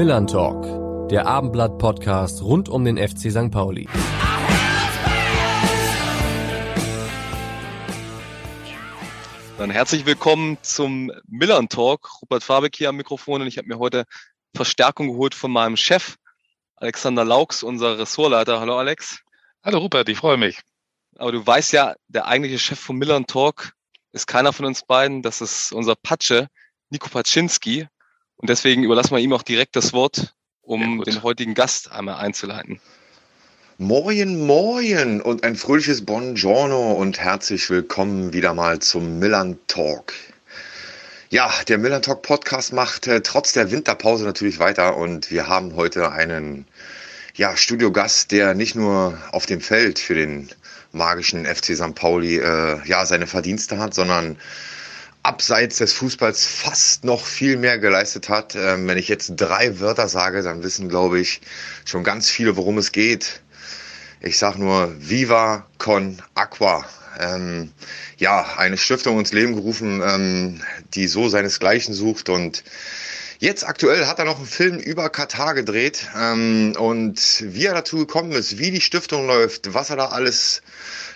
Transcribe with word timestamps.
Millern 0.00 0.26
Talk, 0.26 1.10
der 1.10 1.26
Abendblatt-Podcast 1.26 2.40
rund 2.40 2.70
um 2.70 2.86
den 2.86 2.96
FC 2.96 3.30
St. 3.30 3.50
Pauli. 3.50 3.86
Dann 9.58 9.70
herzlich 9.70 10.06
willkommen 10.06 10.56
zum 10.62 11.12
Millern 11.28 11.68
Talk. 11.68 12.22
Rupert 12.22 12.42
Fabeck 12.42 12.76
hier 12.76 12.88
am 12.88 12.96
Mikrofon 12.96 13.42
und 13.42 13.46
ich 13.46 13.58
habe 13.58 13.68
mir 13.68 13.78
heute 13.78 14.04
Verstärkung 14.56 15.08
geholt 15.08 15.34
von 15.34 15.50
meinem 15.50 15.76
Chef, 15.76 16.16
Alexander 16.76 17.26
Laux, 17.26 17.62
unser 17.62 17.98
Ressortleiter. 17.98 18.58
Hallo 18.58 18.78
Alex. 18.78 19.18
Hallo 19.62 19.80
Rupert, 19.80 20.08
ich 20.08 20.16
freue 20.16 20.38
mich. 20.38 20.60
Aber 21.18 21.30
du 21.30 21.46
weißt 21.46 21.74
ja, 21.74 21.94
der 22.08 22.26
eigentliche 22.26 22.58
Chef 22.58 22.80
vom 22.80 22.96
Millern 22.96 23.26
Talk 23.26 23.72
ist 24.12 24.26
keiner 24.26 24.54
von 24.54 24.64
uns 24.64 24.82
beiden. 24.82 25.20
Das 25.20 25.42
ist 25.42 25.74
unser 25.74 25.94
Patsche, 25.94 26.48
Nico 26.88 27.10
Paczynski. 27.10 27.86
Und 28.40 28.48
deswegen 28.48 28.84
überlassen 28.84 29.10
wir 29.10 29.18
ihm 29.18 29.34
auch 29.34 29.42
direkt 29.42 29.76
das 29.76 29.92
Wort, 29.92 30.34
um 30.62 31.04
den 31.04 31.22
heutigen 31.22 31.52
Gast 31.52 31.92
einmal 31.92 32.14
einzuleiten. 32.24 32.80
Moin, 33.76 34.46
moin 34.46 35.20
und 35.20 35.44
ein 35.44 35.56
fröhliches 35.56 36.06
Buongiorno 36.06 36.92
und 36.92 37.18
herzlich 37.18 37.68
willkommen 37.68 38.32
wieder 38.32 38.54
mal 38.54 38.78
zum 38.78 39.18
Millern 39.18 39.58
Talk. 39.66 40.14
Ja, 41.28 41.52
der 41.68 41.76
Millern 41.76 42.00
Talk 42.00 42.22
Podcast 42.22 42.72
macht 42.72 43.06
äh, 43.08 43.20
trotz 43.20 43.52
der 43.52 43.70
Winterpause 43.70 44.24
natürlich 44.24 44.58
weiter 44.58 44.96
und 44.96 45.30
wir 45.30 45.46
haben 45.46 45.76
heute 45.76 46.10
einen 46.10 46.66
ja, 47.34 47.54
Studiogast, 47.58 48.32
der 48.32 48.54
nicht 48.54 48.74
nur 48.74 49.18
auf 49.32 49.44
dem 49.44 49.60
Feld 49.60 49.98
für 49.98 50.14
den 50.14 50.48
magischen 50.92 51.44
FC 51.44 51.76
St. 51.76 51.94
Pauli 51.94 52.38
äh, 52.38 52.80
ja, 52.86 53.04
seine 53.04 53.26
Verdienste 53.26 53.76
hat, 53.76 53.92
sondern 53.92 54.38
abseits 55.22 55.78
des 55.78 55.92
Fußballs 55.92 56.46
fast 56.46 57.04
noch 57.04 57.24
viel 57.24 57.56
mehr 57.56 57.78
geleistet 57.78 58.28
hat. 58.28 58.54
Ähm, 58.54 58.88
wenn 58.88 58.98
ich 58.98 59.08
jetzt 59.08 59.32
drei 59.36 59.80
Wörter 59.80 60.08
sage, 60.08 60.42
dann 60.42 60.62
wissen, 60.62 60.88
glaube 60.88 61.20
ich, 61.20 61.40
schon 61.84 62.04
ganz 62.04 62.30
viele, 62.30 62.56
worum 62.56 62.78
es 62.78 62.92
geht. 62.92 63.42
Ich 64.20 64.38
sage 64.38 64.58
nur 64.58 64.94
Viva 64.98 65.66
con 65.78 66.22
Aqua. 66.34 66.84
Ähm, 67.18 67.72
ja, 68.18 68.46
eine 68.56 68.78
Stiftung 68.78 69.18
ins 69.18 69.32
Leben 69.32 69.54
gerufen, 69.54 70.02
ähm, 70.04 70.62
die 70.94 71.06
so 71.06 71.28
seinesgleichen 71.28 71.92
sucht 71.92 72.28
und 72.28 72.62
Jetzt 73.42 73.66
aktuell 73.66 74.06
hat 74.06 74.18
er 74.18 74.26
noch 74.26 74.36
einen 74.36 74.44
Film 74.44 74.78
über 74.78 75.08
Katar 75.08 75.54
gedreht 75.54 76.10
ähm, 76.14 76.74
und 76.78 77.42
wie 77.42 77.64
er 77.64 77.72
dazu 77.72 77.96
gekommen 77.96 78.32
ist, 78.32 78.58
wie 78.58 78.70
die 78.70 78.82
Stiftung 78.82 79.26
läuft, 79.26 79.72
was 79.72 79.88
er 79.88 79.96
da 79.96 80.08
alles 80.08 80.60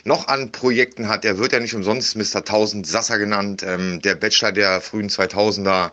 noch 0.05 0.27
an 0.29 0.51
Projekten 0.51 1.09
hat. 1.09 1.27
Er 1.27 1.37
wird 1.37 1.53
ja 1.53 1.61
nicht 1.61 1.75
umsonst 1.75 2.17
Mr. 2.17 2.37
1000 2.37 2.87
Sasser 2.87 3.19
genannt, 3.19 3.63
ähm, 3.63 4.01
der 4.01 4.15
Bachelor 4.15 4.53
der 4.53 4.81
frühen 4.81 5.11
2000er. 5.11 5.91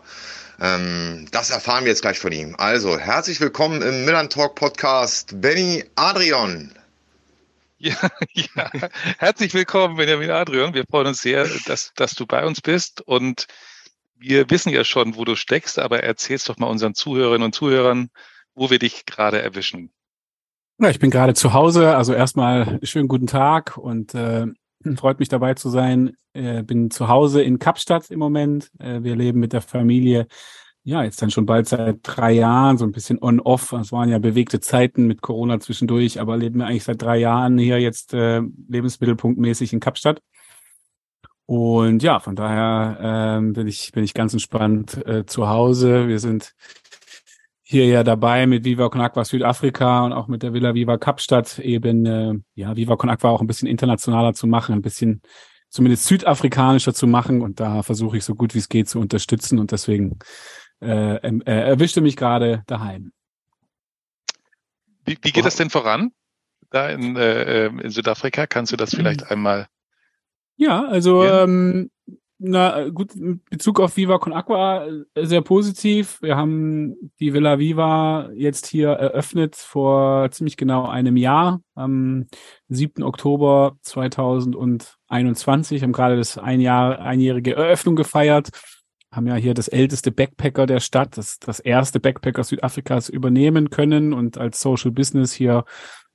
Ähm, 0.58 1.26
das 1.32 1.50
erfahren 1.50 1.84
wir 1.84 1.90
jetzt 1.90 2.00
gleich 2.00 2.18
von 2.18 2.32
ihm. 2.32 2.54
Also, 2.56 2.98
herzlich 2.98 3.38
willkommen 3.38 3.82
im 3.82 4.06
Milan 4.06 4.30
Talk 4.30 4.54
Podcast, 4.54 5.38
Benny 5.38 5.84
Adrian. 5.96 6.72
Ja, 7.76 8.08
ja, 8.32 8.70
herzlich 9.18 9.52
willkommen, 9.52 9.96
Benjamin 9.96 10.30
Adrian. 10.30 10.72
Wir 10.72 10.84
freuen 10.90 11.08
uns 11.08 11.20
sehr, 11.20 11.46
dass, 11.66 11.92
dass 11.94 12.14
du 12.14 12.24
bei 12.24 12.42
uns 12.46 12.62
bist 12.62 13.02
und 13.02 13.48
wir 14.22 14.48
wissen 14.50 14.72
ja 14.72 14.84
schon, 14.84 15.16
wo 15.16 15.24
du 15.24 15.36
steckst, 15.36 15.78
aber 15.78 16.02
erzählst 16.02 16.48
doch 16.48 16.58
mal 16.58 16.66
unseren 16.66 16.94
Zuhörerinnen 16.94 17.44
und 17.44 17.54
Zuhörern, 17.54 18.08
wo 18.54 18.70
wir 18.70 18.78
dich 18.78 19.04
gerade 19.04 19.42
erwischen. 19.42 19.90
Ja, 20.78 20.90
ich 20.90 20.98
bin 20.98 21.10
gerade 21.10 21.34
zu 21.34 21.52
Hause. 21.52 21.96
Also 21.96 22.14
erstmal 22.14 22.78
schönen 22.82 23.08
guten 23.08 23.26
Tag 23.26 23.76
und 23.76 24.14
äh, 24.14 24.46
freut 24.96 25.18
mich 25.18 25.28
dabei 25.28 25.54
zu 25.54 25.70
sein. 25.70 26.16
Äh, 26.32 26.62
bin 26.62 26.90
zu 26.90 27.08
Hause 27.08 27.42
in 27.42 27.58
Kapstadt 27.58 28.10
im 28.10 28.18
Moment. 28.18 28.70
Äh, 28.78 29.02
wir 29.02 29.16
leben 29.16 29.40
mit 29.40 29.52
der 29.52 29.60
Familie. 29.60 30.26
Ja, 30.84 31.04
jetzt 31.04 31.22
dann 31.22 31.30
schon 31.30 31.46
bald 31.46 31.68
seit 31.68 31.98
drei 32.02 32.32
Jahren, 32.32 32.76
so 32.78 32.84
ein 32.84 32.90
bisschen 32.90 33.22
on-off. 33.22 33.72
Es 33.72 33.92
waren 33.92 34.08
ja 34.08 34.18
bewegte 34.18 34.58
Zeiten 34.58 35.06
mit 35.06 35.22
Corona 35.22 35.60
zwischendurch, 35.60 36.20
aber 36.20 36.36
leben 36.36 36.58
wir 36.58 36.66
eigentlich 36.66 36.84
seit 36.84 37.00
drei 37.00 37.18
Jahren 37.18 37.58
hier 37.58 37.78
jetzt 37.78 38.14
äh, 38.14 38.42
lebensmittelpunktmäßig 38.68 39.72
in 39.72 39.80
Kapstadt. 39.80 40.20
Und 41.46 42.02
ja, 42.02 42.20
von 42.20 42.36
daher 42.36 42.98
ähm, 43.00 43.52
bin 43.52 43.66
ich 43.66 43.92
bin 43.92 44.04
ich 44.04 44.14
ganz 44.14 44.32
entspannt 44.32 45.04
äh, 45.06 45.26
zu 45.26 45.48
Hause. 45.48 46.08
Wir 46.08 46.18
sind 46.18 46.54
hier 47.62 47.86
ja 47.86 48.04
dabei 48.04 48.46
mit 48.46 48.64
Viva 48.64 48.88
Con 48.88 49.00
Aqua 49.00 49.24
Südafrika 49.24 50.04
und 50.04 50.12
auch 50.12 50.28
mit 50.28 50.42
der 50.42 50.52
Villa 50.52 50.74
Viva 50.74 50.98
Kapstadt 50.98 51.58
eben 51.58 52.06
äh, 52.06 52.34
ja 52.54 52.76
Viva 52.76 52.96
Con 52.96 53.10
Aqua 53.10 53.30
auch 53.30 53.40
ein 53.40 53.46
bisschen 53.46 53.68
internationaler 53.68 54.34
zu 54.34 54.46
machen, 54.46 54.74
ein 54.74 54.82
bisschen 54.82 55.22
zumindest 55.68 56.04
südafrikanischer 56.04 56.92
zu 56.92 57.06
machen 57.06 57.40
und 57.40 57.58
da 57.58 57.82
versuche 57.82 58.18
ich 58.18 58.24
so 58.24 58.34
gut 58.34 58.54
wie 58.54 58.58
es 58.58 58.68
geht 58.68 58.88
zu 58.88 59.00
unterstützen 59.00 59.58
und 59.58 59.72
deswegen 59.72 60.18
äh, 60.82 61.16
äh, 61.16 61.42
erwischte 61.44 62.02
mich 62.02 62.16
gerade 62.16 62.62
daheim. 62.66 63.12
Wie, 65.04 65.16
wie 65.22 65.32
geht 65.32 65.46
das 65.46 65.56
denn 65.56 65.70
voran 65.70 66.12
da 66.70 66.88
in, 66.90 67.16
äh, 67.16 67.66
in 67.66 67.90
Südafrika? 67.90 68.46
Kannst 68.46 68.72
du 68.72 68.76
das 68.76 68.94
vielleicht 68.94 69.30
einmal 69.30 69.66
ja, 70.56 70.84
also 70.84 71.24
ja. 71.24 71.44
Ähm, 71.44 71.90
na 72.44 72.88
gut, 72.88 73.14
mit 73.14 73.48
Bezug 73.50 73.78
auf 73.78 73.96
Viva 73.96 74.18
Con 74.18 74.32
Aqua 74.32 74.84
äh, 75.14 75.24
sehr 75.24 75.42
positiv. 75.42 76.20
Wir 76.22 76.36
haben 76.36 77.12
die 77.20 77.34
Villa 77.34 77.60
Viva 77.60 78.30
jetzt 78.34 78.66
hier 78.66 78.88
eröffnet 78.88 79.54
vor 79.54 80.28
ziemlich 80.32 80.56
genau 80.56 80.88
einem 80.88 81.16
Jahr, 81.16 81.60
am 81.76 82.26
7. 82.68 83.04
Oktober 83.04 83.76
2021, 83.82 85.84
haben 85.84 85.92
gerade 85.92 86.16
das 86.16 86.36
ein 86.36 86.60
Jahr, 86.60 86.98
einjährige 86.98 87.54
Eröffnung 87.54 87.94
gefeiert, 87.94 88.48
haben 89.12 89.28
ja 89.28 89.36
hier 89.36 89.54
das 89.54 89.68
älteste 89.68 90.10
Backpacker 90.10 90.66
der 90.66 90.80
Stadt, 90.80 91.16
das, 91.16 91.38
das 91.38 91.60
erste 91.60 92.00
Backpacker 92.00 92.42
Südafrikas 92.42 93.08
übernehmen 93.08 93.70
können 93.70 94.12
und 94.12 94.36
als 94.36 94.60
Social 94.60 94.90
Business 94.90 95.32
hier 95.32 95.64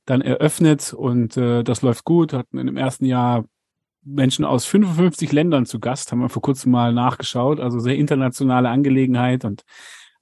dann 0.05 0.19
eröffnet 0.19 0.93
und 0.93 1.37
äh, 1.37 1.63
das 1.63 1.83
läuft 1.83 2.03
gut, 2.03 2.33
hatten 2.33 2.57
in 2.57 2.67
dem 2.67 2.75
ersten 2.75 3.05
Jahr 3.05 3.45
Menschen 4.07 4.45
aus 4.45 4.65
55 4.65 5.31
Ländern 5.31 5.65
zu 5.65 5.79
Gast, 5.79 6.11
haben 6.11 6.21
wir 6.21 6.29
vor 6.29 6.41
kurzem 6.41 6.71
mal 6.71 6.93
nachgeschaut. 6.93 7.59
Also 7.59 7.79
sehr 7.79 7.95
internationale 7.95 8.69
Angelegenheit 8.69 9.45
und 9.45 9.63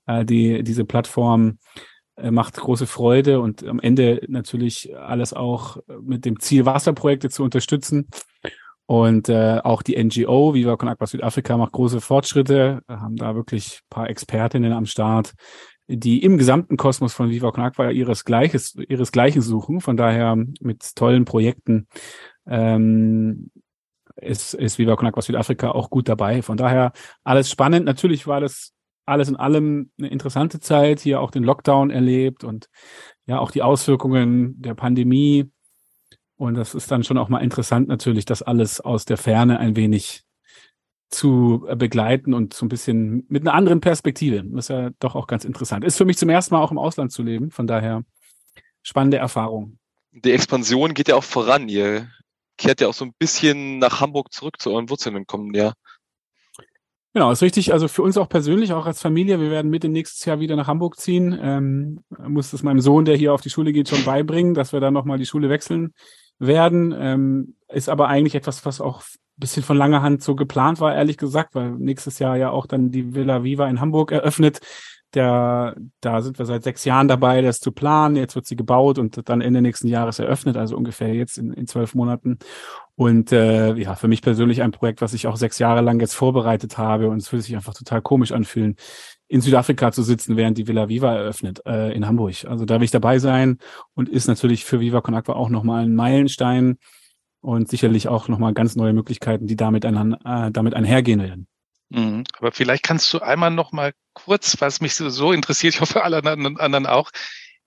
äh, 0.08 0.26
die, 0.26 0.64
diese 0.64 0.86
Plattform 0.86 1.60
äh, 2.16 2.32
macht 2.32 2.56
große 2.56 2.88
Freude 2.88 3.40
und 3.40 3.66
am 3.66 3.80
Ende 3.80 4.22
natürlich 4.28 4.96
alles 4.98 5.34
auch 5.34 5.78
mit 6.02 6.26
dem 6.26 6.40
Ziel, 6.40 6.66
Wasserprojekte 6.66 7.30
zu 7.30 7.44
unterstützen. 7.44 8.08
Und 8.88 9.30
äh, 9.30 9.60
auch 9.64 9.82
die 9.82 10.02
NGO, 10.02 10.54
Viva 10.54 10.78
Con 10.78 10.90
Aqua 10.90 11.08
Südafrika, 11.08 11.58
macht 11.58 11.72
große 11.72 12.02
Fortschritte, 12.02 12.82
haben 12.88 13.16
da 13.16 13.34
wirklich 13.34 13.82
paar 13.90 14.10
Expertinnen 14.10 14.74
am 14.74 14.86
Start, 14.86 15.34
die 15.88 16.24
im 16.24 16.38
gesamten 16.38 16.78
Kosmos 16.78 17.14
von 17.14 17.30
Viva 17.32 17.52
Con 17.52 17.64
Aqua 17.64 17.90
ihres 17.90 18.24
ihresgleichen 18.28 19.42
suchen. 19.42 19.82
Von 19.82 19.98
daher 19.98 20.36
mit 20.60 20.96
tollen 20.96 21.26
Projekten 21.26 21.88
ähm, 22.48 23.50
ist, 24.16 24.54
ist 24.54 24.78
Viva 24.78 24.96
Con 24.96 25.08
Aqua 25.08 25.22
Südafrika 25.22 25.72
auch 25.72 25.90
gut 25.90 26.10
dabei. 26.10 26.42
Von 26.42 26.58
daher 26.58 26.92
alles 27.24 27.50
spannend. 27.50 27.86
Natürlich 27.86 28.28
war 28.28 28.42
das 28.42 28.74
alles 29.06 29.30
in 29.30 29.36
allem 29.36 29.92
eine 29.98 30.08
interessante 30.08 30.60
Zeit, 30.60 31.00
hier 31.00 31.22
auch 31.22 31.32
den 31.32 31.44
Lockdown 31.44 31.92
erlebt 31.92 32.44
und 32.44 32.70
ja 33.26 33.40
auch 33.40 33.52
die 33.52 33.62
Auswirkungen 33.62 34.60
der 34.62 34.74
Pandemie. 34.74 35.52
Und 36.38 36.56
das 36.56 36.76
ist 36.76 36.92
dann 36.92 37.04
schon 37.04 37.18
auch 37.18 37.30
mal 37.30 37.40
interessant 37.40 37.88
natürlich, 37.88 38.26
das 38.26 38.42
alles 38.42 38.82
aus 38.82 39.06
der 39.06 39.18
Ferne 39.18 39.60
ein 39.60 39.76
wenig 39.76 40.24
zu 41.10 41.66
begleiten 41.78 42.34
und 42.34 42.54
so 42.54 42.66
ein 42.66 42.70
bisschen 42.70 43.26
mit 43.30 43.44
einer 43.44 43.54
anderen 43.54 43.80
Perspektive. 43.80 44.44
Das 44.44 44.66
ist 44.66 44.70
ja 44.70 44.90
doch 45.00 45.16
auch 45.16 45.28
ganz 45.28 45.46
interessant. 45.46 45.86
Ist 45.86 45.98
für 45.98 46.06
mich 46.06 46.18
zum 46.18 46.30
ersten 46.30 46.56
Mal 46.56 46.62
auch 46.62 46.72
im 46.72 46.80
Ausland 46.80 47.12
zu 47.12 47.24
leben. 47.24 47.52
Von 47.52 47.68
daher 47.68 48.04
spannende 48.82 49.18
Erfahrung. 49.18 49.78
Die 50.12 50.32
Expansion 50.32 50.94
geht 50.94 51.08
ja 51.08 51.16
auch 51.16 51.24
voran. 51.24 51.70
Ihr 51.70 52.10
kehrt 52.58 52.82
ja 52.82 52.88
auch 52.88 52.94
so 52.94 53.06
ein 53.06 53.14
bisschen 53.18 53.80
nach 53.80 54.02
Hamburg 54.02 54.32
zurück 54.34 54.60
zu 54.60 54.72
euren 54.72 54.90
Wurzeln 54.90 55.16
im 55.16 55.28
kommenden 55.28 55.56
Jahr. 55.56 55.74
Genau, 57.14 57.32
ist 57.32 57.42
richtig. 57.42 57.72
Also 57.72 57.88
für 57.88 58.02
uns 58.02 58.18
auch 58.18 58.28
persönlich, 58.28 58.74
auch 58.74 58.86
als 58.86 59.02
Familie, 59.02 59.40
wir 59.40 59.50
werden 59.50 59.72
Mitte 59.72 59.88
nächstes 59.88 60.26
Jahr 60.26 60.42
wieder 60.42 60.58
nach 60.58 60.68
Hamburg 60.68 61.00
ziehen. 61.00 61.38
Ähm, 61.42 62.04
muss 62.28 62.52
es 62.52 62.62
meinem 62.62 62.82
Sohn, 62.82 63.06
der 63.06 63.16
hier 63.16 63.34
auf 63.34 63.40
die 63.40 63.50
Schule 63.50 63.72
geht, 63.72 63.88
schon 63.88 64.04
beibringen, 64.04 64.54
dass 64.54 64.74
wir 64.74 64.82
dann 64.82 64.94
nochmal 64.94 65.18
die 65.18 65.26
Schule 65.26 65.50
wechseln 65.50 65.94
werden. 66.40 66.94
Ähm, 66.98 67.56
ist 67.70 67.88
aber 67.88 68.10
eigentlich 68.10 68.36
etwas, 68.36 68.66
was 68.66 68.82
auch 68.82 69.00
ein 69.00 69.40
bisschen 69.40 69.64
von 69.64 69.78
langer 69.78 70.02
Hand 70.02 70.24
so 70.24 70.36
geplant 70.36 70.82
war, 70.82 70.94
ehrlich 70.94 71.18
gesagt, 71.18 71.56
weil 71.56 71.72
nächstes 71.72 72.20
Jahr 72.20 72.36
ja 72.36 72.50
auch 72.50 72.66
dann 72.66 72.92
die 72.92 73.16
Villa 73.16 73.46
Viva 73.46 73.68
in 73.70 73.80
Hamburg 73.80 74.12
eröffnet. 74.12 74.60
Der, 75.16 75.76
da 76.02 76.22
sind 76.22 76.38
wir 76.38 76.46
seit 76.46 76.64
sechs 76.64 76.84
Jahren 76.86 77.08
dabei, 77.08 77.42
das 77.42 77.60
zu 77.60 77.72
planen. 77.72 78.18
Jetzt 78.18 78.36
wird 78.36 78.46
sie 78.46 78.56
gebaut 78.56 79.00
und 79.00 79.28
dann 79.30 79.42
Ende 79.42 79.62
nächsten 79.62 79.88
Jahres 79.88 80.20
eröffnet, 80.20 80.58
also 80.58 80.76
ungefähr 80.76 81.14
jetzt 81.14 81.38
in, 81.38 81.54
in 81.54 81.68
zwölf 81.68 81.96
Monaten. 81.96 82.38
Und 82.96 83.32
äh, 83.32 83.74
ja, 83.76 83.96
für 83.96 84.08
mich 84.08 84.22
persönlich 84.22 84.62
ein 84.62 84.72
Projekt, 84.72 85.02
was 85.02 85.14
ich 85.14 85.28
auch 85.28 85.38
sechs 85.38 85.60
Jahre 85.60 85.82
lang 85.82 86.00
jetzt 86.00 86.14
vorbereitet 86.14 86.78
habe 86.78 87.10
und 87.10 87.18
es 87.18 87.32
würde 87.32 87.44
sich 87.44 87.56
einfach 87.56 87.74
total 87.74 88.02
komisch 88.02 88.32
anfühlen, 88.32 88.76
in 89.28 89.42
Südafrika 89.42 89.92
zu 89.92 90.04
sitzen, 90.04 90.38
während 90.38 90.58
die 90.58 90.68
Villa 90.68 90.88
Viva 90.88 91.14
eröffnet 91.14 91.62
äh, 91.66 91.94
in 91.94 92.06
Hamburg. 92.06 92.46
Also 92.46 92.66
da 92.66 92.76
will 92.76 92.86
ich 92.86 92.92
dabei 92.92 93.20
sein 93.20 93.58
und 93.94 94.10
ist 94.10 94.28
natürlich 94.28 94.66
für 94.66 94.80
Viva 94.80 95.02
Con 95.02 95.16
Aqua 95.16 95.36
auch 95.36 95.50
nochmal 95.50 95.84
ein 95.84 95.96
Meilenstein 95.96 96.78
und 97.42 97.70
sicherlich 97.70 98.08
auch 98.08 98.28
nochmal 98.28 98.54
ganz 98.54 98.76
neue 98.76 98.94
Möglichkeiten, 98.94 99.48
die 99.48 99.56
damit, 99.56 99.86
ein, 99.86 100.14
äh, 100.26 100.52
damit 100.52 100.74
einhergehen 100.74 101.22
werden. 101.22 101.48
Mhm. 101.90 102.24
Aber 102.38 102.52
vielleicht 102.52 102.84
kannst 102.84 103.12
du 103.14 103.20
einmal 103.20 103.52
noch 103.52 103.72
mal 103.72 103.94
kurz, 104.14 104.60
was 104.60 104.82
mich 104.82 104.96
so, 104.96 105.32
interessiert, 105.32 105.76
ich 105.76 105.82
hoffe 105.82 106.04
alle 106.04 106.18
anderen 106.18 106.88
auch. 106.88 107.12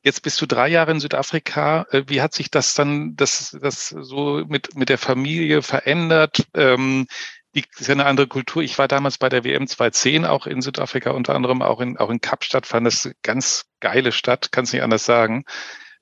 Jetzt 0.03 0.23
bist 0.23 0.41
du 0.41 0.47
drei 0.47 0.69
Jahre 0.69 0.93
in 0.93 1.01
Südafrika. 1.01 1.87
Äh, 1.91 2.05
wie 2.07 2.23
hat 2.23 2.33
sich 2.35 2.51
das 2.51 2.75
dann, 2.75 3.17
das, 3.17 3.57
das 3.61 3.89
so 3.89 4.45
mit, 4.47 4.75
mit 4.77 4.89
der 4.89 4.99
Familie 4.99 5.63
verändert? 5.63 6.47
Ähm, 6.55 7.07
die 7.55 7.65
ist 7.79 7.89
ja 7.89 7.95
eine 7.95 8.07
andere 8.07 8.29
Kultur. 8.29 8.63
Ich 8.63 8.79
war 8.79 8.89
damals 8.89 9.19
bei 9.19 9.29
der 9.29 9.45
WM 9.45 9.67
2010 9.67 10.25
auch 10.25 10.47
in 10.47 10.63
Südafrika, 10.63 11.11
unter 11.11 11.35
anderem 11.35 11.63
auch 11.63 11.81
in, 11.81 11.97
auch 11.97 12.11
in 12.11 12.21
Kapstadt, 12.21 12.67
fand 12.67 12.87
das 12.87 13.11
ganz 13.23 13.65
geile 13.81 14.13
Stadt, 14.13 14.53
kann 14.53 14.65
es 14.65 14.73
nicht 14.73 14.83
anders 14.83 15.05
sagen. 15.05 15.45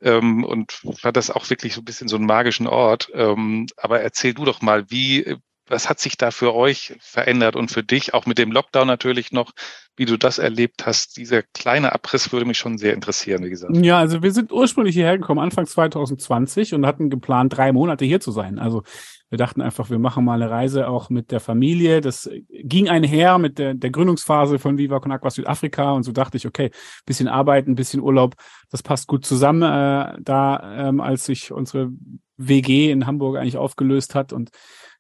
Ähm, 0.03 0.45
und 0.45 0.73
fand 0.73 1.17
das 1.17 1.31
auch 1.31 1.49
wirklich 1.49 1.75
so 1.75 1.81
ein 1.81 1.85
bisschen 1.85 2.09
so 2.09 2.17
einen 2.17 2.27
magischen 2.27 2.67
Ort. 2.67 3.11
Ähm, 3.15 3.67
aber 3.77 4.01
erzähl 4.03 4.35
du 4.35 4.45
doch 4.45 4.61
mal, 4.61 4.91
wie, 4.91 5.37
was 5.69 5.89
hat 5.89 6.01
sich 6.01 6.17
da 6.17 6.31
für 6.31 6.55
euch 6.55 6.95
verändert 7.01 7.57
und 7.57 7.71
für 7.71 7.83
dich, 7.83 8.15
auch 8.15 8.27
mit 8.27 8.39
dem 8.39 8.53
Lockdown 8.53 8.87
natürlich 8.87 9.33
noch, 9.33 9.53
wie 9.97 10.05
du 10.05 10.17
das 10.17 10.39
erlebt 10.39 10.87
hast? 10.87 11.17
Dieser 11.17 11.43
kleine 11.43 11.93
Abriss 11.93 12.33
würde 12.33 12.47
mich 12.47 12.59
schon 12.59 12.79
sehr 12.79 12.95
interessieren, 12.95 13.45
wie 13.45 13.51
gesagt. 13.51 13.77
Ja, 13.77 13.99
also 13.99 14.23
wir 14.23 14.33
sind 14.33 14.53
ursprünglich 14.53 14.95
hierher 14.95 15.19
gekommen, 15.19 15.41
Anfang 15.41 15.67
2020 15.67 16.75
und 16.75 16.87
hatten 16.87 17.11
geplant, 17.11 17.57
drei 17.57 17.73
Monate 17.73 18.05
hier 18.05 18.21
zu 18.21 18.31
sein. 18.31 18.59
Also 18.59 18.83
wir 19.29 19.39
dachten 19.39 19.61
einfach, 19.61 19.91
wir 19.91 19.99
machen 19.99 20.25
mal 20.25 20.41
eine 20.41 20.51
Reise 20.51 20.89
auch 20.89 21.11
mit 21.11 21.33
der 21.33 21.41
Familie. 21.41 22.01
Das 22.01 22.31
ging 22.49 22.89
einher 22.89 23.39
mit 23.39 23.59
der, 23.59 23.75
der 23.75 23.91
Gründungsphase 23.91 24.61
von 24.61 24.79
Viva 24.79 25.01
Con 25.01 25.11
Aqua 25.11 25.31
Südafrika 25.31 25.93
und 25.93 26.05
so 26.05 26.13
dachte 26.13 26.37
ich, 26.37 26.47
okay, 26.47 26.71
bisschen 27.07 27.27
arbeiten, 27.27 27.75
bisschen 27.75 28.01
Urlaub, 28.01 28.37
das 28.71 28.83
passt 28.83 29.09
gut 29.09 29.27
zusammen, 29.27 29.63
äh, 29.63 30.17
da 30.21 30.89
ähm, 30.89 31.01
als 31.01 31.25
sich 31.25 31.51
unsere 31.51 31.91
WG 32.37 32.91
in 32.91 33.07
Hamburg 33.07 33.37
eigentlich 33.37 33.57
aufgelöst 33.57 34.15
hat 34.15 34.33
und 34.33 34.51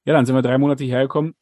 ja, 0.06 0.14
dann 0.14 0.24
sind 0.24 0.34
wir 0.34 0.42
drei 0.42 0.56
Monate 0.56 0.84
hierher 0.84 1.02
gekommen. 1.02 1.34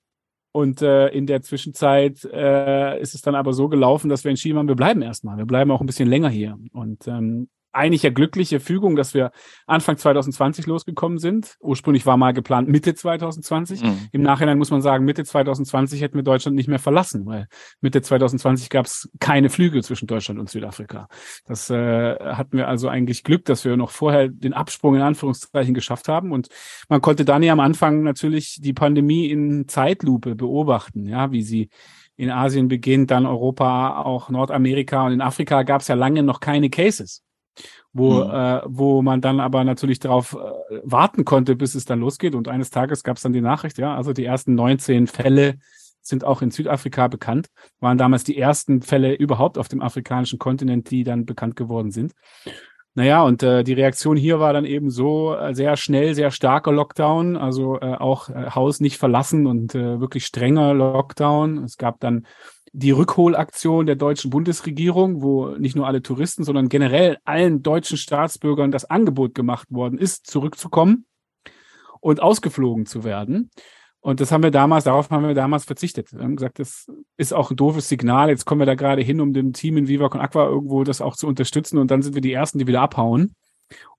Und 0.52 0.82
äh, 0.82 1.08
in 1.08 1.26
der 1.26 1.42
Zwischenzeit 1.42 2.24
äh, 2.24 3.00
ist 3.00 3.14
es 3.14 3.22
dann 3.22 3.34
aber 3.34 3.52
so 3.52 3.68
gelaufen, 3.68 4.08
dass 4.08 4.24
wir 4.24 4.30
entschieden 4.30 4.58
haben, 4.58 4.68
wir 4.68 4.76
bleiben 4.76 5.02
erstmal. 5.02 5.36
Wir 5.36 5.46
bleiben 5.46 5.70
auch 5.70 5.80
ein 5.80 5.86
bisschen 5.86 6.08
länger 6.08 6.28
hier. 6.28 6.56
Und 6.72 7.06
ähm, 7.08 7.48
eigentlich 7.74 8.02
ja 8.02 8.10
glückliche 8.10 8.60
Fügung, 8.60 8.96
dass 8.96 9.14
wir 9.14 9.32
Anfang 9.66 9.96
2020 9.96 10.66
losgekommen 10.66 11.18
sind. 11.18 11.56
Ursprünglich 11.60 12.06
war 12.06 12.16
mal 12.16 12.32
geplant 12.32 12.68
Mitte 12.68 12.94
2020. 12.94 13.82
Mhm. 13.82 14.08
Im 14.12 14.22
Nachhinein 14.22 14.58
muss 14.58 14.70
man 14.70 14.80
sagen, 14.80 15.04
Mitte 15.04 15.24
2020 15.24 16.00
hätten 16.00 16.14
wir 16.14 16.22
Deutschland 16.22 16.56
nicht 16.56 16.68
mehr 16.68 16.78
verlassen, 16.78 17.26
weil 17.26 17.48
Mitte 17.80 18.00
2020 18.00 18.70
gab 18.70 18.86
es 18.86 19.10
keine 19.18 19.50
Flüge 19.50 19.82
zwischen 19.82 20.06
Deutschland 20.06 20.38
und 20.38 20.48
Südafrika. 20.48 21.08
Das 21.46 21.68
äh, 21.70 22.16
hatten 22.18 22.56
wir 22.56 22.68
also 22.68 22.88
eigentlich 22.88 23.24
Glück, 23.24 23.44
dass 23.44 23.64
wir 23.64 23.76
noch 23.76 23.90
vorher 23.90 24.28
den 24.28 24.54
Absprung 24.54 24.94
in 24.94 25.02
Anführungszeichen 25.02 25.74
geschafft 25.74 26.08
haben. 26.08 26.32
Und 26.32 26.48
man 26.88 27.00
konnte 27.00 27.24
dann 27.24 27.42
ja 27.42 27.52
am 27.52 27.60
Anfang 27.60 28.02
natürlich 28.02 28.58
die 28.60 28.72
Pandemie 28.72 29.30
in 29.30 29.66
Zeitlupe 29.68 30.36
beobachten, 30.36 31.06
ja, 31.06 31.32
wie 31.32 31.42
sie 31.42 31.68
in 32.16 32.30
Asien 32.30 32.68
beginnt, 32.68 33.10
dann 33.10 33.26
Europa, 33.26 34.00
auch 34.02 34.30
Nordamerika 34.30 35.04
und 35.04 35.12
in 35.12 35.20
Afrika 35.20 35.64
gab 35.64 35.80
es 35.80 35.88
ja 35.88 35.96
lange 35.96 36.22
noch 36.22 36.38
keine 36.38 36.70
Cases 36.70 37.24
wo, 37.94 38.24
mhm. 38.24 38.30
äh, 38.30 38.60
wo 38.66 39.00
man 39.00 39.22
dann 39.22 39.40
aber 39.40 39.64
natürlich 39.64 40.00
darauf 40.00 40.34
äh, 40.34 40.80
warten 40.82 41.24
konnte, 41.24 41.56
bis 41.56 41.74
es 41.74 41.86
dann 41.86 42.00
losgeht. 42.00 42.34
Und 42.34 42.48
eines 42.48 42.70
Tages 42.70 43.04
gab 43.04 43.16
es 43.16 43.22
dann 43.22 43.32
die 43.32 43.40
Nachricht, 43.40 43.78
ja, 43.78 43.94
also 43.96 44.12
die 44.12 44.24
ersten 44.24 44.54
19 44.54 45.06
Fälle 45.06 45.54
sind 46.02 46.24
auch 46.24 46.42
in 46.42 46.50
Südafrika 46.50 47.08
bekannt, 47.08 47.48
waren 47.80 47.96
damals 47.96 48.24
die 48.24 48.36
ersten 48.36 48.82
Fälle 48.82 49.14
überhaupt 49.14 49.56
auf 49.56 49.68
dem 49.68 49.80
afrikanischen 49.80 50.38
Kontinent, 50.38 50.90
die 50.90 51.02
dann 51.02 51.24
bekannt 51.24 51.56
geworden 51.56 51.92
sind. 51.92 52.12
Naja, 52.96 53.22
und 53.22 53.42
äh, 53.42 53.64
die 53.64 53.72
Reaktion 53.72 54.16
hier 54.16 54.38
war 54.38 54.52
dann 54.52 54.64
eben 54.64 54.90
so 54.90 55.34
äh, 55.34 55.54
sehr 55.54 55.76
schnell, 55.76 56.14
sehr 56.14 56.30
starker 56.30 56.70
Lockdown, 56.70 57.36
also 57.36 57.80
äh, 57.80 57.94
auch 57.94 58.28
äh, 58.28 58.50
Haus 58.50 58.78
nicht 58.78 58.98
verlassen 58.98 59.46
und 59.46 59.74
äh, 59.74 59.98
wirklich 59.98 60.26
strenger 60.26 60.74
Lockdown. 60.74 61.64
Es 61.64 61.76
gab 61.76 61.98
dann 61.98 62.26
die 62.76 62.90
Rückholaktion 62.90 63.86
der 63.86 63.94
deutschen 63.94 64.30
Bundesregierung, 64.30 65.22
wo 65.22 65.50
nicht 65.50 65.76
nur 65.76 65.86
alle 65.86 66.02
Touristen, 66.02 66.42
sondern 66.42 66.68
generell 66.68 67.18
allen 67.24 67.62
deutschen 67.62 67.96
Staatsbürgern 67.96 68.72
das 68.72 68.84
Angebot 68.84 69.32
gemacht 69.34 69.68
worden 69.70 69.96
ist, 69.96 70.26
zurückzukommen 70.26 71.06
und 72.00 72.20
ausgeflogen 72.20 72.84
zu 72.84 73.04
werden. 73.04 73.50
Und 74.00 74.20
das 74.20 74.32
haben 74.32 74.42
wir 74.42 74.50
damals, 74.50 74.84
darauf 74.84 75.08
haben 75.10 75.26
wir 75.26 75.34
damals 75.34 75.64
verzichtet. 75.64 76.12
Wir 76.12 76.24
haben 76.24 76.34
gesagt, 76.34 76.58
das 76.58 76.90
ist 77.16 77.32
auch 77.32 77.50
ein 77.50 77.56
doofes 77.56 77.88
Signal. 77.88 78.28
Jetzt 78.28 78.44
kommen 78.44 78.60
wir 78.60 78.66
da 78.66 78.74
gerade 78.74 79.02
hin, 79.02 79.20
um 79.20 79.32
dem 79.32 79.52
Team 79.52 79.76
in 79.76 79.86
Viva 79.86 80.08
Con 80.08 80.20
Aqua 80.20 80.46
irgendwo 80.46 80.82
das 80.82 81.00
auch 81.00 81.14
zu 81.14 81.28
unterstützen. 81.28 81.78
Und 81.78 81.92
dann 81.92 82.02
sind 82.02 82.14
wir 82.14 82.20
die 82.20 82.32
Ersten, 82.32 82.58
die 82.58 82.66
wieder 82.66 82.82
abhauen 82.82 83.36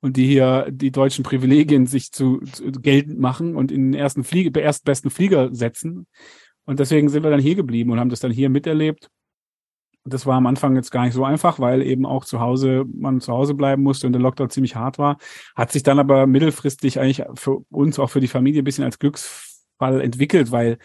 und 0.01 0.18
die 0.18 0.27
hier 0.27 0.68
die 0.69 0.92
deutschen 0.92 1.24
Privilegien 1.24 1.88
sich 1.88 2.12
zu, 2.12 2.42
zu 2.42 2.72
geltend 2.74 3.19
machen 3.19 3.56
und 3.56 3.72
in 3.72 3.92
den 3.92 4.00
ersten 4.00 4.25
Flieger, 4.25 4.62
erstbesten 4.62 5.10
Flieger 5.10 5.56
setzen. 5.56 6.07
Und 6.65 6.79
deswegen 6.79 7.09
sind 7.09 7.23
wir 7.23 7.31
dann 7.31 7.39
hier 7.39 7.56
geblieben 7.56 7.91
und 7.91 8.00
haben 8.00 8.09
das 8.09 8.19
dann 8.19 8.31
hier 8.31 8.50
miterlebt. 8.50 9.09
Das 10.07 10.25
war 10.27 10.35
am 10.35 10.45
Anfang 10.45 10.75
jetzt 10.75 10.91
gar 10.91 11.06
nicht 11.06 11.13
so 11.13 11.25
einfach, 11.25 11.59
weil 11.59 11.81
eben 11.81 12.06
auch 12.06 12.25
zu 12.25 12.39
Hause, 12.39 12.85
man 12.94 13.21
zu 13.21 13.33
Hause 13.33 13.56
bleiben 13.56 13.81
musste 13.81 14.06
und 14.06 14.13
der 14.13 14.21
Lockdown 14.21 14.51
ziemlich 14.51 14.75
hart 14.75 15.00
war. 15.00 15.17
Hat 15.56 15.71
sich 15.71 15.81
dann 15.81 15.97
aber 15.97 16.27
mittelfristig 16.27 17.00
eigentlich 17.00 17.23
für 17.33 17.63
uns, 17.71 17.97
auch 17.97 18.09
für 18.09 18.19
die 18.19 18.27
Familie, 18.27 18.62
ein 18.62 18.65
bisschen 18.65 18.83
als 18.83 19.00
Glücksfall 19.00 20.01
entwickelt, 20.01 20.51
weil 20.51 20.77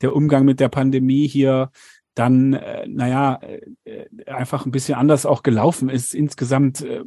der 0.00 0.14
Umgang 0.14 0.44
mit 0.44 0.58
der 0.58 0.68
Pandemie 0.68 1.28
hier 1.28 1.70
dann, 2.14 2.52
äh, 2.54 2.86
naja, 2.88 3.40
äh, 3.84 4.06
einfach 4.26 4.66
ein 4.66 4.72
bisschen 4.72 4.96
anders 4.96 5.24
auch 5.26 5.42
gelaufen 5.42 5.88
ist. 5.88 6.14
Insgesamt 6.14 6.80
äh, 6.82 7.04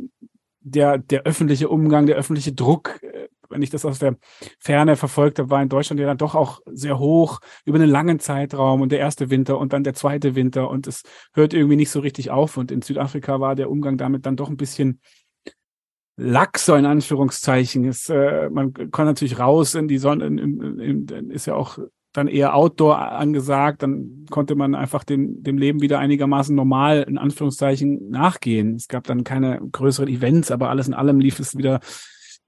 der, 0.62 0.98
der 0.98 1.24
öffentliche 1.24 1.70
Umgang, 1.70 2.06
der 2.06 2.16
öffentliche 2.16 2.54
Druck, 2.54 3.02
äh, 3.04 3.28
wenn 3.58 3.64
ich 3.64 3.72
das 3.72 3.86
aus 3.86 3.98
der 3.98 4.16
Ferne 4.60 4.96
verfolgt 4.96 5.40
habe, 5.40 5.50
war 5.50 5.64
in 5.64 5.70
Deutschland 5.70 6.00
ja 6.00 6.06
dann 6.06 6.20
doch 6.20 6.36
auch 6.36 6.62
sehr 6.68 7.00
hoch 7.00 7.40
über 7.66 7.80
einen 7.80 7.90
langen 7.90 8.20
Zeitraum 8.20 8.82
und 8.82 8.92
der 8.92 9.00
erste 9.00 9.32
Winter 9.32 9.58
und 9.58 9.74
dann 9.74 9.84
der 9.84 9.96
zweite 9.96 10.36
Winter 10.36 10.70
und 10.70 10.86
es 10.86 11.02
hört 11.34 11.56
irgendwie 11.56 11.76
nicht 11.76 11.90
so 11.90 12.00
richtig 12.00 12.30
auf. 12.30 12.56
Und 12.56 12.72
in 12.72 12.84
Südafrika 12.84 13.40
war 13.40 13.56
der 13.56 13.72
Umgang 13.72 13.98
damit 13.98 14.28
dann 14.28 14.36
doch 14.36 14.50
ein 14.50 14.58
bisschen 14.58 15.02
laxer 16.18 16.78
in 16.78 16.86
Anführungszeichen. 16.86 17.86
Es, 17.86 18.10
äh, 18.10 18.50
man 18.52 18.74
kann 18.92 19.08
natürlich 19.08 19.40
raus 19.40 19.74
in 19.74 19.88
die 19.88 19.98
Sonne, 19.98 20.28
in, 20.28 20.38
in, 20.38 21.08
in, 21.08 21.32
ist 21.32 21.48
ja 21.48 21.56
auch 21.56 21.80
dann 22.14 22.28
eher 22.28 22.56
Outdoor 22.56 22.98
angesagt, 22.98 23.84
dann 23.84 24.26
konnte 24.30 24.56
man 24.56 24.76
einfach 24.76 25.04
dem, 25.04 25.44
dem 25.44 25.58
Leben 25.58 25.82
wieder 25.82 26.00
einigermaßen 26.00 26.56
normal 26.56 27.06
in 27.08 27.18
Anführungszeichen 27.18 28.10
nachgehen. 28.10 28.76
Es 28.76 28.88
gab 28.88 29.04
dann 29.06 29.24
keine 29.24 29.60
größeren 29.72 30.08
Events, 30.08 30.52
aber 30.52 30.70
alles 30.70 30.88
in 30.88 30.94
allem 30.94 31.20
lief 31.20 31.40
es 31.40 31.58
wieder 31.58 31.80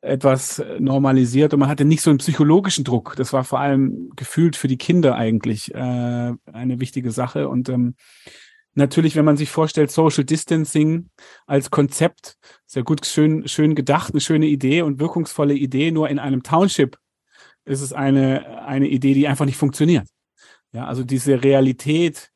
etwas 0.01 0.63
normalisiert 0.79 1.53
und 1.53 1.59
man 1.59 1.69
hatte 1.69 1.85
nicht 1.85 2.01
so 2.01 2.09
einen 2.09 2.19
psychologischen 2.19 2.83
Druck. 2.85 3.15
Das 3.17 3.33
war 3.33 3.43
vor 3.43 3.59
allem 3.59 4.11
gefühlt 4.15 4.55
für 4.55 4.67
die 4.67 4.77
Kinder 4.77 5.15
eigentlich 5.15 5.73
äh, 5.73 5.77
eine 5.77 6.79
wichtige 6.79 7.11
Sache. 7.11 7.49
Und 7.49 7.67
ähm, 7.69 7.95
natürlich, 8.75 9.15
wenn 9.15 9.25
man 9.25 9.35
sich 9.35 9.49
vorstellt, 9.49 9.91
Social 9.91 10.23
Distancing 10.23 11.09
als 11.47 11.69
Konzept, 11.69 12.37
sehr 12.65 12.83
gut, 12.83 13.05
schön, 13.05 13.47
schön 13.47 13.75
gedacht, 13.75 14.13
eine 14.13 14.21
schöne 14.21 14.45
Idee 14.45 14.83
und 14.83 14.99
wirkungsvolle 14.99 15.53
Idee, 15.53 15.91
nur 15.91 16.09
in 16.09 16.19
einem 16.19 16.43
Township 16.43 16.97
ist 17.65 17.81
es 17.81 17.91
eine, 17.91 18.65
eine 18.65 18.87
Idee, 18.87 19.13
die 19.13 19.27
einfach 19.27 19.45
nicht 19.45 19.57
funktioniert. 19.57 20.07
Ja, 20.71 20.85
also 20.85 21.03
diese 21.03 21.43
Realität, 21.43 22.31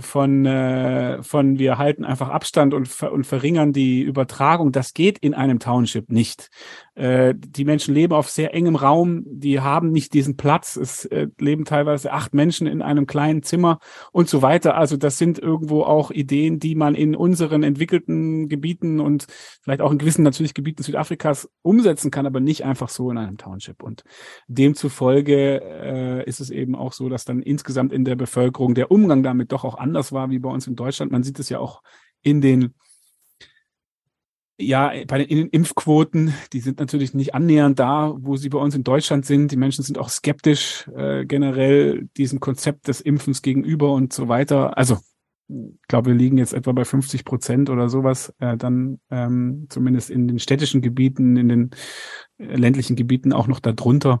von, 0.00 0.44
äh, 0.46 1.22
von 1.22 1.58
wir 1.58 1.78
halten 1.78 2.04
einfach 2.04 2.28
Abstand 2.28 2.74
und, 2.74 2.88
ver 2.88 3.12
und 3.12 3.24
verringern 3.24 3.72
die 3.72 4.02
Übertragung. 4.02 4.72
Das 4.72 4.94
geht 4.94 5.18
in 5.18 5.34
einem 5.34 5.60
Township 5.60 6.10
nicht. 6.10 6.48
Äh, 6.96 7.34
die 7.36 7.66
Menschen 7.66 7.92
leben 7.92 8.14
auf 8.14 8.30
sehr 8.30 8.54
engem 8.54 8.74
Raum, 8.74 9.22
die 9.26 9.60
haben 9.60 9.92
nicht 9.92 10.14
diesen 10.14 10.38
Platz. 10.38 10.76
Es 10.76 11.04
äh, 11.04 11.28
leben 11.38 11.66
teilweise 11.66 12.10
acht 12.10 12.32
Menschen 12.32 12.66
in 12.66 12.80
einem 12.80 13.06
kleinen 13.06 13.42
Zimmer 13.42 13.80
und 14.12 14.30
so 14.30 14.40
weiter. 14.40 14.76
Also 14.78 14.96
das 14.96 15.18
sind 15.18 15.38
irgendwo 15.38 15.82
auch 15.82 16.10
Ideen, 16.10 16.58
die 16.58 16.74
man 16.74 16.94
in 16.94 17.14
unseren 17.14 17.62
entwickelten 17.62 18.48
Gebieten 18.48 18.98
und 19.00 19.26
vielleicht 19.60 19.82
auch 19.82 19.92
in 19.92 19.98
gewissen 19.98 20.22
natürlich 20.22 20.54
Gebieten 20.54 20.82
Südafrikas 20.82 21.50
umsetzen 21.60 22.10
kann, 22.10 22.26
aber 22.26 22.40
nicht 22.40 22.64
einfach 22.64 22.88
so 22.88 23.10
in 23.10 23.18
einem 23.18 23.36
Township. 23.36 23.82
Und 23.82 24.02
demzufolge 24.48 25.60
äh, 25.62 26.24
ist 26.26 26.40
es 26.40 26.48
eben 26.48 26.74
auch 26.74 26.94
so, 26.94 27.10
dass 27.10 27.26
dann 27.26 27.42
insgesamt 27.42 27.92
in 27.92 28.06
der 28.06 28.16
Bevölkerung 28.16 28.74
der 28.74 28.90
Umgang 28.90 29.22
damit 29.22 29.52
doch 29.52 29.64
auch 29.64 29.76
anders 29.76 30.12
war 30.12 30.30
wie 30.30 30.38
bei 30.38 30.48
uns 30.48 30.66
in 30.66 30.76
Deutschland. 30.76 31.12
Man 31.12 31.22
sieht 31.22 31.38
es 31.38 31.50
ja 31.50 31.58
auch 31.58 31.82
in 32.22 32.40
den 32.40 32.72
ja, 34.58 34.92
bei 35.06 35.24
den 35.24 35.48
Impfquoten, 35.48 36.32
die 36.52 36.60
sind 36.60 36.80
natürlich 36.80 37.12
nicht 37.12 37.34
annähernd 37.34 37.78
da, 37.78 38.14
wo 38.18 38.36
sie 38.36 38.48
bei 38.48 38.58
uns 38.58 38.74
in 38.74 38.84
Deutschland 38.84 39.26
sind. 39.26 39.52
Die 39.52 39.56
Menschen 39.56 39.84
sind 39.84 39.98
auch 39.98 40.08
skeptisch 40.08 40.88
äh, 40.96 41.26
generell 41.26 42.08
diesem 42.16 42.40
Konzept 42.40 42.88
des 42.88 43.00
Impfens 43.02 43.42
gegenüber 43.42 43.92
und 43.92 44.12
so 44.12 44.28
weiter. 44.28 44.78
Also 44.78 44.98
ich 45.48 45.88
glaube, 45.88 46.10
wir 46.10 46.16
liegen 46.16 46.38
jetzt 46.38 46.54
etwa 46.54 46.72
bei 46.72 46.84
50 46.84 47.24
Prozent 47.24 47.70
oder 47.70 47.88
sowas, 47.88 48.34
äh, 48.40 48.56
dann 48.56 48.98
ähm, 49.10 49.66
zumindest 49.68 50.10
in 50.10 50.26
den 50.26 50.38
städtischen 50.38 50.80
Gebieten, 50.80 51.36
in 51.36 51.48
den 51.48 51.70
äh, 52.38 52.56
ländlichen 52.56 52.96
Gebieten 52.96 53.32
auch 53.32 53.46
noch 53.46 53.60
darunter. 53.60 54.20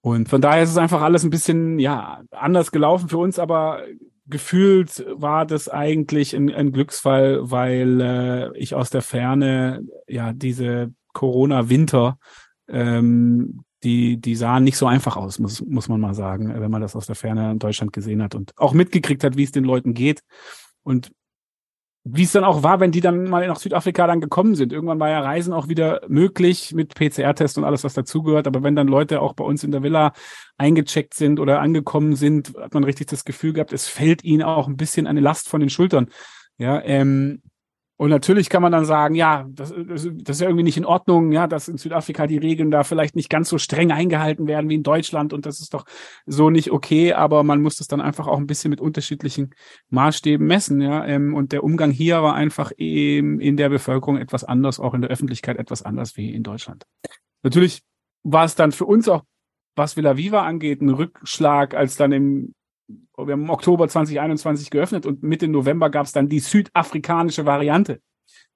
Und 0.00 0.28
von 0.28 0.40
daher 0.40 0.62
ist 0.62 0.70
es 0.70 0.76
einfach 0.76 1.02
alles 1.02 1.24
ein 1.24 1.30
bisschen 1.30 1.78
ja 1.78 2.22
anders 2.30 2.70
gelaufen 2.70 3.08
für 3.08 3.18
uns, 3.18 3.38
aber 3.38 3.82
gefühlt 4.28 5.04
war 5.08 5.46
das 5.46 5.68
eigentlich 5.68 6.34
ein, 6.34 6.52
ein 6.52 6.72
Glücksfall, 6.72 7.50
weil 7.50 8.00
äh, 8.00 8.58
ich 8.58 8.74
aus 8.74 8.90
der 8.90 9.02
Ferne 9.02 9.82
ja 10.06 10.32
diese 10.32 10.92
Corona-Winter, 11.12 12.18
ähm, 12.68 13.64
die, 13.82 14.20
die 14.20 14.34
sahen 14.34 14.64
nicht 14.64 14.76
so 14.76 14.86
einfach 14.86 15.16
aus, 15.16 15.38
muss, 15.38 15.64
muss 15.64 15.88
man 15.88 16.00
mal 16.00 16.14
sagen, 16.14 16.52
wenn 16.60 16.70
man 16.70 16.82
das 16.82 16.96
aus 16.96 17.06
der 17.06 17.14
Ferne 17.14 17.52
in 17.52 17.58
Deutschland 17.58 17.92
gesehen 17.92 18.22
hat 18.22 18.34
und 18.34 18.52
auch 18.56 18.72
mitgekriegt 18.72 19.24
hat, 19.24 19.36
wie 19.36 19.44
es 19.44 19.52
den 19.52 19.64
Leuten 19.64 19.94
geht. 19.94 20.22
Und 20.82 21.12
wie 22.12 22.22
es 22.22 22.32
dann 22.32 22.44
auch 22.44 22.62
war, 22.62 22.80
wenn 22.80 22.92
die 22.92 23.00
dann 23.00 23.28
mal 23.28 23.46
nach 23.46 23.58
Südafrika 23.58 24.06
dann 24.06 24.20
gekommen 24.20 24.54
sind. 24.54 24.72
Irgendwann 24.72 25.00
war 25.00 25.10
ja 25.10 25.20
Reisen 25.20 25.52
auch 25.52 25.68
wieder 25.68 26.00
möglich 26.08 26.72
mit 26.74 26.94
PCR-Test 26.94 27.58
und 27.58 27.64
alles, 27.64 27.84
was 27.84 27.94
dazugehört. 27.94 28.46
Aber 28.46 28.62
wenn 28.62 28.76
dann 28.76 28.88
Leute 28.88 29.20
auch 29.20 29.34
bei 29.34 29.44
uns 29.44 29.64
in 29.64 29.70
der 29.70 29.82
Villa 29.82 30.12
eingecheckt 30.56 31.14
sind 31.14 31.40
oder 31.40 31.60
angekommen 31.60 32.16
sind, 32.16 32.54
hat 32.58 32.74
man 32.74 32.84
richtig 32.84 33.08
das 33.08 33.24
Gefühl 33.24 33.52
gehabt, 33.52 33.72
es 33.72 33.88
fällt 33.88 34.24
ihnen 34.24 34.42
auch 34.42 34.68
ein 34.68 34.76
bisschen 34.76 35.06
eine 35.06 35.20
Last 35.20 35.48
von 35.48 35.60
den 35.60 35.70
Schultern. 35.70 36.08
Ja, 36.56 36.80
ähm, 36.82 37.42
und 37.98 38.10
natürlich 38.10 38.48
kann 38.48 38.62
man 38.62 38.70
dann 38.70 38.84
sagen, 38.84 39.16
ja, 39.16 39.44
das, 39.50 39.74
das, 39.76 40.04
ist 40.04 40.40
ja 40.40 40.46
irgendwie 40.46 40.62
nicht 40.62 40.76
in 40.76 40.84
Ordnung, 40.84 41.32
ja, 41.32 41.48
dass 41.48 41.66
in 41.66 41.78
Südafrika 41.78 42.28
die 42.28 42.38
Regeln 42.38 42.70
da 42.70 42.84
vielleicht 42.84 43.16
nicht 43.16 43.28
ganz 43.28 43.48
so 43.48 43.58
streng 43.58 43.90
eingehalten 43.90 44.46
werden 44.46 44.70
wie 44.70 44.76
in 44.76 44.84
Deutschland 44.84 45.32
und 45.32 45.46
das 45.46 45.58
ist 45.58 45.74
doch 45.74 45.84
so 46.24 46.48
nicht 46.48 46.70
okay, 46.70 47.12
aber 47.12 47.42
man 47.42 47.60
muss 47.60 47.74
das 47.74 47.88
dann 47.88 48.00
einfach 48.00 48.28
auch 48.28 48.38
ein 48.38 48.46
bisschen 48.46 48.70
mit 48.70 48.80
unterschiedlichen 48.80 49.52
Maßstäben 49.90 50.46
messen, 50.46 50.80
ja. 50.80 51.04
Ähm, 51.06 51.34
und 51.34 51.50
der 51.50 51.64
Umgang 51.64 51.90
hier 51.90 52.22
war 52.22 52.34
einfach 52.34 52.70
eben 52.76 53.40
in 53.40 53.56
der 53.56 53.68
Bevölkerung 53.68 54.16
etwas 54.16 54.44
anders, 54.44 54.78
auch 54.78 54.94
in 54.94 55.00
der 55.00 55.10
Öffentlichkeit 55.10 55.58
etwas 55.58 55.82
anders 55.82 56.16
wie 56.16 56.32
in 56.32 56.44
Deutschland. 56.44 56.86
Natürlich 57.42 57.82
war 58.22 58.44
es 58.44 58.54
dann 58.54 58.70
für 58.70 58.84
uns 58.84 59.08
auch, 59.08 59.24
was 59.74 59.96
Villa 59.96 60.16
Viva 60.16 60.42
angeht, 60.42 60.82
ein 60.82 60.90
Rückschlag, 60.90 61.74
als 61.74 61.96
dann 61.96 62.12
im 62.12 62.54
wir 63.26 63.32
haben 63.32 63.44
im 63.44 63.50
Oktober 63.50 63.88
2021 63.88 64.70
geöffnet 64.70 65.06
und 65.06 65.22
Mitte 65.22 65.48
November 65.48 65.90
gab 65.90 66.06
es 66.06 66.12
dann 66.12 66.28
die 66.28 66.40
südafrikanische 66.40 67.46
Variante. 67.46 68.00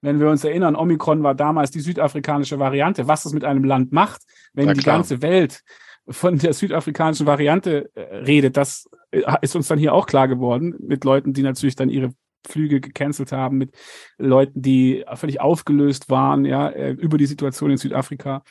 Wenn 0.00 0.20
wir 0.20 0.28
uns 0.28 0.44
erinnern, 0.44 0.76
Omikron 0.76 1.22
war 1.22 1.34
damals 1.34 1.70
die 1.70 1.80
südafrikanische 1.80 2.58
Variante. 2.58 3.06
Was 3.08 3.22
das 3.22 3.32
mit 3.32 3.44
einem 3.44 3.64
Land 3.64 3.92
macht, 3.92 4.22
wenn 4.52 4.66
Na, 4.66 4.74
die 4.74 4.82
ganze 4.82 5.22
Welt 5.22 5.62
von 6.08 6.38
der 6.38 6.52
südafrikanischen 6.52 7.26
Variante 7.26 7.90
äh, 7.94 8.16
redet, 8.16 8.56
das 8.56 8.88
äh, 9.12 9.22
ist 9.42 9.54
uns 9.54 9.68
dann 9.68 9.78
hier 9.78 9.94
auch 9.94 10.06
klar 10.06 10.26
geworden 10.26 10.74
mit 10.80 11.04
Leuten, 11.04 11.32
die 11.32 11.42
natürlich 11.42 11.76
dann 11.76 11.88
ihre 11.88 12.12
Flüge 12.44 12.80
gecancelt 12.80 13.30
haben, 13.30 13.58
mit 13.58 13.72
Leuten, 14.18 14.60
die 14.60 15.04
völlig 15.14 15.40
aufgelöst 15.40 16.10
waren, 16.10 16.44
ja, 16.44 16.68
äh, 16.68 16.90
über 16.90 17.16
die 17.16 17.26
Situation 17.26 17.70
in 17.70 17.76
Südafrika 17.76 18.42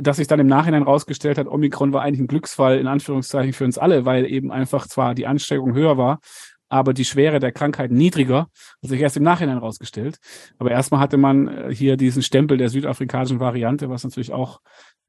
dass 0.00 0.18
sich 0.18 0.26
dann 0.26 0.40
im 0.40 0.46
Nachhinein 0.46 0.82
rausgestellt 0.82 1.38
hat, 1.38 1.46
Omikron 1.46 1.92
war 1.92 2.02
eigentlich 2.02 2.20
ein 2.20 2.26
Glücksfall 2.26 2.78
in 2.78 2.86
Anführungszeichen 2.86 3.52
für 3.52 3.64
uns 3.64 3.78
alle, 3.78 4.04
weil 4.04 4.26
eben 4.26 4.50
einfach 4.50 4.86
zwar 4.86 5.14
die 5.14 5.26
Ansteckung 5.26 5.74
höher 5.74 5.96
war, 5.96 6.20
aber 6.68 6.92
die 6.92 7.04
Schwere 7.04 7.40
der 7.40 7.52
Krankheit 7.52 7.90
niedriger, 7.90 8.48
hat 8.82 8.90
sich 8.90 9.00
erst 9.00 9.16
im 9.16 9.22
Nachhinein 9.22 9.58
rausgestellt. 9.58 10.18
Aber 10.58 10.70
erstmal 10.70 11.00
hatte 11.00 11.16
man 11.16 11.48
äh, 11.48 11.74
hier 11.74 11.96
diesen 11.96 12.22
Stempel 12.22 12.58
der 12.58 12.68
südafrikanischen 12.68 13.40
Variante, 13.40 13.88
was 13.88 14.04
natürlich 14.04 14.32
auch 14.32 14.60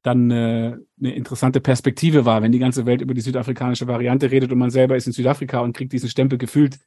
dann 0.02 0.30
äh, 0.30 0.76
eine 0.98 1.14
interessante 1.14 1.60
Perspektive 1.60 2.24
war, 2.24 2.42
wenn 2.42 2.52
die 2.52 2.58
ganze 2.58 2.86
Welt 2.86 3.02
über 3.02 3.12
die 3.12 3.20
südafrikanische 3.20 3.86
Variante 3.86 4.30
redet 4.30 4.52
und 4.52 4.58
man 4.58 4.70
selber 4.70 4.96
ist 4.96 5.06
in 5.06 5.12
Südafrika 5.12 5.60
und 5.60 5.76
kriegt 5.76 5.92
diesen 5.92 6.08
Stempel 6.08 6.38
gefühlt 6.38 6.78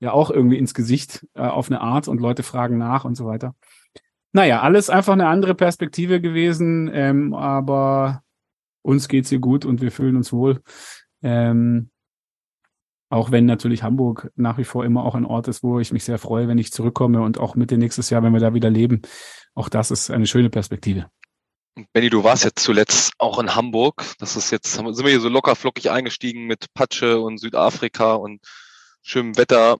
ja 0.00 0.12
auch 0.12 0.30
irgendwie 0.30 0.58
ins 0.58 0.74
Gesicht 0.74 1.26
äh, 1.34 1.42
auf 1.42 1.70
eine 1.70 1.80
Art 1.80 2.08
und 2.08 2.20
Leute 2.20 2.42
fragen 2.42 2.78
nach 2.78 3.04
und 3.04 3.14
so 3.14 3.26
weiter. 3.26 3.54
Naja, 4.36 4.60
alles 4.60 4.90
einfach 4.90 5.14
eine 5.14 5.28
andere 5.28 5.54
Perspektive 5.54 6.20
gewesen, 6.20 6.90
ähm, 6.92 7.32
aber 7.32 8.22
uns 8.82 9.08
geht's 9.08 9.30
hier 9.30 9.38
gut 9.38 9.64
und 9.64 9.80
wir 9.80 9.90
fühlen 9.90 10.14
uns 10.14 10.30
wohl. 10.30 10.60
Ähm, 11.22 11.88
auch 13.08 13.30
wenn 13.30 13.46
natürlich 13.46 13.82
Hamburg 13.82 14.30
nach 14.36 14.58
wie 14.58 14.64
vor 14.64 14.84
immer 14.84 15.06
auch 15.06 15.14
ein 15.14 15.24
Ort 15.24 15.48
ist, 15.48 15.62
wo 15.62 15.80
ich 15.80 15.90
mich 15.90 16.04
sehr 16.04 16.18
freue, 16.18 16.48
wenn 16.48 16.58
ich 16.58 16.70
zurückkomme 16.70 17.22
und 17.22 17.38
auch 17.38 17.54
Mitte 17.54 17.78
nächstes 17.78 18.10
Jahr, 18.10 18.22
wenn 18.22 18.34
wir 18.34 18.40
da 18.40 18.52
wieder 18.52 18.68
leben. 18.68 19.00
Auch 19.54 19.70
das 19.70 19.90
ist 19.90 20.10
eine 20.10 20.26
schöne 20.26 20.50
Perspektive. 20.50 21.06
Benny, 21.94 22.10
du 22.10 22.22
warst 22.22 22.44
jetzt 22.44 22.62
zuletzt 22.62 23.14
auch 23.16 23.38
in 23.38 23.54
Hamburg. 23.54 24.04
Das 24.18 24.36
ist 24.36 24.50
jetzt, 24.50 24.70
sind 24.70 24.84
wir 24.98 25.08
hier 25.08 25.20
so 25.20 25.30
locker 25.30 25.56
flockig 25.56 25.90
eingestiegen 25.90 26.44
mit 26.44 26.66
Patsche 26.74 27.20
und 27.20 27.38
Südafrika 27.38 28.12
und 28.16 28.42
schönem 29.00 29.38
Wetter 29.38 29.78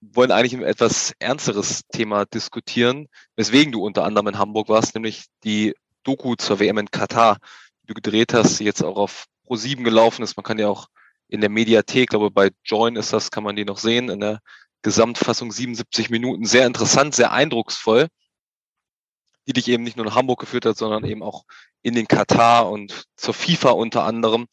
wollen 0.00 0.30
eigentlich 0.30 0.54
ein 0.54 0.62
etwas 0.62 1.12
ernsteres 1.18 1.82
Thema 1.92 2.24
diskutieren, 2.24 3.08
weswegen 3.36 3.72
du 3.72 3.84
unter 3.84 4.04
anderem 4.04 4.28
in 4.28 4.38
Hamburg 4.38 4.68
warst, 4.68 4.94
nämlich 4.94 5.26
die 5.44 5.74
Doku 6.04 6.36
zur 6.36 6.60
WM 6.60 6.78
in 6.78 6.90
Katar, 6.90 7.38
die 7.82 7.88
du 7.88 7.94
gedreht 7.94 8.32
hast, 8.32 8.60
die 8.60 8.64
jetzt 8.64 8.82
auch 8.82 8.96
auf 8.96 9.26
Pro7 9.46 9.82
gelaufen 9.82 10.22
ist. 10.22 10.36
Man 10.36 10.44
kann 10.44 10.58
ja 10.58 10.68
auch 10.68 10.88
in 11.28 11.40
der 11.40 11.50
Mediathek, 11.50 12.10
glaube 12.10 12.30
bei 12.30 12.50
Join 12.64 12.96
ist 12.96 13.12
das, 13.12 13.30
kann 13.30 13.44
man 13.44 13.56
die 13.56 13.64
noch 13.64 13.78
sehen, 13.78 14.08
in 14.08 14.20
der 14.20 14.40
Gesamtfassung 14.82 15.52
77 15.52 16.10
Minuten. 16.10 16.44
Sehr 16.44 16.66
interessant, 16.66 17.14
sehr 17.14 17.32
eindrucksvoll, 17.32 18.08
die 19.46 19.52
dich 19.52 19.68
eben 19.68 19.82
nicht 19.82 19.96
nur 19.96 20.06
nach 20.06 20.14
Hamburg 20.14 20.40
geführt 20.40 20.64
hat, 20.64 20.76
sondern 20.76 21.04
eben 21.04 21.22
auch 21.22 21.44
in 21.82 21.94
den 21.94 22.08
Katar 22.08 22.70
und 22.70 23.04
zur 23.16 23.34
FIFA 23.34 23.70
unter 23.70 24.04
anderem. 24.04 24.46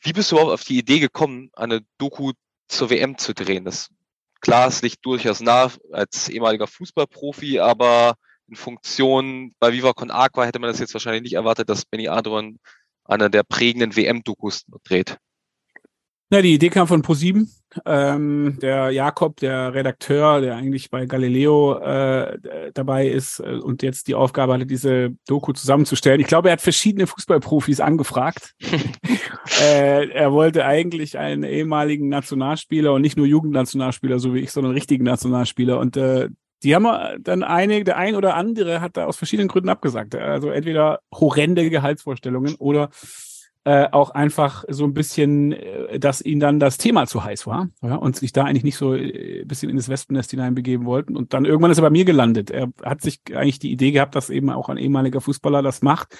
Wie 0.00 0.12
bist 0.12 0.30
du 0.30 0.36
überhaupt 0.36 0.54
auf 0.54 0.64
die 0.64 0.78
Idee 0.78 1.00
gekommen, 1.00 1.50
eine 1.54 1.84
Doku 1.98 2.32
zur 2.68 2.90
WM 2.90 3.18
zu 3.18 3.34
drehen? 3.34 3.64
Das 3.64 3.90
Klar, 4.46 4.68
es 4.68 4.80
liegt 4.80 5.04
durchaus 5.04 5.40
nah 5.40 5.72
als 5.90 6.28
ehemaliger 6.28 6.68
Fußballprofi, 6.68 7.58
aber 7.58 8.14
in 8.46 8.54
Funktion 8.54 9.52
bei 9.58 9.72
Viva 9.72 9.92
Con 9.92 10.12
Aqua 10.12 10.44
hätte 10.44 10.60
man 10.60 10.70
das 10.70 10.78
jetzt 10.78 10.94
wahrscheinlich 10.94 11.22
nicht 11.24 11.32
erwartet, 11.32 11.68
dass 11.68 11.84
Benny 11.84 12.06
Adrian 12.06 12.60
einer 13.02 13.28
der 13.28 13.42
prägenden 13.42 13.96
WM-Dokus 13.96 14.62
dreht. 14.84 15.18
Na, 16.28 16.42
die 16.42 16.54
Idee 16.54 16.70
kam 16.70 16.88
von 16.88 17.02
ProSieben. 17.02 17.52
Ähm, 17.84 18.58
der 18.60 18.90
Jakob, 18.90 19.36
der 19.36 19.74
Redakteur, 19.74 20.40
der 20.40 20.56
eigentlich 20.56 20.90
bei 20.90 21.06
Galileo 21.06 21.78
äh, 21.78 22.38
dabei 22.72 23.06
ist 23.06 23.38
äh, 23.38 23.58
und 23.62 23.82
jetzt 23.82 24.08
die 24.08 24.14
Aufgabe 24.14 24.54
hatte, 24.54 24.66
diese 24.66 25.10
Doku 25.28 25.52
zusammenzustellen. 25.52 26.20
Ich 26.20 26.26
glaube, 26.26 26.48
er 26.48 26.52
hat 26.52 26.62
verschiedene 26.62 27.06
Fußballprofis 27.06 27.80
angefragt. 27.80 28.54
äh, 29.60 30.08
er 30.08 30.32
wollte 30.32 30.64
eigentlich 30.64 31.18
einen 31.18 31.44
ehemaligen 31.44 32.08
Nationalspieler 32.08 32.92
und 32.92 33.02
nicht 33.02 33.16
nur 33.16 33.26
Jugendnationalspieler, 33.26 34.18
so 34.18 34.34
wie 34.34 34.40
ich, 34.40 34.52
sondern 34.52 34.72
richtigen 34.72 35.04
Nationalspieler. 35.04 35.78
Und 35.78 35.96
äh, 35.96 36.28
die 36.62 36.74
haben 36.74 36.86
dann 37.20 37.42
einige, 37.42 37.84
der 37.84 37.98
ein 37.98 38.16
oder 38.16 38.34
andere 38.34 38.80
hat 38.80 38.96
da 38.96 39.04
aus 39.04 39.16
verschiedenen 39.16 39.48
Gründen 39.48 39.68
abgesagt. 39.68 40.14
Also 40.14 40.48
entweder 40.48 41.00
horrende 41.12 41.68
Gehaltsvorstellungen 41.68 42.54
oder 42.56 42.88
äh, 43.66 43.88
auch 43.90 44.10
einfach 44.10 44.64
so 44.68 44.84
ein 44.84 44.94
bisschen, 44.94 45.50
äh, 45.50 45.98
dass 45.98 46.22
ihnen 46.22 46.38
dann 46.38 46.60
das 46.60 46.78
Thema 46.78 47.08
zu 47.08 47.24
heiß 47.24 47.48
war 47.48 47.68
ja, 47.82 47.96
und 47.96 48.14
sich 48.14 48.30
da 48.30 48.44
eigentlich 48.44 48.62
nicht 48.62 48.76
so 48.76 48.94
äh, 48.94 49.40
ein 49.40 49.48
bisschen 49.48 49.70
in 49.70 49.76
das 49.76 49.88
Wespennest 49.88 50.30
hineinbegeben 50.30 50.86
wollten. 50.86 51.16
Und 51.16 51.34
dann 51.34 51.44
irgendwann 51.44 51.72
ist 51.72 51.78
er 51.78 51.82
bei 51.82 51.90
mir 51.90 52.04
gelandet. 52.04 52.52
Er 52.52 52.68
hat 52.84 53.02
sich 53.02 53.22
eigentlich 53.34 53.58
die 53.58 53.72
Idee 53.72 53.90
gehabt, 53.90 54.14
dass 54.14 54.30
eben 54.30 54.50
auch 54.50 54.68
ein 54.68 54.76
ehemaliger 54.76 55.20
Fußballer 55.20 55.62
das 55.62 55.82
macht. 55.82 56.16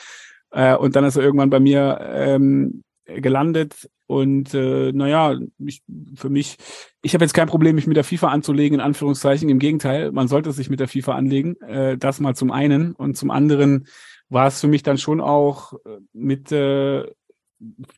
Äh, 0.50 0.74
und 0.74 0.96
dann 0.96 1.04
ist 1.04 1.14
er 1.14 1.22
irgendwann 1.22 1.50
bei 1.50 1.60
mir 1.60 2.00
ähm, 2.02 2.82
gelandet. 3.04 3.88
Und 4.08 4.52
äh, 4.52 4.90
naja, 4.90 5.38
ich, 5.58 5.82
für 6.16 6.30
mich, 6.30 6.56
ich 7.00 7.14
habe 7.14 7.24
jetzt 7.24 7.34
kein 7.34 7.46
Problem, 7.46 7.76
mich 7.76 7.86
mit 7.86 7.96
der 7.96 8.02
FIFA 8.02 8.30
anzulegen, 8.30 8.80
in 8.80 8.84
Anführungszeichen. 8.84 9.48
Im 9.50 9.60
Gegenteil, 9.60 10.10
man 10.10 10.26
sollte 10.26 10.50
sich 10.50 10.68
mit 10.68 10.80
der 10.80 10.88
FIFA 10.88 11.12
anlegen. 11.14 11.60
Äh, 11.60 11.96
das 11.96 12.18
mal 12.18 12.34
zum 12.34 12.50
einen. 12.50 12.96
Und 12.96 13.16
zum 13.16 13.30
anderen 13.30 13.86
war 14.28 14.48
es 14.48 14.60
für 14.60 14.66
mich 14.66 14.82
dann 14.82 14.98
schon 14.98 15.20
auch 15.20 15.74
äh, 15.74 16.00
mit 16.12 16.50
äh, 16.50 17.04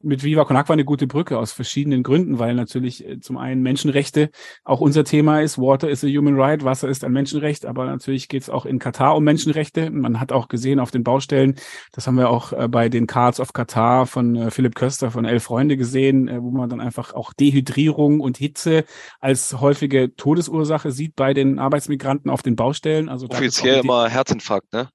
mit 0.03 0.23
Viva 0.23 0.45
Con 0.45 0.57
Agua 0.57 0.75
eine 0.75 0.85
gute 0.85 1.07
Brücke 1.07 1.39
aus 1.39 1.53
verschiedenen 1.53 2.03
Gründen, 2.03 2.39
weil 2.39 2.55
natürlich 2.55 3.07
äh, 3.07 3.21
zum 3.21 3.37
einen 3.37 3.63
Menschenrechte 3.63 4.31
auch 4.65 4.81
unser 4.81 5.05
Thema 5.05 5.41
ist. 5.41 5.59
Water 5.59 5.89
is 5.89 6.05
a 6.05 6.07
human 6.07 6.37
right, 6.37 6.63
Wasser 6.65 6.89
ist 6.89 7.05
ein 7.05 7.13
Menschenrecht, 7.13 7.67
aber 7.67 7.87
natürlich 7.87 8.29
geht 8.29 8.43
es 8.43 8.51
auch 8.51 8.67
in 8.67 8.79
Katar 8.79 9.17
um 9.17 9.25
Menschenrechte. 9.25 9.91
Man 9.91 10.21
hat 10.21 10.33
auch 10.33 10.49
gesehen 10.49 10.79
auf 10.79 10.91
den 10.91 11.03
Baustellen, 11.03 11.57
das 11.93 12.07
haben 12.07 12.17
wir 12.17 12.31
auch 12.31 12.53
äh, 12.53 12.69
bei 12.69 12.89
den 12.89 13.07
Cards 13.07 13.41
of 13.41 13.53
Katar 13.53 14.07
von 14.07 14.37
äh, 14.37 14.51
Philipp 14.51 14.75
Köster 14.75 15.11
von 15.11 15.25
Elf 15.25 15.45
Freunde 15.45 15.77
gesehen, 15.77 16.29
wo 16.43 16.51
man 16.51 16.69
dann 16.69 16.81
einfach 16.81 17.15
auch 17.15 17.33
Dehydrierung 17.33 18.21
und 18.21 18.37
Hitze 18.37 18.85
als 19.21 19.61
häufige 19.61 20.15
Todesursache 20.15 20.93
sieht 20.93 21.17
bei 21.17 21.35
den 21.35 21.59
Arbeitsmigranten 21.59 22.31
auf 22.31 22.43
den 22.43 22.57
Baustellen. 22.57 23.09
Also 23.09 23.29
offiziell 23.29 23.81
immer 23.81 24.09
Herzinfarkt, 24.09 24.73
ne? 24.73 24.89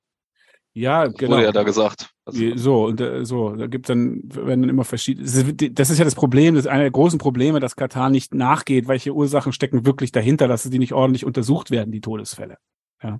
Ja, 0.74 1.06
das 1.06 1.14
genau. 1.16 1.34
Wurde 1.34 1.44
ja 1.44 1.52
da 1.52 1.64
gesagt. 1.64 2.10
Also, 2.26 2.56
so, 2.56 2.86
und 2.86 3.00
äh, 3.00 3.26
so, 3.26 3.56
da 3.56 3.68
gibt 3.68 3.90
dann, 3.90 4.22
werden 4.24 4.62
dann 4.62 4.70
immer 4.70 4.86
verschiedene. 4.86 5.28
Das 5.72 5.90
ist 5.90 6.00
ja 6.00 6.06
das 6.06 6.16
Problem, 6.16 6.56
das 6.56 6.66
ist 6.66 6.72
einer 6.72 6.82
der 6.82 6.92
großen 6.92 7.20
Probleme, 7.20 7.60
dass 7.60 7.76
Katar 7.76 8.10
nicht 8.10 8.34
nachgeht, 8.34 8.88
welche 8.88 9.14
Ursachen 9.14 9.54
stecken 9.54 9.86
wirklich 9.86 10.12
dahinter, 10.12 10.48
dass 10.48 10.64
die 10.64 10.80
nicht 10.80 10.94
ordentlich 10.94 11.26
untersucht 11.26 11.70
werden, 11.70 11.92
die 11.92 12.02
Todesfälle. 12.02 12.58
Ja. 13.04 13.20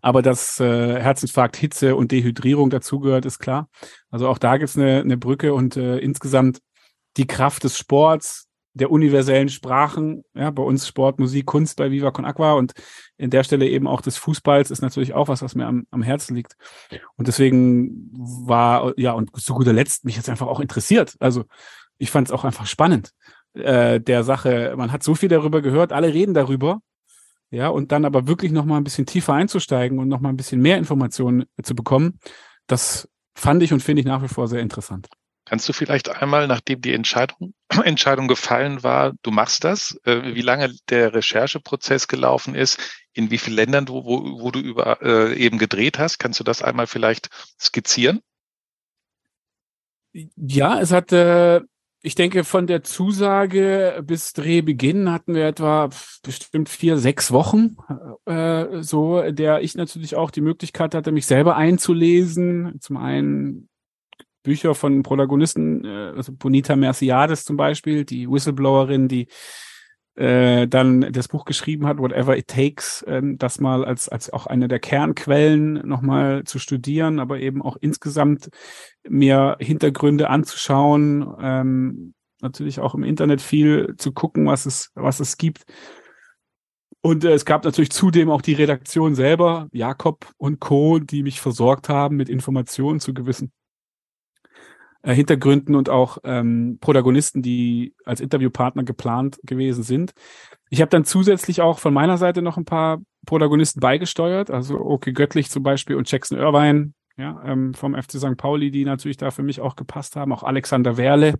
Aber 0.00 0.22
dass 0.22 0.60
äh, 0.60 1.00
Herzinfarkt, 1.00 1.56
Hitze 1.56 1.96
und 1.96 2.12
Dehydrierung 2.12 2.70
dazugehört, 2.70 3.24
ist 3.24 3.38
klar. 3.38 3.68
Also 4.10 4.28
auch 4.28 4.38
da 4.38 4.56
gibt's 4.58 4.76
eine, 4.76 5.00
eine 5.00 5.16
Brücke 5.16 5.54
und 5.54 5.76
äh, 5.76 5.98
insgesamt 5.98 6.58
die 7.16 7.26
Kraft 7.26 7.64
des 7.64 7.78
Sports, 7.78 8.46
der 8.74 8.90
universellen 8.90 9.48
Sprachen, 9.48 10.24
ja, 10.34 10.50
bei 10.50 10.62
uns 10.62 10.86
Sport, 10.86 11.18
Musik, 11.18 11.46
Kunst 11.46 11.76
bei 11.76 11.90
Viva 11.90 12.10
Con 12.10 12.24
Aqua 12.24 12.54
und 12.54 12.72
in 13.18 13.30
der 13.30 13.44
Stelle 13.44 13.68
eben 13.68 13.86
auch 13.86 14.00
des 14.00 14.16
Fußballs 14.16 14.70
ist 14.70 14.80
natürlich 14.80 15.12
auch 15.12 15.28
was, 15.28 15.42
was 15.42 15.54
mir 15.54 15.66
am, 15.66 15.86
am 15.90 16.02
Herzen 16.02 16.34
liegt. 16.34 16.56
Und 17.16 17.28
deswegen 17.28 18.10
war, 18.12 18.98
ja, 18.98 19.12
und 19.12 19.30
zu 19.40 19.54
guter 19.54 19.72
Letzt 19.72 20.04
mich 20.04 20.16
jetzt 20.16 20.30
einfach 20.30 20.46
auch 20.46 20.60
interessiert. 20.60 21.16
Also 21.20 21.44
ich 21.98 22.10
fand 22.10 22.28
es 22.28 22.32
auch 22.32 22.44
einfach 22.44 22.66
spannend, 22.66 23.12
äh, 23.54 24.00
der 24.00 24.24
Sache. 24.24 24.74
Man 24.76 24.90
hat 24.90 25.02
so 25.02 25.14
viel 25.14 25.28
darüber 25.28 25.60
gehört, 25.60 25.92
alle 25.92 26.12
reden 26.12 26.34
darüber. 26.34 26.80
Ja, 27.50 27.68
und 27.68 27.92
dann 27.92 28.06
aber 28.06 28.26
wirklich 28.26 28.50
nochmal 28.50 28.78
ein 28.78 28.84
bisschen 28.84 29.04
tiefer 29.04 29.34
einzusteigen 29.34 29.98
und 29.98 30.08
nochmal 30.08 30.32
ein 30.32 30.38
bisschen 30.38 30.62
mehr 30.62 30.78
Informationen 30.78 31.44
zu 31.62 31.74
bekommen, 31.74 32.18
das 32.66 33.10
fand 33.34 33.62
ich 33.62 33.74
und 33.74 33.82
finde 33.82 34.00
ich 34.00 34.06
nach 34.06 34.22
wie 34.22 34.28
vor 34.28 34.48
sehr 34.48 34.60
interessant. 34.60 35.08
Kannst 35.52 35.68
du 35.68 35.74
vielleicht 35.74 36.08
einmal, 36.08 36.46
nachdem 36.46 36.80
die 36.80 36.94
Entscheidung, 36.94 37.52
Entscheidung 37.84 38.26
gefallen 38.26 38.82
war, 38.82 39.12
du 39.20 39.30
machst 39.30 39.64
das, 39.64 40.00
äh, 40.04 40.34
wie 40.34 40.40
lange 40.40 40.74
der 40.88 41.12
Rechercheprozess 41.12 42.08
gelaufen 42.08 42.54
ist, 42.54 42.80
in 43.12 43.30
wie 43.30 43.36
vielen 43.36 43.56
Ländern 43.56 43.84
du, 43.84 44.02
wo, 44.02 44.40
wo 44.40 44.50
du 44.50 44.60
über 44.60 45.02
äh, 45.02 45.36
eben 45.36 45.58
gedreht 45.58 45.98
hast, 45.98 46.16
kannst 46.16 46.40
du 46.40 46.44
das 46.44 46.62
einmal 46.62 46.86
vielleicht 46.86 47.28
skizzieren? 47.60 48.20
Ja, 50.14 50.80
es 50.80 50.90
hat, 50.90 51.12
äh, 51.12 51.60
ich 52.00 52.14
denke, 52.14 52.44
von 52.44 52.66
der 52.66 52.82
Zusage 52.82 54.02
bis 54.06 54.32
Drehbeginn 54.32 55.12
hatten 55.12 55.34
wir 55.34 55.44
etwa 55.44 55.90
bestimmt 56.22 56.70
vier, 56.70 56.96
sechs 56.96 57.30
Wochen, 57.30 57.76
äh, 58.24 58.80
so, 58.80 59.20
der 59.30 59.60
ich 59.60 59.74
natürlich 59.74 60.16
auch 60.16 60.30
die 60.30 60.40
Möglichkeit 60.40 60.94
hatte, 60.94 61.12
mich 61.12 61.26
selber 61.26 61.56
einzulesen. 61.56 62.80
Zum 62.80 62.96
einen 62.96 63.68
Bücher 64.42 64.74
von 64.74 65.02
Protagonisten, 65.02 65.84
äh, 65.84 66.12
also 66.16 66.32
Bonita 66.32 66.76
Merciades 66.76 67.44
zum 67.44 67.56
Beispiel, 67.56 68.04
die 68.04 68.28
Whistleblowerin, 68.28 69.08
die 69.08 69.28
äh, 70.14 70.68
dann 70.68 71.12
das 71.12 71.28
Buch 71.28 71.44
geschrieben 71.44 71.86
hat, 71.86 71.98
Whatever 71.98 72.36
It 72.36 72.48
Takes, 72.48 73.02
äh, 73.02 73.22
das 73.24 73.60
mal 73.60 73.84
als, 73.84 74.08
als 74.08 74.32
auch 74.32 74.46
eine 74.46 74.68
der 74.68 74.78
Kernquellen 74.78 75.86
nochmal 75.86 76.44
zu 76.44 76.58
studieren, 76.58 77.18
aber 77.18 77.40
eben 77.40 77.62
auch 77.62 77.76
insgesamt 77.80 78.50
mir 79.08 79.56
Hintergründe 79.58 80.28
anzuschauen, 80.28 81.34
ähm, 81.40 82.14
natürlich 82.42 82.80
auch 82.80 82.94
im 82.94 83.04
Internet 83.04 83.40
viel 83.40 83.94
zu 83.96 84.12
gucken, 84.12 84.46
was 84.46 84.66
es, 84.66 84.90
was 84.94 85.20
es 85.20 85.38
gibt. 85.38 85.64
Und 87.00 87.24
äh, 87.24 87.32
es 87.32 87.44
gab 87.44 87.64
natürlich 87.64 87.90
zudem 87.90 88.30
auch 88.30 88.42
die 88.42 88.54
Redaktion 88.54 89.14
selber, 89.14 89.68
Jakob 89.72 90.30
und 90.36 90.60
Co., 90.60 90.98
die 90.98 91.22
mich 91.22 91.40
versorgt 91.40 91.88
haben 91.88 92.16
mit 92.16 92.28
Informationen 92.28 93.00
zu 93.00 93.14
gewissen 93.14 93.50
äh, 95.02 95.14
Hintergründen 95.14 95.74
und 95.74 95.88
auch 95.88 96.18
ähm, 96.24 96.78
Protagonisten, 96.80 97.42
die 97.42 97.94
als 98.04 98.20
Interviewpartner 98.20 98.84
geplant 98.84 99.38
gewesen 99.42 99.82
sind. 99.82 100.12
Ich 100.70 100.80
habe 100.80 100.90
dann 100.90 101.04
zusätzlich 101.04 101.60
auch 101.60 101.78
von 101.78 101.92
meiner 101.92 102.16
Seite 102.16 102.42
noch 102.42 102.56
ein 102.56 102.64
paar 102.64 103.00
Protagonisten 103.26 103.80
beigesteuert, 103.80 104.50
also 104.50 104.78
Oke 104.80 105.12
Göttlich 105.12 105.50
zum 105.50 105.62
Beispiel 105.62 105.96
und 105.96 106.10
Jackson 106.10 106.38
Irvine, 106.38 106.92
ja, 107.16 107.42
ähm, 107.44 107.74
vom 107.74 107.94
FC 107.94 108.12
St. 108.12 108.36
Pauli, 108.36 108.70
die 108.70 108.84
natürlich 108.84 109.16
da 109.16 109.30
für 109.30 109.42
mich 109.42 109.60
auch 109.60 109.76
gepasst 109.76 110.16
haben. 110.16 110.32
Auch 110.32 110.42
Alexander 110.42 110.96
Werle 110.96 111.34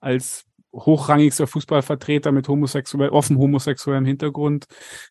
als 0.00 0.44
hochrangigster 0.72 1.46
Fußballvertreter 1.46 2.32
mit 2.32 2.48
homosexuell, 2.48 3.10
offen 3.10 3.38
homosexuellem 3.38 4.04
Hintergrund, 4.04 4.66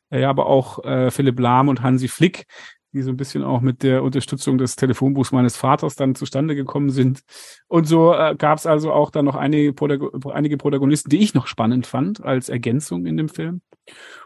äh, 0.09 0.23
aber 0.23 0.47
auch 0.47 0.83
äh, 0.83 1.11
Philipp 1.11 1.39
Lahm 1.39 1.69
und 1.69 1.81
Hansi 1.81 2.07
Flick, 2.07 2.45
die 2.93 3.01
so 3.01 3.09
ein 3.09 3.17
bisschen 3.17 3.43
auch 3.43 3.61
mit 3.61 3.83
der 3.83 4.03
Unterstützung 4.03 4.57
des 4.57 4.75
Telefonbuchs 4.75 5.31
meines 5.31 5.55
Vaters 5.55 5.95
dann 5.95 6.15
zustande 6.15 6.55
gekommen 6.55 6.89
sind. 6.89 7.21
Und 7.67 7.85
so 7.85 8.13
äh, 8.13 8.35
gab 8.35 8.57
es 8.57 8.65
also 8.65 8.91
auch 8.91 9.11
dann 9.11 9.25
noch 9.25 9.35
einige, 9.35 9.73
Protago 9.73 10.29
einige 10.29 10.57
Protagonisten, 10.57 11.09
die 11.09 11.19
ich 11.19 11.33
noch 11.33 11.47
spannend 11.47 11.87
fand 11.87 12.23
als 12.23 12.49
Ergänzung 12.49 13.05
in 13.05 13.17
dem 13.17 13.29
Film. 13.29 13.61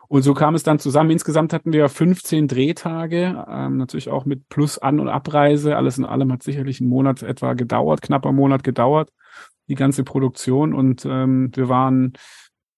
Und 0.07 0.21
so 0.21 0.33
kam 0.33 0.55
es 0.55 0.63
dann 0.63 0.79
zusammen. 0.79 1.11
Insgesamt 1.11 1.53
hatten 1.53 1.73
wir 1.73 1.89
15 1.89 2.47
Drehtage, 2.47 3.45
ähm, 3.47 3.77
natürlich 3.77 4.09
auch 4.09 4.25
mit 4.25 4.49
Plus 4.49 4.77
An- 4.77 4.99
und 4.99 5.09
Abreise. 5.09 5.77
Alles 5.77 5.97
in 5.97 6.05
allem 6.05 6.31
hat 6.31 6.43
sicherlich 6.43 6.79
einen 6.79 6.89
Monat 6.89 7.23
etwa 7.23 7.53
gedauert, 7.53 8.01
knapper 8.01 8.31
Monat 8.31 8.63
gedauert, 8.63 9.11
die 9.67 9.75
ganze 9.75 10.03
Produktion. 10.03 10.73
Und 10.73 11.05
ähm, 11.05 11.51
wir 11.55 11.69
waren 11.69 12.13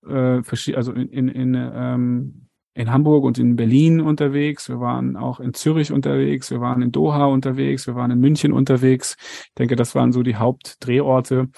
äh, 0.06 0.42
also 0.74 0.94
in, 0.94 1.10
in, 1.10 1.28
in 1.28 1.54
ähm, 1.56 2.47
in 2.78 2.92
Hamburg 2.92 3.24
und 3.24 3.40
in 3.40 3.56
Berlin 3.56 4.00
unterwegs, 4.00 4.70
wir 4.70 4.80
waren 4.80 5.18
auch 5.18 5.40
in 5.40 5.56
Zürich 5.56 5.92
unterwegs, 5.92 6.52
wir 6.52 6.62
waren 6.62 6.84
in 6.84 6.92
Doha 6.92 7.26
unterwegs, 7.26 7.88
wir 7.88 7.96
waren 7.96 8.12
in 8.12 8.20
München 8.20 8.54
unterwegs. 8.54 9.18
Ich 9.20 9.54
denke, 9.58 9.76
das 9.76 9.96
waren 9.96 10.12
so 10.12 10.22
die 10.22 10.36
Hauptdrehorte, 10.36 11.50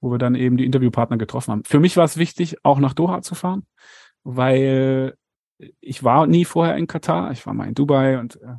wo 0.00 0.10
wir 0.10 0.16
dann 0.16 0.34
eben 0.34 0.56
die 0.56 0.64
Interviewpartner 0.64 1.18
getroffen 1.18 1.52
haben. 1.52 1.64
Für 1.64 1.78
mich 1.78 1.98
war 1.98 2.04
es 2.04 2.16
wichtig, 2.16 2.56
auch 2.64 2.78
nach 2.78 2.94
Doha 2.94 3.20
zu 3.20 3.34
fahren, 3.34 3.66
weil 4.24 5.14
ich 5.80 6.02
war 6.04 6.26
nie 6.26 6.46
vorher 6.46 6.78
in 6.78 6.86
Katar. 6.86 7.32
Ich 7.32 7.46
war 7.46 7.52
mal 7.52 7.68
in 7.68 7.74
Dubai 7.74 8.18
und 8.18 8.36
äh, 8.36 8.54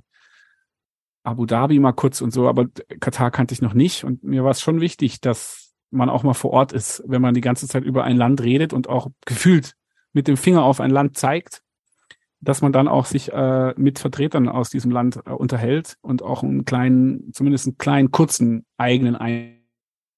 Abu 1.23 1.47
Dhabi 1.47 1.79
mal 1.79 1.93
kurz 1.93 2.21
und 2.21 2.31
so, 2.31 2.47
aber 2.47 2.67
Katar 2.99 3.31
kannte 3.31 3.55
ich 3.55 3.61
noch 3.63 3.73
nicht. 3.73 4.03
Und 4.03 4.23
mir 4.23 4.43
war 4.43 4.51
es 4.51 4.61
schon 4.61 4.81
wichtig, 4.81 5.19
dass 5.19 5.73
man 5.89 6.11
auch 6.11 6.21
mal 6.21 6.35
vor 6.35 6.51
Ort 6.51 6.73
ist, 6.73 7.01
wenn 7.07 7.23
man 7.23 7.33
die 7.33 7.41
ganze 7.41 7.67
Zeit 7.67 7.83
über 7.83 8.03
ein 8.03 8.17
Land 8.17 8.43
redet 8.43 8.71
und 8.71 8.87
auch 8.87 9.09
gefühlt 9.25 9.73
mit 10.11 10.27
dem 10.27 10.37
Finger 10.37 10.63
auf 10.63 10.79
ein 10.79 10.91
Land 10.91 11.17
zeigt 11.17 11.63
dass 12.43 12.61
man 12.61 12.73
dann 12.73 12.87
auch 12.87 13.05
sich 13.05 13.31
äh, 13.31 13.73
mit 13.77 13.99
Vertretern 13.99 14.49
aus 14.49 14.69
diesem 14.69 14.91
Land 14.91 15.19
äh, 15.25 15.31
unterhält 15.31 15.97
und 16.01 16.21
auch 16.21 16.43
einen 16.43 16.65
kleinen, 16.65 17.31
zumindest 17.33 17.67
einen 17.67 17.77
kleinen, 17.77 18.11
kurzen 18.11 18.65
eigenen 18.77 19.15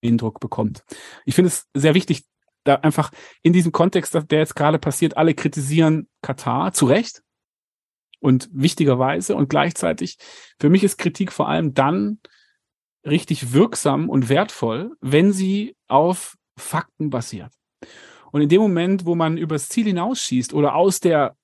Eindruck 0.04 0.40
bekommt. 0.40 0.84
Ich 1.26 1.36
finde 1.36 1.50
es 1.50 1.68
sehr 1.74 1.94
wichtig, 1.94 2.26
da 2.64 2.76
einfach 2.76 3.12
in 3.44 3.54
diesem 3.54 3.72
Kontext, 3.72 4.14
der 4.14 4.40
jetzt 4.40 4.56
gerade 4.56 4.80
passiert, 4.80 5.18
alle 5.18 5.36
kritisieren 5.36 6.08
Katar, 6.22 6.74
zu 6.74 6.88
Recht 6.88 7.22
und 8.20 8.50
wichtigerweise 8.52 9.36
und 9.36 9.50
gleichzeitig, 9.50 10.18
für 10.60 10.70
mich 10.70 10.84
ist 10.84 10.98
Kritik 10.98 11.32
vor 11.32 11.48
allem 11.48 11.76
dann 11.76 12.20
richtig 13.06 13.54
wirksam 13.54 14.10
und 14.10 14.30
wertvoll, 14.30 14.96
wenn 15.00 15.32
sie 15.32 15.76
auf 15.88 16.36
Fakten 16.58 17.12
basiert. 17.12 17.52
Und 18.32 18.42
in 18.42 18.50
dem 18.50 18.62
Moment, 18.62 19.06
wo 19.06 19.14
man 19.14 19.38
übers 19.38 19.70
Ziel 19.70 19.86
hinausschießt 19.86 20.54
oder 20.54 20.76
aus 20.76 21.00
der 21.00 21.36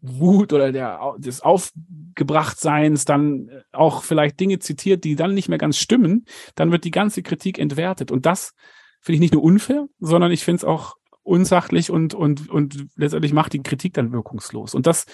Wut 0.00 0.52
oder 0.52 0.72
der, 0.72 1.14
des 1.18 1.40
Aufgebrachtseins 1.40 3.04
dann 3.04 3.50
auch 3.72 4.02
vielleicht 4.02 4.40
Dinge 4.40 4.58
zitiert, 4.58 5.04
die 5.04 5.16
dann 5.16 5.34
nicht 5.34 5.48
mehr 5.48 5.58
ganz 5.58 5.78
stimmen, 5.78 6.24
dann 6.54 6.72
wird 6.72 6.84
die 6.84 6.90
ganze 6.90 7.22
Kritik 7.22 7.58
entwertet. 7.58 8.10
Und 8.10 8.26
das 8.26 8.54
finde 9.00 9.16
ich 9.16 9.20
nicht 9.20 9.34
nur 9.34 9.42
unfair, 9.42 9.86
sondern 9.98 10.32
ich 10.32 10.44
finde 10.44 10.58
es 10.58 10.64
auch 10.64 10.96
unsachlich 11.22 11.90
und, 11.90 12.14
und, 12.14 12.48
und 12.48 12.86
letztendlich 12.96 13.32
macht 13.32 13.52
die 13.52 13.62
Kritik 13.62 13.94
dann 13.94 14.12
wirkungslos. 14.12 14.74
Und 14.74 14.86
das 14.86 15.06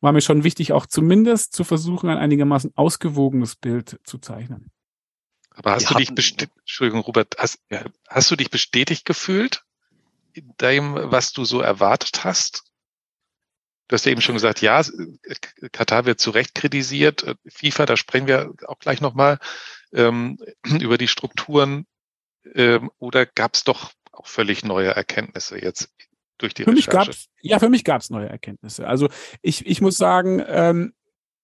war 0.00 0.12
mir 0.12 0.20
schon 0.20 0.44
wichtig, 0.44 0.72
auch 0.72 0.86
zumindest 0.86 1.54
zu 1.54 1.64
versuchen, 1.64 2.10
ein 2.10 2.18
einigermaßen 2.18 2.72
ausgewogenes 2.74 3.56
Bild 3.56 3.98
zu 4.04 4.18
zeichnen. 4.18 4.70
Aber 5.50 5.72
hast 5.72 5.90
Wir 5.90 5.94
du 5.94 5.98
dich 6.00 6.14
bestätigt, 6.14 6.52
Entschuldigung, 6.60 7.00
Robert, 7.02 7.36
hast, 7.38 7.58
ja, 7.70 7.84
hast 8.08 8.30
du 8.30 8.36
dich 8.36 8.50
bestätigt 8.50 9.04
gefühlt 9.04 9.62
in 10.32 10.52
dem, 10.60 10.94
was 10.94 11.32
du 11.32 11.44
so 11.44 11.60
erwartet 11.60 12.24
hast? 12.24 12.64
Du 13.88 13.94
hast 13.94 14.06
ja 14.06 14.12
eben 14.12 14.20
schon 14.20 14.34
gesagt, 14.34 14.62
ja, 14.62 14.82
Katar 15.72 16.06
wird 16.06 16.18
zu 16.18 16.30
Recht 16.30 16.54
kritisiert. 16.54 17.36
FIFA, 17.46 17.86
da 17.86 17.96
sprechen 17.96 18.26
wir 18.26 18.52
auch 18.66 18.78
gleich 18.78 19.00
nochmal 19.00 19.38
ähm, 19.92 20.38
über 20.80 20.98
die 20.98 21.08
Strukturen. 21.08 21.86
Ähm, 22.54 22.90
oder 22.98 23.26
gab 23.26 23.54
es 23.54 23.64
doch 23.64 23.92
auch 24.12 24.26
völlig 24.26 24.64
neue 24.64 24.88
Erkenntnisse 24.94 25.60
jetzt 25.60 25.90
durch 26.38 26.54
die 26.54 26.64
für 26.64 26.70
Recherche? 26.70 26.90
Mich 26.98 27.06
gab's, 27.06 27.28
ja, 27.40 27.58
für 27.58 27.68
mich 27.68 27.84
gab 27.84 28.00
es 28.00 28.10
neue 28.10 28.28
Erkenntnisse. 28.28 28.86
Also 28.86 29.08
ich, 29.42 29.66
ich 29.66 29.80
muss 29.80 29.96
sagen, 29.96 30.42
ähm, 30.46 30.94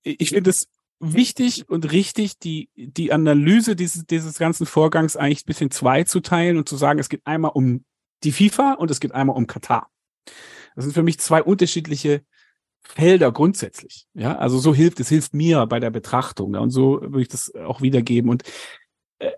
ich 0.02 0.30
finde 0.30 0.50
es 0.50 0.68
wichtig 0.98 1.68
und 1.68 1.90
richtig, 1.92 2.38
die, 2.38 2.68
die 2.74 3.12
Analyse 3.12 3.74
dieses, 3.76 4.06
dieses 4.06 4.38
ganzen 4.38 4.66
Vorgangs 4.66 5.16
eigentlich 5.16 5.42
ein 5.42 5.46
bisschen 5.46 5.70
zwei 5.70 6.04
zu 6.04 6.20
teilen 6.20 6.58
und 6.58 6.68
zu 6.68 6.76
sagen, 6.76 6.98
es 6.98 7.08
geht 7.08 7.26
einmal 7.26 7.52
um 7.54 7.84
die 8.22 8.32
FIFA 8.32 8.74
und 8.74 8.90
es 8.90 9.00
geht 9.00 9.12
einmal 9.12 9.36
um 9.36 9.46
Katar. 9.46 9.90
Das 10.74 10.84
sind 10.84 10.94
für 10.94 11.02
mich 11.02 11.18
zwei 11.18 11.42
unterschiedliche 11.42 12.22
Felder 12.82 13.30
grundsätzlich. 13.32 14.06
Ja, 14.14 14.36
also 14.36 14.58
so 14.58 14.74
hilft 14.74 15.00
es, 15.00 15.08
hilft 15.08 15.34
mir 15.34 15.66
bei 15.66 15.80
der 15.80 15.90
Betrachtung. 15.90 16.54
Ja, 16.54 16.60
und 16.60 16.70
so 16.70 17.00
würde 17.00 17.22
ich 17.22 17.28
das 17.28 17.54
auch 17.54 17.82
wiedergeben. 17.82 18.30
Und 18.30 18.42
äh, 19.18 19.32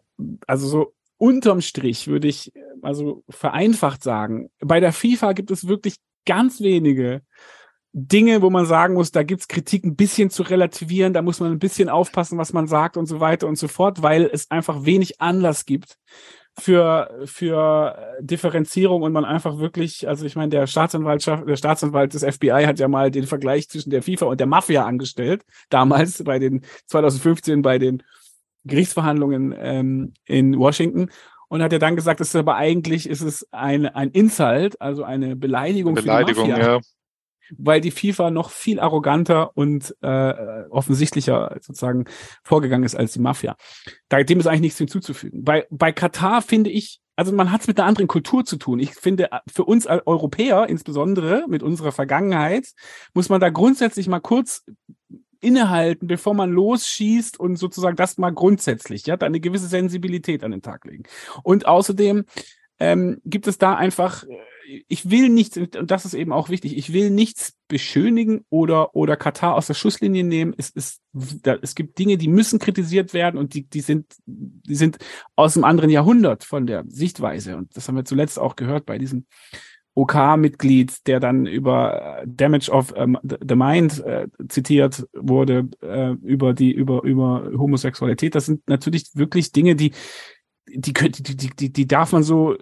also 0.46 0.68
so 0.68 0.94
unterm 1.18 1.60
Strich 1.60 2.08
würde 2.08 2.28
ich 2.28 2.52
also 2.82 3.24
vereinfacht 3.28 4.02
sagen, 4.02 4.50
bei 4.60 4.80
der 4.80 4.92
FIFA 4.92 5.32
gibt 5.32 5.50
es 5.50 5.68
wirklich 5.68 5.96
ganz 6.24 6.60
wenige 6.60 7.22
Dinge, 7.92 8.40
wo 8.40 8.48
man 8.48 8.64
sagen 8.64 8.94
muss, 8.94 9.12
da 9.12 9.22
gibt's 9.22 9.48
Kritik 9.48 9.84
ein 9.84 9.96
bisschen 9.96 10.30
zu 10.30 10.42
relativieren, 10.42 11.12
da 11.12 11.20
muss 11.20 11.40
man 11.40 11.52
ein 11.52 11.58
bisschen 11.58 11.90
aufpassen, 11.90 12.38
was 12.38 12.52
man 12.52 12.66
sagt 12.66 12.96
und 12.96 13.06
so 13.06 13.20
weiter 13.20 13.46
und 13.46 13.56
so 13.56 13.68
fort, 13.68 14.02
weil 14.02 14.30
es 14.32 14.50
einfach 14.50 14.84
wenig 14.84 15.20
Anlass 15.20 15.66
gibt 15.66 15.98
für, 16.58 17.22
für 17.24 17.96
Differenzierung 18.20 19.02
und 19.02 19.12
man 19.12 19.24
einfach 19.24 19.58
wirklich, 19.58 20.06
also 20.06 20.26
ich 20.26 20.36
meine, 20.36 20.50
der 20.50 20.66
Staatsanwaltschaft, 20.66 21.48
der 21.48 21.56
Staatsanwalt 21.56 22.14
des 22.14 22.24
FBI 22.24 22.64
hat 22.66 22.78
ja 22.78 22.88
mal 22.88 23.10
den 23.10 23.26
Vergleich 23.26 23.68
zwischen 23.68 23.90
der 23.90 24.02
FIFA 24.02 24.26
und 24.26 24.40
der 24.40 24.46
Mafia 24.46 24.84
angestellt, 24.84 25.44
damals 25.70 26.22
bei 26.24 26.38
den 26.38 26.62
2015 26.86 27.62
bei 27.62 27.78
den 27.78 28.02
Gerichtsverhandlungen 28.64 29.54
ähm, 29.58 30.12
in 30.26 30.58
Washington 30.58 31.10
und 31.48 31.62
hat 31.62 31.72
ja 31.72 31.78
dann 31.78 31.96
gesagt, 31.96 32.20
es 32.20 32.28
ist 32.28 32.36
aber 32.36 32.56
eigentlich 32.56 33.08
ist 33.08 33.22
es 33.22 33.48
ein, 33.50 33.86
ein 33.86 34.10
Insult, 34.10 34.80
also 34.80 35.04
eine 35.04 35.36
Beleidigung, 35.36 35.94
Beleidigung 35.94 36.46
für 36.46 36.52
die 36.52 36.60
Mafia. 36.60 36.74
Ja 36.74 36.80
weil 37.56 37.80
die 37.80 37.90
FIFA 37.90 38.30
noch 38.30 38.50
viel 38.50 38.80
arroganter 38.80 39.56
und 39.56 39.94
äh, 40.02 40.64
offensichtlicher 40.70 41.56
sozusagen 41.60 42.04
vorgegangen 42.42 42.84
ist 42.84 42.94
als 42.94 43.12
die 43.12 43.20
Mafia. 43.20 43.56
Da, 44.08 44.22
dem 44.22 44.40
ist 44.40 44.46
eigentlich 44.46 44.60
nichts 44.62 44.78
hinzuzufügen. 44.78 45.44
Bei, 45.44 45.66
bei 45.70 45.92
Katar 45.92 46.42
finde 46.42 46.70
ich, 46.70 47.00
also 47.16 47.32
man 47.32 47.52
hat 47.52 47.62
es 47.62 47.68
mit 47.68 47.78
einer 47.78 47.88
anderen 47.88 48.08
Kultur 48.08 48.44
zu 48.44 48.56
tun. 48.56 48.78
Ich 48.80 48.94
finde, 48.94 49.28
für 49.46 49.64
uns 49.64 49.86
als 49.86 50.06
Europäer, 50.06 50.68
insbesondere 50.68 51.44
mit 51.48 51.62
unserer 51.62 51.92
Vergangenheit, 51.92 52.68
muss 53.14 53.28
man 53.28 53.40
da 53.40 53.50
grundsätzlich 53.50 54.08
mal 54.08 54.20
kurz 54.20 54.64
innehalten, 55.40 56.06
bevor 56.06 56.34
man 56.34 56.50
losschießt 56.52 57.38
und 57.38 57.56
sozusagen 57.56 57.96
das 57.96 58.16
mal 58.16 58.30
grundsätzlich, 58.30 59.06
ja, 59.06 59.16
da 59.16 59.26
eine 59.26 59.40
gewisse 59.40 59.66
Sensibilität 59.66 60.44
an 60.44 60.52
den 60.52 60.62
Tag 60.62 60.84
legen. 60.84 61.02
Und 61.42 61.66
außerdem 61.66 62.24
ähm, 62.78 63.20
gibt 63.24 63.46
es 63.46 63.58
da 63.58 63.74
einfach, 63.74 64.24
äh, 64.24 64.38
ich 64.88 65.10
will 65.10 65.28
nichts, 65.28 65.56
und 65.56 65.90
das 65.90 66.04
ist 66.04 66.14
eben 66.14 66.32
auch 66.32 66.48
wichtig, 66.48 66.76
ich 66.76 66.92
will 66.92 67.10
nichts 67.10 67.54
beschönigen 67.68 68.44
oder, 68.50 68.94
oder 68.94 69.16
Katar 69.16 69.54
aus 69.54 69.66
der 69.66 69.74
Schusslinie 69.74 70.24
nehmen. 70.24 70.54
Es, 70.56 70.70
ist, 70.70 71.00
da, 71.12 71.56
es 71.60 71.74
gibt 71.74 71.98
Dinge, 71.98 72.16
die 72.16 72.28
müssen 72.28 72.58
kritisiert 72.58 73.14
werden 73.14 73.38
und 73.38 73.54
die, 73.54 73.68
die 73.68 73.80
sind, 73.80 74.14
die 74.26 74.74
sind 74.74 74.98
aus 75.36 75.56
einem 75.56 75.64
anderen 75.64 75.90
Jahrhundert 75.90 76.44
von 76.44 76.66
der 76.66 76.84
Sichtweise. 76.88 77.56
Und 77.56 77.76
das 77.76 77.88
haben 77.88 77.96
wir 77.96 78.04
zuletzt 78.04 78.38
auch 78.38 78.56
gehört 78.56 78.86
bei 78.86 78.98
diesem 78.98 79.26
OK-Mitglied, 79.94 81.06
der 81.06 81.20
dann 81.20 81.46
über 81.46 82.20
äh, 82.22 82.24
Damage 82.26 82.70
of 82.70 82.94
ähm, 82.96 83.18
the 83.22 83.54
Mind 83.54 84.02
äh, 84.04 84.26
zitiert 84.48 85.06
wurde, 85.12 85.68
äh, 85.82 86.12
über 86.22 86.54
die, 86.54 86.72
über, 86.72 87.02
über 87.02 87.50
Homosexualität. 87.56 88.34
Das 88.34 88.46
sind 88.46 88.66
natürlich 88.68 89.10
wirklich 89.14 89.52
Dinge, 89.52 89.76
die, 89.76 89.92
die, 90.66 90.92
die, 90.92 91.36
die, 91.36 91.50
die, 91.50 91.72
die 91.72 91.86
darf 91.86 92.12
man 92.12 92.22
so 92.22 92.56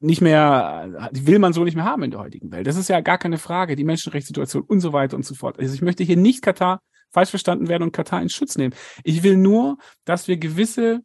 nicht 0.00 0.20
mehr, 0.20 1.10
die 1.12 1.26
will 1.26 1.38
man 1.38 1.52
so 1.52 1.64
nicht 1.64 1.74
mehr 1.74 1.84
haben 1.84 2.02
in 2.02 2.10
der 2.10 2.20
heutigen 2.20 2.50
Welt. 2.52 2.66
Das 2.66 2.76
ist 2.76 2.88
ja 2.88 3.00
gar 3.00 3.18
keine 3.18 3.38
Frage, 3.38 3.76
die 3.76 3.84
Menschenrechtssituation 3.84 4.62
und 4.62 4.80
so 4.80 4.92
weiter 4.92 5.16
und 5.16 5.24
so 5.24 5.34
fort. 5.34 5.58
Also 5.58 5.74
ich 5.74 5.82
möchte 5.82 6.04
hier 6.04 6.16
nicht 6.16 6.42
Katar 6.42 6.80
falsch 7.10 7.30
verstanden 7.30 7.68
werden 7.68 7.84
und 7.84 7.92
Katar 7.92 8.20
in 8.20 8.28
Schutz 8.28 8.56
nehmen. 8.56 8.74
Ich 9.04 9.22
will 9.22 9.36
nur, 9.36 9.78
dass 10.04 10.28
wir 10.28 10.36
gewisse 10.36 11.00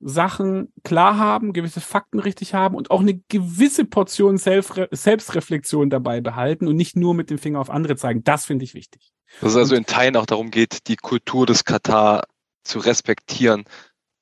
Sachen 0.00 0.72
klar 0.84 1.16
haben, 1.16 1.52
gewisse 1.52 1.80
Fakten 1.80 2.20
richtig 2.20 2.52
haben 2.52 2.74
und 2.74 2.90
auch 2.90 3.00
eine 3.00 3.18
gewisse 3.28 3.84
Portion 3.84 4.36
Selbstre 4.36 4.88
Selbstreflexion 4.90 5.88
dabei 5.88 6.20
behalten 6.20 6.68
und 6.68 6.76
nicht 6.76 6.96
nur 6.96 7.14
mit 7.14 7.30
dem 7.30 7.38
Finger 7.38 7.60
auf 7.60 7.70
andere 7.70 7.96
zeigen. 7.96 8.22
Das 8.22 8.44
finde 8.44 8.64
ich 8.64 8.74
wichtig. 8.74 9.10
Dass 9.40 9.52
es 9.52 9.56
also 9.56 9.74
in 9.74 9.86
Teilen 9.86 10.16
auch 10.16 10.26
darum 10.26 10.50
geht, 10.50 10.86
die 10.88 10.96
Kultur 10.96 11.46
des 11.46 11.64
Katar 11.64 12.24
zu 12.64 12.78
respektieren, 12.78 13.64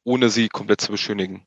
ohne 0.05 0.29
sie 0.29 0.49
komplett 0.49 0.81
zu 0.81 0.93
beschönigen. 0.93 1.47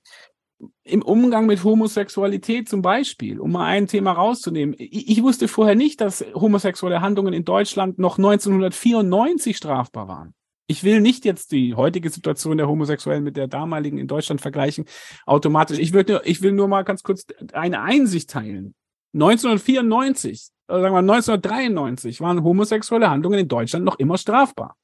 Im 0.84 1.02
Umgang 1.04 1.46
mit 1.46 1.64
Homosexualität 1.64 2.68
zum 2.68 2.82
Beispiel, 2.82 3.40
um 3.40 3.52
mal 3.52 3.66
ein 3.66 3.88
Thema 3.88 4.14
rauszunehmen. 4.14 4.76
Ich, 4.78 5.10
ich 5.10 5.24
wusste 5.24 5.48
vorher 5.48 5.76
nicht, 5.76 6.02
dass 6.02 6.26
homosexuelle 6.34 7.02
Handlungen 7.02 7.34
in 7.34 7.46
Deutschland 7.46 8.00
noch 8.00 8.18
1994 8.18 9.56
strafbar 9.56 10.08
waren 10.08 10.34
ich 10.68 10.84
will 10.84 11.02
nicht 11.02 11.26
jetzt 11.26 11.52
die 11.54 11.76
heutige 11.76 12.10
Situation 12.10 12.58
der 12.58 12.68
Homosexuellen 12.68 13.24
mit 13.24 13.38
der 13.38 13.48
damaligen 13.48 13.98
in 13.98 14.08
Deutschland 14.08 14.42
vergleichen, 14.42 14.86
automatisch. 15.26 15.80
Ich, 15.80 15.94
würde, 15.94 16.22
ich 16.26 16.42
will 16.42 16.52
nur 16.52 16.68
mal 16.68 16.84
ganz 16.84 17.04
kurz 17.04 17.26
eine 17.54 17.82
Einsicht 17.82 18.30
teilen. 18.30 18.76
1994, 19.14 20.50
oder 20.68 20.82
sagen 20.82 20.94
wir 20.94 21.00
1993, 21.00 22.20
waren 22.20 22.44
homosexuelle 22.44 23.10
Handlungen 23.10 23.40
in 23.40 23.48
Deutschland 23.48 23.86
noch 23.86 23.98
immer 23.98 24.18
strafbar. 24.18 24.76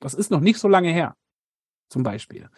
Das 0.00 0.14
ist 0.14 0.30
noch 0.30 0.40
nicht 0.40 0.58
so 0.58 0.68
lange 0.68 0.92
her. 0.92 1.16
Zum 1.88 2.02
Beispiel. 2.02 2.48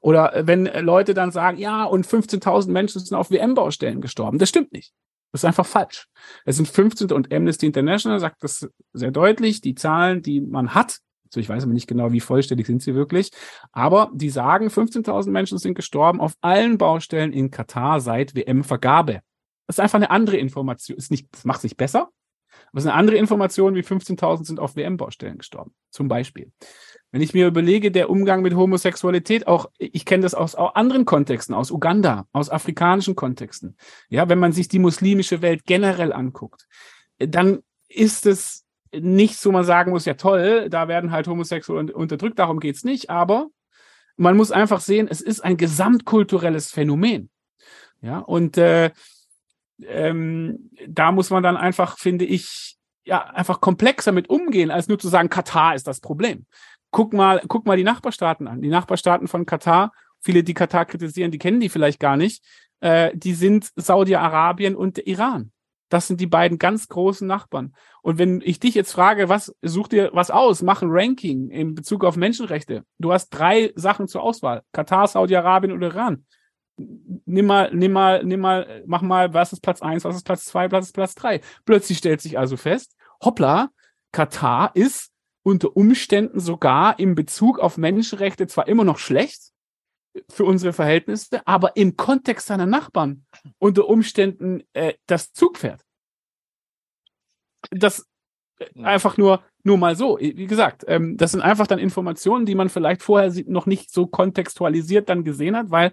Oder 0.00 0.34
äh, 0.34 0.46
wenn 0.46 0.64
Leute 0.64 1.14
dann 1.14 1.30
sagen, 1.30 1.58
ja, 1.58 1.84
und 1.84 2.06
15.000 2.06 2.70
Menschen 2.70 3.00
sind 3.00 3.16
auf 3.16 3.30
WM-Baustellen 3.30 4.00
gestorben. 4.00 4.38
Das 4.38 4.48
stimmt 4.48 4.72
nicht. 4.72 4.92
Das 5.32 5.42
ist 5.42 5.44
einfach 5.44 5.66
falsch. 5.66 6.06
Es 6.46 6.56
sind 6.56 6.68
15 6.68 7.12
und 7.12 7.32
Amnesty 7.32 7.66
International 7.66 8.18
sagt 8.18 8.42
das 8.42 8.66
sehr 8.94 9.10
deutlich. 9.10 9.60
Die 9.60 9.74
Zahlen, 9.74 10.22
die 10.22 10.40
man 10.40 10.74
hat, 10.74 11.00
also 11.26 11.40
ich 11.40 11.48
weiß 11.48 11.64
aber 11.64 11.72
nicht 11.72 11.86
genau, 11.86 12.12
wie 12.12 12.20
vollständig 12.20 12.66
sind 12.66 12.82
sie 12.82 12.94
wirklich. 12.94 13.30
Aber 13.72 14.10
die 14.14 14.30
sagen, 14.30 14.68
15.000 14.68 15.30
Menschen 15.30 15.58
sind 15.58 15.74
gestorben 15.74 16.20
auf 16.20 16.34
allen 16.40 16.78
Baustellen 16.78 17.32
in 17.32 17.50
Katar 17.50 18.00
seit 18.00 18.34
WM-Vergabe. 18.34 19.20
Das 19.66 19.76
ist 19.76 19.80
einfach 19.80 19.96
eine 19.96 20.10
andere 20.10 20.38
Information. 20.38 20.96
Ist 20.96 21.10
nicht, 21.10 21.28
das 21.30 21.44
macht 21.44 21.60
sich 21.60 21.76
besser. 21.76 22.08
Aber 22.70 22.78
es 22.78 22.84
ist 22.84 22.90
eine 22.90 22.98
andere 22.98 23.16
Information, 23.16 23.74
wie 23.74 23.82
15.000 23.82 24.44
sind 24.44 24.60
auf 24.60 24.76
WM-Baustellen 24.76 25.38
gestorben. 25.38 25.74
Zum 25.90 26.08
Beispiel. 26.08 26.52
Wenn 27.10 27.22
ich 27.22 27.32
mir 27.32 27.46
überlege, 27.46 27.90
der 27.90 28.10
Umgang 28.10 28.42
mit 28.42 28.54
Homosexualität, 28.54 29.46
auch, 29.46 29.70
ich 29.78 30.04
kenne 30.04 30.22
das 30.22 30.34
aus 30.34 30.54
anderen 30.54 31.06
Kontexten, 31.06 31.54
aus 31.54 31.70
Uganda, 31.70 32.26
aus 32.32 32.50
afrikanischen 32.50 33.16
Kontexten. 33.16 33.76
Ja, 34.10 34.28
wenn 34.28 34.38
man 34.38 34.52
sich 34.52 34.68
die 34.68 34.78
muslimische 34.78 35.40
Welt 35.40 35.64
generell 35.64 36.12
anguckt, 36.12 36.68
dann 37.18 37.62
ist 37.88 38.26
es 38.26 38.66
nicht 38.92 39.36
so 39.38 39.52
man 39.52 39.64
sagen 39.64 39.90
muss, 39.90 40.04
ja 40.04 40.14
toll, 40.14 40.68
da 40.70 40.88
werden 40.88 41.10
halt 41.10 41.28
Homosexuelle 41.28 41.92
unterdrückt, 41.92 42.38
darum 42.38 42.60
geht's 42.60 42.84
nicht, 42.84 43.10
aber 43.10 43.48
man 44.16 44.36
muss 44.36 44.50
einfach 44.50 44.80
sehen, 44.80 45.08
es 45.10 45.20
ist 45.20 45.40
ein 45.40 45.56
gesamtkulturelles 45.56 46.70
Phänomen. 46.70 47.30
Ja, 48.00 48.18
und 48.18 48.56
äh, 48.56 48.90
ähm, 49.84 50.70
da 50.86 51.12
muss 51.12 51.30
man 51.30 51.42
dann 51.42 51.56
einfach, 51.56 51.98
finde 51.98 52.24
ich, 52.24 52.76
ja, 53.04 53.24
einfach 53.24 53.60
komplexer 53.60 54.12
mit 54.12 54.28
umgehen, 54.28 54.70
als 54.70 54.88
nur 54.88 54.98
zu 54.98 55.08
sagen, 55.08 55.28
Katar 55.28 55.74
ist 55.74 55.86
das 55.86 56.00
Problem. 56.00 56.46
Guck 56.90 57.12
mal, 57.12 57.42
guck 57.48 57.66
mal 57.66 57.76
die 57.76 57.84
Nachbarstaaten 57.84 58.48
an. 58.48 58.62
Die 58.62 58.68
Nachbarstaaten 58.68 59.28
von 59.28 59.46
Katar, 59.46 59.92
viele, 60.20 60.42
die 60.42 60.54
Katar 60.54 60.86
kritisieren, 60.86 61.30
die 61.30 61.38
kennen 61.38 61.60
die 61.60 61.68
vielleicht 61.68 62.00
gar 62.00 62.16
nicht. 62.16 62.42
Äh, 62.80 63.10
die 63.14 63.34
sind 63.34 63.70
Saudi-Arabien 63.76 64.76
und 64.76 64.96
der 64.96 65.06
Iran. 65.06 65.52
Das 65.88 66.06
sind 66.06 66.20
die 66.20 66.26
beiden 66.26 66.58
ganz 66.58 66.88
großen 66.88 67.26
Nachbarn. 67.26 67.74
Und 68.02 68.18
wenn 68.18 68.42
ich 68.42 68.60
dich 68.60 68.74
jetzt 68.74 68.92
frage, 68.92 69.28
was 69.28 69.54
such 69.62 69.88
dir 69.88 70.10
was 70.12 70.30
aus, 70.30 70.62
mach 70.62 70.82
ein 70.82 70.90
Ranking 70.90 71.50
in 71.50 71.74
Bezug 71.74 72.04
auf 72.04 72.16
Menschenrechte. 72.16 72.84
Du 72.98 73.12
hast 73.12 73.30
drei 73.30 73.72
Sachen 73.74 74.06
zur 74.06 74.22
Auswahl: 74.22 74.62
Katar, 74.72 75.06
Saudi-Arabien 75.06 75.72
oder 75.72 75.88
Iran. 75.88 76.26
Nimm 76.76 77.46
mal, 77.46 77.70
nimm 77.74 77.92
mal, 77.92 78.22
nimm 78.22 78.40
mal, 78.40 78.84
mach 78.86 79.02
mal, 79.02 79.34
was 79.34 79.52
ist 79.52 79.62
Platz 79.62 79.82
eins, 79.82 80.04
was 80.04 80.16
ist 80.16 80.24
Platz 80.24 80.44
zwei, 80.44 80.70
was 80.70 80.86
ist 80.86 80.92
Platz 80.92 81.14
drei. 81.14 81.40
Plötzlich 81.64 81.98
stellt 81.98 82.20
sich 82.20 82.38
also 82.38 82.56
fest, 82.56 82.94
hoppla, 83.24 83.70
Katar 84.12 84.70
ist 84.74 85.10
unter 85.48 85.76
Umständen 85.76 86.40
sogar 86.40 86.98
im 86.98 87.14
Bezug 87.14 87.58
auf 87.58 87.78
Menschenrechte 87.78 88.46
zwar 88.46 88.68
immer 88.68 88.84
noch 88.84 88.98
schlecht, 88.98 89.52
für 90.28 90.44
unsere 90.44 90.72
Verhältnisse, 90.72 91.46
aber 91.46 91.76
im 91.76 91.96
Kontext 91.96 92.46
seiner 92.46 92.66
Nachbarn 92.66 93.24
unter 93.58 93.88
Umständen 93.88 94.62
äh, 94.72 94.94
das 95.06 95.32
Zugpferd. 95.32 95.80
Das 97.70 98.06
äh, 98.58 98.82
einfach 98.82 99.16
nur, 99.16 99.42
nur 99.62 99.78
mal 99.78 99.96
so. 99.96 100.18
Wie 100.20 100.46
gesagt, 100.46 100.84
ähm, 100.88 101.16
das 101.16 101.32
sind 101.32 101.42
einfach 101.42 101.66
dann 101.66 101.78
Informationen, 101.78 102.46
die 102.46 102.54
man 102.54 102.68
vielleicht 102.68 103.02
vorher 103.02 103.32
noch 103.46 103.66
nicht 103.66 103.90
so 103.90 104.06
kontextualisiert 104.06 105.08
dann 105.08 105.24
gesehen 105.24 105.56
hat, 105.56 105.70
weil, 105.70 105.92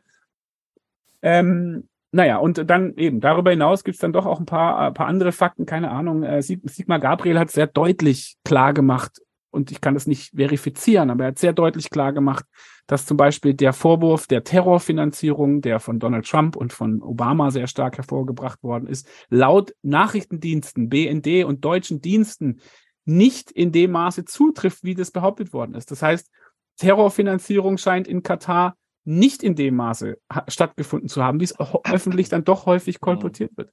ähm, 1.21 1.87
naja, 2.11 2.37
und 2.37 2.69
dann 2.69 2.95
eben, 2.95 3.19
darüber 3.19 3.51
hinaus 3.51 3.83
gibt 3.83 3.95
es 3.95 4.01
dann 4.01 4.13
doch 4.13 4.25
auch 4.25 4.39
ein 4.39 4.45
paar, 4.45 4.79
ein 4.79 4.93
paar 4.93 5.07
andere 5.07 5.31
Fakten, 5.31 5.65
keine 5.65 5.91
Ahnung. 5.91 6.23
Äh, 6.23 6.41
Sigmar 6.41 6.99
Gabriel 6.99 7.37
hat 7.37 7.51
sehr 7.51 7.67
deutlich 7.67 8.37
klar 8.43 8.73
gemacht, 8.73 9.21
und 9.55 9.71
ich 9.71 9.81
kann 9.81 9.93
das 9.93 10.05
nicht 10.05 10.35
verifizieren, 10.35 11.09
aber 11.09 11.23
er 11.23 11.27
hat 11.29 11.39
sehr 11.39 11.53
deutlich 11.53 11.89
klar 11.89 12.13
gemacht, 12.13 12.45
dass 12.87 13.05
zum 13.05 13.17
Beispiel 13.17 13.53
der 13.53 13.73
Vorwurf 13.73 14.27
der 14.27 14.43
Terrorfinanzierung, 14.43 15.61
der 15.61 15.79
von 15.79 15.99
Donald 15.99 16.27
Trump 16.27 16.55
und 16.55 16.73
von 16.73 17.01
Obama 17.01 17.49
sehr 17.49 17.67
stark 17.67 17.97
hervorgebracht 17.97 18.61
worden 18.61 18.87
ist, 18.87 19.07
laut 19.29 19.73
Nachrichtendiensten, 19.81 20.89
BND 20.89 21.45
und 21.45 21.65
deutschen 21.65 22.01
Diensten 22.01 22.59
nicht 23.05 23.51
in 23.51 23.71
dem 23.71 23.91
Maße 23.91 24.25
zutrifft, 24.25 24.83
wie 24.83 24.93
das 24.93 25.11
behauptet 25.11 25.53
worden 25.53 25.75
ist. 25.75 25.89
Das 25.89 26.01
heißt, 26.01 26.29
Terrorfinanzierung 26.77 27.77
scheint 27.77 28.07
in 28.07 28.21
Katar 28.21 28.75
nicht 29.05 29.43
in 29.43 29.55
dem 29.55 29.75
Maße 29.75 30.17
stattgefunden 30.47 31.07
zu 31.07 31.23
haben, 31.23 31.39
wie 31.39 31.45
es 31.45 31.55
öffentlich 31.85 32.27
dann 32.29 32.43
doch 32.43 32.65
häufig 32.65 32.99
kolportiert 32.99 33.55
wird. 33.55 33.71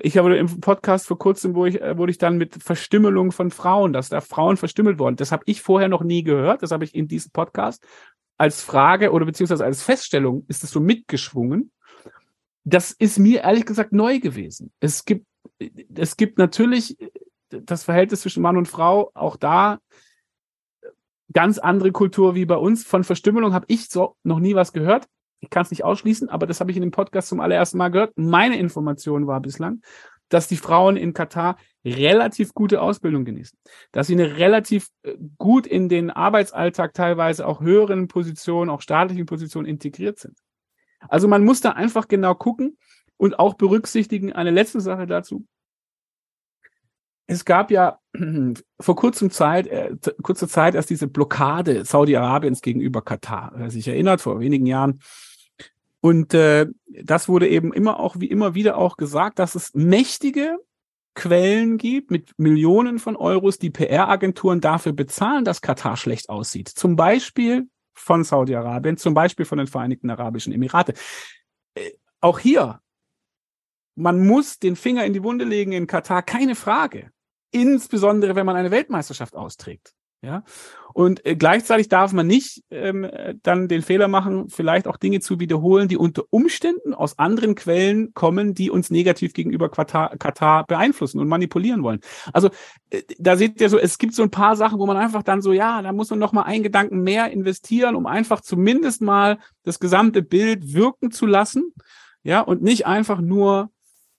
Ich 0.00 0.18
habe 0.18 0.36
im 0.36 0.60
Podcast 0.60 1.06
vor 1.06 1.18
kurzem, 1.18 1.54
wo 1.54 1.64
ich, 1.64 1.80
äh, 1.80 1.96
wurde 1.96 2.10
ich 2.10 2.18
dann 2.18 2.36
mit 2.36 2.62
Verstümmelung 2.62 3.32
von 3.32 3.50
Frauen, 3.50 3.92
dass 3.92 4.08
da 4.08 4.20
Frauen 4.20 4.56
verstümmelt 4.56 4.98
wurden. 4.98 5.16
Das 5.16 5.32
habe 5.32 5.44
ich 5.46 5.62
vorher 5.62 5.88
noch 5.88 6.02
nie 6.02 6.24
gehört. 6.24 6.62
Das 6.62 6.72
habe 6.72 6.84
ich 6.84 6.94
in 6.94 7.08
diesem 7.08 7.30
Podcast 7.30 7.86
als 8.36 8.62
Frage 8.62 9.12
oder 9.12 9.24
beziehungsweise 9.24 9.64
als 9.64 9.82
Feststellung 9.82 10.44
ist 10.48 10.64
es 10.64 10.70
so 10.70 10.80
mitgeschwungen. 10.80 11.70
Das 12.64 12.90
ist 12.90 13.18
mir 13.18 13.42
ehrlich 13.42 13.66
gesagt 13.66 13.92
neu 13.92 14.18
gewesen. 14.18 14.72
Es 14.80 15.04
gibt, 15.04 15.26
es 15.94 16.16
gibt 16.16 16.38
natürlich 16.38 16.96
das 17.48 17.84
Verhältnis 17.84 18.22
zwischen 18.22 18.42
Mann 18.42 18.56
und 18.56 18.66
Frau 18.66 19.10
auch 19.14 19.36
da 19.36 19.78
ganz 21.32 21.58
andere 21.58 21.92
Kultur 21.92 22.34
wie 22.34 22.44
bei 22.44 22.56
uns. 22.56 22.84
Von 22.84 23.04
Verstümmelung 23.04 23.52
habe 23.52 23.66
ich 23.68 23.88
so 23.88 24.16
noch 24.22 24.38
nie 24.38 24.54
was 24.54 24.72
gehört. 24.72 25.08
Ich 25.40 25.50
kann 25.50 25.62
es 25.62 25.70
nicht 25.70 25.84
ausschließen, 25.84 26.28
aber 26.28 26.46
das 26.46 26.60
habe 26.60 26.70
ich 26.70 26.76
in 26.76 26.82
dem 26.82 26.92
Podcast 26.92 27.28
zum 27.28 27.40
allerersten 27.40 27.78
Mal 27.78 27.90
gehört. 27.90 28.12
Meine 28.16 28.58
Information 28.58 29.26
war 29.26 29.40
bislang, 29.40 29.82
dass 30.28 30.48
die 30.48 30.56
Frauen 30.56 30.96
in 30.96 31.14
Katar 31.14 31.56
relativ 31.84 32.54
gute 32.54 32.80
Ausbildung 32.80 33.24
genießen, 33.24 33.58
dass 33.90 34.06
sie 34.06 34.14
eine 34.14 34.36
relativ 34.38 34.88
äh, 35.02 35.16
gut 35.38 35.66
in 35.66 35.88
den 35.88 36.10
Arbeitsalltag 36.10 36.94
teilweise 36.94 37.46
auch 37.46 37.60
höheren 37.60 38.08
Positionen, 38.08 38.70
auch 38.70 38.80
staatlichen 38.80 39.26
Positionen 39.26 39.66
integriert 39.66 40.18
sind. 40.18 40.38
Also 41.08 41.28
man 41.28 41.44
muss 41.44 41.60
da 41.60 41.70
einfach 41.70 42.08
genau 42.08 42.34
gucken 42.34 42.78
und 43.16 43.38
auch 43.38 43.54
berücksichtigen, 43.54 44.32
eine 44.32 44.50
letzte 44.50 44.80
Sache 44.80 45.06
dazu, 45.06 45.44
es 47.26 47.44
gab 47.44 47.70
ja 47.70 47.98
vor 48.80 48.96
kurzem 48.96 49.30
Zeit, 49.30 49.66
äh, 49.66 49.96
kurzer 50.22 50.48
Zeit 50.48 50.74
erst 50.74 50.90
diese 50.90 51.06
Blockade 51.06 51.84
Saudi-Arabiens 51.84 52.62
gegenüber 52.62 53.02
Katar, 53.02 53.52
wer 53.56 53.70
sich 53.70 53.88
erinnert, 53.88 54.20
vor 54.20 54.40
wenigen 54.40 54.66
Jahren. 54.66 55.00
Und 56.00 56.34
äh, 56.34 56.66
das 57.04 57.28
wurde 57.28 57.48
eben 57.48 57.72
immer 57.72 58.00
auch 58.00 58.16
wie 58.18 58.26
immer 58.26 58.54
wieder 58.54 58.76
auch 58.76 58.96
gesagt, 58.96 59.38
dass 59.38 59.54
es 59.54 59.72
mächtige 59.74 60.58
Quellen 61.14 61.78
gibt 61.78 62.10
mit 62.10 62.32
Millionen 62.38 62.98
von 62.98 63.16
Euros, 63.16 63.58
die 63.58 63.70
PR-Agenturen 63.70 64.60
dafür 64.60 64.92
bezahlen, 64.92 65.44
dass 65.44 65.60
Katar 65.60 65.96
schlecht 65.96 66.28
aussieht. 66.28 66.68
Zum 66.68 66.96
Beispiel 66.96 67.68
von 67.94 68.24
Saudi-Arabien, 68.24 68.96
zum 68.96 69.14
Beispiel 69.14 69.44
von 69.44 69.58
den 69.58 69.66
Vereinigten 69.66 70.10
Arabischen 70.10 70.52
Emirate. 70.52 70.94
Äh, 71.74 71.92
auch 72.20 72.38
hier, 72.38 72.80
man 73.94 74.26
muss 74.26 74.58
den 74.58 74.76
Finger 74.76 75.04
in 75.04 75.12
die 75.12 75.22
Wunde 75.22 75.44
legen 75.44 75.72
in 75.72 75.86
Katar, 75.86 76.22
keine 76.22 76.54
Frage. 76.54 77.10
Insbesondere, 77.50 78.34
wenn 78.34 78.46
man 78.46 78.56
eine 78.56 78.70
Weltmeisterschaft 78.70 79.34
austrägt. 79.34 79.92
Ja, 80.24 80.44
und 80.94 81.26
äh, 81.26 81.34
gleichzeitig 81.34 81.88
darf 81.88 82.12
man 82.12 82.28
nicht 82.28 82.62
ähm, 82.70 83.10
dann 83.42 83.66
den 83.66 83.82
Fehler 83.82 84.06
machen, 84.06 84.50
vielleicht 84.50 84.86
auch 84.86 84.96
Dinge 84.96 85.18
zu 85.18 85.40
wiederholen, 85.40 85.88
die 85.88 85.96
unter 85.96 86.22
Umständen 86.30 86.94
aus 86.94 87.18
anderen 87.18 87.56
Quellen 87.56 88.14
kommen, 88.14 88.54
die 88.54 88.70
uns 88.70 88.88
negativ 88.90 89.32
gegenüber 89.32 89.68
Katar, 89.68 90.16
Katar 90.18 90.64
beeinflussen 90.64 91.18
und 91.18 91.26
manipulieren 91.26 91.82
wollen. 91.82 91.98
Also 92.32 92.50
äh, 92.90 93.02
da 93.18 93.36
seht 93.36 93.60
ihr 93.60 93.68
so, 93.68 93.78
es 93.78 93.98
gibt 93.98 94.14
so 94.14 94.22
ein 94.22 94.30
paar 94.30 94.54
Sachen, 94.54 94.78
wo 94.78 94.86
man 94.86 94.96
einfach 94.96 95.24
dann 95.24 95.42
so, 95.42 95.52
ja, 95.52 95.82
da 95.82 95.92
muss 95.92 96.10
man 96.10 96.20
noch 96.20 96.32
mal 96.32 96.42
einen 96.42 96.62
Gedanken 96.62 97.02
mehr 97.02 97.32
investieren, 97.32 97.96
um 97.96 98.06
einfach 98.06 98.42
zumindest 98.42 99.02
mal 99.02 99.38
das 99.64 99.80
gesamte 99.80 100.22
Bild 100.22 100.72
wirken 100.72 101.10
zu 101.10 101.26
lassen, 101.26 101.74
ja, 102.22 102.42
und 102.42 102.62
nicht 102.62 102.86
einfach 102.86 103.20
nur 103.20 103.72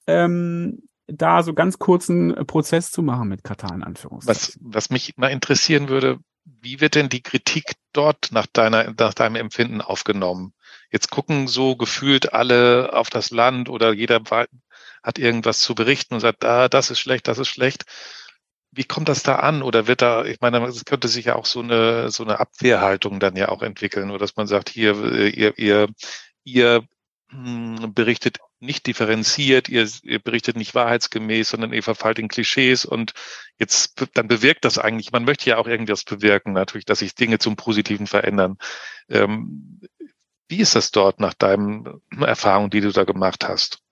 ähm, 0.06 0.82
da 1.06 1.42
so 1.42 1.54
ganz 1.54 1.78
kurzen 1.78 2.34
äh, 2.34 2.44
Prozess 2.44 2.90
zu 2.90 3.02
machen 3.02 3.28
mit 3.28 3.44
Katar 3.44 3.74
in 3.74 3.82
Anführungszeichen. 3.82 4.54
Was, 4.60 4.84
was 4.84 4.90
mich 4.90 5.16
mal 5.16 5.28
interessieren 5.28 5.88
würde, 5.88 6.18
wie 6.44 6.80
wird 6.80 6.94
denn 6.94 7.08
die 7.08 7.22
Kritik 7.22 7.72
dort 7.92 8.30
nach 8.30 8.46
deiner, 8.46 8.92
nach 8.98 9.14
deinem 9.14 9.36
Empfinden 9.36 9.80
aufgenommen? 9.80 10.52
Jetzt 10.90 11.10
gucken 11.10 11.48
so 11.48 11.76
gefühlt 11.76 12.32
alle 12.32 12.92
auf 12.92 13.10
das 13.10 13.30
Land 13.30 13.68
oder 13.68 13.92
jeder 13.92 14.20
hat 15.02 15.18
irgendwas 15.18 15.60
zu 15.60 15.74
berichten 15.74 16.14
und 16.14 16.20
sagt, 16.20 16.44
ah, 16.44 16.68
das 16.68 16.90
ist 16.90 17.00
schlecht, 17.00 17.28
das 17.28 17.38
ist 17.38 17.48
schlecht. 17.48 17.84
Wie 18.70 18.84
kommt 18.84 19.08
das 19.08 19.22
da 19.22 19.36
an? 19.36 19.62
Oder 19.62 19.86
wird 19.86 20.02
da, 20.02 20.24
ich 20.24 20.40
meine, 20.40 20.64
es 20.66 20.84
könnte 20.84 21.08
sich 21.08 21.26
ja 21.26 21.36
auch 21.36 21.46
so 21.46 21.60
eine, 21.60 22.10
so 22.10 22.24
eine 22.24 22.40
Abwehrhaltung 22.40 23.20
dann 23.20 23.36
ja 23.36 23.48
auch 23.48 23.62
entwickeln, 23.62 24.10
oder 24.10 24.18
dass 24.18 24.36
man 24.36 24.46
sagt, 24.46 24.68
hier, 24.68 24.96
äh, 25.04 25.28
ihr, 25.28 25.58
ihr, 25.58 25.88
ihr 26.44 26.84
berichtet 27.94 28.38
nicht 28.60 28.86
differenziert, 28.86 29.68
ihr, 29.68 29.88
ihr 30.02 30.18
berichtet 30.18 30.56
nicht 30.56 30.74
wahrheitsgemäß, 30.74 31.50
sondern 31.50 31.72
ihr 31.72 31.82
verfallt 31.82 32.18
in 32.18 32.28
Klischees 32.28 32.84
und 32.84 33.12
jetzt 33.58 34.06
dann 34.14 34.28
bewirkt 34.28 34.64
das 34.64 34.78
eigentlich, 34.78 35.12
man 35.12 35.24
möchte 35.24 35.50
ja 35.50 35.58
auch 35.58 35.66
irgendwas 35.66 36.04
bewirken, 36.04 36.52
natürlich, 36.52 36.84
dass 36.84 37.00
sich 37.00 37.14
Dinge 37.14 37.38
zum 37.38 37.56
Positiven 37.56 38.06
verändern. 38.06 38.56
Ähm, 39.08 39.80
wie 40.48 40.58
ist 40.60 40.74
das 40.74 40.90
dort 40.90 41.20
nach 41.20 41.34
deinen 41.34 42.00
Erfahrungen, 42.20 42.70
die 42.70 42.80
du 42.80 42.92
da 42.92 43.04
gemacht 43.04 43.46
hast? 43.46 43.83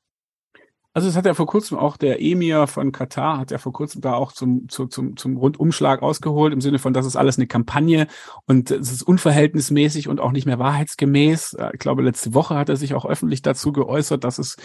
Also 0.95 1.09
es 1.09 1.17
hat 1.17 1.25
ja 1.25 1.33
vor 1.33 1.47
kurzem 1.47 1.79
auch 1.79 1.97
der 1.97 2.21
Emir 2.21 2.67
von 2.67 2.93
Katar 2.93 3.39
hat 3.39 3.51
ja 3.51 3.57
vor 3.57 3.73
kurzem 3.73 4.03
da 4.03 4.13
auch 4.13 4.31
zum, 4.31 4.69
zu, 4.69 4.87
zum, 4.87 5.17
zum 5.17 5.39
Rundumschlag 5.39 6.03
ausgeholt, 6.03 6.53
im 6.53 6.61
Sinne 6.61 6.79
von, 6.79 6.93
das 6.93 7.07
ist 7.07 7.17
alles 7.17 7.39
eine 7.39 7.47
Kampagne 7.47 8.07
und 8.47 8.71
es 8.71 8.93
ist 8.93 9.03
unverhältnismäßig 9.03 10.09
und 10.09 10.21
auch 10.21 10.33
nicht 10.33 10.45
mehr 10.45 10.59
wahrheitsgemäß. 10.59 11.57
Ich 11.73 11.79
glaube, 11.79 12.03
letzte 12.03 12.35
Woche 12.35 12.57
hat 12.57 12.69
er 12.69 12.77
sich 12.77 12.93
auch 12.93 13.07
öffentlich 13.07 13.41
dazu 13.41 13.73
geäußert, 13.73 14.23
dass 14.23 14.39
es 14.39 14.57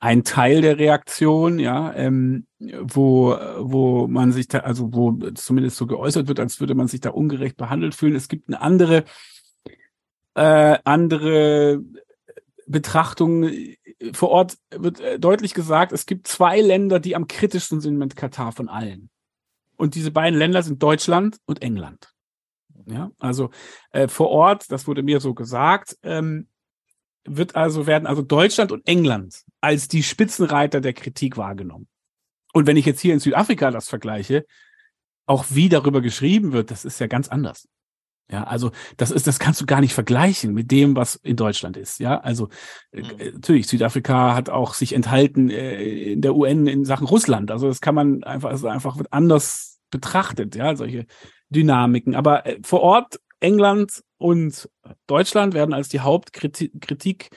ein 0.00 0.24
Teil 0.24 0.60
der 0.60 0.78
Reaktion, 0.78 1.60
ja, 1.60 1.94
ähm, 1.94 2.46
wo, 2.58 3.36
wo 3.60 4.08
man 4.08 4.32
sich 4.32 4.48
da, 4.48 4.60
also 4.60 4.92
wo 4.92 5.12
zumindest 5.34 5.76
so 5.76 5.86
geäußert 5.86 6.26
wird, 6.26 6.40
als 6.40 6.58
würde 6.58 6.74
man 6.74 6.88
sich 6.88 7.00
da 7.00 7.10
ungerecht 7.10 7.56
behandelt 7.56 7.94
fühlen. 7.94 8.16
Es 8.16 8.26
gibt 8.26 8.48
eine 8.48 8.60
andere, 8.60 9.04
äh, 10.34 10.78
andere 10.84 11.80
Betrachtung 12.66 13.50
vor 14.12 14.30
Ort 14.30 14.58
wird 14.70 15.00
äh, 15.00 15.18
deutlich 15.18 15.54
gesagt, 15.54 15.92
es 15.92 16.06
gibt 16.06 16.26
zwei 16.26 16.60
Länder, 16.60 17.00
die 17.00 17.16
am 17.16 17.28
kritischsten 17.28 17.80
sind 17.80 17.96
mit 17.96 18.16
Katar 18.16 18.52
von 18.52 18.68
allen. 18.68 19.10
Und 19.76 19.94
diese 19.94 20.10
beiden 20.10 20.38
Länder 20.38 20.62
sind 20.62 20.82
Deutschland 20.82 21.38
und 21.46 21.62
England. 21.62 22.12
Ja, 22.86 23.10
also 23.18 23.50
äh, 23.90 24.08
vor 24.08 24.30
Ort, 24.30 24.70
das 24.70 24.86
wurde 24.86 25.02
mir 25.02 25.20
so 25.20 25.34
gesagt, 25.34 25.96
ähm, 26.02 26.48
wird 27.24 27.56
also 27.56 27.86
werden 27.86 28.06
also 28.06 28.22
Deutschland 28.22 28.70
und 28.70 28.86
England 28.86 29.42
als 29.60 29.88
die 29.88 30.02
Spitzenreiter 30.02 30.80
der 30.80 30.92
Kritik 30.92 31.36
wahrgenommen. 31.36 31.88
Und 32.52 32.66
wenn 32.66 32.76
ich 32.76 32.86
jetzt 32.86 33.00
hier 33.00 33.12
in 33.12 33.20
Südafrika 33.20 33.70
das 33.70 33.88
vergleiche, 33.88 34.46
auch 35.26 35.46
wie 35.50 35.68
darüber 35.68 36.00
geschrieben 36.00 36.52
wird, 36.52 36.70
das 36.70 36.84
ist 36.84 37.00
ja 37.00 37.08
ganz 37.08 37.28
anders. 37.28 37.68
Ja, 38.30 38.42
also 38.42 38.72
das 38.96 39.12
ist, 39.12 39.28
das 39.28 39.38
kannst 39.38 39.60
du 39.60 39.66
gar 39.66 39.80
nicht 39.80 39.94
vergleichen 39.94 40.52
mit 40.52 40.72
dem, 40.72 40.96
was 40.96 41.14
in 41.14 41.36
Deutschland 41.36 41.76
ist. 41.76 42.00
Ja, 42.00 42.18
also 42.18 42.48
äh, 42.90 43.02
mhm. 43.02 43.34
Natürlich 43.34 43.68
Südafrika 43.68 44.34
hat 44.34 44.50
auch 44.50 44.74
sich 44.74 44.94
enthalten 44.94 45.48
äh, 45.48 46.12
in 46.12 46.22
der 46.22 46.34
UN 46.34 46.66
in 46.66 46.84
Sachen 46.84 47.06
Russland. 47.06 47.50
Also 47.52 47.68
das 47.68 47.80
kann 47.80 47.94
man 47.94 48.24
einfach, 48.24 48.50
also 48.50 48.66
einfach 48.66 48.98
wird 48.98 49.12
anders 49.12 49.78
betrachtet. 49.90 50.56
Ja, 50.56 50.74
solche 50.74 51.06
Dynamiken. 51.50 52.16
Aber 52.16 52.46
äh, 52.46 52.58
vor 52.64 52.80
Ort 52.80 53.20
England 53.38 54.02
und 54.18 54.68
Deutschland 55.06 55.54
werden 55.54 55.74
als 55.74 55.88
die 55.88 56.00
Hauptkritik 56.00 57.30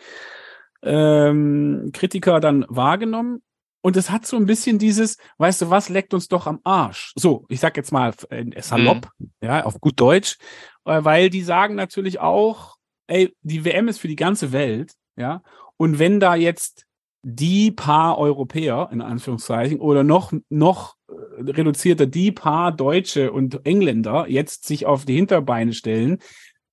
ähm, 0.82 1.92
Kritiker 1.94 2.40
dann 2.40 2.66
wahrgenommen. 2.68 3.42
Und 3.82 3.96
es 3.96 4.10
hat 4.10 4.26
so 4.26 4.36
ein 4.36 4.46
bisschen 4.46 4.78
dieses, 4.78 5.18
weißt 5.38 5.62
du 5.62 5.70
was, 5.70 5.90
leckt 5.90 6.14
uns 6.14 6.28
doch 6.28 6.48
am 6.48 6.60
Arsch. 6.64 7.14
So, 7.16 7.46
ich 7.48 7.60
sag 7.60 7.78
jetzt 7.78 7.92
mal 7.92 8.14
äh, 8.30 8.62
salopp, 8.62 9.10
mhm. 9.18 9.32
ja, 9.42 9.64
auf 9.64 9.80
gut 9.80 10.00
Deutsch, 10.00 10.38
äh, 10.86 11.04
weil 11.04 11.30
die 11.30 11.42
sagen 11.42 11.76
natürlich 11.76 12.20
auch, 12.20 12.76
ey, 13.08 13.34
die 13.42 13.64
WM 13.64 13.88
ist 13.88 14.00
für 14.00 14.08
die 14.08 14.16
ganze 14.16 14.52
Welt, 14.52 14.94
ja. 15.16 15.42
Und 15.78 15.98
wenn 15.98 16.20
da 16.20 16.36
jetzt 16.36 16.86
die 17.22 17.72
paar 17.72 18.18
Europäer, 18.18 18.90
in 18.92 19.02
Anführungszeichen, 19.02 19.80
oder 19.80 20.04
noch, 20.04 20.34
noch 20.50 20.96
äh, 21.08 21.52
reduzierter 21.52 22.06
die 22.06 22.32
paar 22.32 22.72
Deutsche 22.72 23.32
und 23.32 23.66
Engländer 23.66 24.28
jetzt 24.28 24.66
sich 24.66 24.86
auf 24.86 25.06
die 25.06 25.16
Hinterbeine 25.16 25.74
stellen, 25.74 26.20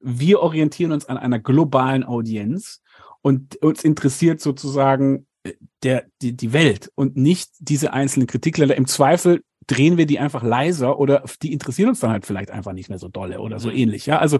wir 0.00 0.40
orientieren 0.40 0.92
uns 0.92 1.06
an 1.06 1.18
einer 1.18 1.38
globalen 1.38 2.04
Audienz 2.04 2.82
und 3.22 3.56
uns 3.56 3.82
interessiert 3.82 4.40
sozusagen 4.40 5.26
der, 5.82 6.06
die, 6.22 6.36
die 6.36 6.52
Welt 6.52 6.90
und 6.94 7.16
nicht 7.16 7.50
diese 7.58 7.92
einzelnen 7.92 8.26
Kritikländer. 8.26 8.76
Im 8.76 8.86
Zweifel 8.86 9.42
drehen 9.66 9.96
wir 9.96 10.06
die 10.06 10.18
einfach 10.18 10.42
leiser 10.42 10.98
oder 10.98 11.24
die 11.42 11.52
interessieren 11.52 11.88
uns 11.88 12.00
dann 12.00 12.10
halt 12.10 12.26
vielleicht 12.26 12.50
einfach 12.50 12.72
nicht 12.72 12.88
mehr 12.88 12.98
so 12.98 13.08
dolle 13.08 13.40
oder 13.40 13.58
so 13.58 13.68
mhm. 13.68 13.76
ähnlich. 13.76 14.06
Ja, 14.06 14.18
also 14.18 14.38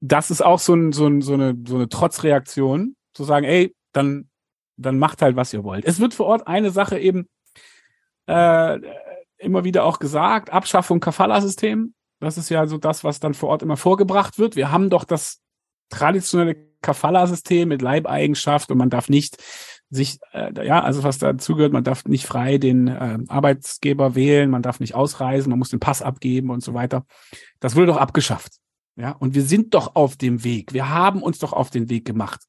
das 0.00 0.30
ist 0.30 0.42
auch 0.42 0.58
so, 0.58 0.74
ein, 0.74 0.92
so, 0.92 1.06
ein, 1.06 1.22
so, 1.22 1.34
eine, 1.34 1.56
so 1.66 1.76
eine 1.76 1.88
Trotzreaktion, 1.88 2.96
zu 3.14 3.24
sagen, 3.24 3.44
ey, 3.44 3.74
dann, 3.92 4.28
dann 4.76 4.98
macht 4.98 5.22
halt, 5.22 5.36
was 5.36 5.52
ihr 5.52 5.64
wollt. 5.64 5.84
Es 5.84 6.00
wird 6.00 6.14
vor 6.14 6.26
Ort 6.26 6.46
eine 6.46 6.70
Sache 6.70 6.98
eben 6.98 7.28
äh, 8.26 8.78
immer 9.38 9.64
wieder 9.64 9.84
auch 9.84 9.98
gesagt, 9.98 10.50
Abschaffung 10.50 11.00
Kafala-System. 11.00 11.94
Das 12.20 12.38
ist 12.38 12.48
ja 12.48 12.66
so 12.66 12.78
das, 12.78 13.04
was 13.04 13.20
dann 13.20 13.34
vor 13.34 13.48
Ort 13.50 13.62
immer 13.62 13.76
vorgebracht 13.76 14.38
wird. 14.38 14.56
Wir 14.56 14.70
haben 14.70 14.90
doch 14.90 15.04
das 15.04 15.40
traditionelle 15.90 16.56
Kafala-System 16.80 17.68
mit 17.68 17.82
Leibeigenschaft 17.82 18.70
und 18.70 18.78
man 18.78 18.90
darf 18.90 19.08
nicht 19.08 19.42
sich, 19.92 20.18
äh, 20.32 20.66
ja, 20.66 20.82
also 20.82 21.04
was 21.04 21.18
dazu 21.18 21.54
gehört, 21.54 21.74
man 21.74 21.84
darf 21.84 22.06
nicht 22.06 22.26
frei 22.26 22.56
den 22.56 22.88
äh, 22.88 23.18
Arbeitsgeber 23.28 24.14
wählen, 24.14 24.48
man 24.48 24.62
darf 24.62 24.80
nicht 24.80 24.94
ausreisen, 24.94 25.50
man 25.50 25.58
muss 25.58 25.68
den 25.68 25.80
Pass 25.80 26.00
abgeben 26.00 26.50
und 26.50 26.62
so 26.62 26.72
weiter. 26.72 27.04
Das 27.60 27.76
wurde 27.76 27.88
doch 27.88 27.98
abgeschafft. 27.98 28.54
Ja, 28.96 29.12
und 29.12 29.34
wir 29.34 29.42
sind 29.42 29.74
doch 29.74 29.94
auf 29.94 30.16
dem 30.16 30.44
Weg. 30.44 30.72
Wir 30.72 30.88
haben 30.88 31.22
uns 31.22 31.38
doch 31.38 31.52
auf 31.52 31.70
den 31.70 31.90
Weg 31.90 32.06
gemacht. 32.06 32.40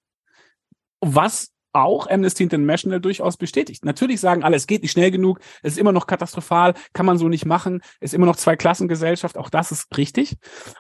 Was 1.02 1.52
auch 1.74 2.08
Amnesty 2.08 2.44
International 2.44 3.02
durchaus 3.02 3.36
bestätigt. 3.36 3.84
Natürlich 3.84 4.20
sagen 4.20 4.44
alle, 4.44 4.56
es 4.56 4.68
geht 4.68 4.84
nicht 4.84 4.92
schnell 4.92 5.10
genug, 5.10 5.40
es 5.64 5.74
ist 5.74 5.80
immer 5.80 5.92
noch 5.92 6.06
katastrophal, 6.06 6.76
kann 6.94 7.06
man 7.06 7.18
so 7.18 7.28
nicht 7.28 7.46
machen, 7.46 7.82
es 8.00 8.12
ist 8.12 8.14
immer 8.14 8.28
noch 8.28 8.36
Zweiklassengesellschaft, 8.36 9.38
auch 9.38 9.50
das 9.50 9.72
ist 9.72 9.98
richtig. 9.98 10.38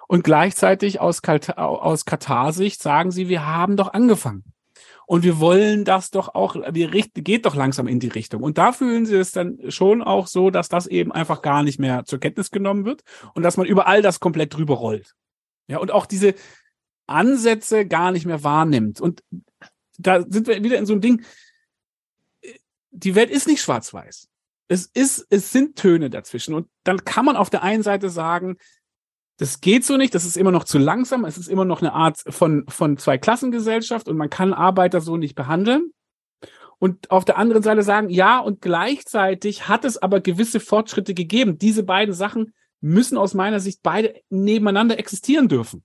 Und 0.07 0.23
gleichzeitig 0.23 1.01
aus, 1.01 1.21
aus 1.57 2.05
Katar-Sicht 2.05 2.81
sagen 2.81 3.09
sie, 3.09 3.27
wir 3.27 3.45
haben 3.45 3.75
doch 3.75 3.91
angefangen. 3.91 4.52
Und 5.05 5.23
wir 5.23 5.39
wollen 5.39 5.85
das 5.85 6.11
doch 6.11 6.33
auch, 6.33 6.55
wir 6.55 6.93
richten, 6.93 7.23
geht 7.23 7.45
doch 7.45 7.55
langsam 7.55 7.87
in 7.87 7.99
die 7.99 8.07
Richtung. 8.07 8.41
Und 8.41 8.57
da 8.57 8.71
fühlen 8.71 9.05
sie 9.05 9.17
es 9.17 9.31
dann 9.31 9.59
schon 9.69 10.01
auch 10.01 10.27
so, 10.27 10.49
dass 10.49 10.69
das 10.69 10.87
eben 10.87 11.11
einfach 11.11 11.41
gar 11.41 11.63
nicht 11.63 11.79
mehr 11.79 12.05
zur 12.05 12.19
Kenntnis 12.19 12.51
genommen 12.51 12.85
wird 12.85 13.03
und 13.33 13.43
dass 13.43 13.57
man 13.57 13.65
über 13.65 13.87
all 13.87 14.01
das 14.01 14.19
komplett 14.19 14.53
drüber 14.53 14.75
rollt. 14.75 15.13
Ja, 15.67 15.77
und 15.77 15.91
auch 15.91 16.05
diese 16.05 16.35
Ansätze 17.07 17.85
gar 17.85 18.11
nicht 18.11 18.25
mehr 18.25 18.43
wahrnimmt. 18.43 19.01
Und 19.01 19.23
da 19.97 20.21
sind 20.27 20.47
wir 20.47 20.63
wieder 20.63 20.77
in 20.77 20.85
so 20.85 20.93
einem 20.93 21.01
Ding. 21.01 21.25
Die 22.91 23.15
Welt 23.15 23.29
ist 23.29 23.47
nicht 23.47 23.61
schwarz-weiß. 23.61 24.29
Es 24.67 24.85
ist, 24.85 25.27
es 25.29 25.51
sind 25.51 25.75
Töne 25.75 26.09
dazwischen. 26.09 26.53
Und 26.53 26.69
dann 26.83 27.03
kann 27.03 27.25
man 27.25 27.35
auf 27.35 27.49
der 27.49 27.63
einen 27.63 27.83
Seite 27.83 28.09
sagen, 28.09 28.57
das 29.43 29.59
geht 29.59 29.83
so 29.83 29.97
nicht, 29.97 30.15
das 30.15 30.23
ist 30.23 30.37
immer 30.37 30.53
noch 30.53 30.63
zu 30.63 30.77
langsam, 30.77 31.25
es 31.25 31.37
ist 31.37 31.49
immer 31.49 31.65
noch 31.65 31.81
eine 31.81 31.91
Art 31.91 32.23
von, 32.29 32.63
von 32.69 32.97
Zwei-Klassengesellschaft 32.97 34.07
und 34.07 34.15
man 34.15 34.29
kann 34.29 34.53
Arbeiter 34.53 35.01
so 35.01 35.17
nicht 35.17 35.35
behandeln. 35.35 35.91
Und 36.79 37.11
auf 37.11 37.25
der 37.25 37.37
anderen 37.37 37.61
Seite 37.61 37.83
sagen, 37.83 38.09
ja, 38.09 38.39
und 38.39 38.61
gleichzeitig 38.61 39.67
hat 39.67 39.83
es 39.83 39.97
aber 39.97 40.21
gewisse 40.21 40.61
Fortschritte 40.61 41.13
gegeben. 41.13 41.57
Diese 41.57 41.83
beiden 41.83 42.13
Sachen 42.13 42.53
müssen 42.79 43.17
aus 43.17 43.33
meiner 43.33 43.59
Sicht 43.59 43.81
beide 43.83 44.15
nebeneinander 44.29 44.97
existieren 44.97 45.49
dürfen. 45.49 45.83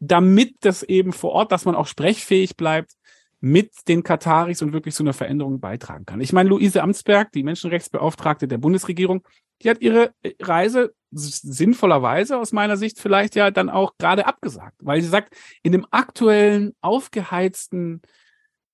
Damit 0.00 0.56
das 0.62 0.82
eben 0.82 1.12
vor 1.12 1.30
Ort, 1.30 1.52
dass 1.52 1.64
man 1.64 1.76
auch 1.76 1.86
sprechfähig 1.86 2.56
bleibt, 2.56 2.94
mit 3.38 3.72
den 3.86 4.02
Kataris 4.02 4.60
und 4.60 4.72
wirklich 4.72 4.96
zu 4.96 5.04
einer 5.04 5.12
Veränderung 5.12 5.60
beitragen 5.60 6.04
kann. 6.04 6.20
Ich 6.20 6.32
meine, 6.32 6.48
Luise 6.48 6.82
Amtsberg, 6.82 7.30
die 7.30 7.44
Menschenrechtsbeauftragte 7.44 8.48
der 8.48 8.58
Bundesregierung, 8.58 9.22
die 9.62 9.70
hat 9.70 9.80
ihre 9.80 10.12
Reise 10.40 10.94
sinnvollerweise 11.10 12.38
aus 12.38 12.52
meiner 12.52 12.76
Sicht 12.76 12.98
vielleicht 12.98 13.34
ja 13.34 13.50
dann 13.50 13.68
auch 13.68 13.96
gerade 13.98 14.26
abgesagt, 14.26 14.76
weil 14.80 15.00
sie 15.02 15.08
sagt, 15.08 15.34
in 15.62 15.72
dem 15.72 15.86
aktuellen 15.90 16.74
aufgeheizten 16.80 18.02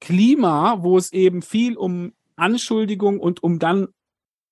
Klima, 0.00 0.78
wo 0.82 0.96
es 0.96 1.12
eben 1.12 1.42
viel 1.42 1.76
um 1.76 2.12
Anschuldigung 2.36 3.18
und 3.18 3.42
um 3.42 3.58
dann 3.58 3.88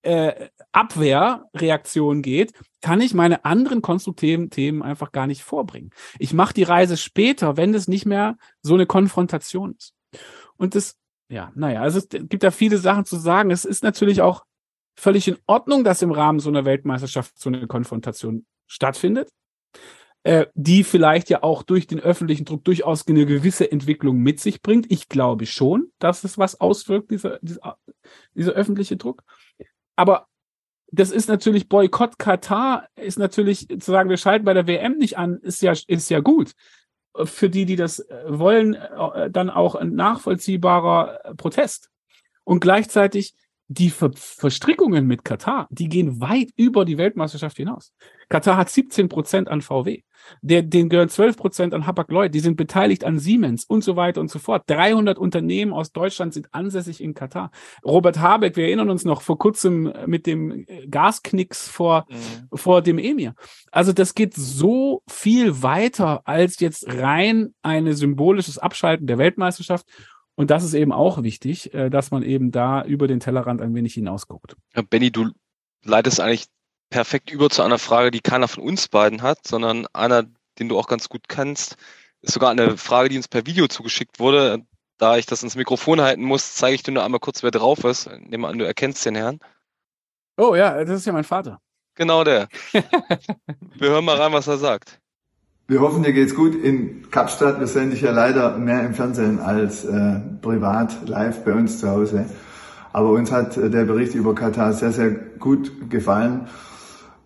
äh, 0.02 0.48
Abwehrreaktion 0.72 2.22
geht, 2.22 2.52
kann 2.80 3.00
ich 3.00 3.14
meine 3.14 3.44
anderen 3.44 3.82
konstruktiven 3.82 4.50
Themen 4.50 4.82
einfach 4.82 5.12
gar 5.12 5.26
nicht 5.26 5.42
vorbringen. 5.42 5.90
Ich 6.18 6.32
mache 6.32 6.54
die 6.54 6.62
Reise 6.62 6.96
später, 6.96 7.56
wenn 7.56 7.74
es 7.74 7.88
nicht 7.88 8.06
mehr 8.06 8.36
so 8.62 8.74
eine 8.74 8.86
Konfrontation 8.86 9.74
ist. 9.76 9.94
Und 10.56 10.74
das, 10.74 10.96
ja, 11.28 11.50
naja, 11.54 11.82
also 11.82 11.98
es 11.98 12.08
gibt 12.08 12.42
da 12.42 12.50
viele 12.50 12.78
Sachen 12.78 13.04
zu 13.04 13.16
sagen. 13.16 13.50
Es 13.50 13.64
ist 13.64 13.82
natürlich 13.82 14.22
auch 14.22 14.44
völlig 14.96 15.28
in 15.28 15.36
Ordnung, 15.46 15.84
dass 15.84 16.02
im 16.02 16.10
Rahmen 16.10 16.40
so 16.40 16.48
einer 16.48 16.64
Weltmeisterschaft 16.64 17.38
so 17.38 17.50
eine 17.50 17.66
Konfrontation 17.66 18.46
stattfindet, 18.66 19.30
äh, 20.22 20.46
die 20.54 20.84
vielleicht 20.84 21.30
ja 21.30 21.42
auch 21.42 21.62
durch 21.62 21.86
den 21.86 22.00
öffentlichen 22.00 22.44
Druck 22.44 22.64
durchaus 22.64 23.06
eine 23.06 23.26
gewisse 23.26 23.70
Entwicklung 23.70 24.18
mit 24.18 24.40
sich 24.40 24.62
bringt. 24.62 24.90
Ich 24.90 25.08
glaube 25.08 25.46
schon, 25.46 25.92
dass 25.98 26.24
es 26.24 26.38
was 26.38 26.60
auswirkt, 26.60 27.10
dieser, 27.10 27.38
dieser, 27.42 27.78
dieser 28.34 28.52
öffentliche 28.52 28.96
Druck. 28.96 29.22
Aber 29.94 30.26
das 30.90 31.10
ist 31.10 31.28
natürlich 31.28 31.68
Boykott 31.68 32.18
Katar, 32.18 32.88
ist 32.96 33.18
natürlich 33.18 33.68
zu 33.68 33.90
sagen, 33.90 34.10
wir 34.10 34.16
schalten 34.16 34.44
bei 34.44 34.54
der 34.54 34.66
WM 34.66 34.98
nicht 34.98 35.18
an, 35.18 35.38
ist 35.38 35.62
ja, 35.62 35.74
ist 35.86 36.10
ja 36.10 36.20
gut. 36.20 36.52
Für 37.24 37.48
die, 37.48 37.64
die 37.64 37.76
das 37.76 38.00
äh, 38.00 38.24
wollen, 38.26 38.74
äh, 38.74 39.30
dann 39.30 39.48
auch 39.48 39.74
ein 39.74 39.94
nachvollziehbarer 39.94 41.24
äh, 41.24 41.34
Protest. 41.34 41.90
Und 42.44 42.60
gleichzeitig 42.60 43.34
die 43.68 43.90
Ver 43.90 44.10
Verstrickungen 44.14 45.06
mit 45.06 45.24
Katar, 45.24 45.66
die 45.70 45.88
gehen 45.88 46.20
weit 46.20 46.50
über 46.56 46.84
die 46.84 46.98
Weltmeisterschaft 46.98 47.56
hinaus. 47.56 47.92
Katar 48.28 48.56
hat 48.56 48.70
17 48.70 49.08
Prozent 49.08 49.48
an 49.48 49.62
VW. 49.62 50.02
Der, 50.42 50.62
den 50.62 50.88
gehören 50.88 51.08
12 51.08 51.36
Prozent 51.36 51.74
an 51.74 51.86
Hapag-Lloyd. 51.86 52.34
Die 52.34 52.40
sind 52.40 52.56
beteiligt 52.56 53.04
an 53.04 53.18
Siemens 53.18 53.64
und 53.64 53.84
so 53.84 53.96
weiter 53.96 54.20
und 54.20 54.30
so 54.30 54.38
fort. 54.38 54.64
300 54.66 55.18
Unternehmen 55.18 55.72
aus 55.72 55.92
Deutschland 55.92 56.34
sind 56.34 56.52
ansässig 56.52 57.00
in 57.00 57.14
Katar. 57.14 57.50
Robert 57.84 58.18
Habeck, 58.18 58.56
wir 58.56 58.64
erinnern 58.64 58.90
uns 58.90 59.04
noch 59.04 59.22
vor 59.22 59.38
kurzem 59.38 59.92
mit 60.06 60.26
dem 60.26 60.66
Gasknicks 60.90 61.68
vor, 61.68 62.06
mhm. 62.08 62.56
vor 62.56 62.82
dem 62.82 62.98
Emir. 62.98 63.34
Also 63.70 63.92
das 63.92 64.14
geht 64.14 64.34
so 64.34 65.02
viel 65.08 65.62
weiter 65.62 66.22
als 66.24 66.58
jetzt 66.60 66.86
rein 66.88 67.54
ein 67.62 67.92
symbolisches 67.92 68.58
Abschalten 68.58 69.06
der 69.06 69.18
Weltmeisterschaft. 69.18 69.86
Und 70.36 70.50
das 70.50 70.62
ist 70.62 70.74
eben 70.74 70.92
auch 70.92 71.22
wichtig, 71.22 71.74
äh, 71.74 71.90
dass 71.90 72.10
man 72.10 72.22
eben 72.22 72.52
da 72.52 72.84
über 72.84 73.08
den 73.08 73.20
Tellerrand 73.20 73.60
ein 73.60 73.74
wenig 73.74 73.94
hinausguckt. 73.94 74.54
Ja, 74.74 74.82
Benny, 74.82 75.10
du 75.10 75.30
leitest 75.82 76.20
eigentlich 76.20 76.46
perfekt 76.90 77.30
über 77.30 77.50
zu 77.50 77.62
einer 77.62 77.78
Frage, 77.78 78.10
die 78.10 78.20
keiner 78.20 78.46
von 78.46 78.62
uns 78.62 78.88
beiden 78.88 79.22
hat, 79.22 79.46
sondern 79.46 79.86
einer, 79.92 80.24
den 80.58 80.68
du 80.68 80.78
auch 80.78 80.88
ganz 80.88 81.08
gut 81.08 81.28
kennst. 81.28 81.76
Ist 82.20 82.34
sogar 82.34 82.50
eine 82.50 82.76
Frage, 82.76 83.08
die 83.08 83.16
uns 83.16 83.28
per 83.28 83.46
Video 83.46 83.66
zugeschickt 83.66 84.20
wurde. 84.20 84.62
Da 84.98 85.16
ich 85.16 85.26
das 85.26 85.42
ins 85.42 85.56
Mikrofon 85.56 86.00
halten 86.00 86.22
muss, 86.22 86.54
zeige 86.54 86.74
ich 86.74 86.82
dir 86.82 86.92
nur 86.92 87.04
einmal 87.04 87.20
kurz, 87.20 87.42
wer 87.42 87.50
drauf 87.50 87.84
ist. 87.84 88.06
Nehmen 88.06 88.42
wir 88.42 88.48
an, 88.48 88.58
du 88.58 88.66
erkennst 88.66 89.04
den 89.04 89.14
Herrn. 89.14 89.40
Oh 90.36 90.54
ja, 90.54 90.84
das 90.84 91.00
ist 91.00 91.06
ja 91.06 91.12
mein 91.12 91.24
Vater. 91.24 91.60
Genau 91.94 92.24
der. 92.24 92.48
wir 92.72 93.88
hören 93.90 94.04
mal 94.04 94.16
rein, 94.16 94.32
was 94.32 94.46
er 94.46 94.58
sagt. 94.58 95.00
Wir 95.68 95.80
hoffen, 95.80 96.04
dir 96.04 96.12
geht's 96.12 96.36
gut 96.36 96.54
in 96.54 97.10
Kapstadt. 97.10 97.58
Wir 97.58 97.66
sehen 97.66 97.90
dich 97.90 98.00
ja 98.00 98.12
leider 98.12 98.56
mehr 98.56 98.86
im 98.86 98.94
Fernsehen 98.94 99.40
als 99.40 99.84
äh, 99.84 100.20
privat 100.40 101.08
live 101.08 101.42
bei 101.42 101.54
uns 101.54 101.80
zu 101.80 101.90
Hause. 101.90 102.26
Aber 102.92 103.10
uns 103.10 103.32
hat 103.32 103.56
äh, 103.56 103.68
der 103.68 103.84
Bericht 103.84 104.14
über 104.14 104.32
Katar 104.32 104.72
sehr, 104.74 104.92
sehr 104.92 105.10
gut 105.10 105.90
gefallen. 105.90 106.42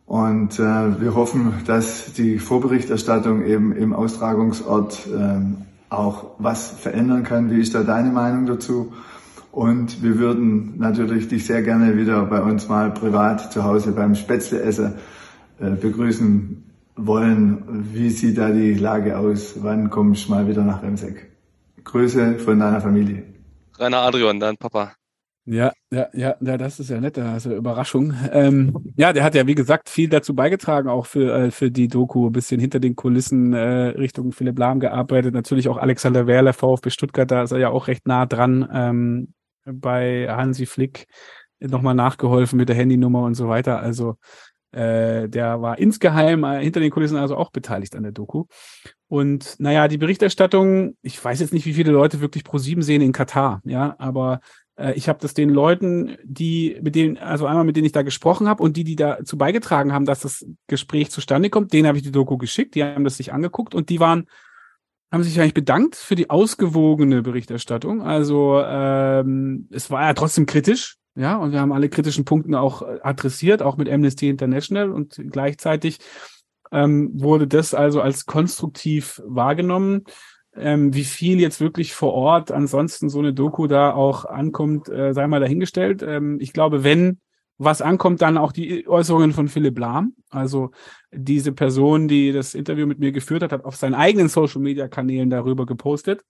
Und 0.06 0.58
äh, 0.58 0.62
wir 1.02 1.14
hoffen, 1.14 1.52
dass 1.66 2.14
die 2.14 2.38
Vorberichterstattung 2.38 3.44
eben 3.44 3.76
im 3.76 3.92
Austragungsort 3.92 5.06
äh, 5.06 5.40
auch 5.90 6.30
was 6.38 6.70
verändern 6.70 7.24
kann. 7.24 7.50
Wie 7.50 7.60
ist 7.60 7.74
da 7.74 7.82
deine 7.82 8.08
Meinung 8.08 8.46
dazu? 8.46 8.94
Und 9.52 10.02
wir 10.02 10.18
würden 10.18 10.78
natürlich 10.78 11.28
dich 11.28 11.44
sehr 11.44 11.60
gerne 11.60 11.98
wieder 11.98 12.24
bei 12.24 12.40
uns 12.40 12.70
mal 12.70 12.90
privat 12.90 13.52
zu 13.52 13.64
Hause 13.64 13.92
beim 13.92 14.14
Spätzleessen 14.14 14.94
äh, 15.60 15.72
begrüßen 15.72 16.64
wollen, 17.06 17.64
wie 17.92 18.10
sieht 18.10 18.38
da 18.38 18.50
die 18.50 18.74
Lage 18.74 19.18
aus? 19.18 19.62
Wann 19.62 19.90
kommst 19.90 20.28
du 20.28 20.32
mal 20.32 20.46
wieder 20.48 20.62
nach 20.62 20.82
Remseck? 20.82 21.30
Grüße 21.84 22.38
von 22.38 22.58
deiner 22.58 22.80
Familie. 22.80 23.24
Rainer 23.78 24.02
Adrian, 24.02 24.38
dein 24.38 24.56
Papa. 24.56 24.92
Ja, 25.46 25.72
ja, 25.90 26.08
ja, 26.12 26.36
ja, 26.40 26.58
das 26.58 26.78
ist 26.78 26.90
ja 26.90 27.00
nett, 27.00 27.18
also 27.18 27.54
Überraschung. 27.54 28.14
Ähm, 28.30 28.92
ja, 28.96 29.12
der 29.12 29.24
hat 29.24 29.34
ja, 29.34 29.46
wie 29.46 29.54
gesagt, 29.54 29.88
viel 29.88 30.08
dazu 30.08 30.34
beigetragen, 30.34 30.88
auch 30.88 31.06
für, 31.06 31.34
äh, 31.34 31.50
für 31.50 31.70
die 31.70 31.88
Doku, 31.88 32.26
ein 32.26 32.32
bisschen 32.32 32.60
hinter 32.60 32.78
den 32.78 32.94
Kulissen 32.94 33.52
äh, 33.54 33.88
Richtung 33.88 34.32
Philipp 34.32 34.58
Lahm 34.58 34.80
gearbeitet. 34.80 35.34
Natürlich 35.34 35.68
auch 35.68 35.78
Alexander 35.78 36.26
Werler, 36.26 36.52
VfB 36.52 36.90
Stuttgart, 36.90 37.30
da 37.30 37.42
ist 37.42 37.52
er 37.52 37.58
ja 37.58 37.70
auch 37.70 37.88
recht 37.88 38.06
nah 38.06 38.26
dran 38.26 38.68
ähm, 38.72 39.34
bei 39.64 40.28
Hansi 40.28 40.66
Flick 40.66 41.06
nochmal 41.58 41.94
nachgeholfen 41.94 42.56
mit 42.56 42.68
der 42.68 42.76
Handynummer 42.76 43.22
und 43.22 43.34
so 43.34 43.48
weiter. 43.48 43.80
Also 43.80 44.16
äh, 44.72 45.28
der 45.28 45.60
war 45.62 45.78
insgeheim 45.78 46.44
äh, 46.44 46.62
hinter 46.62 46.80
den 46.80 46.90
Kulissen 46.90 47.16
also 47.16 47.36
auch 47.36 47.50
beteiligt 47.50 47.96
an 47.96 48.02
der 48.02 48.12
Doku. 48.12 48.44
Und 49.08 49.56
naja, 49.58 49.88
die 49.88 49.98
Berichterstattung, 49.98 50.96
ich 51.02 51.22
weiß 51.22 51.40
jetzt 51.40 51.52
nicht, 51.52 51.66
wie 51.66 51.74
viele 51.74 51.90
Leute 51.90 52.20
wirklich 52.20 52.44
pro 52.44 52.58
sieben 52.58 52.82
sehen 52.82 53.02
in 53.02 53.12
Katar, 53.12 53.60
ja, 53.64 53.96
aber 53.98 54.40
äh, 54.80 54.94
ich 54.94 55.08
habe 55.08 55.18
das 55.20 55.34
den 55.34 55.50
Leuten, 55.50 56.16
die 56.24 56.78
mit 56.82 56.94
denen, 56.94 57.18
also 57.18 57.46
einmal 57.46 57.64
mit 57.64 57.76
denen 57.76 57.86
ich 57.86 57.92
da 57.92 58.02
gesprochen 58.02 58.48
habe 58.48 58.62
und 58.62 58.76
die, 58.76 58.84
die 58.84 58.96
dazu 58.96 59.36
beigetragen 59.36 59.92
haben, 59.92 60.06
dass 60.06 60.20
das 60.20 60.46
Gespräch 60.66 61.10
zustande 61.10 61.50
kommt, 61.50 61.72
denen 61.72 61.86
habe 61.86 61.98
ich 61.98 62.04
die 62.04 62.12
Doku 62.12 62.38
geschickt, 62.38 62.74
die 62.74 62.84
haben 62.84 63.04
das 63.04 63.16
sich 63.16 63.32
angeguckt 63.32 63.74
und 63.74 63.88
die 63.90 64.00
waren, 64.00 64.26
haben 65.12 65.22
sich 65.24 65.40
eigentlich 65.40 65.54
bedankt 65.54 65.96
für 65.96 66.14
die 66.14 66.30
ausgewogene 66.30 67.22
Berichterstattung. 67.22 68.02
Also 68.02 68.62
ähm, 68.64 69.68
es 69.72 69.90
war 69.90 70.02
ja 70.02 70.14
trotzdem 70.14 70.46
kritisch, 70.46 70.99
ja, 71.14 71.36
und 71.36 71.52
wir 71.52 71.60
haben 71.60 71.72
alle 71.72 71.88
kritischen 71.88 72.24
Punkte 72.24 72.58
auch 72.60 72.82
äh, 72.82 72.98
adressiert, 73.02 73.62
auch 73.62 73.76
mit 73.76 73.88
Amnesty 73.88 74.28
International 74.28 74.90
und 74.90 75.20
gleichzeitig 75.30 75.98
ähm, 76.72 77.10
wurde 77.14 77.48
das 77.48 77.74
also 77.74 78.00
als 78.00 78.26
konstruktiv 78.26 79.20
wahrgenommen. 79.26 80.04
Ähm, 80.54 80.94
wie 80.94 81.04
viel 81.04 81.40
jetzt 81.40 81.60
wirklich 81.60 81.94
vor 81.94 82.12
Ort 82.12 82.50
ansonsten 82.50 83.08
so 83.08 83.20
eine 83.20 83.32
Doku 83.32 83.66
da 83.66 83.92
auch 83.92 84.24
ankommt, 84.24 84.88
äh, 84.88 85.12
sei 85.12 85.26
mal 85.26 85.40
dahingestellt. 85.40 86.02
Ähm, 86.02 86.38
ich 86.40 86.52
glaube, 86.52 86.82
wenn 86.84 87.20
was 87.58 87.82
ankommt, 87.82 88.22
dann 88.22 88.38
auch 88.38 88.52
die 88.52 88.88
Äußerungen 88.88 89.32
von 89.32 89.48
Philipp 89.48 89.78
Lahm. 89.78 90.14
Also 90.30 90.70
diese 91.12 91.52
Person, 91.52 92.08
die 92.08 92.32
das 92.32 92.54
Interview 92.54 92.86
mit 92.86 92.98
mir 92.98 93.12
geführt 93.12 93.42
hat, 93.42 93.52
hat 93.52 93.64
auf 93.64 93.76
seinen 93.76 93.94
eigenen 93.94 94.28
Social-Media-Kanälen 94.28 95.28
darüber 95.28 95.66
gepostet 95.66 96.24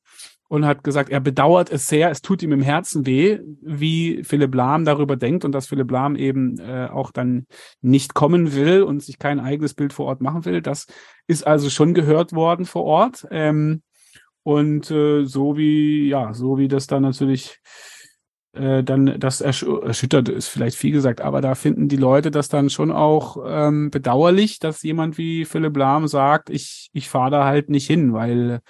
und 0.51 0.67
hat 0.67 0.83
gesagt, 0.83 1.11
er 1.11 1.21
bedauert 1.21 1.71
es 1.71 1.87
sehr, 1.87 2.11
es 2.11 2.23
tut 2.23 2.43
ihm 2.43 2.51
im 2.51 2.61
Herzen 2.61 3.07
weh, 3.07 3.39
wie 3.63 4.25
Philipp 4.25 4.53
Lahm 4.53 4.85
darüber 4.85 5.15
denkt 5.15 5.45
und 5.45 5.53
dass 5.53 5.69
Philipp 5.69 5.89
Lahm 5.93 6.17
eben 6.17 6.59
äh, 6.59 6.89
auch 6.91 7.13
dann 7.13 7.47
nicht 7.83 8.15
kommen 8.15 8.53
will 8.53 8.83
und 8.83 9.01
sich 9.01 9.21
kein 9.21 9.39
eigenes 9.39 9.75
Bild 9.75 9.93
vor 9.93 10.07
Ort 10.07 10.21
machen 10.21 10.45
will. 10.45 10.61
Das 10.61 10.89
ist 11.29 11.47
also 11.47 11.71
schon 11.71 11.95
gehört 11.95 12.33
worden 12.33 12.67
vor 12.67 12.83
Ort. 12.83 13.29
Ähm, 13.31 13.83
und 14.43 14.91
äh, 14.91 15.25
so 15.25 15.57
wie, 15.57 16.09
ja, 16.09 16.35
so 16.35 16.59
wie 16.59 16.67
das 16.67 16.89
dann 16.89 17.03
natürlich 17.03 17.61
äh, 18.53 18.83
dann 18.83 19.21
das 19.21 19.41
ersch 19.41 19.63
erschüttert 19.63 20.29
ist 20.29 20.49
vielleicht 20.49 20.77
viel 20.77 20.91
gesagt, 20.91 21.21
aber 21.21 21.41
da 21.41 21.55
finden 21.55 21.87
die 21.87 21.97
Leute 21.97 22.33
das 22.33 22.49
dann 22.49 22.71
schon 22.71 22.91
auch 22.91 23.37
ähm, 23.47 23.93
bedauerlich, 23.93 24.59
dass 24.59 24.83
jemand 24.83 25.17
wie 25.19 25.45
Philipp 25.45 25.77
Lahm 25.77 26.09
sagt, 26.09 26.51
ich, 26.51 26.91
ich 26.93 27.09
fahre 27.09 27.31
da 27.31 27.45
halt 27.45 27.71
nicht 27.71 27.87
hin, 27.87 28.13
weil 28.13 28.61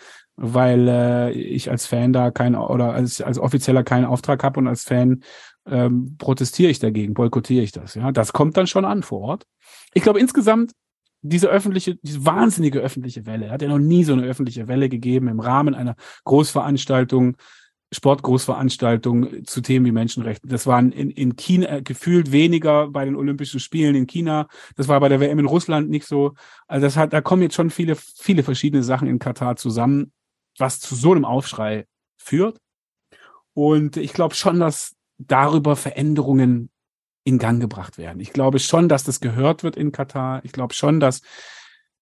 weil 0.42 0.88
äh, 0.88 1.32
ich 1.32 1.70
als 1.70 1.86
Fan 1.86 2.14
da 2.14 2.30
kein 2.30 2.56
oder 2.56 2.94
als, 2.94 3.20
als 3.20 3.38
Offizieller 3.38 3.84
keinen 3.84 4.06
Auftrag 4.06 4.42
habe 4.42 4.58
und 4.58 4.68
als 4.68 4.84
Fan 4.84 5.22
ähm, 5.66 6.16
protestiere 6.16 6.70
ich 6.70 6.78
dagegen, 6.78 7.12
boykottiere 7.12 7.62
ich 7.62 7.72
das. 7.72 7.94
Ja, 7.94 8.10
das 8.10 8.32
kommt 8.32 8.56
dann 8.56 8.66
schon 8.66 8.86
an 8.86 9.02
vor 9.02 9.20
Ort. 9.20 9.46
Ich 9.92 10.02
glaube 10.02 10.18
insgesamt 10.18 10.72
diese 11.20 11.48
öffentliche, 11.48 11.96
diese 11.96 12.24
wahnsinnige 12.24 12.80
öffentliche 12.80 13.26
Welle, 13.26 13.50
hat 13.50 13.60
ja 13.60 13.68
noch 13.68 13.78
nie 13.78 14.02
so 14.04 14.14
eine 14.14 14.22
öffentliche 14.22 14.66
Welle 14.66 14.88
gegeben 14.88 15.28
im 15.28 15.40
Rahmen 15.40 15.74
einer 15.74 15.94
Großveranstaltung, 16.24 17.36
Sportgroßveranstaltung 17.92 19.44
zu 19.44 19.60
Themen 19.60 19.84
wie 19.84 19.92
Menschenrechte. 19.92 20.48
Das 20.48 20.66
waren 20.66 20.90
in, 20.90 21.10
in 21.10 21.36
China 21.36 21.68
äh, 21.68 21.82
gefühlt 21.82 22.32
weniger 22.32 22.88
bei 22.88 23.04
den 23.04 23.14
Olympischen 23.14 23.60
Spielen 23.60 23.94
in 23.94 24.06
China. 24.06 24.48
Das 24.76 24.88
war 24.88 24.98
bei 25.00 25.10
der 25.10 25.20
WM 25.20 25.38
in 25.38 25.44
Russland 25.44 25.90
nicht 25.90 26.06
so. 26.06 26.32
Also 26.66 26.86
das 26.86 26.96
hat, 26.96 27.12
da 27.12 27.20
kommen 27.20 27.42
jetzt 27.42 27.56
schon 27.56 27.68
viele, 27.68 27.94
viele 27.94 28.42
verschiedene 28.42 28.82
Sachen 28.82 29.06
in 29.06 29.18
Katar 29.18 29.56
zusammen 29.56 30.12
was 30.60 30.80
zu 30.80 30.94
so 30.94 31.12
einem 31.12 31.24
Aufschrei 31.24 31.86
führt. 32.16 32.58
Und 33.54 33.96
ich 33.96 34.12
glaube 34.12 34.34
schon, 34.34 34.60
dass 34.60 34.94
darüber 35.18 35.76
Veränderungen 35.76 36.70
in 37.24 37.38
Gang 37.38 37.60
gebracht 37.60 37.98
werden. 37.98 38.20
Ich 38.20 38.32
glaube 38.32 38.58
schon, 38.58 38.88
dass 38.88 39.04
das 39.04 39.20
gehört 39.20 39.62
wird 39.62 39.76
in 39.76 39.92
Katar. 39.92 40.40
Ich 40.44 40.52
glaube 40.52 40.74
schon, 40.74 41.00
dass 41.00 41.20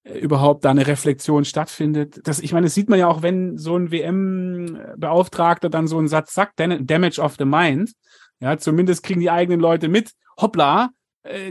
überhaupt 0.04 0.64
da 0.64 0.70
eine 0.70 0.86
Reflexion 0.86 1.44
stattfindet. 1.44 2.20
Das, 2.26 2.38
ich 2.38 2.52
meine, 2.52 2.66
das 2.66 2.74
sieht 2.74 2.88
man 2.88 2.98
ja 2.98 3.09
auch, 3.09 3.22
wenn 3.22 3.59
so 3.59 3.76
ein 3.76 3.90
WM-Beauftragter 3.90 5.68
dann 5.68 5.86
so 5.86 5.98
einen 5.98 6.09
Satz 6.09 6.34
sagt, 6.34 6.59
Damage 6.59 7.20
of 7.20 7.36
the 7.38 7.44
Mind. 7.44 7.92
Ja, 8.40 8.56
zumindest 8.56 9.02
kriegen 9.02 9.20
die 9.20 9.30
eigenen 9.30 9.61
Leute 9.61 9.88
mit, 9.88 10.12
hoppla, 10.40 10.84
äh, 10.84 10.88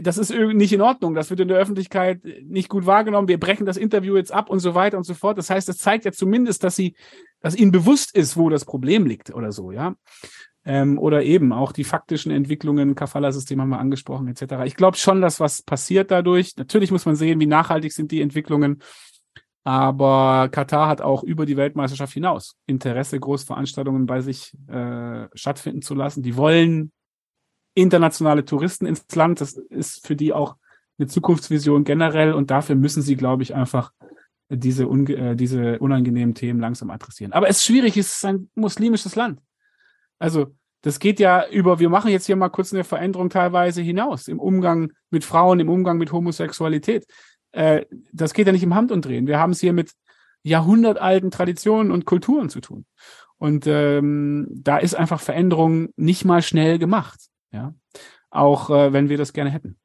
das 0.02 0.18
ist 0.18 0.30
irgendwie 0.30 0.56
nicht 0.56 0.72
in 0.72 0.80
Ordnung, 0.80 1.14
das 1.14 1.30
wird 1.30 1.40
in 1.40 1.48
der 1.48 1.58
Öffentlichkeit 1.58 2.20
nicht 2.42 2.68
gut 2.68 2.86
wahrgenommen, 2.86 3.28
wir 3.28 3.38
brechen 3.38 3.66
das 3.66 3.76
Interview 3.76 4.16
jetzt 4.16 4.32
ab 4.32 4.50
und 4.50 4.60
so 4.60 4.74
weiter 4.74 4.96
und 4.96 5.04
so 5.04 5.14
fort. 5.14 5.38
Das 5.38 5.50
heißt, 5.50 5.68
das 5.68 5.78
zeigt 5.78 6.04
ja 6.04 6.12
zumindest, 6.12 6.64
dass 6.64 6.74
sie, 6.74 6.94
dass 7.40 7.54
ihnen 7.54 7.70
bewusst 7.70 8.14
ist, 8.16 8.36
wo 8.36 8.48
das 8.48 8.64
Problem 8.64 9.06
liegt 9.06 9.32
oder 9.32 9.52
so, 9.52 9.70
ja. 9.70 9.94
Ähm, 10.64 10.98
oder 10.98 11.22
eben 11.22 11.52
auch 11.52 11.72
die 11.72 11.84
faktischen 11.84 12.32
Entwicklungen, 12.32 12.94
Kafala-System 12.94 13.60
haben 13.60 13.70
wir 13.70 13.78
angesprochen, 13.78 14.28
etc. 14.28 14.64
Ich 14.64 14.74
glaube 14.74 14.96
schon, 14.96 15.20
dass 15.20 15.40
was 15.40 15.62
passiert 15.62 16.10
dadurch. 16.10 16.56
Natürlich 16.56 16.90
muss 16.90 17.06
man 17.06 17.16
sehen, 17.16 17.40
wie 17.40 17.46
nachhaltig 17.46 17.92
sind 17.92 18.10
die 18.10 18.20
Entwicklungen. 18.20 18.82
Aber 19.64 20.48
Katar 20.50 20.88
hat 20.88 21.00
auch 21.00 21.22
über 21.22 21.46
die 21.46 21.56
Weltmeisterschaft 21.56 22.12
hinaus 22.12 22.56
Interesse, 22.66 23.20
Großveranstaltungen 23.20 24.06
bei 24.06 24.20
sich 24.20 24.54
äh, 24.66 25.28
stattfinden 25.34 25.82
zu 25.82 25.94
lassen. 25.94 26.22
Die 26.22 26.36
wollen 26.36 26.92
internationale 27.80 28.44
Touristen 28.44 28.86
ins 28.86 29.04
Land. 29.14 29.40
Das 29.40 29.54
ist 29.70 30.06
für 30.06 30.16
die 30.16 30.32
auch 30.32 30.56
eine 30.98 31.08
Zukunftsvision 31.08 31.84
generell. 31.84 32.32
Und 32.32 32.50
dafür 32.50 32.76
müssen 32.76 33.02
sie, 33.02 33.16
glaube 33.16 33.42
ich, 33.42 33.54
einfach 33.54 33.92
diese, 34.48 34.84
äh, 34.84 35.36
diese 35.36 35.78
unangenehmen 35.78 36.34
Themen 36.34 36.60
langsam 36.60 36.90
adressieren. 36.90 37.32
Aber 37.32 37.48
es 37.48 37.58
ist 37.58 37.64
schwierig, 37.64 37.96
es 37.96 38.16
ist 38.16 38.24
ein 38.24 38.50
muslimisches 38.54 39.14
Land. 39.14 39.40
Also 40.18 40.54
das 40.82 40.98
geht 40.98 41.20
ja 41.20 41.48
über, 41.48 41.80
wir 41.80 41.88
machen 41.88 42.10
jetzt 42.10 42.26
hier 42.26 42.36
mal 42.36 42.48
kurz 42.48 42.72
eine 42.72 42.84
Veränderung 42.84 43.30
teilweise 43.30 43.82
hinaus 43.82 44.28
im 44.28 44.38
Umgang 44.38 44.92
mit 45.10 45.24
Frauen, 45.24 45.60
im 45.60 45.68
Umgang 45.68 45.98
mit 45.98 46.12
Homosexualität. 46.12 47.06
Äh, 47.52 47.84
das 48.12 48.32
geht 48.32 48.46
ja 48.46 48.52
nicht 48.52 48.62
im 48.62 48.74
Handumdrehen. 48.74 49.26
Wir 49.26 49.38
haben 49.38 49.52
es 49.52 49.60
hier 49.60 49.72
mit 49.72 49.92
jahrhundertalten 50.42 51.30
Traditionen 51.30 51.90
und 51.90 52.04
Kulturen 52.04 52.48
zu 52.48 52.60
tun. 52.60 52.86
Und 53.38 53.66
ähm, 53.66 54.48
da 54.50 54.78
ist 54.78 54.94
einfach 54.94 55.20
Veränderung 55.20 55.90
nicht 55.96 56.24
mal 56.24 56.42
schnell 56.42 56.78
gemacht. 56.78 57.27
Ja, 57.52 57.74
auch 58.30 58.70
äh, 58.70 58.92
wenn 58.92 59.08
wir 59.08 59.18
das 59.18 59.32
gerne 59.32 59.50
hätten. 59.50 59.78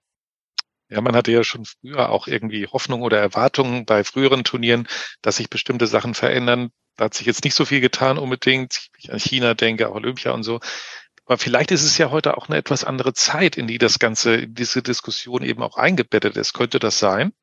Ja, 0.89 1.01
man 1.01 1.15
hatte 1.15 1.31
ja 1.31 1.43
schon 1.43 1.65
früher 1.65 2.09
auch 2.09 2.27
irgendwie 2.27 2.67
Hoffnung 2.67 3.01
oder 3.01 3.19
Erwartungen 3.19 3.85
bei 3.85 4.03
früheren 4.03 4.43
Turnieren, 4.43 4.87
dass 5.21 5.37
sich 5.37 5.49
bestimmte 5.49 5.87
Sachen 5.87 6.13
verändern. 6.13 6.71
Da 6.97 7.05
hat 7.05 7.15
sich 7.15 7.25
jetzt 7.25 7.43
nicht 7.43 7.55
so 7.55 7.65
viel 7.65 7.81
getan 7.81 8.19
unbedingt. 8.19 8.89
Ich 8.97 9.11
an 9.11 9.19
China 9.19 9.55
denke, 9.55 9.89
auch 9.89 9.95
Olympia 9.95 10.31
und 10.33 10.43
so. 10.43 10.59
Aber 11.25 11.37
vielleicht 11.37 11.71
ist 11.71 11.83
es 11.83 11.97
ja 11.97 12.11
heute 12.11 12.37
auch 12.37 12.49
eine 12.49 12.57
etwas 12.57 12.83
andere 12.83 13.13
Zeit, 13.13 13.57
in 13.57 13.67
die 13.67 13.77
das 13.77 13.97
Ganze, 13.97 14.47
diese 14.47 14.83
Diskussion 14.83 15.41
eben 15.41 15.63
auch 15.63 15.77
eingebettet 15.77 16.37
ist. 16.37 16.53
Könnte 16.53 16.79
das 16.79 16.99
sein? 16.99 17.33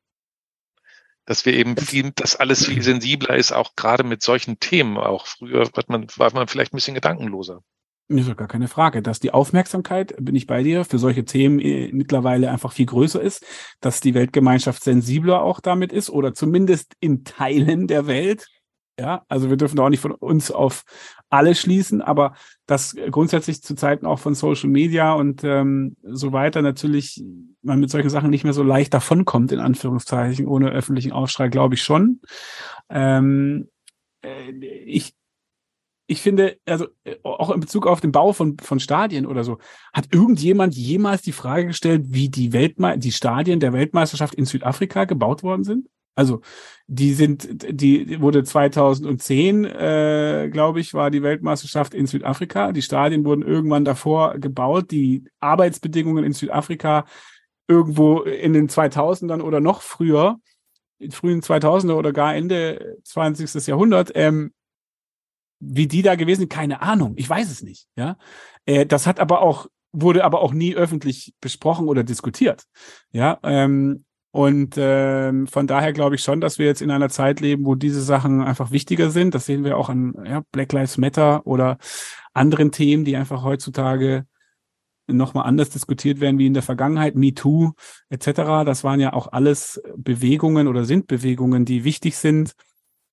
Dass 1.25 1.45
wir 1.45 1.53
eben 1.53 1.75
viel, 1.77 2.11
dass 2.11 2.35
alles 2.35 2.65
viel 2.65 2.81
sensibler 2.83 3.35
ist, 3.35 3.51
auch 3.51 3.75
gerade 3.75 4.03
mit 4.03 4.21
solchen 4.21 4.59
Themen. 4.59 4.97
Auch 4.97 5.27
früher 5.27 5.67
war 5.73 5.83
man, 5.87 6.07
war 6.15 6.33
man 6.33 6.47
vielleicht 6.47 6.73
ein 6.73 6.77
bisschen 6.77 6.95
gedankenloser. 6.95 7.63
Ist 8.17 8.37
gar 8.37 8.47
keine 8.47 8.67
Frage, 8.67 9.01
dass 9.01 9.19
die 9.19 9.31
Aufmerksamkeit, 9.31 10.15
bin 10.19 10.35
ich 10.35 10.47
bei 10.47 10.63
dir, 10.63 10.85
für 10.85 10.99
solche 10.99 11.25
Themen 11.25 11.59
äh, 11.59 11.89
mittlerweile 11.93 12.51
einfach 12.51 12.73
viel 12.73 12.85
größer 12.85 13.21
ist, 13.21 13.45
dass 13.79 14.01
die 14.01 14.13
Weltgemeinschaft 14.13 14.83
sensibler 14.83 15.41
auch 15.41 15.59
damit 15.59 15.91
ist 15.91 16.09
oder 16.09 16.33
zumindest 16.33 16.95
in 16.99 17.23
Teilen 17.23 17.87
der 17.87 18.07
Welt. 18.07 18.47
Ja, 18.99 19.23
also 19.29 19.49
wir 19.49 19.57
dürfen 19.57 19.79
auch 19.79 19.89
nicht 19.89 20.01
von 20.01 20.11
uns 20.11 20.51
auf 20.51 20.83
alle 21.29 21.55
schließen, 21.55 22.01
aber 22.01 22.35
dass 22.67 22.95
grundsätzlich 23.09 23.63
zu 23.63 23.73
Zeiten 23.73 24.05
auch 24.05 24.19
von 24.19 24.35
Social 24.35 24.69
Media 24.69 25.13
und 25.13 25.43
ähm, 25.43 25.95
so 26.03 26.33
weiter 26.33 26.61
natürlich 26.61 27.23
man 27.63 27.79
mit 27.79 27.89
solchen 27.89 28.09
Sachen 28.09 28.29
nicht 28.29 28.43
mehr 28.43 28.53
so 28.53 28.63
leicht 28.63 28.93
davonkommt, 28.93 29.51
in 29.51 29.59
Anführungszeichen, 29.59 30.45
ohne 30.45 30.71
öffentlichen 30.71 31.11
Aufschrei, 31.13 31.47
glaube 31.47 31.75
ich 31.75 31.83
schon. 31.83 32.19
Ähm, 32.89 33.69
äh, 34.21 34.51
ich, 34.51 35.13
ich 36.11 36.21
finde, 36.21 36.57
also 36.65 36.87
äh, 37.05 37.15
auch 37.23 37.51
in 37.51 37.61
Bezug 37.61 37.87
auf 37.87 38.01
den 38.01 38.11
Bau 38.11 38.33
von, 38.33 38.57
von 38.57 38.81
Stadien 38.81 39.25
oder 39.25 39.45
so, 39.45 39.59
hat 39.93 40.13
irgendjemand 40.13 40.75
jemals 40.75 41.21
die 41.21 41.31
Frage 41.31 41.67
gestellt, 41.67 42.03
wie 42.07 42.27
die 42.27 42.51
Weltme 42.51 42.97
die 42.97 43.13
Stadien 43.13 43.61
der 43.61 43.71
Weltmeisterschaft 43.71 44.35
in 44.35 44.45
Südafrika 44.45 45.05
gebaut 45.05 45.41
worden 45.41 45.63
sind? 45.63 45.87
Also 46.13 46.41
die 46.87 47.13
sind, 47.13 47.47
die 47.69 48.19
wurde 48.19 48.43
2010, 48.43 49.63
äh, 49.63 50.49
glaube 50.51 50.81
ich, 50.81 50.93
war 50.93 51.09
die 51.09 51.23
Weltmeisterschaft 51.23 51.93
in 51.93 52.07
Südafrika. 52.07 52.73
Die 52.73 52.81
Stadien 52.81 53.23
wurden 53.23 53.43
irgendwann 53.43 53.85
davor 53.85 54.37
gebaut. 54.37 54.91
Die 54.91 55.23
Arbeitsbedingungen 55.39 56.25
in 56.25 56.33
Südafrika 56.33 57.05
irgendwo 57.69 58.19
in 58.19 58.51
den 58.51 58.67
2000ern 58.67 59.41
oder 59.41 59.61
noch 59.61 59.81
früher, 59.81 60.39
in 60.99 61.11
frühen 61.11 61.41
2000er 61.41 61.93
oder 61.93 62.11
gar 62.11 62.35
Ende 62.35 62.97
20. 63.05 63.65
Jahrhundert, 63.65 64.11
ähm, 64.15 64.51
wie 65.61 65.87
die 65.87 66.01
da 66.01 66.15
gewesen 66.15 66.41
sind, 66.41 66.51
keine 66.51 66.81
Ahnung. 66.81 67.13
Ich 67.15 67.29
weiß 67.29 67.49
es 67.49 67.61
nicht. 67.61 67.87
Ja, 67.95 68.17
äh, 68.65 68.85
das 68.85 69.07
hat 69.07 69.19
aber 69.19 69.41
auch 69.41 69.67
wurde 69.93 70.23
aber 70.23 70.41
auch 70.41 70.53
nie 70.53 70.75
öffentlich 70.75 71.33
besprochen 71.41 71.87
oder 71.87 72.03
diskutiert. 72.03 72.63
Ja, 73.11 73.39
ähm, 73.43 74.05
und 74.31 74.75
ähm, 74.77 75.47
von 75.47 75.67
daher 75.67 75.91
glaube 75.91 76.15
ich 76.15 76.23
schon, 76.23 76.39
dass 76.39 76.57
wir 76.57 76.65
jetzt 76.65 76.81
in 76.81 76.89
einer 76.89 77.09
Zeit 77.09 77.41
leben, 77.41 77.65
wo 77.65 77.75
diese 77.75 78.01
Sachen 78.01 78.41
einfach 78.41 78.71
wichtiger 78.71 79.11
sind. 79.11 79.35
Das 79.35 79.45
sehen 79.45 79.65
wir 79.65 79.77
auch 79.77 79.89
an 79.89 80.13
ja, 80.25 80.41
Black 80.53 80.71
Lives 80.71 80.97
Matter 80.97 81.45
oder 81.45 81.77
anderen 82.33 82.71
Themen, 82.71 83.03
die 83.03 83.17
einfach 83.17 83.43
heutzutage 83.43 84.25
nochmal 85.07 85.45
anders 85.45 85.69
diskutiert 85.69 86.21
werden 86.21 86.39
wie 86.39 86.47
in 86.47 86.53
der 86.53 86.63
Vergangenheit, 86.63 87.15
MeToo 87.15 87.73
etc. 88.09 88.63
Das 88.65 88.85
waren 88.85 89.01
ja 89.01 89.11
auch 89.11 89.27
alles 89.33 89.81
Bewegungen 89.97 90.69
oder 90.69 90.85
sind 90.85 91.07
Bewegungen, 91.07 91.65
die 91.65 91.83
wichtig 91.83 92.15
sind 92.15 92.53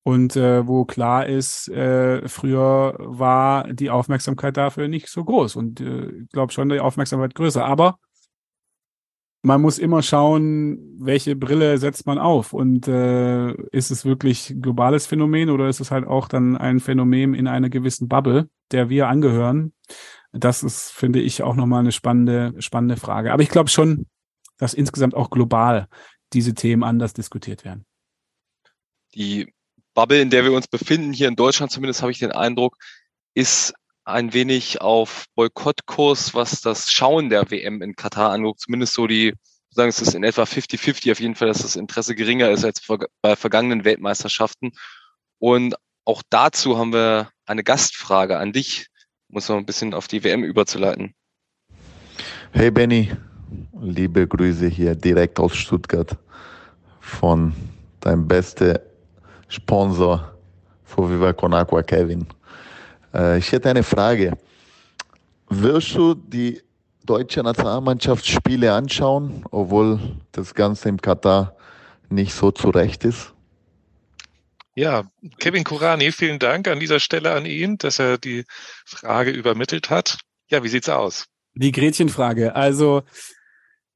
und 0.08 0.36
äh, 0.36 0.66
wo 0.66 0.86
klar 0.86 1.26
ist, 1.26 1.68
äh, 1.68 2.26
früher 2.26 2.96
war 2.98 3.70
die 3.74 3.90
Aufmerksamkeit 3.90 4.56
dafür 4.56 4.88
nicht 4.88 5.08
so 5.08 5.22
groß 5.22 5.56
und 5.56 5.82
äh, 5.82 6.08
ich 6.22 6.30
glaube 6.30 6.50
schon 6.50 6.70
die 6.70 6.80
Aufmerksamkeit 6.80 7.34
größer. 7.34 7.62
Aber 7.62 7.98
man 9.42 9.60
muss 9.60 9.78
immer 9.78 10.00
schauen, 10.00 10.96
welche 10.98 11.36
Brille 11.36 11.76
setzt 11.76 12.06
man 12.06 12.16
auf 12.18 12.54
und 12.54 12.88
äh, 12.88 13.52
ist 13.70 13.90
es 13.90 14.06
wirklich 14.06 14.54
globales 14.62 15.06
Phänomen 15.06 15.50
oder 15.50 15.68
ist 15.68 15.80
es 15.80 15.90
halt 15.90 16.06
auch 16.06 16.26
dann 16.26 16.56
ein 16.56 16.80
Phänomen 16.80 17.34
in 17.34 17.46
einer 17.46 17.68
gewissen 17.68 18.08
Bubble, 18.08 18.48
der 18.72 18.88
wir 18.88 19.08
angehören? 19.08 19.74
Das 20.32 20.62
ist, 20.62 20.90
finde 20.90 21.20
ich, 21.20 21.42
auch 21.42 21.54
nochmal 21.54 21.80
eine 21.80 21.92
spannende, 21.92 22.54
spannende 22.62 22.96
Frage. 22.96 23.30
Aber 23.30 23.42
ich 23.42 23.50
glaube 23.50 23.68
schon, 23.68 24.06
dass 24.56 24.72
insgesamt 24.72 25.14
auch 25.14 25.28
global 25.28 25.86
diese 26.32 26.54
Themen 26.54 26.82
anders 26.82 27.12
diskutiert 27.12 27.66
werden. 27.66 27.84
Die 29.14 29.52
Bubble, 29.98 30.20
in 30.20 30.30
der 30.30 30.44
wir 30.44 30.52
uns 30.52 30.68
befinden, 30.68 31.12
hier 31.12 31.26
in 31.26 31.34
Deutschland 31.34 31.72
zumindest 31.72 32.02
habe 32.02 32.12
ich 32.12 32.20
den 32.20 32.30
Eindruck, 32.30 32.76
ist 33.34 33.74
ein 34.04 34.32
wenig 34.32 34.80
auf 34.80 35.24
Boykottkurs, 35.34 36.34
was 36.34 36.60
das 36.60 36.92
Schauen 36.92 37.30
der 37.30 37.50
WM 37.50 37.82
in 37.82 37.96
Katar 37.96 38.30
anguckt. 38.30 38.60
Zumindest 38.60 38.94
so 38.94 39.08
die, 39.08 39.34
sagen 39.70 39.88
es 39.88 40.00
ist 40.00 40.14
in 40.14 40.22
etwa 40.22 40.44
50-50 40.44 41.10
auf 41.10 41.18
jeden 41.18 41.34
Fall, 41.34 41.48
dass 41.48 41.62
das 41.62 41.74
Interesse 41.74 42.14
geringer 42.14 42.48
ist 42.48 42.64
als 42.64 42.80
bei 43.22 43.34
vergangenen 43.34 43.84
Weltmeisterschaften. 43.84 44.70
Und 45.40 45.74
auch 46.04 46.22
dazu 46.30 46.78
haben 46.78 46.92
wir 46.92 47.32
eine 47.44 47.64
Gastfrage 47.64 48.38
an 48.38 48.52
dich, 48.52 48.86
um 49.28 49.38
es 49.38 49.48
noch 49.48 49.56
ein 49.56 49.66
bisschen 49.66 49.94
auf 49.94 50.06
die 50.06 50.22
WM 50.22 50.44
überzuleiten. 50.44 51.12
Hey 52.52 52.70
Benny, 52.70 53.10
liebe 53.80 54.28
Grüße 54.28 54.68
hier 54.68 54.94
direkt 54.94 55.40
aus 55.40 55.56
Stuttgart 55.56 56.16
von 57.00 57.52
deinem 57.98 58.28
beste 58.28 58.87
Sponsor 59.48 60.32
für 60.84 61.10
Viva 61.10 61.32
Con 61.32 61.54
Aqua, 61.54 61.82
Kevin. 61.82 62.26
Äh, 63.14 63.38
ich 63.38 63.50
hätte 63.50 63.70
eine 63.70 63.82
Frage. 63.82 64.36
Wirst 65.48 65.94
du 65.94 66.14
die 66.14 66.60
deutsche 67.04 67.42
Nationalmannschaft 67.42 68.26
Spiele 68.26 68.72
anschauen, 68.72 69.44
obwohl 69.50 69.98
das 70.32 70.54
Ganze 70.54 70.90
im 70.90 71.00
Katar 71.00 71.56
nicht 72.10 72.34
so 72.34 72.50
zurecht 72.50 73.04
ist? 73.04 73.32
Ja, 74.74 75.04
Kevin 75.38 75.64
Kurani, 75.64 76.12
vielen 76.12 76.38
Dank 76.38 76.68
an 76.68 76.78
dieser 76.78 77.00
Stelle 77.00 77.32
an 77.32 77.46
ihn, 77.46 77.78
dass 77.78 77.98
er 77.98 78.16
die 78.16 78.44
Frage 78.84 79.30
übermittelt 79.30 79.90
hat. 79.90 80.18
Ja, 80.50 80.62
wie 80.62 80.68
sieht's 80.68 80.88
aus? 80.88 81.24
Die 81.54 81.72
Gretchenfrage. 81.72 82.54
Also 82.54 83.02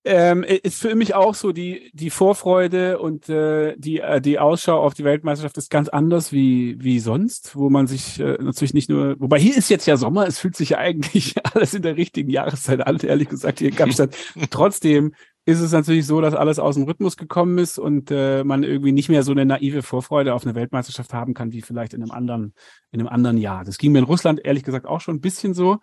ähm, 0.05 0.43
ist 0.43 0.81
für 0.81 0.95
mich 0.97 1.15
auch 1.15 1.35
so 1.35 1.53
die 1.53 1.91
die 1.95 2.11
Vorfreude 2.11 2.99
und 2.99 3.29
äh, 3.29 3.77
die 3.77 4.01
äh, 4.01 4.21
die 4.21 4.41
Ausschau 4.41 4.81
auf 4.83 4.95
die 4.95 5.05
Weltmeisterschaft 5.05 5.57
ist 5.59 5.71
ganz 5.71 5.89
anders 5.89 6.33
wie 6.33 6.77
wie 6.81 6.99
sonst, 6.99 7.55
wo 7.55 7.71
man 7.71 7.87
sich 7.87 8.19
äh, 8.19 8.37
natürlich 8.41 8.75
nicht 8.75 8.91
nur, 8.91 9.15
wobei 9.21 9.39
hier 9.39 9.57
ist 9.57 9.69
jetzt 9.71 9.87
ja 9.87 9.97
Sommer, 9.97 10.27
es 10.27 10.41
fühlt 10.41 10.57
sich 10.57 10.71
ja 10.71 10.79
eigentlich 10.79 11.35
alles 11.55 11.75
in 11.75 11.83
der 11.83 11.97
richtigen 11.97 12.31
Jahreszeit 12.31 12.85
an, 12.85 12.99
ehrlich 12.99 13.29
gesagt 13.29 13.61
hier 13.61 13.69
in 13.69 13.77
Kapstadt. 13.77 14.17
Trotzdem 14.51 15.15
ist 15.45 15.61
es 15.61 15.73
natürlich 15.73 16.07
so, 16.07 16.21
dass 16.21 16.35
alles 16.35 16.59
aus 16.59 16.75
dem 16.77 16.85
Rhythmus 16.85 17.17
gekommen 17.17 17.59
ist 17.59 17.79
und 17.79 18.11
äh, 18.11 18.43
man 18.45 18.63
irgendwie 18.65 18.93
nicht 18.93 19.09
mehr 19.09 19.23
so 19.23 19.33
eine 19.33 19.45
naive 19.45 19.83
Vorfreude 19.83 20.35
auf 20.35 20.45
eine 20.45 20.55
Weltmeisterschaft 20.55 21.13
haben 21.15 21.35
kann 21.35 21.53
wie 21.53 21.63
vielleicht 21.63 21.95
in 21.95 22.03
einem 22.03 22.13
anderen 22.13 22.55
in 22.91 23.01
einem 23.01 23.09
anderen 23.09 23.39
Jahr. 23.39 23.65
Das 23.65 23.79
ging 23.79 23.93
mir 23.93 24.01
in 24.01 24.05
Russland 24.05 24.41
ehrlich 24.45 24.65
gesagt 24.65 24.87
auch 24.87 25.01
schon 25.01 25.17
ein 25.17 25.21
bisschen 25.21 25.55
so, 25.55 25.79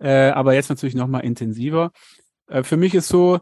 äh, 0.00 0.30
aber 0.30 0.54
jetzt 0.54 0.70
natürlich 0.70 0.96
noch 0.96 1.08
mal 1.08 1.20
intensiver. 1.20 1.92
Äh, 2.48 2.62
für 2.64 2.76
mich 2.76 2.94
ist 2.94 3.08
so, 3.08 3.38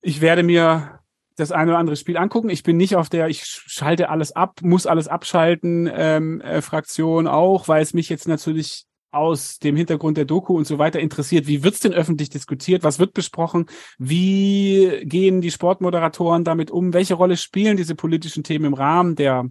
ich 0.00 0.20
werde 0.20 0.42
mir 0.42 1.00
das 1.36 1.52
eine 1.52 1.70
oder 1.70 1.78
andere 1.78 1.96
Spiel 1.96 2.16
angucken. 2.16 2.50
Ich 2.50 2.62
bin 2.62 2.76
nicht 2.76 2.96
auf 2.96 3.08
der, 3.08 3.28
ich 3.28 3.44
schalte 3.44 4.10
alles 4.10 4.32
ab, 4.32 4.60
muss 4.62 4.86
alles 4.86 5.08
abschalten, 5.08 5.88
ähm, 5.92 6.40
äh, 6.40 6.60
Fraktion 6.62 7.26
auch, 7.26 7.68
weil 7.68 7.82
es 7.82 7.94
mich 7.94 8.08
jetzt 8.08 8.26
natürlich 8.26 8.86
aus 9.10 9.58
dem 9.58 9.74
Hintergrund 9.74 10.16
der 10.16 10.26
Doku 10.26 10.56
und 10.56 10.66
so 10.66 10.78
weiter 10.78 11.00
interessiert. 11.00 11.46
Wie 11.46 11.62
wird's 11.62 11.80
denn 11.80 11.94
öffentlich 11.94 12.28
diskutiert? 12.28 12.82
Was 12.82 12.98
wird 12.98 13.14
besprochen? 13.14 13.66
Wie 13.98 15.00
gehen 15.04 15.40
die 15.40 15.50
Sportmoderatoren 15.50 16.44
damit 16.44 16.70
um? 16.70 16.92
Welche 16.92 17.14
Rolle 17.14 17.36
spielen 17.36 17.76
diese 17.76 17.94
politischen 17.94 18.44
Themen 18.44 18.66
im 18.66 18.74
Rahmen 18.74 19.16
der 19.16 19.46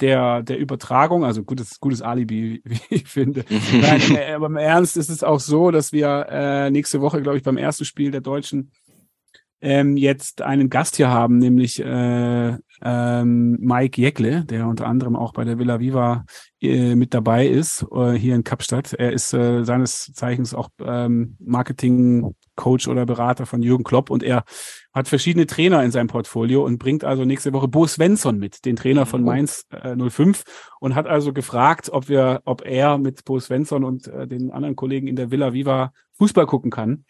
der, 0.00 0.42
der 0.42 0.58
Übertragung, 0.58 1.24
also 1.24 1.44
gutes, 1.44 1.78
gutes 1.78 2.02
Alibi, 2.02 2.60
wie 2.64 2.80
ich 2.90 3.06
finde. 3.06 3.44
Nein, 3.72 4.00
äh, 4.16 4.32
aber 4.32 4.46
im 4.46 4.56
Ernst 4.56 4.96
ist 4.96 5.08
es 5.08 5.22
auch 5.22 5.40
so, 5.40 5.70
dass 5.70 5.92
wir 5.92 6.26
äh, 6.30 6.70
nächste 6.70 7.00
Woche, 7.00 7.22
glaube 7.22 7.38
ich, 7.38 7.44
beim 7.44 7.56
ersten 7.56 7.84
Spiel 7.84 8.10
der 8.10 8.20
Deutschen 8.20 8.72
ähm, 9.64 9.96
jetzt 9.96 10.42
einen 10.42 10.68
Gast 10.68 10.96
hier 10.96 11.08
haben, 11.08 11.38
nämlich 11.38 11.80
äh, 11.80 12.58
ähm, 12.82 13.56
Mike 13.60 14.00
Jäckle, 14.00 14.44
der 14.44 14.66
unter 14.66 14.86
anderem 14.86 15.16
auch 15.16 15.32
bei 15.32 15.44
der 15.44 15.58
Villa 15.58 15.80
Viva 15.80 16.26
äh, 16.60 16.94
mit 16.94 17.14
dabei 17.14 17.46
ist, 17.46 17.86
äh, 17.90 18.12
hier 18.12 18.34
in 18.34 18.44
Kapstadt. 18.44 18.92
Er 18.92 19.12
ist 19.12 19.32
äh, 19.32 19.64
seines 19.64 20.12
Zeichens 20.12 20.52
auch 20.52 20.68
ähm, 20.84 21.36
Marketing-Coach 21.40 22.88
oder 22.88 23.06
Berater 23.06 23.46
von 23.46 23.62
Jürgen 23.62 23.84
Klopp 23.84 24.10
und 24.10 24.22
er 24.22 24.44
hat 24.92 25.08
verschiedene 25.08 25.46
Trainer 25.46 25.82
in 25.82 25.90
seinem 25.90 26.08
Portfolio 26.08 26.62
und 26.62 26.78
bringt 26.78 27.02
also 27.02 27.24
nächste 27.24 27.54
Woche 27.54 27.66
Bo 27.66 27.86
Svensson 27.86 28.38
mit, 28.38 28.66
den 28.66 28.76
Trainer 28.76 29.06
von 29.06 29.22
mhm. 29.22 29.26
Mainz 29.26 29.64
äh, 29.70 29.96
05 29.96 30.44
und 30.78 30.94
hat 30.94 31.06
also 31.06 31.32
gefragt, 31.32 31.88
ob 31.90 32.10
wir, 32.10 32.42
ob 32.44 32.66
er 32.66 32.98
mit 32.98 33.24
Bo 33.24 33.40
Svensson 33.40 33.82
und 33.82 34.08
äh, 34.08 34.28
den 34.28 34.50
anderen 34.50 34.76
Kollegen 34.76 35.06
in 35.06 35.16
der 35.16 35.30
Villa 35.30 35.54
Viva 35.54 35.94
Fußball 36.18 36.46
gucken 36.46 36.70
kann. 36.70 37.06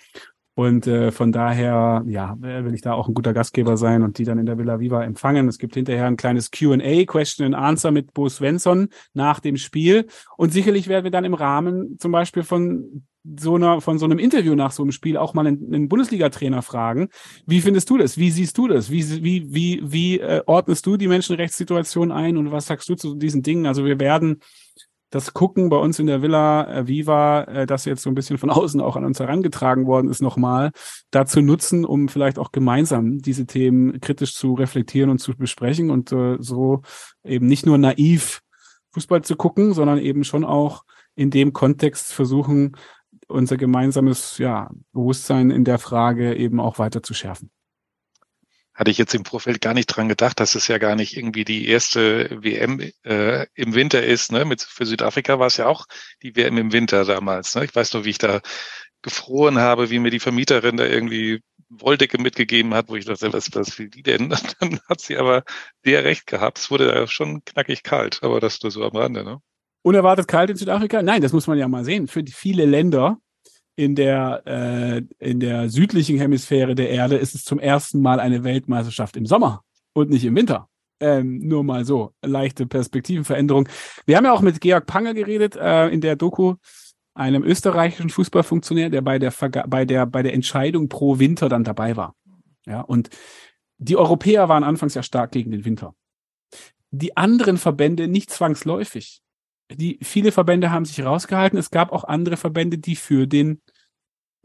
Und 0.55 0.87
äh, 0.87 1.11
von 1.11 1.33
daher, 1.33 2.05
ja, 2.07 2.37
will 2.39 2.75
ich 2.75 2.81
da 2.81 2.93
auch 2.93 3.09
ein 3.09 3.15
guter 3.15 3.33
Gastgeber 3.33 3.77
sein 3.77 4.03
und 4.03 4.19
die 4.19 4.25
dann 4.25 4.39
in 4.39 4.47
der 4.47 4.57
Villa 4.57 4.79
Viva 4.79 5.03
empfangen. 5.03 5.49
Es 5.49 5.59
gibt 5.59 5.75
hinterher 5.75 6.07
ein 6.07 6.17
kleines 6.17 6.51
Q&A, 6.53 7.05
Question 7.05 7.47
and 7.47 7.57
Answer 7.57 7.91
mit 7.91 8.15
Bo 8.15 8.29
Svensson 8.29 8.89
nach 9.15 9.41
dem 9.41 9.57
Spiel. 9.57 10.07
Und 10.37 10.53
sicherlich 10.53 10.87
werden 10.87 11.05
wir 11.05 11.11
dann 11.11 11.25
im 11.25 11.35
Rahmen 11.35 11.99
zum 11.99 12.13
Beispiel 12.13 12.45
von 12.45 13.05
so 13.41 13.57
einer, 13.57 13.81
von 13.81 13.99
so 13.99 14.05
einem 14.05 14.19
Interview 14.19 14.55
nach 14.55 14.71
so 14.71 14.83
einem 14.83 14.93
Spiel 14.93 15.17
auch 15.17 15.35
mal 15.35 15.47
einen, 15.47 15.75
einen 15.75 15.89
Bundesliga-Trainer 15.89 16.63
fragen. 16.63 17.09
Wie 17.47 17.61
findest 17.61 17.91
du 17.91 17.97
das? 17.97 18.19
Wie 18.19 18.31
siehst 18.31 18.57
du 18.59 18.69
das? 18.69 18.91
Wie, 18.91 19.25
wie, 19.25 19.53
wie, 19.53 19.81
wie 19.83 20.21
äh, 20.21 20.43
ordnest 20.47 20.87
du 20.87 20.97
die 20.97 21.09
Menschenrechtssituation 21.09 22.13
ein 22.13 22.37
und 22.37 22.53
was 22.53 22.67
sagst 22.67 22.89
du 22.89 22.95
zu 22.95 23.15
diesen 23.15 23.43
Dingen? 23.43 23.67
Also 23.67 23.85
wir 23.85 23.99
werden 23.99 24.41
das 25.15 25.33
Gucken 25.33 25.69
bei 25.69 25.77
uns 25.77 26.01
in 26.01 26.09
der 26.09 26.23
Villa 26.23 26.65
äh, 26.67 26.89
Viva, 26.89 27.45
äh, 27.45 27.67
das 27.67 27.85
jetzt 27.85 28.03
so 28.03 28.11
ein 28.11 28.17
bisschen 28.17 28.37
von 28.37 28.51
außen 28.51 28.81
auch 28.81 28.97
an 28.97 29.05
uns 29.05 29.21
herangetragen 29.21 29.87
worden 29.87 30.11
ist, 30.11 30.21
nochmal 30.21 30.73
dazu 31.13 31.41
nutzen, 31.41 31.85
um 31.85 32.09
vielleicht 32.09 32.39
auch 32.39 32.51
gemeinsam 32.51 33.19
diese 33.19 33.47
Themen 33.47 34.01
kritisch 34.01 34.35
zu 34.35 34.55
reflektieren 34.55 35.11
und 35.11 35.19
zu 35.19 35.37
besprechen 35.37 35.91
und 35.91 36.11
äh, 36.11 36.37
so 36.41 36.83
eben 37.23 37.47
nicht 37.47 37.65
nur 37.65 37.79
naiv 37.79 38.41
Fußball 38.93 39.23
zu 39.23 39.37
gucken, 39.37 39.73
sondern 39.73 39.99
eben 39.99 40.25
schon 40.25 40.45
auch 40.45 40.85
in 41.15 41.31
dem 41.31 41.53
Kontext 41.53 42.13
versuchen, 42.13 42.77
unser 43.29 43.57
gemeinsames 43.57 44.39
ja, 44.39 44.71
Bewusstsein 44.93 45.51
in 45.51 45.65
der 45.65 45.79
Frage 45.79 46.35
eben 46.35 46.59
auch 46.59 46.79
weiter 46.81 47.03
zu 47.05 47.15
schärfen 47.15 47.51
hatte 48.75 48.91
ich 48.91 48.99
jetzt 48.99 49.15
im 49.15 49.25
Vorfeld 49.25 49.61
gar 49.61 49.75
nicht 49.75 49.87
dran 49.87 50.09
gedacht, 50.09 50.41
dass 50.41 50.55
es 50.55 50.69
ja 50.69 50.79
gar 50.79 50.97
nicht 50.97 51.17
irgendwie 51.17 51.45
die 51.45 51.69
erste 51.69 52.43
WM 52.43 52.81
äh, 53.05 53.47
im 53.55 53.75
Winter 53.75 54.03
ist. 54.03 54.33
Ne? 54.33 54.45
Mit, 54.45 54.63
für 54.63 54.85
Südafrika 54.85 55.39
war 55.39 55.47
es 55.47 55.57
ja 55.57 55.67
auch 55.67 55.87
die 56.23 56.35
WM 56.35 56.59
im 56.59 56.73
Winter 56.73 57.05
damals. 57.05 57.55
Ne? 57.55 57.65
Ich 57.65 57.75
weiß 57.75 57.93
noch, 57.93 58.05
wie 58.05 58.11
ich 58.11 58.19
da 58.19 58.41
gefroren 59.03 59.59
habe, 59.59 59.91
wie 59.91 59.99
mir 59.99 60.11
die 60.11 60.19
Vermieterin 60.19 60.77
da 60.77 60.87
irgendwie 60.87 61.41
Wolldecke 61.69 62.21
mitgegeben 62.21 62.75
hat, 62.75 62.89
wo 62.89 62.97
ich 62.97 63.05
dachte, 63.05 63.33
was, 63.33 63.55
was 63.55 63.79
will 63.79 63.91
die 63.91 64.03
denn? 64.03 64.31
Dann 64.61 64.81
hat 64.89 65.01
sie 65.01 65.17
aber 65.17 65.45
sehr 65.85 66.05
recht 66.05 66.27
gehabt. 66.27 66.59
Es 66.59 66.71
wurde 66.71 66.87
da 66.87 67.07
schon 67.07 67.45
knackig 67.45 67.83
kalt, 67.83 68.21
aber 68.23 68.41
das 68.41 68.63
nur 68.63 68.73
so 68.73 68.85
am 68.85 68.97
Rande. 68.97 69.25
Ne? 69.25 69.39
Unerwartet 69.83 70.27
kalt 70.27 70.51
in 70.51 70.57
Südafrika? 70.57 71.03
Nein, 71.03 71.23
das 71.23 71.33
muss 71.33 71.47
man 71.47 71.59
ja 71.59 71.69
mal 71.69 71.85
sehen. 71.85 72.09
Für 72.09 72.23
die 72.23 72.33
viele 72.33 72.65
Länder 72.65 73.19
in 73.77 73.95
der, 73.95 74.43
äh, 74.47 75.03
in 75.19 75.41
der 75.41 75.69
südlichen 75.69 76.19
Hemisphäre 76.19 76.75
der 76.75 76.91
Erde 76.91 77.17
ist 77.17 77.35
es 77.35 77.45
zum 77.45 77.59
ersten 77.59 78.01
Mal 78.01 78.21
eine 78.21 78.45
Weltmeisterschaft 78.45 79.17
im 79.17 79.27
Sommer 79.27 79.63
und 79.93 80.11
nicht 80.11 80.25
im 80.25 80.37
Winter. 80.37 80.69
Ähm, 81.01 81.41
nur 81.41 81.65
mal 81.65 81.85
so, 81.85 82.13
leichte 82.23 82.67
Perspektivenveränderung. 82.67 83.69
Wir 84.07 84.17
haben 84.17 84.25
ja 84.25 84.33
auch 84.33 84.43
mit 84.43 84.61
Georg 84.61 84.87
Panger 84.87 85.13
geredet 85.13 85.57
äh, 85.57 85.89
in 85.89 86.01
der 86.01 86.17
Doku, 86.17 86.55
einem 87.15 87.43
österreichischen 87.43 88.11
Fußballfunktionär, 88.11 88.91
der 88.91 89.03
bei 89.03 89.19
der, 89.19 89.33
bei 89.67 89.85
der 89.85 90.07
bei 90.07 90.23
der 90.23 90.35
Entscheidung 90.35 90.89
pro 90.89 91.19
Winter 91.19 91.49
dann 91.49 91.65
dabei 91.65 91.97
war. 91.97 92.15
Ja, 92.67 92.81
und 92.81 93.11
die 93.79 93.97
Europäer 93.97 94.49
waren 94.49 94.65
anfangs 94.65 94.95
ja 94.95 95.03
stark 95.03 95.33
gegen 95.33 95.51
den 95.51 95.65
Winter. 95.65 95.95
Die 96.91 97.17
anderen 97.17 97.59
Verbände 97.59 98.07
nicht 98.07 98.31
zwangsläufig 98.31 99.21
die, 99.71 99.99
viele 100.03 100.33
Verbände 100.33 100.71
haben 100.71 100.85
sich 100.85 101.05
rausgehalten. 101.05 101.59
Es 101.59 101.71
gab 101.71 101.93
auch 101.93 102.05
andere 102.05 102.37
Verbände, 102.37 102.79
die 102.79 102.97
für 102.97 103.27
den, 103.27 103.63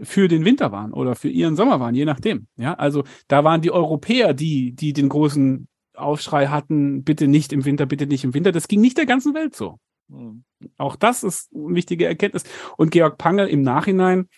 für 0.01 0.27
den 0.27 0.45
Winter 0.45 0.71
waren 0.71 0.93
oder 0.93 1.15
für 1.15 1.29
ihren 1.29 1.55
Sommer 1.55 1.79
waren, 1.79 1.95
je 1.95 2.05
nachdem. 2.05 2.47
Ja, 2.55 2.73
also 2.75 3.03
da 3.27 3.43
waren 3.43 3.61
die 3.61 3.71
Europäer, 3.71 4.33
die, 4.33 4.73
die 4.73 4.93
den 4.93 5.09
großen 5.09 5.67
Aufschrei 5.93 6.47
hatten, 6.47 7.03
bitte 7.03 7.27
nicht 7.27 7.51
im 7.51 7.65
Winter, 7.65 7.85
bitte 7.85 8.07
nicht 8.07 8.23
im 8.23 8.33
Winter. 8.33 8.51
Das 8.51 8.67
ging 8.67 8.81
nicht 8.81 8.97
der 8.97 9.05
ganzen 9.05 9.33
Welt 9.33 9.55
so. 9.55 9.79
Mhm. 10.07 10.43
Auch 10.77 10.95
das 10.95 11.23
ist 11.23 11.49
eine 11.53 11.75
wichtige 11.75 12.05
Erkenntnis. 12.05 12.43
Und 12.77 12.91
Georg 12.91 13.17
Pangel 13.17 13.47
im 13.47 13.61
Nachhinein 13.61 14.29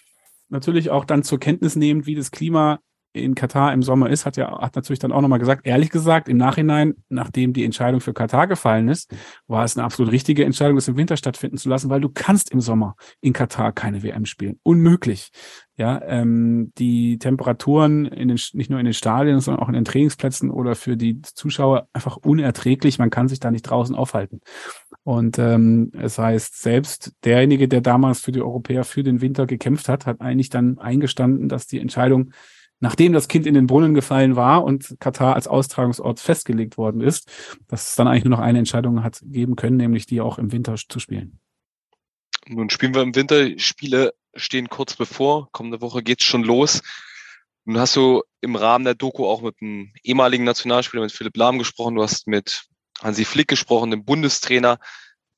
natürlich 0.49 0.89
auch 0.89 1.05
dann 1.05 1.23
zur 1.23 1.39
Kenntnis 1.39 1.75
nehmend, 1.75 2.05
wie 2.05 2.15
das 2.15 2.31
Klima 2.31 2.79
in 3.13 3.35
Katar 3.35 3.73
im 3.73 3.83
Sommer 3.83 4.09
ist, 4.09 4.25
hat 4.25 4.37
ja 4.37 4.61
hat 4.61 4.75
natürlich 4.75 4.99
dann 4.99 5.11
auch 5.11 5.21
nochmal 5.21 5.39
gesagt, 5.39 5.67
ehrlich 5.67 5.89
gesagt, 5.89 6.29
im 6.29 6.37
Nachhinein, 6.37 6.95
nachdem 7.09 7.53
die 7.53 7.65
Entscheidung 7.65 7.99
für 7.99 8.13
Katar 8.13 8.47
gefallen 8.47 8.87
ist, 8.87 9.13
war 9.47 9.63
es 9.63 9.77
eine 9.77 9.85
absolut 9.85 10.11
richtige 10.11 10.45
Entscheidung, 10.45 10.75
das 10.75 10.87
im 10.87 10.97
Winter 10.97 11.17
stattfinden 11.17 11.57
zu 11.57 11.69
lassen, 11.69 11.89
weil 11.89 12.01
du 12.01 12.09
kannst 12.09 12.51
im 12.51 12.61
Sommer 12.61 12.95
in 13.19 13.33
Katar 13.33 13.73
keine 13.73 14.03
WM 14.03 14.25
spielen. 14.25 14.59
Unmöglich. 14.63 15.31
Ja, 15.77 15.99
ähm, 16.05 16.71
die 16.77 17.17
Temperaturen 17.17 18.05
in 18.05 18.27
den, 18.27 18.39
nicht 18.53 18.69
nur 18.69 18.79
in 18.79 18.85
den 18.85 18.93
Stadien, 18.93 19.39
sondern 19.39 19.63
auch 19.63 19.67
in 19.67 19.73
den 19.73 19.85
Trainingsplätzen 19.85 20.51
oder 20.51 20.75
für 20.75 20.95
die 20.95 21.21
Zuschauer 21.21 21.87
einfach 21.91 22.17
unerträglich. 22.17 22.99
Man 22.99 23.09
kann 23.09 23.27
sich 23.27 23.39
da 23.39 23.49
nicht 23.49 23.63
draußen 23.63 23.95
aufhalten. 23.95 24.41
Und 25.03 25.39
ähm, 25.39 25.91
es 25.99 26.19
heißt, 26.19 26.61
selbst 26.61 27.13
derjenige, 27.23 27.67
der 27.67 27.81
damals 27.81 28.21
für 28.21 28.31
die 28.31 28.41
Europäer 28.41 28.83
für 28.83 29.01
den 29.01 29.21
Winter 29.21 29.47
gekämpft 29.47 29.89
hat, 29.89 30.05
hat 30.05 30.21
eigentlich 30.21 30.49
dann 30.49 30.77
eingestanden, 30.77 31.49
dass 31.49 31.65
die 31.65 31.79
Entscheidung 31.79 32.31
nachdem 32.81 33.13
das 33.13 33.27
Kind 33.27 33.45
in 33.45 33.53
den 33.53 33.67
Brunnen 33.67 33.93
gefallen 33.93 34.35
war 34.35 34.63
und 34.63 34.97
Katar 34.99 35.35
als 35.35 35.47
Austragungsort 35.47 36.19
festgelegt 36.19 36.77
worden 36.77 36.99
ist, 36.99 37.31
dass 37.67 37.89
es 37.89 37.95
dann 37.95 38.07
eigentlich 38.07 38.25
nur 38.25 38.37
noch 38.37 38.43
eine 38.43 38.59
Entscheidung 38.59 39.03
hat 39.03 39.21
geben 39.23 39.55
können, 39.55 39.77
nämlich 39.77 40.05
die 40.07 40.19
auch 40.19 40.37
im 40.37 40.51
Winter 40.51 40.75
zu 40.75 40.99
spielen. 40.99 41.39
Nun 42.47 42.69
spielen 42.69 42.95
wir 42.95 43.03
im 43.03 43.15
Winter, 43.15 43.57
Spiele 43.59 44.13
stehen 44.35 44.67
kurz 44.67 44.95
bevor, 44.95 45.49
kommende 45.51 45.79
Woche 45.79 46.01
geht's 46.01 46.23
schon 46.23 46.43
los. 46.43 46.81
Nun 47.65 47.77
hast 47.77 47.95
du 47.95 48.23
im 48.41 48.55
Rahmen 48.55 48.83
der 48.83 48.95
Doku 48.95 49.27
auch 49.27 49.43
mit 49.43 49.55
einem 49.61 49.93
ehemaligen 50.03 50.43
Nationalspieler, 50.43 51.03
mit 51.03 51.11
Philipp 51.11 51.37
Lahm 51.37 51.59
gesprochen, 51.59 51.95
du 51.95 52.01
hast 52.01 52.27
mit 52.27 52.63
Hansi 52.99 53.25
Flick 53.25 53.47
gesprochen, 53.47 53.91
dem 53.91 54.03
Bundestrainer. 54.03 54.79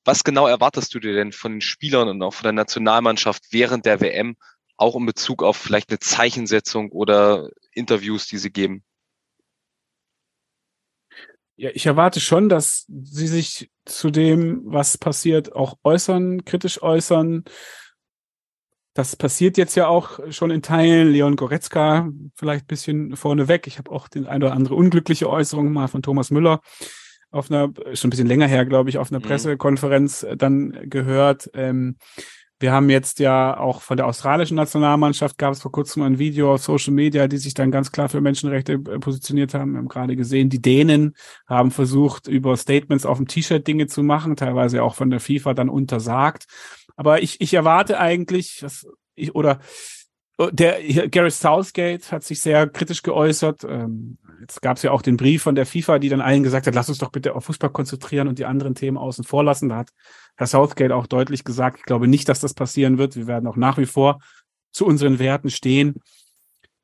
Was 0.06 0.24
genau 0.24 0.48
erwartest 0.48 0.94
du 0.94 1.00
dir 1.00 1.14
denn 1.14 1.34
von 1.34 1.54
den 1.54 1.62
Spielern 1.62 2.08
und 2.08 2.22
auch 2.22 2.34
von 2.34 2.44
der 2.44 2.54
Nationalmannschaft 2.54 3.44
während 3.52 3.86
der 3.86 4.00
WM 4.00 4.36
auch 4.78 4.96
in 4.96 5.06
Bezug 5.06 5.44
auf 5.44 5.58
vielleicht 5.58 5.90
eine 5.90 6.00
Zeichensetzung 6.00 6.92
oder 6.92 7.50
Interviews, 7.72 8.28
die 8.28 8.38
sie 8.38 8.52
geben? 8.52 8.84
Ja, 11.56 11.70
ich 11.74 11.86
erwarte 11.86 12.20
schon, 12.20 12.50
dass 12.50 12.86
sie 12.88 13.28
sich 13.28 13.70
zu 13.86 14.10
dem, 14.10 14.62
was 14.66 14.98
passiert, 14.98 15.54
auch 15.54 15.78
äußern, 15.84 16.46
kritisch 16.46 16.82
äußern. 16.82 17.44
Das 18.96 19.16
passiert 19.16 19.58
jetzt 19.58 19.76
ja 19.76 19.88
auch 19.88 20.20
schon 20.32 20.52
in 20.52 20.62
Teilen. 20.62 21.12
Leon 21.12 21.36
Goretzka 21.36 22.10
vielleicht 22.36 22.66
ein 22.66 22.68
bisschen 22.68 23.16
vorneweg. 23.16 23.68
Ich 23.68 23.78
habe 23.78 23.92
auch 23.92 24.08
den 24.08 24.26
ein 24.26 24.42
oder 24.42 24.54
andere 24.54 24.76
unglückliche 24.76 25.30
Äußerung 25.30 25.72
mal 25.72 25.88
von 25.88 26.02
Thomas 26.02 26.32
Müller 26.32 26.62
auf 27.34 27.50
einer, 27.50 27.74
schon 27.94 28.08
ein 28.08 28.12
bisschen 28.12 28.28
länger 28.28 28.48
her, 28.48 28.66
glaube 28.66 28.90
ich, 28.90 29.00
auf 29.00 29.12
einer 29.12 29.20
mhm. 29.20 29.24
Pressekonferenz 29.24 30.26
dann 30.38 30.90
gehört. 30.90 31.50
Ähm, 31.54 31.98
wir 32.64 32.72
haben 32.72 32.90
jetzt 32.90 33.20
ja 33.20 33.58
auch 33.58 33.82
von 33.82 33.98
der 33.98 34.08
australischen 34.08 34.56
Nationalmannschaft 34.56 35.38
gab 35.38 35.52
es 35.52 35.62
vor 35.62 35.74
kurzem 35.74 36.02
ein 36.04 36.18
Video 36.18 36.54
auf 36.54 36.64
Social 36.64 36.94
Media, 36.94 37.28
die 37.28 37.36
sich 37.36 37.54
dann 37.54 37.72
ganz 37.72 37.92
klar 37.92 38.08
für 38.08 38.22
Menschenrechte 38.22 38.76
äh, 38.76 39.00
positioniert 39.00 39.54
haben. 39.54 39.74
Wir 39.74 39.80
haben 39.80 39.90
gerade 39.90 40.16
gesehen, 40.16 40.50
die 40.50 40.62
Dänen 40.62 41.14
haben 41.46 41.72
versucht, 41.72 42.30
über 42.30 42.56
Statements 42.56 43.06
auf 43.06 43.18
dem 43.18 43.28
T-Shirt 43.28 43.68
Dinge 43.68 43.88
zu 43.88 44.02
machen, 44.02 44.38
teilweise 44.38 44.82
auch 44.82 44.96
von 44.96 45.10
der 45.10 45.20
FIFA 45.20 45.54
dann 45.54 45.68
untersagt. 45.68 46.46
Aber 46.96 47.22
ich, 47.22 47.42
ich 47.42 47.54
erwarte 47.54 48.00
eigentlich, 48.00 48.60
dass 48.62 48.88
ich, 49.14 49.36
oder 49.36 49.60
der 50.52 51.10
Gareth 51.10 51.34
Southgate 51.34 52.12
hat 52.12 52.24
sich 52.24 52.42
sehr 52.42 52.68
kritisch 52.68 53.04
geäußert. 53.04 53.64
Ähm, 53.64 54.18
jetzt 54.42 54.62
gab 54.62 54.78
es 54.78 54.84
ja 54.84 54.92
auch 54.92 55.02
den 55.02 55.18
Brief 55.18 55.44
von 55.44 55.56
der 55.56 55.66
FIFA, 55.66 56.00
die 56.00 56.10
dann 56.10 56.22
allen 56.22 56.44
gesagt 56.44 56.68
hat, 56.68 56.76
lass 56.76 56.90
uns 56.90 56.98
doch 56.98 57.12
bitte 57.12 57.36
auf 57.36 57.46
Fußball 57.46 57.70
konzentrieren 57.70 58.28
und 58.28 58.40
die 58.40 58.46
anderen 58.46 58.76
Themen 58.76 58.98
außen 58.98 59.24
vor 59.24 59.44
lassen. 59.44 59.70
Da 59.70 59.78
hat 59.78 59.90
Herr 60.36 60.48
Southgate 60.48 60.92
auch 60.92 61.08
deutlich 61.08 61.44
gesagt, 61.44 61.78
ich 61.80 61.86
glaube 61.86 62.08
nicht, 62.08 62.28
dass 62.30 62.40
das 62.40 62.54
passieren 62.54 62.98
wird. 62.98 63.16
Wir 63.16 63.28
werden 63.28 63.48
auch 63.48 63.58
nach 63.58 63.78
wie 63.78 63.86
vor 63.86 64.20
zu 64.72 64.86
unseren 64.86 65.20
Werten 65.20 65.52
stehen. 65.52 65.96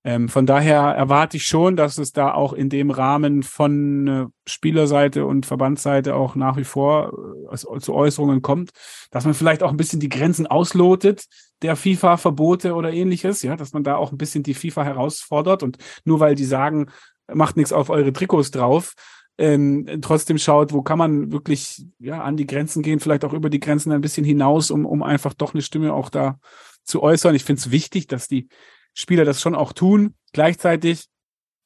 Ähm, 0.06 0.30
von 0.30 0.46
daher 0.46 0.82
erwarte 0.82 1.38
ich 1.38 1.44
schon, 1.44 1.76
dass 1.76 1.98
es 1.98 2.14
da 2.14 2.34
auch 2.34 2.54
in 2.54 2.70
dem 2.70 2.90
Rahmen 2.90 3.44
von 3.44 4.08
äh, 4.08 4.26
Spielerseite 4.48 5.26
und 5.26 5.46
Verbandsseite 5.46 6.16
auch 6.16 6.36
nach 6.36 6.56
wie 6.56 6.64
vor 6.64 7.12
äh, 7.52 7.80
zu 7.80 7.94
Äußerungen 7.94 8.42
kommt, 8.42 8.72
dass 9.12 9.26
man 9.26 9.34
vielleicht 9.34 9.62
auch 9.62 9.72
ein 9.72 9.78
bisschen 9.78 10.00
die 10.00 10.10
Grenzen 10.10 10.48
auslotet 10.48 11.26
der 11.62 11.76
FIFA-Verbote 11.76 12.74
oder 12.76 12.94
ähnliches, 12.94 13.42
ja, 13.42 13.58
dass 13.58 13.74
man 13.74 13.84
da 13.84 13.98
auch 13.98 14.14
ein 14.14 14.18
bisschen 14.18 14.44
die 14.44 14.54
FIFA 14.54 14.86
herausfordert 14.86 15.64
und 15.64 15.78
nur 16.06 16.22
weil 16.22 16.36
die 16.36 16.46
sagen, 16.46 16.90
macht 17.28 17.58
nichts 17.58 17.74
auf 17.74 17.90
eure 17.90 18.14
Trikots 18.14 18.52
drauf, 18.52 18.94
ähm, 19.38 19.86
trotzdem 20.02 20.38
schaut, 20.38 20.72
wo 20.72 20.82
kann 20.82 20.98
man 20.98 21.32
wirklich 21.34 21.86
ja 22.00 22.22
an 22.22 22.38
die 22.38 22.48
Grenzen 22.48 22.82
gehen, 22.82 23.00
vielleicht 23.02 23.26
auch 23.26 23.34
über 23.34 23.50
die 23.50 23.60
Grenzen 23.60 23.92
ein 23.92 24.02
bisschen 24.02 24.26
hinaus, 24.26 24.72
um, 24.72 24.86
um 24.86 25.04
einfach 25.04 25.34
doch 25.34 25.54
eine 25.54 25.62
Stimme 25.62 25.94
auch 25.94 26.10
da 26.10 26.40
zu 26.84 27.04
äußern. 27.04 27.36
Ich 27.36 27.44
finde 27.44 27.60
es 27.60 27.72
wichtig, 27.72 28.08
dass 28.08 28.28
die 28.28 28.48
Spieler 28.94 29.26
das 29.26 29.42
schon 29.42 29.56
auch 29.56 29.74
tun. 29.74 30.16
Gleichzeitig 30.34 31.08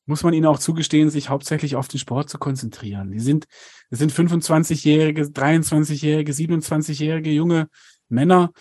muss 0.06 0.24
man 0.24 0.34
ihnen 0.34 0.46
auch 0.46 0.60
zugestehen, 0.60 1.10
sich 1.10 1.30
hauptsächlich 1.30 1.76
auf 1.76 1.88
den 1.88 2.00
Sport 2.00 2.30
zu 2.30 2.38
konzentrieren. 2.38 3.12
Die 3.12 3.20
sind, 3.20 3.46
es 3.90 4.00
sind 4.00 4.12
25-jährige, 4.12 5.24
23-jährige, 5.24 6.32
27-jährige 6.32 7.32
junge 7.32 7.70
Männer, 8.10 8.52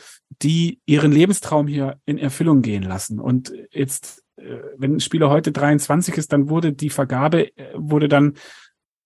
die 0.41 0.81
ihren 0.87 1.13
Lebenstraum 1.13 1.67
hier 1.67 1.99
in 2.07 2.19
Erfüllung 2.19 2.63
gehen 2.63 2.85
lassen. 2.85 3.19
Und 3.19 3.53
jetzt, 3.71 4.23
äh, 4.37 4.59
wenn 4.77 4.97
ein 4.97 5.01
Spieler 5.01 5.31
heute 5.31 5.53
23 5.53 6.17
ist, 6.17 6.33
dann 6.33 6.49
wurde 6.49 6.73
die 6.73 6.91
Vergabe, 6.91 7.57
äh, 7.57 7.73
wurde 7.75 8.09
dann 8.09 8.35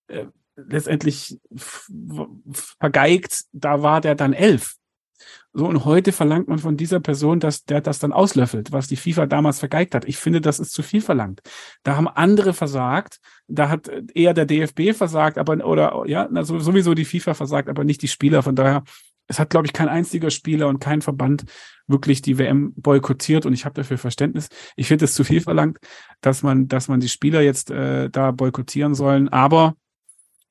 äh, 0.07 0.25
letztendlich 0.55 1.37
vergeigt, 2.79 3.45
da 3.51 3.83
war 3.83 4.01
der 4.01 4.15
dann 4.15 4.33
elf. 4.33 4.76
So, 5.57 5.65
und 5.65 5.85
heute 5.85 6.11
verlangt 6.11 6.47
man 6.47 6.59
von 6.59 6.77
dieser 6.77 6.99
Person, 6.99 7.39
dass 7.39 7.65
der 7.65 7.81
das 7.81 7.97
dann 7.97 8.13
auslöffelt, 8.13 8.71
was 8.71 8.87
die 8.87 8.95
FIFA 8.95 9.25
damals 9.25 9.57
vergeigt 9.57 9.95
hat. 9.95 10.05
Ich 10.05 10.17
finde, 10.17 10.39
das 10.39 10.59
ist 10.59 10.71
zu 10.71 10.83
viel 10.83 11.01
verlangt. 11.01 11.41
Da 11.81 11.95
haben 11.95 12.07
andere 12.07 12.53
versagt, 12.53 13.19
da 13.47 13.67
hat 13.67 13.89
eher 14.13 14.35
der 14.35 14.45
DFB 14.45 14.95
versagt, 14.95 15.39
aber, 15.39 15.65
oder, 15.65 16.03
ja, 16.05 16.27
also 16.27 16.59
sowieso 16.59 16.93
die 16.93 17.05
FIFA 17.05 17.33
versagt, 17.33 17.69
aber 17.69 17.83
nicht 17.83 18.03
die 18.03 18.07
Spieler. 18.07 18.43
Von 18.43 18.55
daher, 18.55 18.83
es 19.25 19.39
hat, 19.39 19.49
glaube 19.49 19.65
ich, 19.65 19.73
kein 19.73 19.89
einziger 19.89 20.29
Spieler 20.29 20.67
und 20.67 20.77
kein 20.77 21.01
Verband 21.01 21.45
wirklich 21.87 22.21
die 22.21 22.37
WM 22.37 22.73
boykottiert 22.75 23.47
und 23.47 23.53
ich 23.53 23.65
habe 23.65 23.73
dafür 23.73 23.97
Verständnis. 23.97 24.49
Ich 24.75 24.87
finde 24.87 25.05
es 25.05 25.15
zu 25.15 25.23
viel 25.23 25.41
verlangt, 25.41 25.79
dass 26.21 26.43
man, 26.43 26.67
dass 26.67 26.87
man 26.87 26.99
die 26.99 27.09
Spieler 27.09 27.41
jetzt 27.41 27.71
äh, 27.71 28.11
da 28.11 28.29
boykottieren 28.29 28.93
sollen, 28.93 29.27
aber 29.29 29.75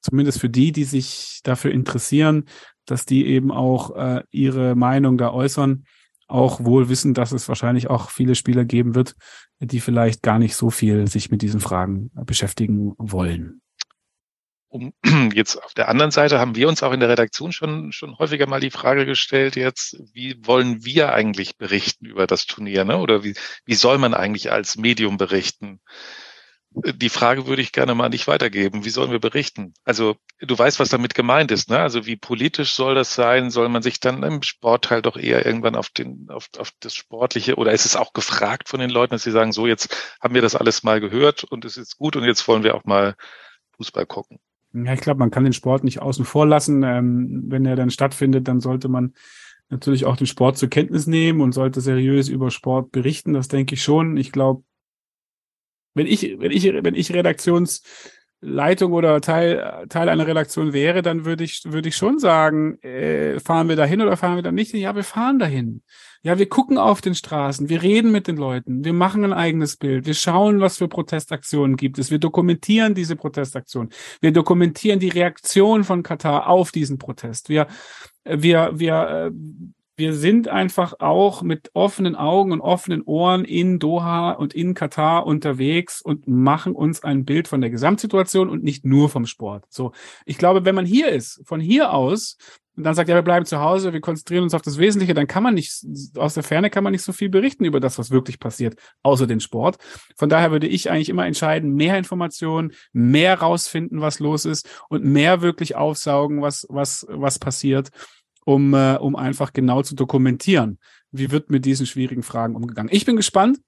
zumindest 0.01 0.41
für 0.41 0.49
die, 0.49 0.73
die 0.73 0.85
sich 0.85 1.41
dafür 1.45 1.71
interessieren, 1.71 2.47
dass 2.87 3.05
die 3.05 3.27
eben 3.27 3.53
auch 3.53 3.95
äh, 3.97 4.23
ihre 4.31 4.75
Meinung 4.75 5.19
da 5.19 5.33
äußern, 5.33 5.85
auch 6.29 6.65
wohl 6.65 6.89
wissen, 6.89 7.15
dass 7.15 7.33
es 7.33 7.49
wahrscheinlich 7.49 7.89
auch 7.89 8.11
viele 8.11 8.35
Spieler 8.35 8.65
geben 8.65 8.95
wird, 8.95 9.15
die 9.61 9.81
vielleicht 9.81 10.23
gar 10.23 10.39
nicht 10.39 10.57
so 10.57 10.71
viel 10.71 11.07
sich 11.07 11.31
mit 11.31 11.43
diesen 11.43 11.61
Fragen 11.61 12.11
beschäftigen 12.15 12.95
wollen. 12.99 13.61
Um, 14.69 14.93
jetzt 15.33 15.63
auf 15.63 15.75
der 15.75 15.89
anderen 15.89 16.11
Seite 16.11 16.39
haben 16.39 16.57
wir 16.57 16.69
uns 16.69 16.83
auch 16.83 16.93
in 16.93 17.01
der 17.01 17.09
Redaktion 17.09 17.53
schon, 17.53 17.93
schon 17.93 18.19
häufiger 18.19 18.47
mal 18.47 18.61
die 18.61 18.71
Frage 18.71 19.07
gestellt 19.07 19.57
jetzt, 19.57 19.97
wie 20.13 20.37
wollen 20.45 20.85
wir 20.85 21.13
eigentlich 21.13 21.57
berichten 21.57 22.07
über 22.07 22.27
das 22.27 22.47
Turnier, 22.47 22.85
ne? 22.85 22.99
Oder 22.99 23.23
wie, 23.23 23.35
wie 23.65 23.75
soll 23.75 23.99
man 23.99 24.13
eigentlich 24.13 24.51
als 24.51 24.77
Medium 24.77 25.17
berichten? 25.17 25.81
Die 26.85 27.09
Frage 27.09 27.47
würde 27.47 27.63
ich 27.63 27.73
gerne 27.73 27.95
mal 27.95 28.05
an 28.05 28.13
dich 28.13 28.29
weitergeben. 28.29 28.85
Wie 28.85 28.91
sollen 28.91 29.11
wir 29.11 29.19
berichten? 29.19 29.73
Also 29.85 30.17
du 30.41 30.59
weißt, 30.59 30.79
was 30.79 30.91
damit 30.91 31.15
gemeint 31.15 31.51
ist, 31.51 31.71
ne? 31.71 31.79
Also 31.79 32.05
wie 32.05 32.17
politisch 32.17 32.75
soll 32.75 32.95
das 32.95 33.15
sein? 33.15 33.51
Soll 33.51 33.69
man 33.71 33.83
sich 33.83 33.99
dann 33.99 34.23
im 34.23 34.43
Sportteil 34.43 35.01
doch 35.01 35.17
eher 35.17 35.47
irgendwann 35.47 35.75
auf 35.75 35.89
den, 35.89 36.27
auf, 36.29 36.49
auf 36.59 36.73
das 36.81 36.95
Sportliche 36.95 37.57
oder 37.57 37.73
ist 37.73 37.87
es 37.87 37.97
auch 37.97 38.13
gefragt 38.13 38.69
von 38.69 38.79
den 38.79 38.91
Leuten, 38.91 39.13
dass 39.13 39.23
sie 39.23 39.31
sagen, 39.31 39.53
so 39.53 39.67
jetzt 39.67 40.17
haben 40.21 40.35
wir 40.35 40.43
das 40.43 40.55
alles 40.55 40.83
mal 40.83 41.01
gehört 41.01 41.45
und 41.45 41.65
es 41.65 41.79
ist 41.79 41.97
gut 41.97 42.15
und 42.15 42.25
jetzt 42.25 42.47
wollen 42.47 42.63
wir 42.63 42.75
auch 42.75 42.85
mal 42.85 43.15
Fußball 43.77 44.05
gucken? 44.05 44.39
Ja, 44.75 44.93
ich 44.93 45.01
glaube, 45.01 45.21
man 45.21 45.31
kann 45.31 45.45
den 45.45 45.55
Sport 45.55 45.83
nicht 45.83 46.03
außen 46.03 46.27
vor 46.27 46.47
lassen. 46.47 46.83
Ähm, 46.83 47.45
wenn 47.47 47.65
er 47.65 47.77
dann 47.77 47.91
stattfindet, 47.91 48.49
dann 48.49 48.61
sollte 48.61 48.89
man 48.89 49.15
natürlich 49.71 50.05
auch 50.05 50.17
den 50.17 50.27
Sport 50.27 50.59
zur 50.59 50.69
Kenntnis 50.69 51.07
nehmen 51.07 51.41
und 51.41 51.53
sollte 51.53 51.81
seriös 51.81 52.29
über 52.29 52.51
Sport 52.51 52.93
berichten. 52.93 53.33
Das 53.33 53.49
denke 53.49 53.75
ich 53.75 53.83
schon. 53.83 54.19
Ich 54.19 54.31
glaube, 54.31 54.63
wenn 55.97 56.07
ich, 56.07 56.39
wenn 56.39 56.51
ich, 56.51 56.65
wenn 56.65 56.95
ich 56.95 57.13
Redaktionsleitung 57.13 58.93
oder 58.93 59.21
Teil, 59.21 59.87
Teil 59.89 60.09
einer 60.09 60.27
Redaktion 60.27 60.73
wäre, 60.73 61.01
dann 61.03 61.25
würde 61.25 61.43
ich, 61.43 61.63
würde 61.65 61.89
ich 61.89 61.97
schon 61.97 62.19
sagen, 62.19 62.79
äh, 62.83 63.41
fahren 63.41 63.69
wir 63.69 63.77
dahin 63.77 64.03
oder 64.03 64.17
fahren 64.17 64.37
wir 64.37 64.43
da 64.43 64.53
nicht? 64.53 64.75
Ja, 64.75 64.95
wir 64.95 65.05
fahren 65.05 65.39
dahin. 65.39 65.83
Ja, 66.23 66.39
wir 66.39 66.49
gucken 66.49 66.77
auf 66.77 67.01
den 67.01 67.15
Straßen, 67.15 67.69
wir 67.69 67.83
reden 67.83 68.11
mit 68.11 68.27
den 68.27 68.37
Leuten, 68.37 68.85
wir 68.85 68.93
machen 68.93 69.25
ein 69.25 69.33
eigenes 69.33 69.77
Bild, 69.77 70.07
wir 70.07 70.15
schauen, 70.15 70.61
was 70.61 70.77
für 70.77 70.89
Protestaktionen 70.89 71.77
gibt 71.77 72.01
es, 72.01 72.11
wir 72.11 72.19
dokumentieren 72.19 72.95
diese 72.97 73.15
Protestaktion, 73.15 73.91
wir 74.21 74.33
dokumentieren 74.33 74.99
die 74.99 75.09
Reaktion 75.09 75.85
von 75.85 76.03
Katar 76.03 76.49
auf 76.49 76.73
diesen 76.73 76.99
Protest, 76.99 77.49
wir, 77.49 77.69
wir, 78.25 78.73
wir, 78.75 79.31
äh, 79.31 79.31
wir 79.97 80.15
sind 80.15 80.49
einfach 80.49 80.95
auch 81.01 81.43
mit 81.43 81.71
offenen 81.73 82.17
Augen 82.17 82.53
und 82.53 82.61
offenen 82.61 83.03
Ohren 83.03 83.45
in 83.45 83.79
Doha 83.79 84.33
und 84.33 84.55
in 84.55 84.75
Katar 84.75 85.27
unterwegs 85.27 86.03
und 86.03 86.29
machen 86.29 86.75
uns 86.75 87.03
ein 87.03 87.25
Bild 87.25 87.49
von 87.49 87.63
der 87.63 87.71
Gesamtsituation 87.71 88.51
und 88.51 88.63
nicht 88.63 88.85
nur 88.85 89.09
vom 89.09 89.27
Sport. 89.27 89.65
So, 89.71 89.93
ich 90.27 90.37
glaube, 90.37 90.65
wenn 90.65 90.75
man 90.75 90.85
hier 90.85 91.09
ist, 91.09 91.41
von 91.45 91.61
hier 91.61 91.93
aus, 91.93 92.37
und 92.77 92.85
dann 92.85 92.95
sagt, 92.95 93.09
ja, 93.09 93.15
wir 93.15 93.23
bleiben 93.23 93.47
zu 93.47 93.59
Hause, 93.59 93.95
wir 93.95 94.03
konzentrieren 94.03 94.43
uns 94.45 94.53
auf 94.53 94.61
das 94.61 94.77
Wesentliche, 94.77 95.15
dann 95.15 95.27
kann 95.27 95.43
man 95.43 95.55
nicht, 95.55 95.83
aus 96.17 96.35
der 96.35 96.43
Ferne 96.43 96.69
kann 96.69 96.85
man 96.85 96.93
nicht 96.93 97.03
so 97.03 97.15
viel 97.15 97.31
berichten 97.31 97.65
über 97.65 97.81
das, 97.81 97.99
was 97.99 98.11
wirklich 98.11 98.39
passiert, 98.39 98.79
außer 99.03 99.27
den 99.27 99.41
Sport. 99.41 99.79
Von 100.15 100.29
daher 100.29 100.51
würde 100.51 100.67
ich 100.67 100.91
eigentlich 100.91 101.09
immer 101.09 101.27
entscheiden, 101.27 101.75
mehr 101.75 101.97
Informationen, 101.97 102.73
mehr 102.93 103.41
rausfinden, 103.41 104.03
was 104.03 104.19
los 104.19 104.45
ist 104.45 104.69
und 104.91 105.05
mehr 105.05 105.41
wirklich 105.41 105.75
aufsaugen, 105.75 106.43
was, 106.43 106.67
was, 106.69 107.07
was 107.09 107.39
passiert 107.39 107.91
um, 108.47 108.73
äh, 108.75 108.97
um 108.97 109.17
einfach 109.17 109.53
genau 109.53 109.83
zu 109.83 109.95
dokumentieren, 109.95 110.79
wie 111.11 111.31
wird 111.31 111.51
mit 111.51 111.65
diesen 111.65 111.85
schwierigen 111.85 112.23
Fragen 112.23 112.55
umgegangen. 112.55 112.95
Ich 112.95 113.05
bin 113.05 113.17
gespannt, 113.17 113.59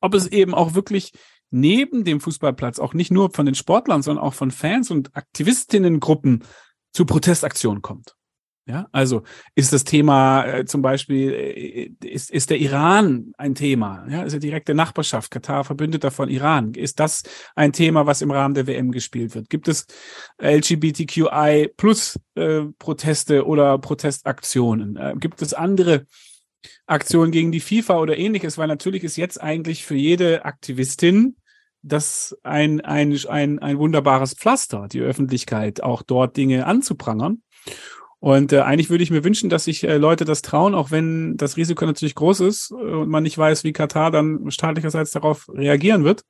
ob 0.00 0.14
es 0.14 0.26
eben 0.26 0.54
auch 0.54 0.74
wirklich 0.74 1.12
neben 1.50 2.04
dem 2.04 2.20
Fußballplatz 2.20 2.78
auch 2.78 2.94
nicht 2.94 3.10
nur 3.10 3.30
von 3.32 3.46
den 3.46 3.54
Sportlern, 3.54 4.02
sondern 4.02 4.24
auch 4.24 4.34
von 4.34 4.50
Fans 4.50 4.90
und 4.90 5.16
Aktivistinnengruppen 5.16 6.44
zu 6.92 7.06
Protestaktionen 7.06 7.82
kommt. 7.82 8.14
Ja, 8.66 8.86
also 8.92 9.22
ist 9.54 9.72
das 9.72 9.84
Thema 9.84 10.44
äh, 10.44 10.64
zum 10.64 10.82
Beispiel, 10.82 11.32
äh, 11.32 12.06
ist, 12.06 12.30
ist 12.30 12.50
der 12.50 12.58
Iran 12.58 13.32
ein 13.36 13.54
Thema? 13.54 14.06
Ja, 14.08 14.22
ist 14.22 14.34
ja 14.34 14.38
direkte 14.38 14.74
Nachbarschaft, 14.74 15.30
Katar 15.30 15.64
Verbündeter 15.64 16.10
von 16.10 16.28
Iran. 16.28 16.74
Ist 16.74 17.00
das 17.00 17.22
ein 17.56 17.72
Thema, 17.72 18.06
was 18.06 18.22
im 18.22 18.30
Rahmen 18.30 18.54
der 18.54 18.66
WM 18.66 18.92
gespielt 18.92 19.34
wird? 19.34 19.50
Gibt 19.50 19.66
es 19.66 19.86
LGBTQI 20.40 21.72
plus 21.76 22.20
äh, 22.34 22.62
Proteste 22.78 23.46
oder 23.46 23.78
Protestaktionen? 23.78 24.96
Äh, 24.96 25.14
gibt 25.18 25.42
es 25.42 25.54
andere 25.54 26.06
Aktionen 26.86 27.32
gegen 27.32 27.52
die 27.52 27.60
FIFA 27.60 27.98
oder 27.98 28.18
ähnliches? 28.18 28.58
Weil 28.58 28.68
natürlich 28.68 29.04
ist 29.04 29.16
jetzt 29.16 29.40
eigentlich 29.40 29.84
für 29.84 29.96
jede 29.96 30.44
Aktivistin 30.44 31.36
das 31.82 32.36
ein, 32.42 32.82
ein, 32.82 33.18
ein, 33.28 33.58
ein 33.58 33.78
wunderbares 33.78 34.34
Pflaster, 34.34 34.86
die 34.86 35.00
Öffentlichkeit 35.00 35.82
auch 35.82 36.02
dort 36.02 36.36
Dinge 36.36 36.66
anzuprangern. 36.66 37.42
Und 38.20 38.52
äh, 38.52 38.60
eigentlich 38.60 38.90
würde 38.90 39.02
ich 39.02 39.10
mir 39.10 39.24
wünschen, 39.24 39.48
dass 39.48 39.64
sich 39.64 39.82
äh, 39.82 39.96
Leute 39.96 40.26
das 40.26 40.42
trauen, 40.42 40.74
auch 40.74 40.90
wenn 40.90 41.38
das 41.38 41.56
Risiko 41.56 41.86
natürlich 41.86 42.14
groß 42.14 42.40
ist 42.40 42.70
äh, 42.70 42.74
und 42.74 43.08
man 43.08 43.22
nicht 43.22 43.38
weiß, 43.38 43.64
wie 43.64 43.72
Katar 43.72 44.10
dann 44.10 44.50
staatlicherseits 44.50 45.10
darauf 45.12 45.48
reagieren 45.48 46.04
wird. 46.04 46.22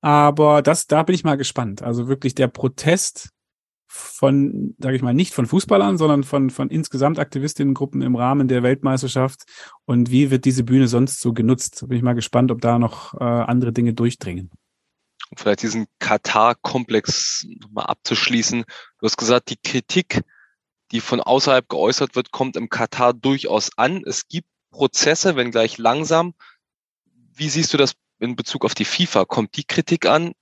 Aber 0.00 0.62
das, 0.62 0.86
da 0.86 1.02
bin 1.02 1.14
ich 1.14 1.24
mal 1.24 1.36
gespannt. 1.36 1.82
Also 1.82 2.06
wirklich 2.06 2.34
der 2.36 2.46
Protest 2.46 3.30
von, 3.88 4.76
sage 4.78 4.96
ich 4.96 5.02
mal, 5.02 5.14
nicht 5.14 5.34
von 5.34 5.46
Fußballern, 5.46 5.98
sondern 5.98 6.22
von, 6.22 6.50
von 6.50 6.68
insgesamt 6.68 7.18
Aktivistinnengruppen 7.18 8.02
im 8.02 8.14
Rahmen 8.14 8.46
der 8.46 8.62
Weltmeisterschaft. 8.62 9.44
Und 9.86 10.10
wie 10.10 10.30
wird 10.30 10.44
diese 10.44 10.62
Bühne 10.62 10.88
sonst 10.88 11.20
so 11.20 11.32
genutzt? 11.32 11.82
Da 11.82 11.86
bin 11.86 11.96
ich 11.96 12.02
mal 12.04 12.14
gespannt, 12.14 12.50
ob 12.50 12.60
da 12.60 12.78
noch 12.78 13.14
äh, 13.14 13.24
andere 13.24 13.72
Dinge 13.72 13.94
durchdringen. 13.94 14.50
Vielleicht 15.36 15.62
diesen 15.62 15.86
Katar-Komplex 15.98 17.46
nochmal 17.60 17.86
abzuschließen. 17.86 18.62
Du 18.98 19.06
hast 19.06 19.16
gesagt, 19.16 19.50
die 19.50 19.56
Kritik 19.56 20.22
die 20.94 21.00
von 21.00 21.20
außerhalb 21.20 21.68
geäußert 21.68 22.14
wird, 22.14 22.30
kommt 22.30 22.56
im 22.56 22.68
Katar 22.68 23.12
durchaus 23.12 23.76
an. 23.76 24.04
Es 24.06 24.28
gibt 24.28 24.46
Prozesse, 24.70 25.34
wenngleich 25.34 25.76
langsam. 25.76 26.34
Wie 27.34 27.48
siehst 27.48 27.72
du 27.72 27.76
das 27.76 27.94
in 28.20 28.36
Bezug 28.36 28.64
auf 28.64 28.74
die 28.74 28.84
FIFA? 28.84 29.24
Kommt 29.24 29.56
die 29.56 29.64
Kritik 29.64 30.06
an? 30.06 30.34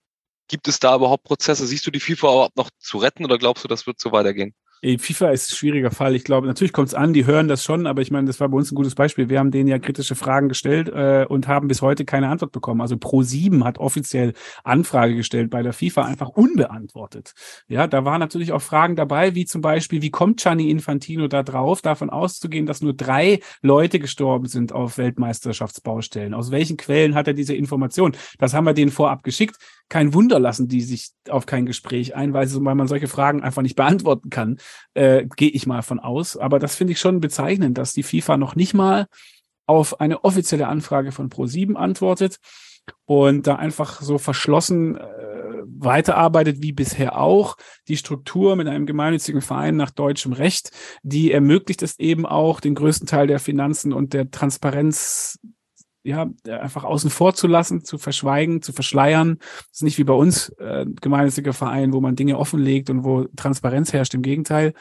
Gibt 0.48 0.68
es 0.68 0.78
da 0.78 0.94
überhaupt 0.94 1.24
Prozesse? 1.24 1.66
Siehst 1.66 1.86
du 1.86 1.90
die 1.90 2.00
FIFA 2.00 2.32
überhaupt 2.32 2.56
noch 2.58 2.68
zu 2.78 2.98
retten 2.98 3.24
oder 3.24 3.38
glaubst 3.38 3.64
du, 3.64 3.68
das 3.68 3.86
wird 3.86 3.98
so 3.98 4.12
weitergehen? 4.12 4.54
FIFA 4.82 5.30
ist 5.30 5.52
ein 5.52 5.56
schwieriger 5.56 5.92
Fall. 5.92 6.16
Ich 6.16 6.24
glaube, 6.24 6.48
natürlich 6.48 6.72
kommt 6.72 6.88
es 6.88 6.94
an, 6.94 7.12
die 7.12 7.24
hören 7.24 7.46
das 7.46 7.62
schon, 7.62 7.86
aber 7.86 8.02
ich 8.02 8.10
meine, 8.10 8.26
das 8.26 8.40
war 8.40 8.48
bei 8.48 8.56
uns 8.56 8.72
ein 8.72 8.74
gutes 8.74 8.96
Beispiel. 8.96 9.28
Wir 9.28 9.38
haben 9.38 9.52
denen 9.52 9.68
ja 9.68 9.78
kritische 9.78 10.16
Fragen 10.16 10.48
gestellt 10.48 10.88
äh, 10.88 11.24
und 11.28 11.46
haben 11.46 11.68
bis 11.68 11.82
heute 11.82 12.04
keine 12.04 12.28
Antwort 12.28 12.50
bekommen. 12.50 12.80
Also 12.80 12.96
Pro7 12.96 13.62
hat 13.64 13.78
offiziell 13.78 14.32
Anfrage 14.64 15.14
gestellt 15.14 15.50
bei 15.50 15.62
der 15.62 15.72
FIFA, 15.72 16.02
einfach 16.02 16.30
unbeantwortet. 16.30 17.32
Ja, 17.68 17.86
da 17.86 18.04
waren 18.04 18.18
natürlich 18.18 18.50
auch 18.50 18.60
Fragen 18.60 18.96
dabei, 18.96 19.36
wie 19.36 19.44
zum 19.44 19.60
Beispiel, 19.60 20.02
wie 20.02 20.10
kommt 20.10 20.42
Gianni 20.42 20.68
Infantino 20.68 21.28
da 21.28 21.44
drauf, 21.44 21.80
davon 21.80 22.10
auszugehen, 22.10 22.66
dass 22.66 22.82
nur 22.82 22.94
drei 22.94 23.38
Leute 23.60 24.00
gestorben 24.00 24.46
sind 24.46 24.72
auf 24.72 24.98
Weltmeisterschaftsbaustellen? 24.98 26.34
Aus 26.34 26.50
welchen 26.50 26.76
Quellen 26.76 27.14
hat 27.14 27.28
er 27.28 27.34
diese 27.34 27.54
Information? 27.54 28.16
Das 28.38 28.52
haben 28.52 28.64
wir 28.64 28.74
denen 28.74 28.90
vorab 28.90 29.22
geschickt. 29.22 29.58
Kein 29.92 30.14
Wunder 30.14 30.40
lassen 30.40 30.68
die 30.68 30.80
sich 30.80 31.10
auf 31.28 31.44
kein 31.44 31.66
Gespräch 31.66 32.16
ein, 32.16 32.32
weil, 32.32 32.50
weil 32.50 32.74
man 32.74 32.88
solche 32.88 33.08
Fragen 33.08 33.42
einfach 33.42 33.60
nicht 33.60 33.76
beantworten 33.76 34.30
kann 34.30 34.56
äh, 34.94 35.26
gehe 35.36 35.50
ich 35.50 35.66
mal 35.66 35.82
von 35.82 36.00
aus. 36.00 36.38
Aber 36.38 36.58
das 36.58 36.76
finde 36.76 36.94
ich 36.94 36.98
schon 36.98 37.20
bezeichnend, 37.20 37.76
dass 37.76 37.92
die 37.92 38.02
FIFA 38.02 38.38
noch 38.38 38.56
nicht 38.56 38.72
mal 38.72 39.06
auf 39.66 40.00
eine 40.00 40.24
offizielle 40.24 40.66
Anfrage 40.66 41.12
von 41.12 41.28
Pro7 41.28 41.74
antwortet 41.74 42.38
und 43.04 43.46
da 43.46 43.56
einfach 43.56 44.00
so 44.00 44.16
verschlossen 44.16 44.96
äh, 44.96 45.02
weiterarbeitet 45.66 46.62
wie 46.62 46.72
bisher 46.72 47.20
auch. 47.20 47.58
Die 47.86 47.98
Struktur 47.98 48.56
mit 48.56 48.68
einem 48.68 48.86
gemeinnützigen 48.86 49.42
Verein 49.42 49.76
nach 49.76 49.90
deutschem 49.90 50.32
Recht, 50.32 50.70
die 51.02 51.32
ermöglicht 51.32 51.82
es 51.82 51.98
eben 51.98 52.24
auch, 52.24 52.60
den 52.60 52.74
größten 52.74 53.06
Teil 53.06 53.26
der 53.26 53.40
Finanzen 53.40 53.92
und 53.92 54.14
der 54.14 54.30
Transparenz 54.30 55.38
ja, 56.04 56.28
einfach 56.46 56.84
außen 56.84 57.10
vor 57.10 57.34
zu 57.34 57.46
lassen, 57.46 57.84
zu 57.84 57.98
verschweigen, 57.98 58.62
zu 58.62 58.72
verschleiern. 58.72 59.38
Das 59.38 59.68
ist 59.72 59.82
nicht 59.82 59.98
wie 59.98 60.04
bei 60.04 60.14
uns 60.14 60.50
äh, 60.58 60.84
gemeinnütziger 61.00 61.52
Verein, 61.52 61.92
wo 61.92 62.00
man 62.00 62.16
Dinge 62.16 62.38
offenlegt 62.38 62.90
und 62.90 63.04
wo 63.04 63.24
Transparenz 63.36 63.92
herrscht. 63.92 64.14
Im 64.14 64.22
Gegenteil. 64.22 64.74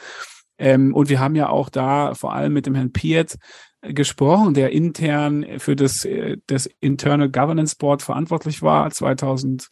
Ähm, 0.58 0.94
und 0.94 1.08
wir 1.08 1.20
haben 1.20 1.34
ja 1.34 1.48
auch 1.48 1.68
da 1.68 2.14
vor 2.14 2.32
allem 2.32 2.52
mit 2.52 2.66
dem 2.66 2.74
Herrn 2.74 2.92
Piet 2.92 3.36
äh, 3.80 3.92
gesprochen, 3.92 4.54
der 4.54 4.70
intern 4.72 5.58
für 5.58 5.76
das, 5.76 6.04
äh, 6.04 6.36
das 6.46 6.68
Internal 6.80 7.30
Governance 7.30 7.76
Board 7.76 8.02
verantwortlich 8.02 8.62
war, 8.62 8.90
2011 8.90 9.68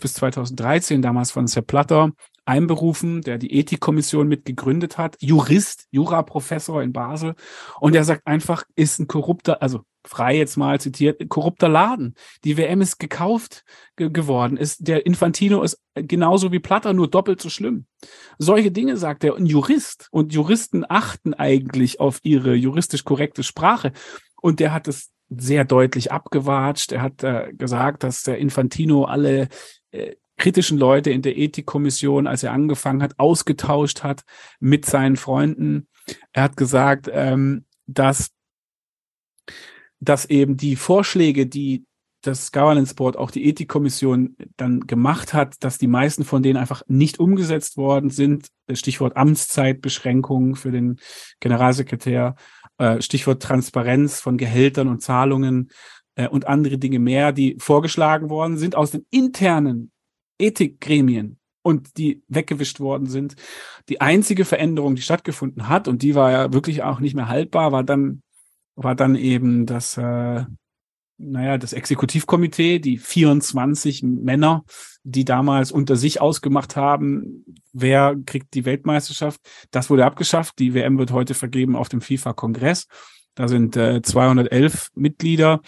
bis 0.00 0.14
2013, 0.14 1.02
damals 1.02 1.30
von 1.30 1.46
Sepp 1.46 1.66
Platter 1.66 2.12
einberufen, 2.44 3.22
der 3.22 3.38
die 3.38 3.54
Ethikkommission 3.54 4.28
mit 4.28 4.44
gegründet 4.44 4.98
hat, 4.98 5.16
Jurist, 5.20 5.86
Juraprofessor 5.90 6.82
in 6.82 6.92
Basel. 6.92 7.34
Und 7.80 7.94
er 7.94 8.04
sagt 8.04 8.26
einfach, 8.26 8.64
ist 8.76 8.98
ein 8.98 9.08
korrupter, 9.08 9.62
also 9.62 9.82
frei 10.06 10.36
jetzt 10.36 10.56
mal 10.56 10.80
zitiert, 10.80 11.28
korrupter 11.28 11.68
Laden. 11.68 12.14
Die 12.44 12.56
WM 12.56 12.80
ist 12.80 12.98
gekauft 12.98 13.64
ge 13.96 14.10
geworden. 14.10 14.56
Ist, 14.56 14.86
der 14.86 15.06
Infantino 15.06 15.62
ist 15.62 15.80
genauso 15.94 16.52
wie 16.52 16.58
Platter, 16.58 16.92
nur 16.92 17.08
doppelt 17.08 17.40
so 17.40 17.48
schlimm. 17.48 17.86
Solche 18.38 18.70
Dinge 18.70 18.96
sagt 18.96 19.24
er. 19.24 19.36
Ein 19.36 19.46
Jurist. 19.46 20.08
Und 20.10 20.32
Juristen 20.32 20.84
achten 20.88 21.34
eigentlich 21.34 22.00
auf 22.00 22.20
ihre 22.22 22.54
juristisch 22.54 23.04
korrekte 23.04 23.42
Sprache. 23.42 23.92
Und 24.40 24.60
der 24.60 24.72
hat 24.72 24.88
es 24.88 25.10
sehr 25.30 25.64
deutlich 25.64 26.12
abgewatscht. 26.12 26.92
Er 26.92 27.02
hat 27.02 27.24
äh, 27.24 27.52
gesagt, 27.54 28.02
dass 28.02 28.22
der 28.22 28.38
Infantino 28.38 29.04
alle 29.04 29.48
äh, 29.90 30.16
kritischen 30.36 30.78
Leute 30.78 31.10
in 31.10 31.22
der 31.22 31.36
Ethikkommission, 31.36 32.26
als 32.26 32.42
er 32.42 32.52
angefangen 32.52 33.02
hat, 33.02 33.18
ausgetauscht 33.18 34.02
hat 34.02 34.24
mit 34.60 34.84
seinen 34.84 35.16
Freunden. 35.16 35.88
Er 36.32 36.44
hat 36.44 36.56
gesagt, 36.56 37.08
ähm, 37.12 37.64
dass 37.86 38.30
dass 40.00 40.26
eben 40.26 40.56
die 40.56 40.76
Vorschläge, 40.76 41.46
die 41.46 41.86
das 42.22 42.52
Governance 42.52 42.94
Board, 42.94 43.16
auch 43.16 43.30
die 43.30 43.44
Ethikkommission 43.46 44.36
dann 44.56 44.80
gemacht 44.80 45.34
hat, 45.34 45.62
dass 45.62 45.78
die 45.78 45.86
meisten 45.86 46.24
von 46.24 46.42
denen 46.42 46.56
einfach 46.56 46.82
nicht 46.86 47.18
umgesetzt 47.18 47.76
worden 47.76 48.10
sind. 48.10 48.48
Stichwort 48.72 49.16
Amtszeitbeschränkungen 49.16 50.56
für 50.56 50.70
den 50.70 50.98
Generalsekretär, 51.40 52.36
äh, 52.78 53.02
Stichwort 53.02 53.42
Transparenz 53.42 54.20
von 54.20 54.38
Gehältern 54.38 54.88
und 54.88 55.02
Zahlungen 55.02 55.70
äh, 56.14 56.28
und 56.28 56.46
andere 56.46 56.78
Dinge 56.78 56.98
mehr, 56.98 57.32
die 57.32 57.56
vorgeschlagen 57.58 58.30
worden 58.30 58.56
sind 58.56 58.74
aus 58.74 58.90
den 58.90 59.06
internen 59.10 59.92
Ethikgremien 60.38 61.38
und 61.62 61.96
die 61.96 62.22
weggewischt 62.28 62.80
worden 62.80 63.06
sind. 63.06 63.36
Die 63.88 64.00
einzige 64.00 64.44
Veränderung, 64.44 64.94
die 64.94 65.02
stattgefunden 65.02 65.68
hat, 65.68 65.88
und 65.88 66.02
die 66.02 66.14
war 66.14 66.30
ja 66.30 66.52
wirklich 66.52 66.82
auch 66.82 67.00
nicht 67.00 67.14
mehr 67.14 67.28
haltbar, 67.28 67.72
war 67.72 67.84
dann 67.84 68.22
war 68.76 68.94
dann 68.94 69.14
eben 69.14 69.66
das, 69.66 69.96
äh, 69.96 70.44
naja, 71.16 71.58
das 71.58 71.72
Exekutivkomitee, 71.72 72.80
die 72.80 72.98
24 72.98 74.02
Männer, 74.02 74.64
die 75.04 75.24
damals 75.24 75.70
unter 75.70 75.96
sich 75.96 76.20
ausgemacht 76.20 76.76
haben, 76.76 77.44
wer 77.72 78.16
kriegt 78.26 78.54
die 78.54 78.64
Weltmeisterschaft. 78.64 79.40
Das 79.70 79.90
wurde 79.90 80.04
abgeschafft. 80.04 80.58
Die 80.58 80.74
WM 80.74 80.98
wird 80.98 81.12
heute 81.12 81.34
vergeben 81.34 81.76
auf 81.76 81.88
dem 81.88 82.00
FIFA-Kongress. 82.00 82.86
Da 83.36 83.48
sind 83.48 83.76
äh, 83.76 84.02
211 84.02 84.90
Mitglieder. 84.94 85.60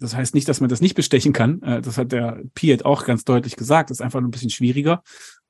Das 0.00 0.14
heißt 0.14 0.34
nicht, 0.34 0.48
dass 0.48 0.60
man 0.60 0.68
das 0.68 0.80
nicht 0.80 0.94
bestechen 0.94 1.32
kann. 1.32 1.62
Äh, 1.62 1.80
das 1.82 1.98
hat 1.98 2.12
der 2.12 2.42
Piet 2.54 2.84
auch 2.84 3.04
ganz 3.04 3.24
deutlich 3.24 3.56
gesagt. 3.56 3.90
Das 3.90 3.98
ist 3.98 4.02
einfach 4.02 4.20
ein 4.20 4.30
bisschen 4.30 4.50
schwieriger. 4.50 5.02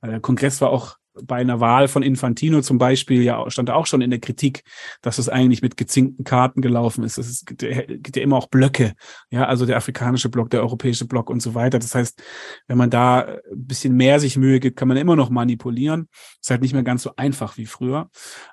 Der 0.02 0.20
Kongress 0.20 0.60
war 0.60 0.70
auch 0.70 0.96
bei 1.24 1.36
einer 1.36 1.60
Wahl 1.60 1.88
von 1.88 2.02
Infantino 2.02 2.60
zum 2.60 2.78
Beispiel 2.78 3.22
ja 3.22 3.48
stand 3.50 3.70
auch 3.70 3.86
schon 3.86 4.00
in 4.00 4.10
der 4.10 4.20
Kritik, 4.20 4.62
dass 5.02 5.18
es 5.18 5.28
eigentlich 5.28 5.62
mit 5.62 5.76
gezinkten 5.76 6.24
Karten 6.24 6.60
gelaufen 6.60 7.04
ist. 7.04 7.18
Es 7.18 7.44
gibt 7.44 7.62
ja 8.16 8.22
immer 8.22 8.36
auch 8.36 8.48
Blöcke, 8.48 8.94
ja, 9.30 9.46
also 9.46 9.66
der 9.66 9.76
afrikanische 9.76 10.28
Block, 10.28 10.50
der 10.50 10.60
europäische 10.60 11.06
Block 11.06 11.30
und 11.30 11.40
so 11.40 11.54
weiter. 11.54 11.78
Das 11.78 11.94
heißt, 11.94 12.22
wenn 12.66 12.78
man 12.78 12.90
da 12.90 13.20
ein 13.20 13.38
bisschen 13.50 13.94
mehr 13.94 14.20
sich 14.20 14.36
Mühe 14.36 14.60
gibt, 14.60 14.76
kann 14.76 14.88
man 14.88 14.96
immer 14.96 15.16
noch 15.16 15.30
manipulieren. 15.30 16.08
Ist 16.40 16.50
halt 16.50 16.62
nicht 16.62 16.72
mehr 16.72 16.82
ganz 16.82 17.02
so 17.02 17.12
einfach 17.16 17.56
wie 17.56 17.66
früher. 17.66 18.10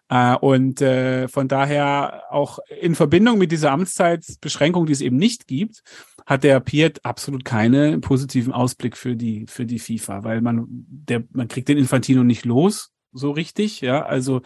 Äh, 0.09 0.35
und 0.35 0.81
äh, 0.81 1.27
von 1.27 1.47
daher 1.47 2.23
auch 2.29 2.59
in 2.81 2.95
Verbindung 2.95 3.37
mit 3.37 3.51
dieser 3.51 3.71
Amtszeitbeschränkung, 3.71 4.85
die 4.85 4.93
es 4.93 5.01
eben 5.01 5.17
nicht 5.17 5.47
gibt, 5.47 5.83
hat 6.25 6.43
der 6.43 6.59
Piet 6.59 7.03
absolut 7.05 7.45
keinen 7.45 8.01
positiven 8.01 8.53
Ausblick 8.53 8.97
für 8.97 9.15
die, 9.15 9.45
für 9.47 9.65
die 9.65 9.79
FIFA, 9.79 10.23
weil 10.23 10.41
man, 10.41 10.65
der, 10.67 11.23
man 11.31 11.47
kriegt 11.47 11.67
den 11.67 11.77
Infantino 11.77 12.23
nicht 12.23 12.45
los, 12.45 12.91
so 13.11 13.31
richtig, 13.31 13.81
ja, 13.81 14.03
also 14.03 14.41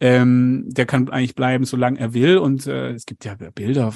ähm, 0.00 0.64
der 0.68 0.86
kann 0.86 1.08
eigentlich 1.08 1.34
bleiben, 1.34 1.64
solange 1.64 1.98
er 1.98 2.14
will. 2.14 2.38
Und 2.38 2.66
äh, 2.66 2.92
es 2.92 3.04
gibt 3.04 3.24
ja 3.24 3.34
Bilder. 3.34 3.92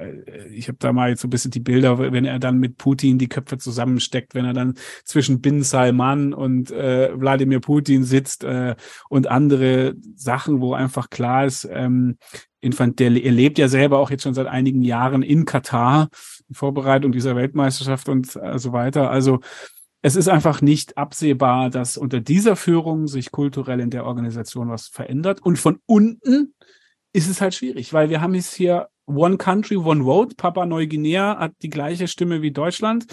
Äh, 0.00 0.48
ich 0.48 0.66
habe 0.66 0.78
da 0.80 0.92
mal 0.92 1.10
jetzt 1.10 1.22
so 1.22 1.28
ein 1.28 1.30
bisschen 1.30 1.52
die 1.52 1.60
Bilder, 1.60 1.98
wenn 1.98 2.24
er 2.24 2.40
dann 2.40 2.58
mit 2.58 2.76
Putin 2.76 3.18
die 3.18 3.28
Köpfe 3.28 3.58
zusammensteckt, 3.58 4.34
wenn 4.34 4.44
er 4.44 4.52
dann 4.52 4.74
zwischen 5.04 5.40
Bin 5.40 5.62
Salman 5.62 6.34
und 6.34 6.72
äh, 6.72 7.10
Wladimir 7.14 7.60
Putin 7.60 8.02
sitzt 8.02 8.42
äh, 8.42 8.74
und 9.08 9.28
andere 9.28 9.94
Sachen, 10.16 10.60
wo 10.60 10.74
einfach 10.74 11.08
klar 11.08 11.46
ist, 11.46 11.68
ähm, 11.70 12.16
Infant, 12.64 12.98
der, 12.98 13.12
er 13.12 13.32
lebt 13.32 13.58
ja 13.58 13.68
selber 13.68 13.98
auch 13.98 14.10
jetzt 14.10 14.22
schon 14.22 14.34
seit 14.34 14.46
einigen 14.46 14.82
Jahren 14.82 15.22
in 15.22 15.44
Katar, 15.44 16.08
in 16.48 16.54
Vorbereitung 16.54 17.12
dieser 17.12 17.36
Weltmeisterschaft 17.36 18.08
und 18.08 18.34
äh, 18.36 18.58
so 18.58 18.72
weiter. 18.72 19.10
Also 19.10 19.40
es 20.02 20.16
ist 20.16 20.28
einfach 20.28 20.60
nicht 20.60 20.98
absehbar, 20.98 21.70
dass 21.70 21.96
unter 21.96 22.20
dieser 22.20 22.56
Führung 22.56 23.06
sich 23.06 23.30
kulturell 23.30 23.80
in 23.80 23.90
der 23.90 24.04
Organisation 24.04 24.68
was 24.68 24.88
verändert. 24.88 25.40
Und 25.40 25.58
von 25.58 25.78
unten 25.86 26.54
ist 27.14 27.30
es 27.30 27.40
halt 27.40 27.54
schwierig, 27.54 27.92
weil 27.94 28.10
wir 28.10 28.20
haben 28.20 28.34
jetzt 28.34 28.54
hier 28.54 28.88
One 29.06 29.38
Country, 29.38 29.76
One 29.76 30.04
Vote. 30.04 30.34
Papua 30.36 30.66
Neuguinea 30.66 31.38
hat 31.38 31.52
die 31.62 31.70
gleiche 31.70 32.08
Stimme 32.08 32.42
wie 32.42 32.50
Deutschland. 32.50 33.06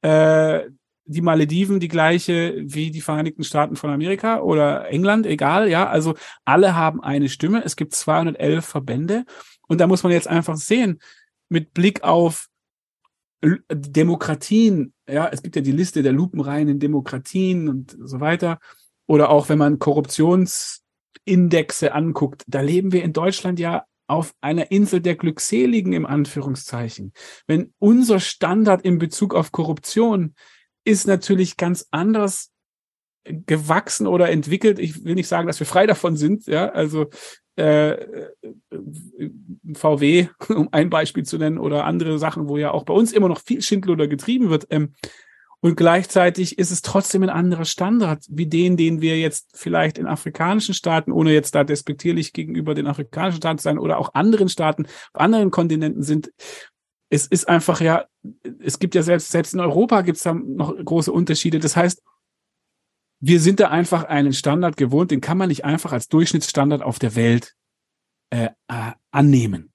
Äh, 0.00 0.60
die 1.08 1.22
Malediven 1.22 1.80
die 1.80 1.88
gleiche 1.88 2.54
wie 2.58 2.90
die 2.90 3.00
Vereinigten 3.00 3.42
Staaten 3.42 3.76
von 3.76 3.90
Amerika 3.90 4.40
oder 4.40 4.88
England, 4.88 5.26
egal, 5.26 5.68
ja. 5.68 5.88
Also 5.88 6.14
alle 6.44 6.76
haben 6.76 7.02
eine 7.02 7.28
Stimme. 7.28 7.64
Es 7.64 7.76
gibt 7.76 7.94
211 7.94 8.64
Verbände. 8.64 9.24
Und 9.66 9.80
da 9.80 9.86
muss 9.86 10.02
man 10.02 10.12
jetzt 10.12 10.28
einfach 10.28 10.56
sehen, 10.56 11.00
mit 11.48 11.74
Blick 11.74 12.04
auf 12.04 12.48
Demokratien, 13.70 14.92
ja, 15.08 15.28
es 15.28 15.42
gibt 15.42 15.56
ja 15.56 15.62
die 15.62 15.72
Liste 15.72 16.02
der 16.02 16.12
lupenreinen 16.12 16.78
Demokratien 16.78 17.68
und 17.68 17.96
so 18.02 18.20
weiter. 18.20 18.58
Oder 19.06 19.30
auch 19.30 19.48
wenn 19.48 19.58
man 19.58 19.78
Korruptionsindexe 19.78 21.94
anguckt, 21.94 22.44
da 22.46 22.60
leben 22.60 22.92
wir 22.92 23.02
in 23.02 23.14
Deutschland 23.14 23.58
ja 23.58 23.84
auf 24.08 24.34
einer 24.40 24.70
Insel 24.70 25.00
der 25.00 25.16
Glückseligen 25.16 25.92
im 25.92 26.06
Anführungszeichen. 26.06 27.12
Wenn 27.46 27.72
unser 27.78 28.20
Standard 28.20 28.82
in 28.82 28.98
Bezug 28.98 29.34
auf 29.34 29.52
Korruption 29.52 30.34
ist 30.88 31.06
natürlich 31.06 31.58
ganz 31.58 31.86
anders 31.90 32.50
gewachsen 33.24 34.06
oder 34.06 34.30
entwickelt. 34.30 34.78
Ich 34.78 35.04
will 35.04 35.14
nicht 35.14 35.28
sagen, 35.28 35.46
dass 35.46 35.60
wir 35.60 35.66
frei 35.66 35.86
davon 35.86 36.16
sind, 36.16 36.46
ja, 36.46 36.70
also 36.70 37.10
äh, 37.56 37.96
VW, 39.74 40.28
um 40.48 40.68
ein 40.72 40.88
Beispiel 40.88 41.24
zu 41.24 41.36
nennen, 41.36 41.58
oder 41.58 41.84
andere 41.84 42.18
Sachen, 42.18 42.48
wo 42.48 42.56
ja 42.56 42.70
auch 42.70 42.84
bei 42.84 42.94
uns 42.94 43.12
immer 43.12 43.28
noch 43.28 43.40
viel 43.40 43.60
Schindluder 43.60 44.08
getrieben 44.08 44.48
wird. 44.48 44.66
Ähm, 44.70 44.94
und 45.60 45.76
gleichzeitig 45.76 46.58
ist 46.58 46.70
es 46.70 46.82
trotzdem 46.82 47.24
ein 47.24 47.30
anderer 47.30 47.64
Standard, 47.64 48.24
wie 48.30 48.46
den, 48.46 48.76
den 48.76 49.02
wir 49.02 49.18
jetzt 49.18 49.50
vielleicht 49.54 49.98
in 49.98 50.06
afrikanischen 50.06 50.72
Staaten, 50.72 51.10
ohne 51.10 51.32
jetzt 51.32 51.54
da 51.54 51.64
despektierlich 51.64 52.32
gegenüber 52.32 52.74
den 52.74 52.86
afrikanischen 52.86 53.38
Staaten 53.38 53.58
zu 53.58 53.64
sein, 53.64 53.78
oder 53.78 53.98
auch 53.98 54.14
anderen 54.14 54.48
Staaten, 54.48 54.86
auf 55.12 55.20
anderen 55.20 55.50
Kontinenten 55.50 56.02
sind. 56.02 56.30
Es 57.10 57.26
ist 57.26 57.48
einfach 57.48 57.80
ja, 57.80 58.06
es 58.60 58.78
gibt 58.78 58.94
ja 58.94 59.02
selbst, 59.02 59.30
selbst 59.30 59.54
in 59.54 59.60
Europa 59.60 60.02
gibt 60.02 60.18
es 60.18 60.24
da 60.24 60.34
noch 60.34 60.74
große 60.76 61.12
Unterschiede. 61.12 61.58
Das 61.58 61.76
heißt, 61.76 62.02
wir 63.20 63.40
sind 63.40 63.60
da 63.60 63.68
einfach 63.68 64.04
einen 64.04 64.32
Standard 64.32 64.76
gewohnt, 64.76 65.10
den 65.10 65.20
kann 65.20 65.38
man 65.38 65.48
nicht 65.48 65.64
einfach 65.64 65.92
als 65.92 66.08
Durchschnittsstandard 66.08 66.82
auf 66.82 66.98
der 66.98 67.16
Welt 67.16 67.54
äh, 68.30 68.50
äh, 68.68 68.92
annehmen. 69.10 69.72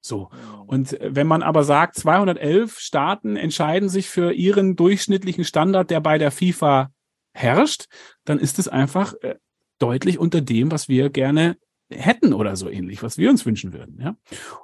So. 0.00 0.30
Und 0.66 0.96
wenn 1.00 1.26
man 1.26 1.42
aber 1.42 1.64
sagt, 1.64 1.96
211 1.96 2.78
Staaten 2.78 3.36
entscheiden 3.36 3.88
sich 3.88 4.08
für 4.08 4.32
ihren 4.32 4.76
durchschnittlichen 4.76 5.44
Standard, 5.44 5.90
der 5.90 6.00
bei 6.00 6.18
der 6.18 6.30
FIFA 6.30 6.92
herrscht, 7.34 7.86
dann 8.24 8.38
ist 8.38 8.58
es 8.58 8.68
einfach 8.68 9.14
äh, 9.22 9.36
deutlich 9.78 10.18
unter 10.18 10.40
dem, 10.40 10.70
was 10.70 10.88
wir 10.88 11.10
gerne 11.10 11.56
hätten 11.90 12.32
oder 12.32 12.56
so 12.56 12.68
ähnlich, 12.68 13.02
was 13.02 13.18
wir 13.18 13.30
uns 13.30 13.46
wünschen 13.46 13.72
würden. 13.72 13.98
Ja? 14.00 14.16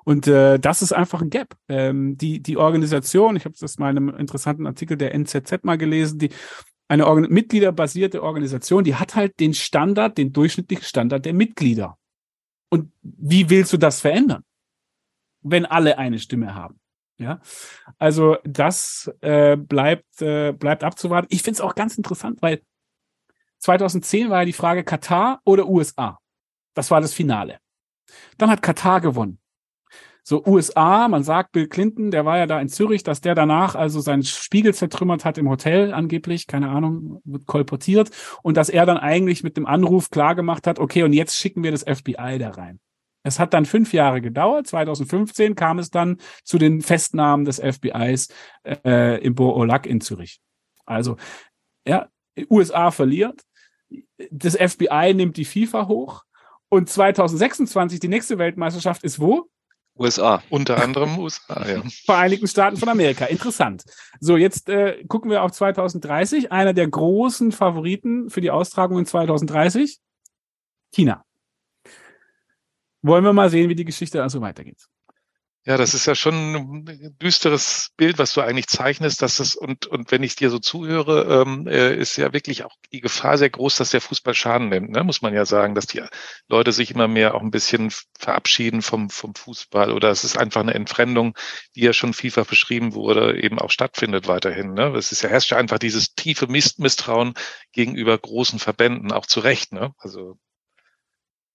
Und 0.05 0.27
äh, 0.27 0.59
das 0.59 0.83
ist 0.83 0.93
einfach 0.93 1.23
ein 1.23 1.31
Gap. 1.31 1.57
Ähm, 1.69 2.17
die, 2.19 2.41
die 2.41 2.57
Organisation, 2.57 3.37
ich 3.37 3.45
habe 3.45 3.55
das 3.59 3.79
mal 3.79 3.91
in 3.91 3.97
einem 3.97 4.09
interessanten 4.11 4.67
Artikel 4.67 4.97
der 4.97 5.15
NZZ 5.15 5.65
mal 5.65 5.79
gelesen, 5.79 6.19
die 6.19 6.31
eine 6.89 7.07
Organ 7.07 7.33
mitgliederbasierte 7.33 8.23
Organisation, 8.23 8.85
die 8.85 8.95
hat 8.95 9.15
halt 9.15 9.41
den 9.41 9.55
Standard, 9.55 10.19
den 10.19 10.33
durchschnittlichen 10.33 10.85
Standard 10.85 11.25
der 11.25 11.33
Mitglieder. 11.33 11.97
Und 12.69 12.93
wie 13.03 13.49
willst 13.49 13.73
du 13.73 13.79
das 13.79 14.01
verändern, 14.01 14.43
wenn 15.41 15.65
alle 15.65 15.99
eine 15.99 16.19
Stimme 16.19 16.55
haben? 16.55 16.79
Ja, 17.17 17.41
also 17.99 18.39
das 18.45 19.11
äh, 19.21 19.57
bleibt 19.57 20.21
äh, 20.21 20.53
bleibt 20.53 20.83
abzuwarten. 20.83 21.29
Ich 21.31 21.43
finde 21.43 21.59
es 21.59 21.61
auch 21.61 21.77
ganz 21.77 21.97
interessant, 21.97 22.43
weil 22.43 22.61
2010 23.59 24.31
war 24.31 24.41
ja 24.41 24.45
die 24.45 24.53
Frage 24.53 24.83
Katar 24.83 25.41
oder 25.45 25.69
USA. 25.69 26.19
Das 26.75 26.91
war 26.91 27.01
das 27.01 27.15
Finale. 27.15 27.59
Dann 28.39 28.51
hat 28.51 28.63
Katar 28.63 29.01
gewonnen. 29.01 29.39
So 30.27 30.43
USA, 30.47 31.07
man 31.07 31.23
sagt 31.23 31.53
Bill 31.53 31.69
Clinton, 31.69 32.11
der 32.11 32.25
war 32.25 32.39
ja 32.39 32.47
da 32.47 32.59
in 32.59 32.71
Zürich, 32.71 33.03
dass 33.03 33.21
der 33.21 33.35
danach 33.35 33.75
also 33.75 34.01
seinen 34.01 34.23
Spiegel 34.23 34.73
zertrümmert 34.73 35.27
hat 35.27 35.37
im 35.37 35.51
Hotel 35.51 35.93
angeblich, 35.93 36.47
keine 36.47 36.71
Ahnung, 36.71 37.21
wird 37.25 37.45
kolportiert 37.45 38.11
und 38.43 38.57
dass 38.57 38.71
er 38.71 38.87
dann 38.87 38.97
eigentlich 38.97 39.43
mit 39.43 39.59
dem 39.59 39.67
Anruf 39.67 40.09
klar 40.09 40.35
gemacht 40.35 40.67
hat, 40.67 40.79
okay, 40.79 41.03
und 41.03 41.13
jetzt 41.13 41.37
schicken 41.37 41.63
wir 41.63 41.73
das 41.73 41.83
FBI 41.83 42.39
da 42.39 42.51
rein. 42.51 42.81
Es 43.23 43.39
hat 43.39 43.53
dann 43.53 43.67
fünf 43.67 43.93
Jahre 43.93 44.21
gedauert. 44.21 44.67
2015 44.67 45.55
kam 45.55 45.79
es 45.79 45.91
dann 45.91 46.19
zu 46.43 46.59
den 46.59 46.83
Festnahmen 46.83 47.45
des 47.45 47.59
FBIs 47.59 48.29
äh, 48.65 49.23
im 49.23 49.35
Bo-Olak 49.35 49.87
in 49.87 50.01
Zürich. 50.01 50.41
Also, 50.85 51.17
ja, 51.87 52.09
USA 52.51 52.91
verliert. 52.91 53.43
Das 54.31 54.57
FBI 54.57 55.15
nimmt 55.15 55.37
die 55.37 55.47
FIFA 55.47 55.89
hoch. 55.89 56.25
Und 56.75 56.89
2026, 56.89 58.01
die 58.01 58.09
nächste 58.09 58.37
Weltmeisterschaft 58.37 59.05
ist 59.05 59.21
wo? 59.21 59.49
USA. 59.97 60.43
Unter 60.51 60.83
anderem 60.83 61.21
USA, 61.21 61.65
ja. 61.69 61.83
Vereinigten 62.05 62.49
Staaten 62.49 62.77
von 62.77 62.89
Amerika. 62.89 63.27
Interessant. 63.27 63.85
So, 64.19 64.37
jetzt 64.37 64.69
äh, 64.69 65.05
gucken 65.07 65.31
wir 65.31 65.45
auf 65.45 65.53
2030. 65.53 66.51
Einer 66.51 66.73
der 66.73 66.89
großen 66.89 67.53
Favoriten 67.53 68.29
für 68.29 68.41
die 68.41 68.51
Austragung 68.51 68.99
in 68.99 69.07
2030. 69.07 70.01
China. 70.93 71.25
Wollen 73.03 73.23
wir 73.23 73.33
mal 73.33 73.51
sehen, 73.51 73.69
wie 73.69 73.77
die 73.77 73.85
Geschichte 73.85 74.21
also 74.21 74.41
weitergeht. 74.41 74.89
Ja, 75.67 75.79
das 75.79 75.95
ist 75.95 76.05
ja 76.05 76.15
schon 76.15 76.85
ein 76.87 77.17
düsteres 77.23 77.91
Bild, 77.97 78.19
was 78.19 78.35
du 78.35 78.43
eigentlich 78.43 78.67
zeichnest, 78.67 79.23
dass 79.23 79.39
es 79.39 79.57
und 79.57 79.87
und 79.87 80.11
wenn 80.11 80.23
ich 80.23 80.37
dir 80.37 80.51
so 80.51 80.59
zuhöre, 80.59 81.43
ähm, 81.43 81.67
äh, 81.67 81.97
ist 81.97 82.19
ja 82.19 82.35
wirklich 82.35 82.65
auch 82.65 82.77
die 82.93 83.01
Gefahr 83.01 83.39
sehr 83.39 83.49
groß, 83.49 83.77
dass 83.77 83.89
der 83.89 84.03
Fußball 84.03 84.35
Schaden 84.35 84.69
nimmt. 84.69 84.91
Ne? 84.91 85.03
Muss 85.05 85.23
man 85.23 85.33
ja 85.33 85.47
sagen, 85.47 85.75
dass 85.75 85.87
die 85.87 86.03
Leute 86.49 86.71
sich 86.73 86.91
immer 86.91 87.09
mehr 87.09 87.35
auch 87.35 87.41
ein 87.41 87.51
bisschen 87.51 87.91
verabschieden 88.19 88.83
vom 88.83 89.09
vom 89.09 89.35
Fußball 89.35 89.91
oder 89.91 90.11
es 90.11 90.23
ist 90.23 90.37
einfach 90.37 90.61
eine 90.61 90.75
Entfremdung, 90.75 91.35
die 91.75 91.81
ja 91.81 91.95
schon 91.95 92.13
vielfach 92.13 92.47
beschrieben 92.47 92.93
wurde, 92.93 93.41
eben 93.41 93.59
auch 93.59 93.71
stattfindet 93.71 94.29
weiterhin. 94.29 94.75
Ne? 94.75 94.95
Es 94.97 95.13
ist 95.13 95.23
ja 95.23 95.31
herrscht 95.31 95.53
ja 95.53 95.57
einfach 95.57 95.79
dieses 95.79 96.15
tiefe 96.15 96.47
Misstrauen 96.47 97.33
gegenüber 97.73 98.19
großen 98.19 98.59
Verbänden, 98.59 99.13
auch 99.13 99.25
zu 99.25 99.41
Recht. 99.41 99.73
Ne? 99.73 99.95
Also 99.97 100.37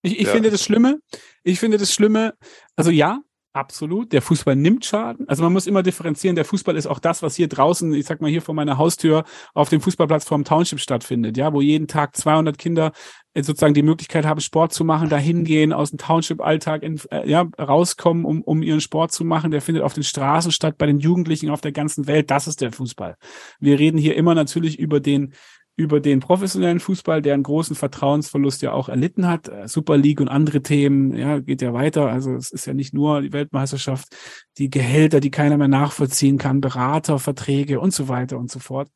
ich, 0.02 0.18
ich 0.18 0.28
ja. 0.28 0.32
finde 0.32 0.50
das 0.50 0.64
Schlimme, 0.64 1.00
ich 1.44 1.60
finde 1.60 1.78
das 1.78 1.94
Schlimme, 1.94 2.34
also 2.76 2.90
ja, 2.90 3.22
Absolut. 3.52 4.14
Der 4.14 4.22
Fußball 4.22 4.56
nimmt 4.56 4.86
Schaden. 4.86 5.28
Also 5.28 5.42
man 5.42 5.52
muss 5.52 5.66
immer 5.66 5.82
differenzieren. 5.82 6.36
Der 6.36 6.46
Fußball 6.46 6.76
ist 6.76 6.86
auch 6.86 7.00
das, 7.00 7.24
was 7.24 7.36
hier 7.36 7.48
draußen, 7.48 7.92
ich 7.96 8.06
sag 8.06 8.22
mal 8.22 8.30
hier 8.30 8.44
vor 8.44 8.54
meiner 8.54 8.78
Haustür 8.78 9.24
auf 9.56 9.70
dem 9.70 9.82
Fußballplatz 9.82 10.26
vorm 10.26 10.44
Township 10.44 10.80
stattfindet. 10.80 11.36
Ja, 11.36 11.52
wo 11.52 11.60
jeden 11.60 11.88
Tag 11.88 12.16
200 12.16 12.60
Kinder 12.60 12.92
äh, 13.34 13.42
sozusagen 13.42 13.74
die 13.74 13.82
Möglichkeit 13.82 14.24
haben, 14.24 14.40
Sport 14.40 14.72
zu 14.72 14.84
machen, 14.84 15.10
da 15.10 15.18
hingehen, 15.18 15.74
aus 15.74 15.90
dem 15.90 15.98
Township-Alltag 15.98 16.84
äh, 16.84 17.28
ja, 17.28 17.48
rauskommen, 17.60 18.24
um, 18.24 18.44
um 18.44 18.62
ihren 18.62 18.82
Sport 18.82 19.12
zu 19.12 19.26
machen. 19.26 19.50
Der 19.50 19.62
findet 19.62 19.84
auf 19.84 19.94
den 19.94 20.04
Straßen 20.04 20.52
statt, 20.52 20.78
bei 20.78 20.86
den 20.86 21.00
Jugendlichen 21.00 21.50
auf 21.50 21.62
der 21.62 21.72
ganzen 21.72 22.06
Welt. 22.06 22.30
Das 22.30 22.48
ist 22.48 22.62
der 22.62 22.72
Fußball. 22.72 23.18
Wir 23.60 23.80
reden 23.80 23.98
hier 23.98 24.16
immer 24.16 24.36
natürlich 24.36 24.78
über 24.78 25.00
den 25.00 25.34
über 25.80 26.02
den 26.02 26.20
professionellen 26.20 26.82
Fußball, 26.82 27.22
der 27.22 27.34
einen 27.34 27.44
großen 27.44 27.74
Vertrauensverlust 27.74 28.62
ja 28.62 28.74
auch 28.74 28.90
erlitten 28.90 29.28
hat. 29.30 29.48
Äh, 29.48 29.70
Super 29.70 29.96
League 29.96 30.20
und 30.20 30.28
andere 30.28 30.62
Themen, 30.62 31.16
ja, 31.16 31.40
geht 31.40 31.62
ja 31.62 31.74
weiter. 31.74 32.12
Also 32.12 32.36
es 32.36 32.52
ist 32.52 32.66
ja 32.66 32.74
nicht 32.74 32.94
nur 32.94 33.22
die 33.22 33.32
Weltmeisterschaft, 33.32 34.10
die 34.58 34.70
Gehälter, 34.70 35.22
die 35.22 35.32
keiner 35.32 35.58
mehr 35.58 35.70
nachvollziehen 35.70 36.38
kann, 36.38 36.60
Berater, 36.60 37.18
Verträge 37.18 37.80
und 37.80 37.94
so 37.94 38.10
weiter 38.10 38.38
und 38.38 38.52
so 38.52 38.60
fort. 38.60 38.90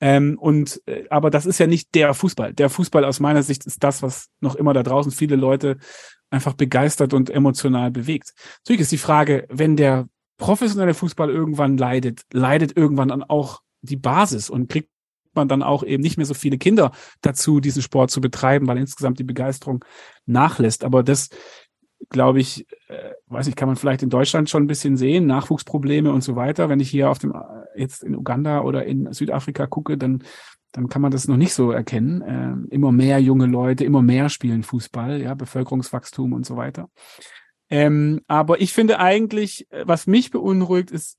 Ähm, 0.00 0.36
und 0.40 0.82
äh, 0.86 1.04
aber 1.10 1.30
das 1.30 1.46
ist 1.46 1.60
ja 1.60 1.68
nicht 1.68 1.94
der 1.94 2.12
Fußball. 2.12 2.54
Der 2.54 2.70
Fußball 2.70 3.04
aus 3.04 3.20
meiner 3.20 3.44
Sicht 3.44 3.64
ist 3.66 3.84
das, 3.84 4.02
was 4.02 4.30
noch 4.40 4.56
immer 4.56 4.72
da 4.72 4.82
draußen 4.82 5.12
viele 5.12 5.36
Leute 5.36 5.76
einfach 6.28 6.54
begeistert 6.54 7.14
und 7.14 7.30
emotional 7.30 7.92
bewegt. 7.92 8.32
Natürlich 8.64 8.82
ist 8.82 8.92
die 8.92 8.98
Frage, 8.98 9.46
wenn 9.48 9.76
der 9.76 10.08
professionelle 10.38 10.94
Fußball 10.94 11.30
irgendwann 11.30 11.76
leidet, 11.76 12.22
leidet 12.32 12.76
irgendwann 12.76 13.10
dann 13.10 13.22
auch 13.22 13.60
die 13.82 13.96
Basis 13.96 14.50
und 14.50 14.68
kriegt 14.68 14.89
man 15.34 15.48
dann 15.48 15.62
auch 15.62 15.82
eben 15.82 16.02
nicht 16.02 16.16
mehr 16.16 16.26
so 16.26 16.34
viele 16.34 16.58
Kinder 16.58 16.92
dazu, 17.20 17.60
diesen 17.60 17.82
Sport 17.82 18.10
zu 18.10 18.20
betreiben, 18.20 18.66
weil 18.66 18.78
insgesamt 18.78 19.18
die 19.18 19.24
Begeisterung 19.24 19.84
nachlässt. 20.26 20.84
Aber 20.84 21.02
das, 21.02 21.28
glaube 22.08 22.40
ich, 22.40 22.66
äh, 22.88 23.12
weiß 23.26 23.46
nicht, 23.46 23.56
kann 23.56 23.68
man 23.68 23.76
vielleicht 23.76 24.02
in 24.02 24.10
Deutschland 24.10 24.50
schon 24.50 24.64
ein 24.64 24.68
bisschen 24.68 24.96
sehen, 24.96 25.26
Nachwuchsprobleme 25.26 26.12
und 26.12 26.22
so 26.22 26.36
weiter. 26.36 26.68
Wenn 26.68 26.80
ich 26.80 26.90
hier 26.90 27.10
auf 27.10 27.18
dem, 27.18 27.32
äh, 27.32 27.80
jetzt 27.80 28.02
in 28.02 28.16
Uganda 28.16 28.62
oder 28.62 28.84
in 28.84 29.12
Südafrika 29.12 29.66
gucke, 29.66 29.98
dann, 29.98 30.24
dann 30.72 30.88
kann 30.88 31.02
man 31.02 31.10
das 31.10 31.28
noch 31.28 31.36
nicht 31.36 31.52
so 31.52 31.70
erkennen. 31.70 32.22
Äh, 32.22 32.74
immer 32.74 32.92
mehr 32.92 33.20
junge 33.20 33.46
Leute, 33.46 33.84
immer 33.84 34.02
mehr 34.02 34.28
spielen 34.28 34.62
Fußball, 34.62 35.20
ja, 35.20 35.34
Bevölkerungswachstum 35.34 36.32
und 36.32 36.46
so 36.46 36.56
weiter. 36.56 36.88
Ähm, 37.68 38.20
aber 38.26 38.60
ich 38.60 38.72
finde 38.72 38.98
eigentlich, 38.98 39.70
äh, 39.70 39.84
was 39.86 40.06
mich 40.06 40.30
beunruhigt, 40.30 40.90
ist 40.90 41.18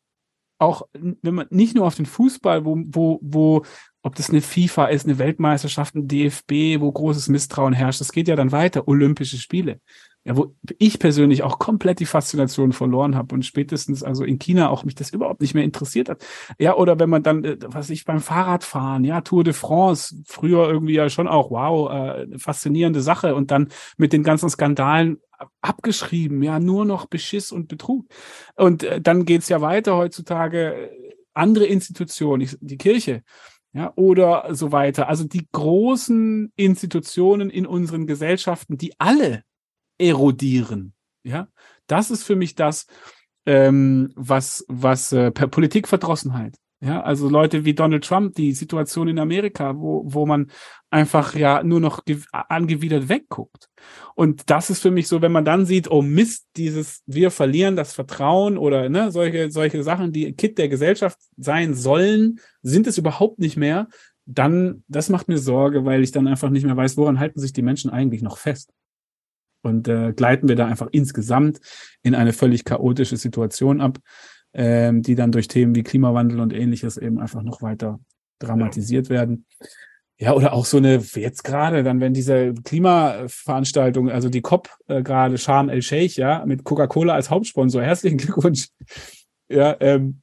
auch, 0.58 0.84
wenn 0.94 1.34
man 1.34 1.48
nicht 1.50 1.76
nur 1.76 1.88
auf 1.88 1.96
den 1.96 2.06
Fußball, 2.06 2.66
wo, 2.66 2.78
wo, 2.86 3.20
wo 3.22 3.64
ob 4.04 4.16
das 4.16 4.30
eine 4.30 4.42
FIFA 4.42 4.88
ist, 4.88 5.06
eine 5.06 5.20
Weltmeisterschaft, 5.20 5.96
ein 5.96 6.08
DFB, 6.08 6.80
wo 6.80 6.92
großes 6.92 7.28
Misstrauen 7.28 7.74
herrscht. 7.74 8.02
Das 8.02 8.12
geht 8.12 8.28
ja 8.28 8.36
dann 8.36 8.52
weiter, 8.52 8.88
Olympische 8.88 9.38
Spiele. 9.38 9.80
Ja, 10.24 10.38
wo 10.38 10.54
ich 10.78 11.00
persönlich 11.00 11.42
auch 11.42 11.58
komplett 11.58 12.00
die 12.00 12.06
Faszination 12.06 12.74
verloren 12.74 13.16
habe 13.16 13.34
und 13.34 13.44
spätestens 13.44 14.04
also 14.04 14.24
in 14.24 14.38
China 14.38 14.70
auch 14.70 14.84
mich 14.84 14.94
das 14.94 15.10
überhaupt 15.10 15.42
nicht 15.42 15.56
mehr 15.56 15.64
interessiert 15.64 16.10
hat. 16.10 16.24
Ja, 16.60 16.76
oder 16.76 17.00
wenn 17.00 17.10
man 17.10 17.24
dann, 17.24 17.44
äh, 17.44 17.58
was 17.66 17.90
ich 17.90 18.06
beim 18.06 18.20
Fahrradfahren, 18.20 19.04
ja, 19.04 19.22
Tour 19.22 19.44
de 19.44 19.54
France, 19.54 20.22
früher 20.28 20.70
irgendwie 20.70 20.94
ja 20.94 21.10
schon 21.10 21.28
auch, 21.28 21.50
wow, 21.50 21.90
äh, 21.92 22.38
faszinierende 22.38 23.02
Sache 23.02 23.34
und 23.34 23.50
dann 23.50 23.70
mit 23.98 24.14
den 24.14 24.22
ganzen 24.22 24.48
Skandalen 24.48 25.18
abgeschrieben, 25.62 26.44
ja, 26.44 26.60
nur 26.60 26.86
noch 26.86 27.08
Beschiss 27.08 27.52
und 27.52 27.68
Betrug. 27.68 28.06
Und 28.56 28.84
äh, 28.84 29.02
dann 29.02 29.26
geht's 29.26 29.50
ja 29.50 29.62
weiter 29.62 29.98
heutzutage, 29.98 30.76
äh, 30.76 30.90
andere 31.34 31.66
Institutionen, 31.66 32.42
ich, 32.42 32.58
die 32.62 32.78
Kirche, 32.78 33.24
ja, 33.74 33.94
oder 33.96 34.54
so 34.54 34.72
weiter. 34.72 35.08
Also 35.08 35.24
die 35.24 35.48
großen 35.52 36.52
Institutionen 36.56 37.50
in 37.50 37.66
unseren 37.66 38.08
Gesellschaften, 38.08 38.78
die 38.78 38.94
alle 39.00 39.44
erodieren. 39.98 40.94
Ja, 41.24 41.48
das 41.88 42.12
ist 42.12 42.24
für 42.24 42.36
mich 42.36 42.56
das, 42.56 42.88
ähm, 43.46 44.12
was, 44.16 44.66
was 44.68 45.12
äh, 45.12 45.32
per 45.32 45.48
Politikverdrossenheit. 45.48 46.58
Ja, 46.84 47.02
also 47.02 47.30
Leute 47.30 47.64
wie 47.64 47.76
Donald 47.76 48.04
Trump, 48.04 48.34
die 48.34 48.54
Situation 48.54 49.08
in 49.08 49.20
Amerika, 49.20 49.78
wo, 49.78 50.02
wo 50.04 50.26
man 50.26 50.50
einfach 50.90 51.36
ja 51.36 51.62
nur 51.62 51.80
noch 51.80 52.04
angewidert 52.32 53.08
wegguckt. 53.08 53.70
Und 54.16 54.50
das 54.50 54.72
ist 54.72 54.82
für 54.82 54.90
mich 54.90 55.08
so, 55.08 55.22
wenn 55.22 55.32
man 55.32 55.46
dann 55.46 55.68
sieht, 55.68 55.92
oh 55.92 56.02
Mist, 56.02 56.48
dieses, 56.58 57.04
wir 57.06 57.30
verlieren 57.30 57.76
das 57.76 57.94
Vertrauen 57.94 58.58
oder 58.58 58.90
ne, 58.90 59.12
solche, 59.12 59.52
solche 59.52 59.84
Sachen, 59.84 60.12
die 60.12 60.34
Kit 60.34 60.58
der 60.58 60.70
Gesellschaft 60.70 61.20
sein 61.38 61.76
sollen, 61.76 62.40
sind 62.64 62.88
es 62.88 62.98
überhaupt 62.98 63.38
nicht 63.38 63.58
mehr, 63.58 63.88
dann, 64.26 64.84
das 64.88 65.10
macht 65.10 65.28
mir 65.28 65.38
Sorge, 65.38 65.86
weil 65.86 66.02
ich 66.02 66.12
dann 66.12 66.28
einfach 66.28 66.50
nicht 66.50 66.66
mehr 66.66 66.78
weiß, 66.78 66.98
woran 66.98 67.20
halten 67.20 67.40
sich 67.40 67.54
die 67.54 67.62
Menschen 67.62 67.92
eigentlich 67.92 68.24
noch 68.24 68.40
fest. 68.40 68.74
Und 69.62 69.88
äh, 69.88 70.14
gleiten 70.14 70.48
wir 70.48 70.56
da 70.56 70.66
einfach 70.66 70.88
insgesamt 70.92 71.60
in 72.02 72.16
eine 72.16 72.34
völlig 72.34 72.66
chaotische 72.66 73.18
Situation 73.18 73.82
ab 73.82 74.00
ähm, 74.54 75.02
die 75.02 75.16
dann 75.16 75.32
durch 75.32 75.48
Themen 75.48 75.76
wie 75.76 75.84
Klimawandel 75.84 76.40
und 76.40 76.54
ähnliches 76.54 76.98
eben 76.98 77.20
einfach 77.20 77.42
noch 77.42 77.62
weiter 77.62 78.00
dramatisiert 78.40 79.08
ja. 79.08 79.16
werden. 79.16 79.46
Ja, 80.18 80.34
oder 80.34 80.54
auch 80.54 80.66
so 80.66 80.78
eine, 80.78 80.98
jetzt 80.98 81.44
gerade, 81.44 81.82
dann 81.82 82.00
wenn 82.00 82.14
diese 82.14 82.54
Klimaveranstaltung, 82.54 84.10
also 84.10 84.30
die 84.30 84.42
COP 84.42 84.70
äh, 84.88 85.02
gerade, 85.02 85.40
Sharm 85.40 85.70
el-Sheikh, 85.70 86.20
ja, 86.20 86.46
mit 86.46 86.64
Coca-Cola 86.64 87.16
als 87.16 87.32
Hauptsponsor, 87.32 87.82
herzlichen 87.82 88.18
Glückwunsch. 88.18 88.68
Ja, 89.50 89.76
ähm, 89.80 90.22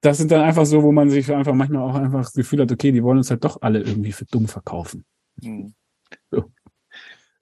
das 0.00 0.18
sind 0.18 0.30
dann 0.30 0.42
einfach 0.42 0.66
so, 0.66 0.82
wo 0.82 0.92
man 0.92 1.10
sich 1.10 1.32
einfach 1.32 1.54
manchmal 1.54 1.82
auch 1.82 1.94
einfach 1.94 2.20
das 2.20 2.32
Gefühl 2.32 2.62
hat, 2.62 2.72
okay, 2.72 2.92
die 2.92 3.02
wollen 3.02 3.18
uns 3.18 3.30
halt 3.30 3.44
doch 3.44 3.62
alle 3.62 3.80
irgendwie 3.80 4.12
für 4.12 4.24
dumm 4.24 4.48
verkaufen. 4.48 5.04
Hm. 5.42 5.72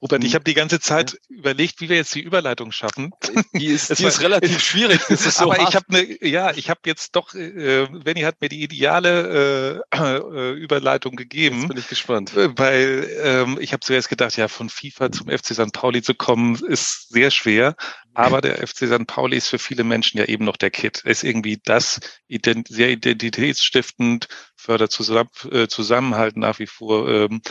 Robert, 0.02 0.22
ich 0.24 0.30
hm. 0.30 0.34
habe 0.34 0.44
die 0.44 0.54
ganze 0.54 0.78
Zeit 0.78 1.18
überlegt, 1.28 1.80
wie 1.80 1.88
wir 1.88 1.96
jetzt 1.96 2.14
die 2.14 2.20
Überleitung 2.20 2.70
schaffen. 2.70 3.12
Die 3.54 3.66
ist, 3.66 3.90
die 3.98 4.02
war, 4.02 4.10
ist 4.10 4.20
relativ 4.20 4.60
schwierig. 4.64 5.00
Ist 5.08 5.24
so 5.24 5.44
aber 5.44 5.56
hart. 5.56 5.68
ich 5.70 5.74
habe 5.74 5.86
eine, 5.88 6.26
ja, 6.26 6.52
ich 6.54 6.68
habe 6.68 6.80
jetzt 6.84 7.16
doch, 7.16 7.34
äh, 7.34 7.86
Benny 7.86 8.20
hat 8.20 8.40
mir 8.40 8.50
die 8.50 8.62
ideale 8.62 9.82
äh, 9.90 9.96
äh, 9.96 10.52
Überleitung 10.52 11.16
gegeben. 11.16 11.60
Jetzt 11.60 11.68
bin 11.68 11.78
ich 11.78 11.88
gespannt. 11.88 12.36
Äh, 12.36 12.50
weil 12.58 13.10
ähm, 13.22 13.58
ich 13.60 13.72
habe 13.72 13.80
zuerst 13.80 14.10
gedacht, 14.10 14.36
ja, 14.36 14.48
von 14.48 14.68
FIFA 14.68 15.12
zum 15.12 15.28
FC 15.30 15.54
St. 15.54 15.72
Pauli 15.72 16.02
zu 16.02 16.14
kommen, 16.14 16.56
ist 16.56 17.08
sehr 17.08 17.30
schwer. 17.30 17.74
Aber 18.16 18.40
der 18.40 18.66
FC 18.66 18.86
St. 18.88 19.06
Pauli 19.06 19.36
ist 19.36 19.48
für 19.48 19.58
viele 19.58 19.84
Menschen 19.84 20.16
ja 20.16 20.24
eben 20.24 20.46
noch 20.46 20.56
der 20.56 20.70
Kit. 20.70 21.02
Er 21.04 21.10
ist 21.10 21.22
irgendwie 21.22 21.60
das 21.62 22.00
ident 22.28 22.66
sehr 22.68 22.88
identitätsstiftend, 22.88 24.28
fördert 24.56 24.90
zusammen, 24.90 25.28
äh, 25.50 25.68
Zusammenhalt 25.68 26.38
nach 26.38 26.58
wie 26.58 26.66
vor 26.66 27.08
ähm, 27.08 27.42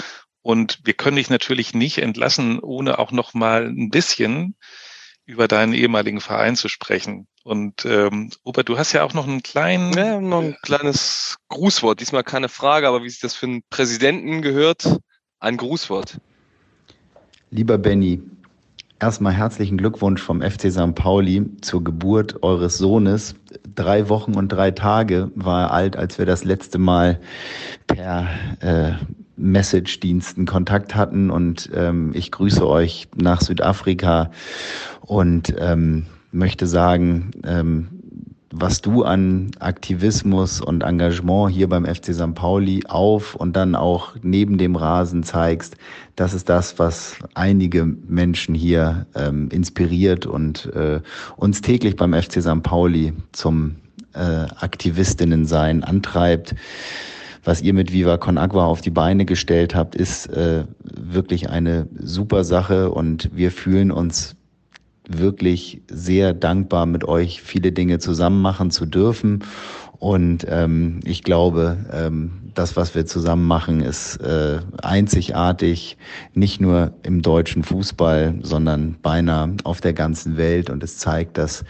und 0.45 0.81
wir 0.83 0.93
können 0.93 1.17
dich 1.17 1.31
natürlich 1.31 1.73
nicht 1.73 1.97
entlassen, 1.97 2.59
ohne 2.59 2.99
auch 2.99 3.11
noch 3.11 3.33
mal 3.33 3.65
ein 3.65 3.89
bisschen 3.89 4.55
über 5.25 5.47
deinen 5.47 5.73
ehemaligen 5.73 6.21
Verein 6.21 6.55
zu 6.55 6.67
sprechen. 6.69 7.25
Und 7.43 7.83
ähm, 7.85 8.29
Robert, 8.45 8.69
du 8.69 8.77
hast 8.77 8.93
ja 8.93 9.03
auch 9.03 9.15
noch 9.15 9.27
einen 9.27 9.41
kleinen, 9.41 9.91
ja, 9.93 10.21
noch 10.21 10.43
ein 10.43 10.55
kleines 10.61 11.37
Grußwort. 11.49 11.99
Diesmal 11.99 12.23
keine 12.23 12.47
Frage, 12.47 12.87
aber 12.87 13.03
wie 13.03 13.09
sich 13.09 13.21
das 13.21 13.33
für 13.33 13.47
einen 13.47 13.63
Präsidenten 13.71 14.43
gehört, 14.43 14.99
ein 15.39 15.57
Grußwort. 15.57 16.19
Lieber 17.49 17.79
Benny, 17.79 18.21
erstmal 18.99 19.33
herzlichen 19.33 19.79
Glückwunsch 19.79 20.21
vom 20.21 20.43
FC 20.43 20.71
St. 20.71 20.93
Pauli 20.93 21.43
zur 21.61 21.83
Geburt 21.83 22.43
eures 22.43 22.77
Sohnes. 22.77 23.33
Drei 23.73 24.09
Wochen 24.09 24.35
und 24.35 24.49
drei 24.49 24.69
Tage 24.69 25.31
war 25.33 25.63
er 25.63 25.71
alt, 25.71 25.95
als 25.95 26.19
wir 26.19 26.27
das 26.27 26.43
letzte 26.43 26.77
Mal 26.77 27.19
per 27.87 28.29
äh, 28.59 28.93
Message-Diensten 29.37 30.45
Kontakt 30.45 30.95
hatten 30.95 31.29
und 31.29 31.69
ähm, 31.73 32.11
ich 32.13 32.31
grüße 32.31 32.67
euch 32.67 33.07
nach 33.15 33.41
Südafrika 33.41 34.31
und 35.01 35.53
ähm, 35.57 36.05
möchte 36.31 36.67
sagen, 36.67 37.31
ähm, 37.45 37.87
was 38.57 38.81
du 38.81 39.03
an 39.03 39.51
Aktivismus 39.59 40.61
und 40.61 40.83
Engagement 40.83 41.51
hier 41.51 41.67
beim 41.67 41.85
FC 41.85 42.13
St. 42.13 42.35
Pauli 42.35 42.83
auf 42.87 43.35
und 43.35 43.53
dann 43.53 43.75
auch 43.75 44.15
neben 44.21 44.57
dem 44.57 44.77
Rasen 44.77 45.23
zeigst, 45.23 45.75
das 46.15 46.33
ist 46.33 46.47
das, 46.47 46.79
was 46.79 47.17
einige 47.33 47.83
Menschen 47.85 48.55
hier 48.55 49.07
ähm, 49.13 49.49
inspiriert 49.51 50.25
und 50.25 50.67
äh, 50.73 51.01
uns 51.35 51.59
täglich 51.59 51.97
beim 51.97 52.13
FC 52.13 52.41
St. 52.41 52.63
Pauli 52.63 53.11
zum 53.33 53.75
äh, 54.13 54.45
Aktivistinnen 54.59 55.45
sein 55.45 55.83
antreibt 55.83 56.55
was 57.45 57.61
ihr 57.61 57.73
mit 57.73 57.93
Viva 57.93 58.17
Con 58.17 58.37
Agua 58.37 58.65
auf 58.65 58.81
die 58.81 58.89
Beine 58.89 59.25
gestellt 59.25 59.75
habt, 59.75 59.95
ist 59.95 60.27
äh, 60.27 60.65
wirklich 60.83 61.49
eine 61.49 61.87
super 61.97 62.43
Sache 62.43 62.91
und 62.91 63.29
wir 63.33 63.51
fühlen 63.51 63.91
uns 63.91 64.35
wirklich 65.07 65.81
sehr 65.89 66.33
dankbar, 66.33 66.87
mit 66.87 67.03
euch 67.03 67.41
viele 67.41 67.71
Dinge 67.71 67.99
zusammen 67.99 68.41
machen 68.41 68.71
zu 68.71 68.85
dürfen. 68.85 69.43
Und 69.97 70.45
ähm, 70.49 70.99
ich 71.05 71.23
glaube, 71.23 71.77
ähm, 71.91 72.51
das, 72.53 72.75
was 72.75 72.95
wir 72.95 73.05
zusammen 73.05 73.45
machen, 73.45 73.81
ist 73.81 74.17
äh, 74.17 74.59
einzigartig, 74.81 75.97
nicht 76.33 76.59
nur 76.59 76.93
im 77.03 77.21
deutschen 77.21 77.63
Fußball, 77.63 78.35
sondern 78.41 78.97
beinahe 79.01 79.55
auf 79.63 79.81
der 79.81 79.93
ganzen 79.93 80.37
Welt. 80.37 80.69
Und 80.69 80.83
es 80.83 80.97
zeigt, 80.97 81.37
dass 81.37 81.63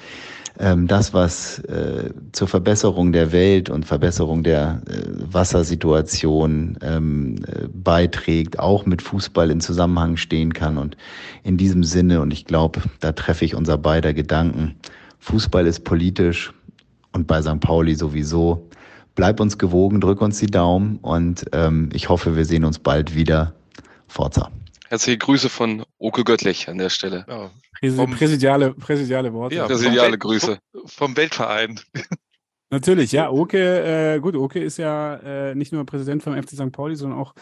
das, 0.58 1.14
was 1.14 1.60
äh, 1.60 2.12
zur 2.32 2.48
Verbesserung 2.48 3.12
der 3.12 3.32
Welt 3.32 3.70
und 3.70 3.86
Verbesserung 3.86 4.44
der 4.44 4.82
äh, 4.88 5.02
Wassersituation 5.34 6.78
ähm, 6.82 7.36
äh, 7.48 7.68
beiträgt, 7.68 8.60
auch 8.60 8.86
mit 8.86 9.02
Fußball 9.02 9.52
in 9.52 9.60
Zusammenhang 9.60 10.16
stehen 10.16 10.54
kann. 10.54 10.78
Und 10.78 10.96
in 11.44 11.58
diesem 11.58 11.84
Sinne, 11.84 12.22
und 12.22 12.32
ich 12.32 12.46
glaube, 12.46 12.82
da 13.02 13.12
treffe 13.12 13.44
ich 13.44 13.56
unser 13.56 13.78
beider 13.78 14.14
Gedanken, 14.14 14.76
Fußball 15.20 15.68
ist 15.68 15.84
politisch 15.84 16.54
und 17.12 17.28
bei 17.28 17.42
St. 17.42 17.60
Pauli 17.60 17.96
sowieso. 17.96 18.70
Bleib 19.16 19.40
uns 19.40 19.58
gewogen, 19.58 20.02
drück 20.02 20.22
uns 20.22 20.40
die 20.40 20.48
Daumen 20.48 21.00
und 21.02 21.46
ähm, 21.54 21.90
ich 21.94 22.10
hoffe, 22.10 22.36
wir 22.36 22.46
sehen 22.46 22.66
uns 22.66 22.80
bald 22.80 23.16
wieder. 23.16 23.54
Forza. 24.08 24.52
Herzliche 24.88 25.18
Grüße 25.18 25.50
von 25.50 25.84
Oke 25.98 26.24
Göttlich 26.24 26.70
an 26.70 26.78
der 26.78 26.90
Stelle. 26.90 27.26
Ja, 27.28 27.50
vom, 27.92 28.12
präsidiale, 28.12 28.74
präsidiale 28.74 29.34
Worte. 29.34 29.56
Ja, 29.56 29.66
präsidiale 29.66 30.18
Grüße. 30.18 30.60
Vom 30.86 31.16
Weltverein. 31.18 31.80
Natürlich, 32.70 33.12
ja. 33.12 33.30
Oke, 33.30 34.16
äh, 34.16 34.20
gut, 34.20 34.36
Oke 34.36 34.60
ist 34.60 34.78
ja 34.78 35.16
äh, 35.16 35.56
nicht 35.56 35.72
nur 35.72 35.86
Präsident 35.86 36.24
vom 36.24 36.36
FC 36.36 36.52
St. 36.52 36.72
Pauli, 36.72 36.96
sondern 36.96 37.20
auch 37.20 37.34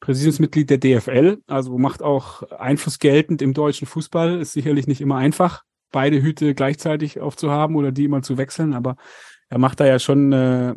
Präsidiumsmitglied 0.00 0.70
der 0.70 0.78
DFL, 0.78 1.38
also 1.46 1.76
macht 1.76 2.02
auch 2.02 2.42
Einfluss 2.52 2.98
geltend 2.98 3.42
im 3.42 3.52
deutschen 3.52 3.86
Fußball. 3.86 4.40
Ist 4.40 4.52
sicherlich 4.52 4.86
nicht 4.86 5.00
immer 5.00 5.16
einfach, 5.16 5.64
beide 5.90 6.22
Hüte 6.22 6.54
gleichzeitig 6.54 7.20
aufzuhaben 7.20 7.74
oder 7.74 7.90
die 7.90 8.04
immer 8.04 8.22
zu 8.22 8.38
wechseln, 8.38 8.74
aber 8.74 8.96
er 9.48 9.58
macht 9.58 9.80
da 9.80 9.86
ja 9.86 9.98
schon 9.98 10.32
äh, 10.32 10.74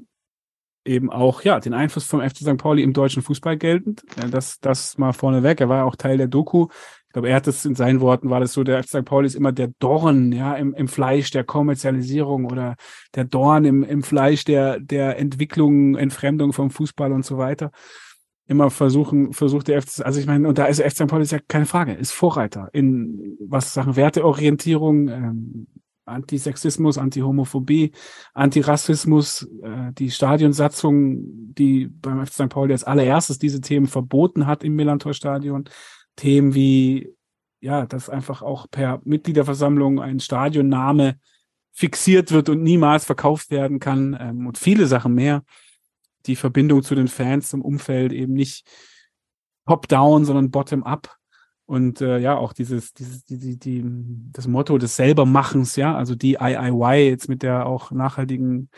eben 0.86 1.12
auch 1.12 1.44
ja 1.44 1.60
den 1.60 1.74
Einfluss 1.74 2.06
vom 2.06 2.22
FC 2.22 2.38
St. 2.38 2.58
Pauli 2.58 2.82
im 2.82 2.94
deutschen 2.94 3.22
Fußball 3.22 3.58
geltend. 3.58 4.04
Das, 4.32 4.60
das 4.60 4.98
mal 4.98 5.14
vorneweg. 5.14 5.62
Er 5.62 5.70
war 5.70 5.78
ja 5.78 5.84
auch 5.84 5.96
Teil 5.96 6.18
der 6.18 6.28
Doku 6.28 6.68
ich 7.12 7.14
glaube, 7.14 7.28
er 7.28 7.36
hat 7.36 7.48
es 7.48 7.66
in 7.66 7.76
seinen 7.76 8.00
Worten, 8.00 8.30
war 8.30 8.40
das 8.40 8.54
so, 8.54 8.64
der 8.64 8.84
St. 8.84 9.04
Pauli 9.04 9.28
ist 9.28 9.36
immer 9.36 9.52
der 9.52 9.68
Dorn, 9.80 10.32
ja, 10.32 10.54
im, 10.54 10.74
im 10.74 10.88
Fleisch 10.88 11.30
der 11.30 11.44
Kommerzialisierung 11.44 12.46
oder 12.46 12.78
der 13.16 13.26
Dorn 13.26 13.66
im, 13.66 13.84
im 13.84 14.02
Fleisch 14.02 14.46
der, 14.46 14.80
der 14.80 15.20
Entwicklung, 15.20 15.98
Entfremdung 15.98 16.54
vom 16.54 16.72
Fußball 16.72 17.12
und 17.12 17.26
so 17.26 17.38
weiter. 17.38 17.72
Immer 18.48 18.70
versuchen, 18.70 19.34
versucht 19.34 19.68
der 19.68 19.82
FC, 19.82 20.06
also 20.06 20.22
ich 20.22 20.26
meine, 20.26 20.48
und 20.48 20.58
da 20.58 20.68
ist 20.68 20.82
St. 20.82 21.08
Pauli 21.08 21.24
ist 21.24 21.34
ja 21.34 21.40
keine 21.46 21.66
Frage, 21.66 21.92
ist 21.92 22.14
Vorreiter 22.14 22.70
in 22.72 23.36
was 23.42 23.74
Sachen 23.74 23.98
Werteorientierung, 23.98 25.10
ähm, 25.10 25.68
Antisexismus, 26.06 26.98
Antihomophobie, 26.98 27.92
Antirassismus, 28.34 29.50
äh, 29.64 29.92
die 29.92 30.12
Stadionsatzung, 30.12 31.20
die 31.56 31.88
beim 31.88 32.26
FC 32.26 32.36
St. 32.36 32.50
Pauli 32.50 32.72
als 32.72 32.86
allererstes 32.86 33.38
diese 33.38 33.60
Themen 33.60 33.88
verboten 33.88 34.48
hat 34.48 34.64
im 34.64 34.78
Millantor-Stadion. 34.78 35.66
Themen 36.16 36.54
wie, 36.54 37.16
ja, 37.60 37.86
dass 37.86 38.10
einfach 38.10 38.42
auch 38.42 38.68
per 38.70 39.02
Mitgliederversammlung 39.04 40.00
ein 40.00 40.20
Stadionname 40.20 41.20
fixiert 41.72 42.32
wird 42.32 42.50
und 42.50 42.64
niemals 42.64 43.06
verkauft 43.06 43.50
werden 43.52 43.80
kann 43.80 44.18
ähm, 44.20 44.48
und 44.48 44.58
viele 44.58 44.88
Sachen 44.88 45.14
mehr. 45.14 45.44
Die 46.26 46.36
Verbindung 46.36 46.84
zu 46.84 46.94
den 46.94 47.08
Fans, 47.08 47.50
zum 47.50 47.62
Umfeld 47.62 48.14
eben 48.14 48.34
nicht 48.34 48.68
top-down, 49.66 50.26
sondern 50.26 50.52
bottom-up. 50.52 51.16
Und 51.66 52.02
äh, 52.02 52.20
ja, 52.20 52.36
auch 52.36 52.54
dieses, 52.54 52.94
dieses, 52.94 53.24
die, 53.24 53.38
die, 53.38 53.58
die, 53.58 53.84
das 54.34 54.48
Motto 54.48 54.78
des 54.78 54.98
Selbermachens, 54.98 55.78
ja, 55.78 55.96
also 55.96 56.16
die 56.16 56.38
IIY 56.40 57.10
jetzt 57.10 57.30
mit 57.30 57.44
der 57.44 57.66
auch 57.66 57.92
nachhaltigen 57.92 58.70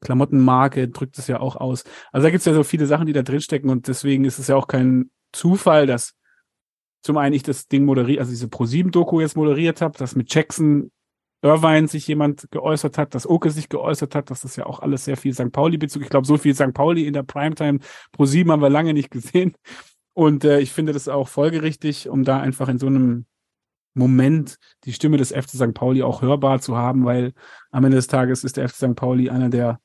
Klamottenmarke 0.00 0.88
drückt 0.88 1.18
es 1.18 1.28
ja 1.28 1.40
auch 1.40 1.56
aus. 1.56 1.84
Also 2.10 2.26
da 2.26 2.30
gibt 2.30 2.40
es 2.40 2.46
ja 2.46 2.54
so 2.54 2.64
viele 2.64 2.86
Sachen, 2.86 3.06
die 3.06 3.12
da 3.12 3.22
drinstecken 3.22 3.70
und 3.70 3.86
deswegen 3.86 4.24
ist 4.24 4.38
es 4.38 4.48
ja 4.48 4.56
auch 4.56 4.66
kein 4.66 5.10
Zufall, 5.32 5.86
dass 5.86 6.14
zum 7.02 7.16
einen 7.16 7.34
ich 7.34 7.42
das 7.42 7.68
Ding 7.68 7.84
moderiert, 7.84 8.20
also 8.20 8.30
diese 8.30 8.46
Pro7-Doku 8.46 9.20
jetzt 9.20 9.36
moderiert 9.36 9.80
habe, 9.80 9.96
dass 9.98 10.16
mit 10.16 10.32
Jackson 10.32 10.90
Irvine 11.42 11.88
sich 11.88 12.06
jemand 12.06 12.50
geäußert 12.50 12.98
hat, 12.98 13.14
dass 13.14 13.26
Oke 13.26 13.50
sich 13.50 13.68
geäußert 13.68 14.14
hat, 14.14 14.30
dass 14.30 14.42
das 14.42 14.56
ja 14.56 14.66
auch 14.66 14.80
alles 14.80 15.06
sehr 15.06 15.16
viel 15.16 15.32
St. 15.32 15.52
Pauli-Bezug. 15.52 16.02
Ich 16.02 16.10
glaube, 16.10 16.26
so 16.26 16.36
viel 16.36 16.54
St. 16.54 16.74
Pauli 16.74 17.06
in 17.06 17.14
der 17.14 17.22
Primetime 17.22 17.78
Pro 18.12 18.26
7 18.26 18.50
haben 18.50 18.60
wir 18.60 18.68
lange 18.68 18.92
nicht 18.92 19.10
gesehen. 19.10 19.54
Und 20.12 20.44
äh, 20.44 20.60
ich 20.60 20.72
finde 20.72 20.92
das 20.92 21.08
auch 21.08 21.28
folgerichtig, 21.28 22.08
um 22.08 22.24
da 22.24 22.40
einfach 22.40 22.68
in 22.68 22.78
so 22.78 22.88
einem 22.88 23.24
Moment 23.94 24.56
die 24.84 24.92
Stimme 24.92 25.16
des 25.16 25.30
FC 25.32 25.50
St. 25.50 25.74
Pauli 25.74 26.02
auch 26.02 26.20
hörbar 26.20 26.60
zu 26.60 26.76
haben, 26.76 27.04
weil 27.04 27.32
am 27.70 27.84
Ende 27.84 27.96
des 27.96 28.06
Tages 28.06 28.44
ist 28.44 28.56
der 28.56 28.68
FC 28.68 28.76
St. 28.76 28.94
Pauli 28.94 29.30
einer 29.30 29.48
der 29.48 29.80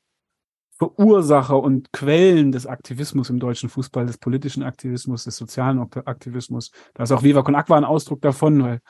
Verursacher 0.78 1.61
und 1.61 1.91
Quellen 1.93 2.51
des 2.51 2.67
Aktivismus 2.67 3.30
im 3.30 3.39
deutschen 3.39 3.69
Fußball, 3.69 4.05
des 4.05 4.17
politischen 4.17 4.63
Aktivismus, 4.63 5.23
des 5.23 5.38
sozialen 5.38 5.80
Aktivismus. 5.80 6.71
Da 6.93 7.03
ist 7.03 7.11
auch 7.11 7.23
Viva 7.23 7.43
Con 7.43 7.55
Aqua 7.55 7.78
ein 7.78 7.86
Ausdruck 7.86 8.21
davon, 8.21 8.61
weil 8.61 8.82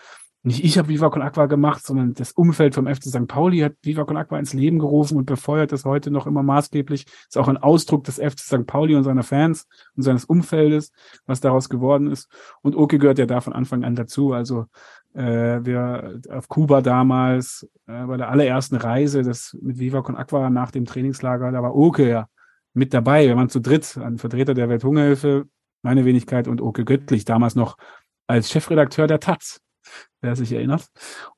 nicht 0.46 0.64
ich 0.64 0.78
habe 0.78 0.90
Viva 0.90 1.10
Con 1.10 1.24
Aqua 1.24 1.48
gemacht, 1.48 1.84
sondern 1.84 2.14
das 2.14 2.32
Umfeld 2.32 2.76
vom 2.76 2.86
FC 2.86 3.06
St. 3.06 3.28
Pauli 3.28 3.62
hat 3.62 3.74
Viva 3.82 4.04
Con 4.04 4.16
Aqua 4.16 4.38
ins 4.38 4.54
Leben 4.54 4.78
gerufen 4.78 5.18
und 5.18 5.26
befeuert 5.26 5.72
das 5.72 5.86
heute 5.86 6.12
noch 6.12 6.28
immer 6.28 6.44
maßgeblich. 6.44 7.08
Ist 7.28 7.38
auch 7.40 7.48
ein 7.48 7.58
Ausdruck 7.58 8.04
des 8.04 8.18
FC 8.18 8.40
St. 8.40 8.68
Pauli 8.68 8.96
und 8.96 9.04
seiner 9.04 9.24
Fans 9.24 9.68
und 9.96 10.04
seines 10.04 10.24
Umfeldes, 10.24 10.92
was 11.26 11.42
daraus 11.42 11.68
geworden 11.68 12.12
ist. 12.12 12.30
Und 12.62 12.76
Oke 12.76 13.00
gehört 13.00 13.18
ja 13.18 13.26
da 13.26 13.42
von 13.42 13.54
Anfang 13.54 13.84
an 13.84 13.96
dazu. 13.96 14.34
Also 14.34 14.68
wir 15.20 16.22
auf 16.30 16.48
Kuba 16.50 16.82
damals 16.82 17.68
äh, 17.88 18.06
bei 18.06 18.18
der 18.18 18.30
allerersten 18.30 18.76
Reise, 18.76 19.24
das 19.24 19.58
mit 19.62 19.80
Viva 19.80 20.02
Con 20.02 20.16
Aqua 20.16 20.50
nach 20.50 20.72
dem 20.72 20.86
Trainingslager, 20.86 21.52
da 21.52 21.64
war 21.64 21.76
Oke 21.76 22.08
ja 22.08 22.28
mit 22.74 22.94
dabei. 22.94 23.28
Wir 23.28 23.36
waren 23.38 23.50
zu 23.50 23.60
dritt, 23.60 23.98
ein 23.98 24.18
Vertreter 24.18 24.54
der 24.54 24.70
Welthungerhilfe, 24.70 25.46
meine 25.82 26.06
Wenigkeit 26.06 26.48
und 26.48 26.62
Oke 26.62 26.84
Göttlich, 26.84 27.26
damals 27.26 27.56
noch 27.56 27.78
als 28.28 28.50
Chefredakteur 28.50 29.08
der 29.08 29.20
Taz 29.20 29.62
wer 30.22 30.36
sich 30.36 30.52
erinnert. 30.52 30.88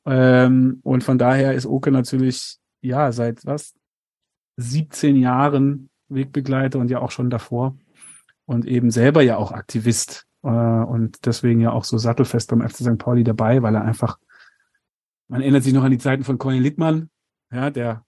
Ähm, 0.05 0.79
und 0.83 1.03
von 1.03 1.17
daher 1.17 1.53
ist 1.53 1.65
Oke 1.65 1.91
natürlich, 1.91 2.57
ja, 2.81 3.11
seit 3.11 3.45
was? 3.45 3.73
17 4.57 5.15
Jahren 5.17 5.89
Wegbegleiter 6.09 6.79
und 6.79 6.89
ja 6.89 6.99
auch 6.99 7.11
schon 7.11 7.29
davor 7.29 7.77
und 8.45 8.65
eben 8.65 8.91
selber 8.91 9.21
ja 9.21 9.37
auch 9.37 9.51
Aktivist 9.51 10.25
äh, 10.47 10.85
und 10.85 11.25
deswegen 11.25 11.59
ja 11.59 11.71
auch 11.71 11.83
so 11.83 11.97
sattelfest 11.97 12.49
beim 12.49 12.67
FC 12.67 12.77
St. 12.77 12.97
Pauli 12.97 13.23
dabei, 13.23 13.61
weil 13.61 13.75
er 13.75 13.83
einfach, 13.83 14.17
man 15.27 15.41
erinnert 15.41 15.63
sich 15.63 15.73
noch 15.73 15.83
an 15.83 15.91
die 15.91 15.97
Zeiten 15.97 16.23
von 16.23 16.37
Conny 16.37 16.59
Littmann, 16.59 17.09
ja, 17.51 17.69
der 17.69 18.05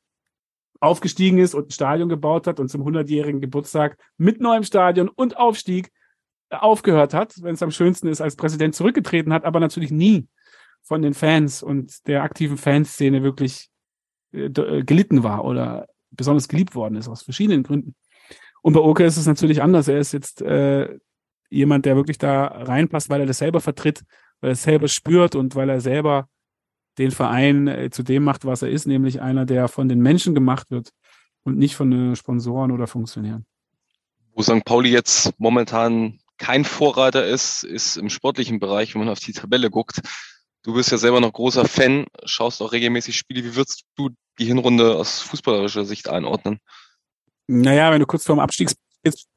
aufgestiegen 0.80 1.38
ist 1.40 1.54
und 1.54 1.68
ein 1.68 1.72
Stadion 1.72 2.08
gebaut 2.08 2.48
hat 2.48 2.60
und 2.60 2.70
zum 2.70 2.84
100-jährigen 2.84 3.42
Geburtstag 3.42 3.98
mit 4.18 4.40
neuem 4.40 4.64
Stadion 4.64 5.10
und 5.10 5.38
Aufstieg 5.38 5.92
aufgehört 6.50 7.14
hat, 7.14 7.36
wenn 7.44 7.56
es 7.56 7.64
am 7.64 7.72
schönsten 7.72 8.08
ist, 8.08 8.22
als 8.22 8.36
Präsident 8.36 8.76
zurückgetreten 8.76 9.34
hat, 9.34 9.44
aber 9.44 9.60
natürlich 9.60 9.92
nie 9.92 10.28
von 10.82 11.02
den 11.02 11.14
Fans 11.14 11.62
und 11.62 12.08
der 12.08 12.24
aktiven 12.24 12.58
Fanszene 12.58 13.22
wirklich 13.24 13.70
äh, 14.32 14.46
äh, 14.46 14.84
gelitten 14.84 15.24
war 15.24 15.44
oder 15.46 15.88
besonders 16.12 16.48
geliebt 16.48 16.76
worden 16.76 16.96
ist, 16.96 17.08
aus 17.08 17.24
verschiedenen 17.24 17.64
Gründen. 17.64 17.96
Und 18.62 18.74
bei 18.74 18.80
Oke 18.80 19.06
ist 19.06 19.18
es 19.18 19.28
natürlich 19.28 19.62
anders. 19.62 19.88
Er 19.88 20.00
ist 20.00 20.12
jetzt 20.12 20.42
äh, 20.42 20.98
jemand, 21.50 21.86
der 21.86 21.96
wirklich 21.96 22.18
da 22.18 22.46
reinpasst, 22.46 23.10
weil 23.10 23.22
er 23.22 23.28
das 23.28 23.40
selber 23.40 23.62
vertritt, 23.62 24.04
weil 24.42 24.52
er 24.52 24.54
es 24.54 24.64
selber 24.64 24.88
spürt 24.88 25.36
und 25.36 25.56
weil 25.56 25.70
er 25.70 25.82
selber 25.82 26.28
den 26.98 27.12
Verein 27.12 27.68
äh, 27.68 27.90
zu 27.90 28.04
dem 28.04 28.24
macht, 28.24 28.46
was 28.46 28.62
er 28.62 28.70
ist, 28.70 28.86
nämlich 28.86 29.22
einer, 29.22 29.46
der 29.46 29.68
von 29.68 29.88
den 29.90 30.00
Menschen 30.00 30.36
gemacht 30.36 30.70
wird 30.70 30.92
und 31.44 31.58
nicht 31.58 31.76
von 31.76 32.12
äh, 32.12 32.16
Sponsoren 32.16 32.72
oder 32.72 32.88
Funktionären. 32.88 33.46
Wo 34.34 34.42
St. 34.42 34.64
Pauli 34.66 34.92
jetzt 34.92 35.34
momentan 35.38 36.20
kein 36.38 36.64
Vorreiter 36.64 37.26
ist, 37.26 37.64
ist 37.64 37.98
im 37.98 38.10
sportlichen 38.10 38.60
Bereich, 38.60 38.94
wenn 38.94 39.02
man 39.02 39.10
auf 39.10 39.20
die 39.20 39.34
Tabelle 39.34 39.70
guckt. 39.70 40.02
Du 40.64 40.74
bist 40.74 40.92
ja 40.92 40.98
selber 40.98 41.22
noch 41.22 41.34
großer 41.34 41.66
Fan, 41.68 42.06
schaust 42.26 42.62
auch 42.62 42.72
regelmäßig 42.72 43.18
Spiele. 43.18 43.44
Wie 43.44 43.56
würdest 43.56 43.84
du 43.96 44.10
die 44.40 44.46
Hinrunde 44.46 44.96
aus 44.96 45.22
fußballerischer 45.22 45.86
Sicht 45.86 46.10
einordnen? 46.10 46.60
Naja, 47.48 47.92
wenn 47.92 48.00
du 48.00 48.06
kurz 48.06 48.26
vorm 48.26 48.40
Abstieg 48.40 48.72
bist, 49.02 49.28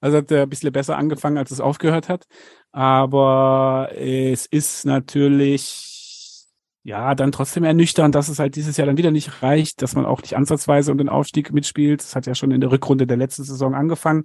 also 0.00 0.18
hat 0.18 0.30
er 0.30 0.42
ein 0.42 0.48
bisschen 0.48 0.72
besser 0.72 0.96
angefangen, 0.96 1.38
als 1.38 1.50
es 1.50 1.60
aufgehört 1.60 2.08
hat. 2.08 2.26
Aber 2.72 3.90
es 3.94 4.46
ist 4.46 4.84
natürlich, 4.84 6.46
ja, 6.82 7.14
dann 7.14 7.32
trotzdem 7.32 7.64
ernüchternd, 7.64 8.14
dass 8.14 8.28
es 8.28 8.38
halt 8.38 8.56
dieses 8.56 8.76
Jahr 8.76 8.86
dann 8.86 8.98
wieder 8.98 9.10
nicht 9.10 9.42
reicht, 9.42 9.82
dass 9.82 9.94
man 9.94 10.06
auch 10.06 10.22
nicht 10.22 10.36
ansatzweise 10.36 10.92
um 10.92 10.98
den 10.98 11.08
Aufstieg 11.08 11.52
mitspielt. 11.52 12.00
Das 12.00 12.16
hat 12.16 12.26
ja 12.26 12.34
schon 12.34 12.50
in 12.50 12.60
der 12.60 12.70
Rückrunde 12.70 13.06
der 13.06 13.16
letzten 13.16 13.44
Saison 13.44 13.74
angefangen. 13.74 14.24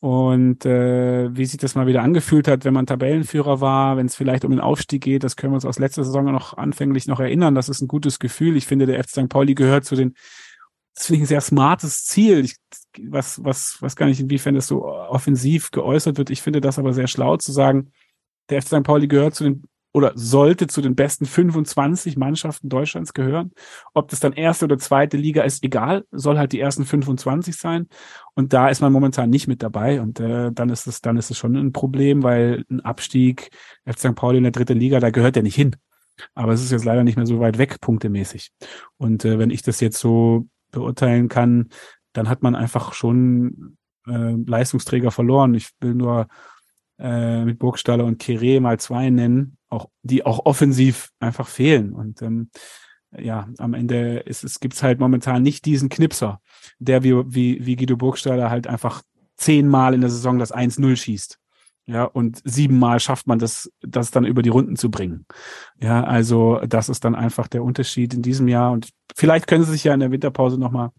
Und 0.00 0.66
äh, 0.66 1.28
wie 1.36 1.44
sich 1.44 1.58
das 1.58 1.76
mal 1.76 1.86
wieder 1.86 2.02
angefühlt 2.02 2.48
hat, 2.48 2.64
wenn 2.64 2.74
man 2.74 2.86
Tabellenführer 2.86 3.60
war, 3.60 3.96
wenn 3.96 4.06
es 4.06 4.16
vielleicht 4.16 4.44
um 4.44 4.50
den 4.50 4.58
Aufstieg 4.58 5.04
geht, 5.04 5.22
das 5.22 5.36
können 5.36 5.52
wir 5.52 5.54
uns 5.54 5.64
aus 5.64 5.78
letzter 5.78 6.02
Saison 6.02 6.24
noch 6.24 6.56
anfänglich 6.56 7.06
noch 7.06 7.20
erinnern. 7.20 7.54
Das 7.54 7.68
ist 7.68 7.82
ein 7.82 7.86
gutes 7.86 8.18
Gefühl. 8.18 8.56
Ich 8.56 8.66
finde, 8.66 8.86
der 8.86 9.00
FC 9.00 9.10
St. 9.10 9.28
Pauli 9.28 9.54
gehört 9.54 9.84
zu 9.84 9.94
den, 9.94 10.16
das 10.94 11.06
finde 11.06 11.16
ich 11.18 11.22
ein 11.22 11.26
sehr 11.26 11.40
smartes 11.40 12.04
Ziel, 12.04 12.44
ich, 12.44 12.56
was, 13.08 13.42
was, 13.42 13.78
was 13.80 13.96
gar 13.96 14.06
nicht, 14.06 14.20
inwiefern 14.20 14.54
das 14.54 14.66
so 14.66 14.84
offensiv 14.86 15.70
geäußert 15.70 16.18
wird. 16.18 16.30
Ich 16.30 16.42
finde 16.42 16.60
das 16.60 16.78
aber 16.78 16.92
sehr 16.92 17.06
schlau 17.06 17.36
zu 17.36 17.52
sagen, 17.52 17.92
der 18.50 18.60
FC 18.60 18.68
St. 18.68 18.82
Pauli 18.82 19.08
gehört 19.08 19.34
zu 19.34 19.44
den 19.44 19.64
oder 19.94 20.12
sollte 20.14 20.66
zu 20.66 20.80
den 20.80 20.94
besten 20.94 21.26
25 21.26 22.16
Mannschaften 22.16 22.68
Deutschlands 22.68 23.12
gehören. 23.12 23.52
Ob 23.92 24.08
das 24.08 24.20
dann 24.20 24.32
erste 24.32 24.64
oder 24.64 24.78
zweite 24.78 25.18
Liga 25.18 25.42
ist, 25.42 25.62
egal, 25.62 26.04
soll 26.10 26.38
halt 26.38 26.52
die 26.52 26.60
ersten 26.60 26.86
25 26.86 27.54
sein. 27.54 27.88
Und 28.34 28.54
da 28.54 28.68
ist 28.68 28.80
man 28.80 28.92
momentan 28.92 29.28
nicht 29.28 29.48
mit 29.48 29.62
dabei. 29.62 30.00
Und 30.00 30.18
äh, 30.18 30.50
dann 30.50 30.70
ist 30.70 30.86
es, 30.86 31.02
dann 31.02 31.18
ist 31.18 31.30
es 31.30 31.36
schon 31.36 31.56
ein 31.56 31.72
Problem, 31.72 32.22
weil 32.22 32.64
ein 32.70 32.80
Abstieg 32.80 33.50
FC 33.84 33.98
St. 33.98 34.14
Pauli 34.14 34.38
in 34.38 34.44
der 34.44 34.52
dritten 34.52 34.78
Liga, 34.78 34.98
da 34.98 35.10
gehört 35.10 35.36
er 35.36 35.42
nicht 35.42 35.56
hin. 35.56 35.76
Aber 36.34 36.52
es 36.52 36.62
ist 36.62 36.72
jetzt 36.72 36.84
leider 36.84 37.04
nicht 37.04 37.16
mehr 37.16 37.26
so 37.26 37.40
weit 37.40 37.58
weg, 37.58 37.80
punktemäßig. 37.80 38.50
Und 38.96 39.26
äh, 39.26 39.38
wenn 39.38 39.50
ich 39.50 39.62
das 39.62 39.80
jetzt 39.80 39.98
so 39.98 40.46
beurteilen 40.72 41.28
kann, 41.28 41.68
dann 42.12 42.28
hat 42.28 42.42
man 42.42 42.54
einfach 42.54 42.92
schon 42.92 43.76
äh, 44.06 44.34
Leistungsträger 44.46 45.10
verloren. 45.10 45.54
Ich 45.54 45.70
will 45.80 45.94
nur 45.94 46.26
äh, 46.98 47.44
mit 47.44 47.58
Burgstaller 47.58 48.04
und 48.04 48.18
Kire 48.18 48.60
mal 48.60 48.78
zwei 48.80 49.10
nennen, 49.10 49.56
auch, 49.68 49.88
die 50.02 50.26
auch 50.26 50.44
offensiv 50.44 51.10
einfach 51.20 51.48
fehlen. 51.48 51.92
Und 51.92 52.22
ähm, 52.22 52.50
ja, 53.16 53.48
am 53.58 53.74
Ende 53.74 54.18
ist 54.18 54.44
es, 54.44 54.60
gibt's 54.60 54.82
halt 54.82 55.00
momentan 55.00 55.42
nicht 55.42 55.64
diesen 55.64 55.88
Knipser, 55.88 56.40
der 56.78 57.02
wie, 57.02 57.12
wie, 57.26 57.64
wie 57.64 57.76
Guido 57.76 57.96
Burgstaller 57.96 58.50
halt 58.50 58.66
einfach 58.66 59.02
zehnmal 59.36 59.94
in 59.94 60.00
der 60.00 60.10
Saison 60.10 60.38
das 60.38 60.54
1-0 60.54 60.96
schießt. 60.96 61.38
Ja, 61.92 62.04
und 62.04 62.40
siebenmal 62.44 63.00
schafft 63.00 63.26
man 63.26 63.38
das, 63.38 63.70
das 63.82 64.10
dann 64.10 64.24
über 64.24 64.40
die 64.40 64.48
Runden 64.48 64.76
zu 64.76 64.90
bringen. 64.90 65.26
Ja, 65.78 66.02
also 66.02 66.58
das 66.66 66.88
ist 66.88 67.04
dann 67.04 67.14
einfach 67.14 67.48
der 67.48 67.62
Unterschied 67.62 68.14
in 68.14 68.22
diesem 68.22 68.48
Jahr. 68.48 68.72
Und 68.72 68.88
vielleicht 69.14 69.46
können 69.46 69.62
sie 69.62 69.72
sich 69.72 69.84
ja 69.84 69.92
in 69.92 70.00
der 70.00 70.10
Winterpause 70.10 70.58
nochmal 70.58 70.90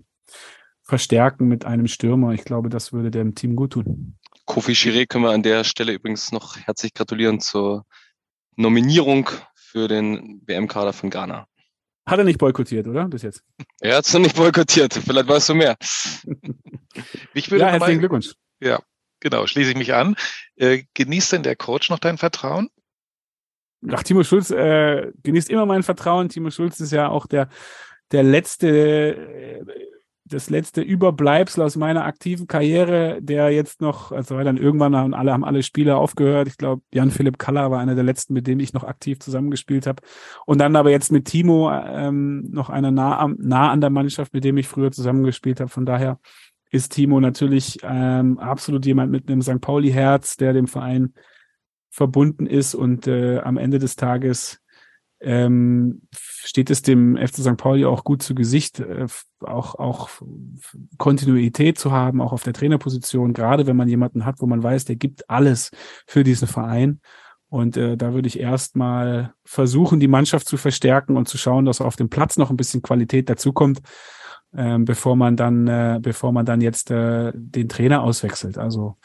verstärken 0.83 1.47
mit 1.47 1.65
einem 1.65 1.87
Stürmer. 1.87 2.33
Ich 2.33 2.43
glaube, 2.43 2.69
das 2.69 2.93
würde 2.93 3.09
dem 3.09 3.33
Team 3.33 3.55
gut 3.55 3.73
tun. 3.73 4.19
Kofi 4.45 4.73
Chiré 4.73 5.07
können 5.07 5.23
wir 5.23 5.31
an 5.31 5.41
der 5.41 5.63
Stelle 5.63 5.93
übrigens 5.93 6.31
noch 6.31 6.57
herzlich 6.57 6.93
gratulieren 6.93 7.39
zur 7.39 7.87
Nominierung 8.55 9.31
für 9.55 9.87
den 9.87 10.43
WM-Kader 10.45 10.93
von 10.93 11.09
Ghana. 11.09 11.47
Hat 12.05 12.19
er 12.19 12.25
nicht 12.25 12.37
boykottiert, 12.37 12.87
oder? 12.87 13.07
Bis 13.07 13.23
jetzt. 13.23 13.41
Er 13.81 13.97
hat 13.97 14.05
es 14.05 14.13
noch 14.13 14.19
nicht 14.19 14.35
boykottiert. 14.35 14.93
Vielleicht 14.93 15.27
weißt 15.27 15.49
du 15.49 15.55
mehr. 15.55 15.75
ich 17.33 17.49
würde 17.49 17.63
ja, 17.63 17.71
herzlichen 17.71 17.99
Glückwunsch. 17.99 18.35
Ja, 18.59 18.79
genau. 19.23 19.47
Schließe 19.47 19.71
ich 19.71 19.77
mich 19.77 19.93
an. 19.95 20.15
Äh, 20.55 20.83
genießt 20.93 21.31
denn 21.31 21.43
der 21.43 21.55
Coach 21.55 21.89
noch 21.89 21.99
dein 21.99 22.19
Vertrauen? 22.19 22.69
Ach, 23.91 24.03
Timo 24.03 24.23
Schulz 24.23 24.51
äh, 24.51 25.11
genießt 25.23 25.49
immer 25.49 25.65
mein 25.65 25.83
Vertrauen. 25.83 26.29
Timo 26.29 26.51
Schulz 26.51 26.79
ist 26.79 26.91
ja 26.91 27.09
auch 27.09 27.25
der, 27.25 27.49
der 28.11 28.23
letzte 28.23 28.67
äh, 28.67 29.65
das 30.25 30.49
letzte 30.49 30.81
Überbleibsel 30.81 31.63
aus 31.63 31.75
meiner 31.75 32.05
aktiven 32.05 32.47
Karriere, 32.47 33.19
der 33.21 33.51
jetzt 33.51 33.81
noch, 33.81 34.11
also 34.11 34.41
dann 34.41 34.57
irgendwann 34.57 34.95
haben 34.95 35.13
alle, 35.13 35.33
haben 35.33 35.43
alle 35.43 35.63
Spieler 35.63 35.97
aufgehört. 35.97 36.47
Ich 36.47 36.57
glaube, 36.57 36.81
Jan-Philipp 36.93 37.37
Kaller 37.37 37.71
war 37.71 37.79
einer 37.79 37.95
der 37.95 38.03
letzten, 38.03 38.33
mit 38.33 38.47
dem 38.47 38.59
ich 38.59 38.73
noch 38.73 38.85
aktiv 38.85 39.19
zusammengespielt 39.19 39.85
habe. 39.85 40.01
Und 40.45 40.59
dann 40.59 40.75
aber 40.75 40.91
jetzt 40.91 41.11
mit 41.11 41.25
Timo 41.25 41.71
ähm, 41.71 42.49
noch 42.51 42.69
einer 42.69 42.91
nah, 42.91 43.27
nah 43.37 43.71
an 43.71 43.81
der 43.81 43.89
Mannschaft, 43.89 44.33
mit 44.33 44.43
dem 44.43 44.57
ich 44.57 44.67
früher 44.67 44.91
zusammengespielt 44.91 45.59
habe. 45.59 45.69
Von 45.69 45.85
daher 45.85 46.19
ist 46.73 46.91
Timo 46.93 47.19
natürlich 47.19 47.77
ähm, 47.83 48.39
absolut 48.39 48.85
jemand 48.85 49.11
mit 49.11 49.29
einem 49.29 49.43
St. 49.43 49.61
Pauli-Herz, 49.61 50.37
der 50.37 50.53
dem 50.53 50.67
Verein 50.67 51.13
verbunden 51.91 52.47
ist 52.47 52.73
und 52.73 53.05
äh, 53.05 53.37
am 53.39 53.57
Ende 53.57 53.77
des 53.77 53.95
Tages 53.95 54.59
ähm, 55.21 56.01
steht 56.11 56.71
es 56.71 56.81
dem 56.81 57.15
FC 57.15 57.35
St. 57.35 57.57
Pauli 57.57 57.85
auch 57.85 58.03
gut 58.03 58.23
zu 58.23 58.33
Gesicht, 58.33 58.79
äh, 58.79 59.05
auch, 59.41 59.75
auch 59.75 60.09
Kontinuität 60.97 61.77
zu 61.77 61.91
haben, 61.91 62.21
auch 62.21 62.33
auf 62.33 62.41
der 62.41 62.53
Trainerposition, 62.53 63.33
gerade 63.33 63.67
wenn 63.67 63.77
man 63.77 63.87
jemanden 63.87 64.25
hat, 64.25 64.37
wo 64.39 64.47
man 64.47 64.63
weiß, 64.63 64.85
der 64.85 64.95
gibt 64.95 65.29
alles 65.29 65.69
für 66.07 66.23
diesen 66.23 66.47
Verein. 66.47 67.01
Und 67.49 67.77
äh, 67.77 67.97
da 67.97 68.15
würde 68.15 68.27
ich 68.27 68.39
erstmal 68.39 69.35
versuchen, 69.45 69.99
die 69.99 70.07
Mannschaft 70.07 70.47
zu 70.47 70.57
verstärken 70.57 71.17
und 71.17 71.27
zu 71.27 71.37
schauen, 71.37 71.65
dass 71.65 71.81
auf 71.81 71.95
dem 71.95 72.09
Platz 72.09 72.35
noch 72.35 72.49
ein 72.49 72.57
bisschen 72.57 72.81
Qualität 72.81 73.29
dazukommt, 73.29 73.79
äh, 74.55 74.77
bevor 74.79 75.15
man 75.15 75.35
dann, 75.35 75.67
äh, 75.67 75.99
bevor 76.01 76.31
man 76.31 76.45
dann 76.45 76.61
jetzt 76.61 76.91
äh, 76.91 77.31
den 77.35 77.69
Trainer 77.69 78.03
auswechselt. 78.03 78.57
Also 78.57 78.95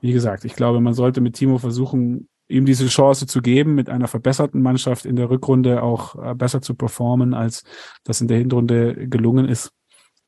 wie 0.00 0.12
gesagt, 0.12 0.44
ich 0.44 0.54
glaube, 0.54 0.80
man 0.80 0.94
sollte 0.94 1.20
mit 1.20 1.34
Timo 1.34 1.58
versuchen, 1.58 2.28
ihm 2.48 2.66
diese 2.66 2.86
Chance 2.88 3.26
zu 3.26 3.40
geben, 3.40 3.74
mit 3.74 3.88
einer 3.88 4.08
verbesserten 4.08 4.60
Mannschaft 4.60 5.06
in 5.06 5.16
der 5.16 5.30
Rückrunde 5.30 5.82
auch 5.82 6.14
äh, 6.22 6.34
besser 6.34 6.60
zu 6.60 6.74
performen, 6.74 7.34
als 7.34 7.64
das 8.04 8.20
in 8.20 8.28
der 8.28 8.38
Hinrunde 8.38 9.08
gelungen 9.08 9.48
ist. 9.48 9.72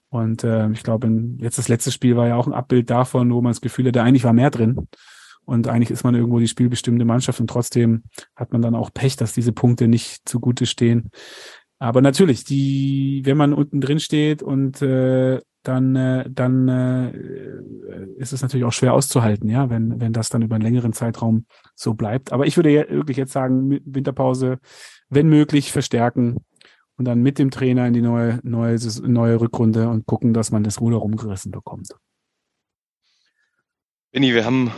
Und 0.08 0.44
äh, 0.44 0.70
ich 0.70 0.82
glaube, 0.82 1.08
jetzt 1.38 1.58
das 1.58 1.68
letzte 1.68 1.92
Spiel 1.92 2.16
war 2.16 2.28
ja 2.28 2.36
auch 2.36 2.46
ein 2.46 2.54
Abbild 2.54 2.88
davon, 2.88 3.32
wo 3.32 3.42
man 3.42 3.50
das 3.50 3.60
Gefühl 3.60 3.88
hatte, 3.88 4.02
eigentlich 4.02 4.24
war 4.24 4.32
mehr 4.32 4.50
drin. 4.50 4.88
Und 5.44 5.68
eigentlich 5.68 5.90
ist 5.90 6.02
man 6.02 6.14
irgendwo 6.14 6.40
die 6.40 6.48
spielbestimmte 6.48 7.04
Mannschaft 7.04 7.40
und 7.40 7.48
trotzdem 7.48 8.02
hat 8.34 8.52
man 8.52 8.62
dann 8.62 8.74
auch 8.74 8.92
Pech, 8.92 9.16
dass 9.16 9.32
diese 9.32 9.52
Punkte 9.52 9.86
nicht 9.86 10.28
zugute 10.28 10.66
stehen. 10.66 11.10
Aber 11.78 12.00
natürlich, 12.00 12.44
die, 12.44 13.22
wenn 13.24 13.36
man 13.36 13.52
unten 13.52 13.80
drin 13.80 14.00
steht 14.00 14.42
und 14.42 14.80
äh, 14.80 15.40
dann, 15.62 15.96
äh, 15.96 16.24
dann 16.30 16.68
äh, 16.68 18.18
ist 18.18 18.32
es 18.32 18.40
natürlich 18.40 18.64
auch 18.64 18.72
schwer 18.72 18.94
auszuhalten, 18.94 19.50
ja, 19.50 19.68
wenn, 19.68 20.00
wenn 20.00 20.12
das 20.12 20.28
dann 20.28 20.42
über 20.42 20.54
einen 20.54 20.64
längeren 20.64 20.92
Zeitraum 20.92 21.46
so 21.74 21.94
bleibt. 21.94 22.32
Aber 22.32 22.46
ich 22.46 22.56
würde 22.56 22.86
wirklich 22.88 23.16
jetzt 23.16 23.32
sagen, 23.32 23.80
Winterpause, 23.84 24.58
wenn 25.08 25.28
möglich, 25.28 25.72
verstärken 25.72 26.38
und 26.96 27.04
dann 27.04 27.20
mit 27.20 27.38
dem 27.38 27.50
Trainer 27.50 27.86
in 27.86 27.92
die 27.92 28.00
neue, 28.00 28.40
neue, 28.42 28.78
neue 29.02 29.40
Rückrunde 29.40 29.88
und 29.88 30.06
gucken, 30.06 30.32
dass 30.32 30.50
man 30.50 30.64
das 30.64 30.80
Ruder 30.80 30.98
rumgerissen 30.98 31.50
bekommt. 31.50 31.88
Benny, 34.12 34.32
wir 34.32 34.44
haben 34.44 34.72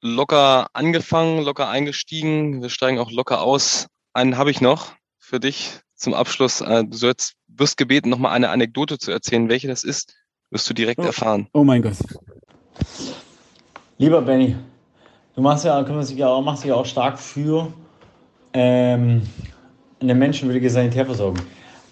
locker 0.00 0.68
angefangen, 0.74 1.42
locker 1.42 1.68
eingestiegen. 1.68 2.62
Wir 2.62 2.68
steigen 2.68 2.98
auch 2.98 3.10
locker 3.10 3.42
aus. 3.42 3.88
Einen 4.12 4.38
habe 4.38 4.50
ich 4.50 4.60
noch 4.60 4.94
für 5.18 5.40
dich 5.40 5.80
zum 5.96 6.14
Abschluss. 6.14 6.60
Äh, 6.60 6.84
du 6.84 6.96
sollst, 6.96 7.34
wirst 7.48 7.76
gebeten, 7.76 8.08
nochmal 8.08 8.32
eine 8.32 8.50
Anekdote 8.50 8.98
zu 8.98 9.10
erzählen. 9.10 9.48
Welche 9.48 9.68
das 9.68 9.84
ist, 9.84 10.14
wirst 10.50 10.68
du 10.68 10.74
direkt 10.74 11.00
oh, 11.00 11.04
erfahren. 11.04 11.48
Oh 11.52 11.64
mein 11.64 11.82
Gott. 11.82 11.96
Lieber 13.98 14.22
Benny, 14.22 14.56
du 15.34 15.40
machst 15.40 15.64
ja, 15.64 15.82
kümmerst 15.82 16.10
dich 16.10 16.18
ja 16.18 16.28
auch, 16.28 16.42
machst 16.42 16.62
dich 16.62 16.68
ja 16.68 16.74
auch 16.74 16.86
stark 16.86 17.18
für 17.18 17.72
ähm, 18.52 19.22
eine 20.00 20.14
menschenwürdige 20.14 20.70
Sanitärversorgung. 20.70 21.40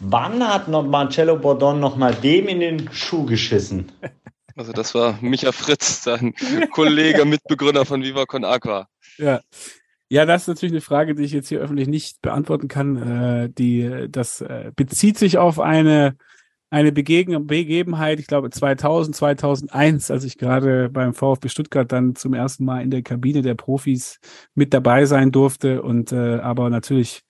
Wann 0.01 0.47
hat 0.47 0.69
noch 0.69 0.83
Marcello 0.83 1.39
Bordon 1.39 1.81
noch 1.81 1.97
mal 1.97 2.15
dem 2.15 2.49
in 2.49 2.61
den 2.61 2.93
Schuh 2.93 3.25
geschissen? 3.25 3.91
Also 4.57 4.71
das 4.71 4.95
war 4.95 5.19
Micha 5.21 5.51
Fritz, 5.51 6.05
sein 6.05 6.33
Kollege, 6.71 7.25
Mitbegründer 7.25 7.85
von 7.85 8.05
Viva 8.05 8.25
Con 8.25 8.45
Aqua. 8.45 8.87
Ja. 9.19 9.41
Ja, 10.15 10.25
das 10.27 10.43
ist 10.43 10.47
natürlich 10.47 10.73
eine 10.73 10.81
Frage, 10.81 11.17
die 11.17 11.25
ich 11.25 11.33
jetzt 11.33 11.49
hier 11.49 11.59
öffentlich 11.59 11.89
nicht 11.89 12.23
beantworten 12.23 12.69
kann. 12.69 12.97
Äh, 12.97 13.51
die, 13.51 14.07
das 14.09 14.41
äh, 14.43 14.71
bezieht 14.77 15.19
sich 15.19 15.39
auf 15.39 15.59
eine, 15.59 16.17
eine 16.71 16.93
Begegen 16.93 17.49
Begebenheit, 17.49 18.21
ich 18.21 18.29
glaube 18.29 18.49
2000, 18.49 19.17
2001, 19.17 20.13
als 20.13 20.23
ich 20.23 20.39
gerade 20.39 20.89
beim 20.89 21.15
VfB 21.15 21.49
Stuttgart 21.49 21.91
dann 21.91 22.15
zum 22.15 22.33
ersten 22.33 22.65
Mal 22.65 22.83
in 22.83 22.93
der 22.93 23.03
Kabine 23.03 23.43
der 23.43 23.57
Profis 23.57 24.21
mit 24.55 24.73
dabei 24.73 25.05
sein 25.05 25.33
durfte. 25.33 25.83
Und 25.83 26.13
äh, 26.13 26.37
aber 26.37 26.71
natürlich 26.71 27.23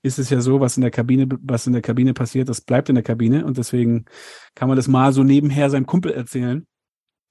ist 0.00 0.18
es 0.18 0.30
ja 0.30 0.40
so, 0.40 0.58
was 0.58 0.78
in 0.78 0.80
der 0.80 0.90
Kabine, 0.90 1.28
was 1.42 1.66
in 1.66 1.74
der 1.74 1.82
Kabine 1.82 2.14
passiert, 2.14 2.48
das 2.48 2.62
bleibt 2.62 2.88
in 2.88 2.94
der 2.94 3.04
Kabine 3.04 3.44
und 3.44 3.58
deswegen 3.58 4.06
kann 4.54 4.68
man 4.68 4.76
das 4.76 4.88
mal 4.88 5.12
so 5.12 5.22
nebenher 5.22 5.68
seinem 5.68 5.84
Kumpel 5.84 6.12
erzählen. 6.12 6.66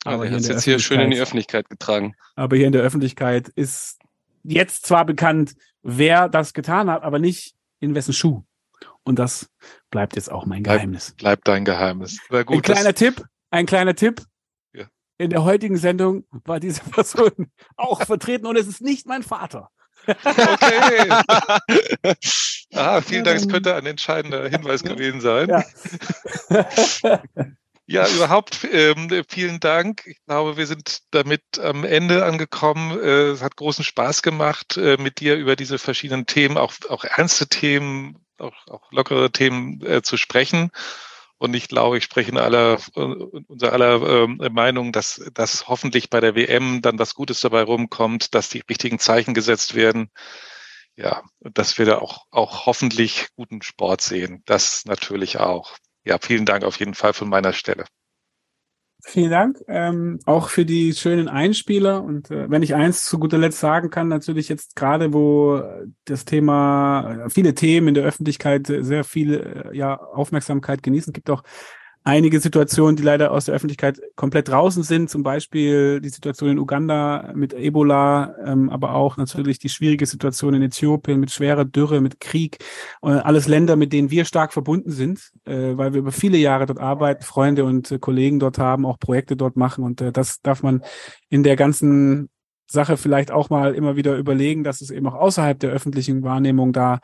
Aber 0.03 0.27
hier 0.27 0.37
ist 0.37 0.47
jetzt 0.47 0.63
hier 0.63 0.77
schön 0.77 0.99
in 0.99 1.09
die 1.09 1.19
Öffentlichkeit 1.19 1.69
getragen. 1.69 2.13
Aber 2.35 2.55
hier 2.55 2.67
in 2.67 2.71
der 2.71 2.83
Öffentlichkeit 2.83 3.49
ist 3.49 4.00
jetzt 4.43 4.85
zwar 4.85 5.05
bekannt, 5.05 5.53
wer 5.81 6.29
das 6.29 6.53
getan 6.53 6.89
hat, 6.89 7.03
aber 7.03 7.19
nicht 7.19 7.55
in 7.79 7.95
wessen 7.95 8.13
Schuh. 8.13 8.43
Und 9.03 9.17
das 9.17 9.49
bleibt 9.89 10.15
jetzt 10.15 10.31
auch 10.31 10.45
mein 10.45 10.63
Geheimnis. 10.63 11.13
Bleibt 11.17 11.47
dein 11.47 11.65
Geheimnis. 11.65 12.19
Gut, 12.29 12.49
ein 12.49 12.61
kleiner 12.61 12.93
Tipp, 12.93 13.23
ein 13.49 13.65
kleiner 13.65 13.95
Tipp. 13.95 14.21
Ja. 14.73 14.85
In 15.17 15.31
der 15.31 15.43
heutigen 15.43 15.77
Sendung 15.77 16.25
war 16.45 16.59
diese 16.59 16.81
Person 16.91 17.51
auch 17.77 18.03
vertreten 18.03 18.45
und 18.45 18.57
es 18.57 18.67
ist 18.67 18.81
nicht 18.81 19.07
mein 19.07 19.23
Vater. 19.23 19.69
Okay. 20.07 21.09
ah, 22.73 23.01
vielen 23.01 23.23
Dank. 23.23 23.37
Es 23.37 23.47
könnte 23.47 23.75
ein 23.75 23.85
entscheidender 23.85 24.49
Hinweis 24.49 24.83
gewesen 24.83 25.21
sein. 25.21 25.49
Ja. 25.49 25.63
Ja, 27.91 28.07
überhaupt 28.07 28.65
ähm, 28.71 29.09
vielen 29.27 29.59
Dank. 29.59 30.03
Ich 30.05 30.23
glaube, 30.25 30.55
wir 30.55 30.65
sind 30.65 31.01
damit 31.11 31.59
am 31.59 31.83
Ende 31.83 32.23
angekommen. 32.23 32.97
Äh, 32.97 33.31
es 33.31 33.41
hat 33.41 33.57
großen 33.57 33.83
Spaß 33.83 34.21
gemacht, 34.21 34.77
äh, 34.77 34.95
mit 34.97 35.19
dir 35.19 35.35
über 35.35 35.57
diese 35.57 35.77
verschiedenen 35.77 36.25
Themen, 36.25 36.57
auch, 36.57 36.73
auch 36.87 37.03
ernste 37.03 37.47
Themen, 37.47 38.25
auch, 38.37 38.55
auch 38.67 38.89
lockere 38.93 39.29
Themen 39.33 39.81
äh, 39.85 40.01
zu 40.01 40.15
sprechen. 40.15 40.71
Und 41.37 41.53
ich 41.53 41.67
glaube, 41.67 41.97
ich 41.97 42.05
spreche 42.05 42.31
in 42.31 42.37
aller, 42.37 42.79
unser 42.95 43.73
aller 43.73 44.01
äh, 44.01 44.49
Meinung, 44.49 44.93
dass, 44.93 45.21
dass 45.33 45.67
hoffentlich 45.67 46.09
bei 46.09 46.21
der 46.21 46.33
WM 46.35 46.81
dann 46.81 46.97
was 46.97 47.13
Gutes 47.13 47.41
dabei 47.41 47.63
rumkommt, 47.63 48.33
dass 48.33 48.47
die 48.47 48.63
richtigen 48.69 48.99
Zeichen 48.99 49.33
gesetzt 49.33 49.75
werden. 49.75 50.11
Ja, 50.95 51.23
dass 51.41 51.77
wir 51.77 51.85
da 51.85 51.97
auch, 51.97 52.25
auch 52.31 52.67
hoffentlich 52.67 53.27
guten 53.35 53.61
Sport 53.61 53.99
sehen. 53.99 54.43
Das 54.45 54.85
natürlich 54.85 55.39
auch 55.39 55.75
ja, 56.05 56.17
vielen 56.19 56.45
Dank 56.45 56.63
auf 56.63 56.79
jeden 56.79 56.93
Fall 56.93 57.13
von 57.13 57.29
meiner 57.29 57.53
Stelle. 57.53 57.85
Vielen 59.03 59.31
Dank, 59.31 59.57
ähm, 59.67 60.19
auch 60.25 60.49
für 60.49 60.63
die 60.63 60.93
schönen 60.93 61.27
Einspieler. 61.27 62.03
Und 62.03 62.29
äh, 62.29 62.51
wenn 62.51 62.61
ich 62.61 62.75
eins 62.75 63.03
zu 63.05 63.17
guter 63.17 63.39
Letzt 63.39 63.59
sagen 63.59 63.89
kann, 63.89 64.07
natürlich 64.07 64.47
jetzt 64.47 64.75
gerade, 64.75 65.11
wo 65.11 65.59
das 66.05 66.23
Thema, 66.25 67.25
äh, 67.25 67.29
viele 67.31 67.55
Themen 67.55 67.89
in 67.89 67.93
der 67.95 68.03
Öffentlichkeit 68.03 68.67
sehr 68.67 69.03
viel 69.03 69.71
äh, 69.73 69.75
ja, 69.75 69.99
Aufmerksamkeit 69.99 70.83
genießen, 70.83 71.13
gibt 71.13 71.31
auch 71.31 71.41
einige 72.03 72.39
Situationen, 72.39 72.95
die 72.95 73.03
leider 73.03 73.31
aus 73.31 73.45
der 73.45 73.55
Öffentlichkeit 73.55 74.01
komplett 74.15 74.47
draußen 74.47 74.83
sind, 74.83 75.09
zum 75.09 75.23
Beispiel 75.23 76.01
die 76.01 76.09
Situation 76.09 76.49
in 76.49 76.59
Uganda 76.59 77.31
mit 77.35 77.53
Ebola, 77.53 78.35
ähm, 78.43 78.69
aber 78.69 78.95
auch 78.95 79.17
natürlich 79.17 79.59
die 79.59 79.69
schwierige 79.69 80.05
Situation 80.05 80.53
in 80.53 80.63
Äthiopien 80.63 81.19
mit 81.19 81.31
schwerer 81.31 81.65
Dürre, 81.65 82.01
mit 82.01 82.19
Krieg, 82.19 82.57
äh, 83.03 83.09
alles 83.09 83.47
Länder, 83.47 83.75
mit 83.75 83.93
denen 83.93 84.09
wir 84.09 84.25
stark 84.25 84.53
verbunden 84.53 84.91
sind, 84.91 85.31
äh, 85.45 85.77
weil 85.77 85.93
wir 85.93 85.99
über 85.99 86.11
viele 86.11 86.37
Jahre 86.37 86.65
dort 86.65 86.79
arbeiten, 86.79 87.23
Freunde 87.23 87.65
und 87.65 87.91
äh, 87.91 87.99
Kollegen 87.99 88.39
dort 88.39 88.57
haben, 88.57 88.85
auch 88.85 88.99
Projekte 88.99 89.35
dort 89.35 89.55
machen. 89.55 89.83
Und 89.83 90.01
äh, 90.01 90.11
das 90.11 90.41
darf 90.41 90.63
man 90.63 90.83
in 91.29 91.43
der 91.43 91.55
ganzen 91.55 92.29
Sache 92.67 92.97
vielleicht 92.97 93.31
auch 93.31 93.49
mal 93.49 93.75
immer 93.75 93.95
wieder 93.95 94.17
überlegen, 94.17 94.63
dass 94.63 94.81
es 94.81 94.89
eben 94.91 95.05
auch 95.07 95.15
außerhalb 95.15 95.59
der 95.59 95.71
öffentlichen 95.71 96.23
Wahrnehmung 96.23 96.73
da 96.73 96.99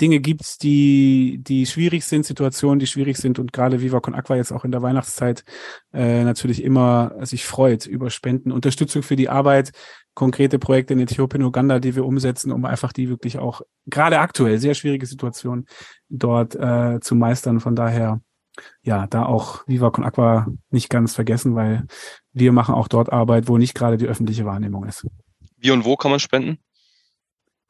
Dinge 0.00 0.20
gibt, 0.20 0.62
die, 0.62 1.38
die 1.42 1.66
schwierig 1.66 2.04
sind, 2.04 2.24
Situationen, 2.24 2.78
die 2.78 2.86
schwierig 2.86 3.18
sind 3.18 3.38
und 3.38 3.52
gerade 3.52 3.80
Viva 3.80 4.00
Con 4.00 4.14
Aqua 4.14 4.36
jetzt 4.36 4.52
auch 4.52 4.64
in 4.64 4.72
der 4.72 4.82
Weihnachtszeit 4.82 5.44
äh, 5.92 6.24
natürlich 6.24 6.62
immer 6.62 7.14
sich 7.20 7.44
freut 7.44 7.86
über 7.86 8.10
Spenden, 8.10 8.52
Unterstützung 8.52 9.02
für 9.02 9.16
die 9.16 9.28
Arbeit, 9.28 9.72
konkrete 10.14 10.58
Projekte 10.58 10.94
in 10.94 11.00
Äthiopien, 11.00 11.42
Uganda, 11.42 11.80
die 11.80 11.94
wir 11.94 12.04
umsetzen, 12.04 12.52
um 12.52 12.64
einfach 12.64 12.92
die 12.92 13.08
wirklich 13.08 13.38
auch 13.38 13.62
gerade 13.86 14.18
aktuell 14.20 14.58
sehr 14.58 14.74
schwierige 14.74 15.06
Situation 15.06 15.66
dort 16.08 16.54
äh, 16.54 17.00
zu 17.00 17.14
meistern. 17.14 17.60
Von 17.60 17.76
daher, 17.76 18.20
ja, 18.82 19.06
da 19.06 19.24
auch 19.24 19.66
Viva 19.66 19.90
Con 19.90 20.04
Aqua 20.04 20.46
nicht 20.70 20.90
ganz 20.90 21.14
vergessen, 21.14 21.54
weil 21.54 21.86
wir 22.32 22.52
machen 22.52 22.74
auch 22.74 22.88
dort 22.88 23.12
Arbeit, 23.12 23.48
wo 23.48 23.58
nicht 23.58 23.74
gerade 23.74 23.96
die 23.96 24.06
öffentliche 24.06 24.44
Wahrnehmung 24.44 24.84
ist. 24.84 25.06
Wie 25.58 25.70
und 25.70 25.84
wo 25.84 25.96
kann 25.96 26.10
man 26.10 26.20
spenden? 26.20 26.58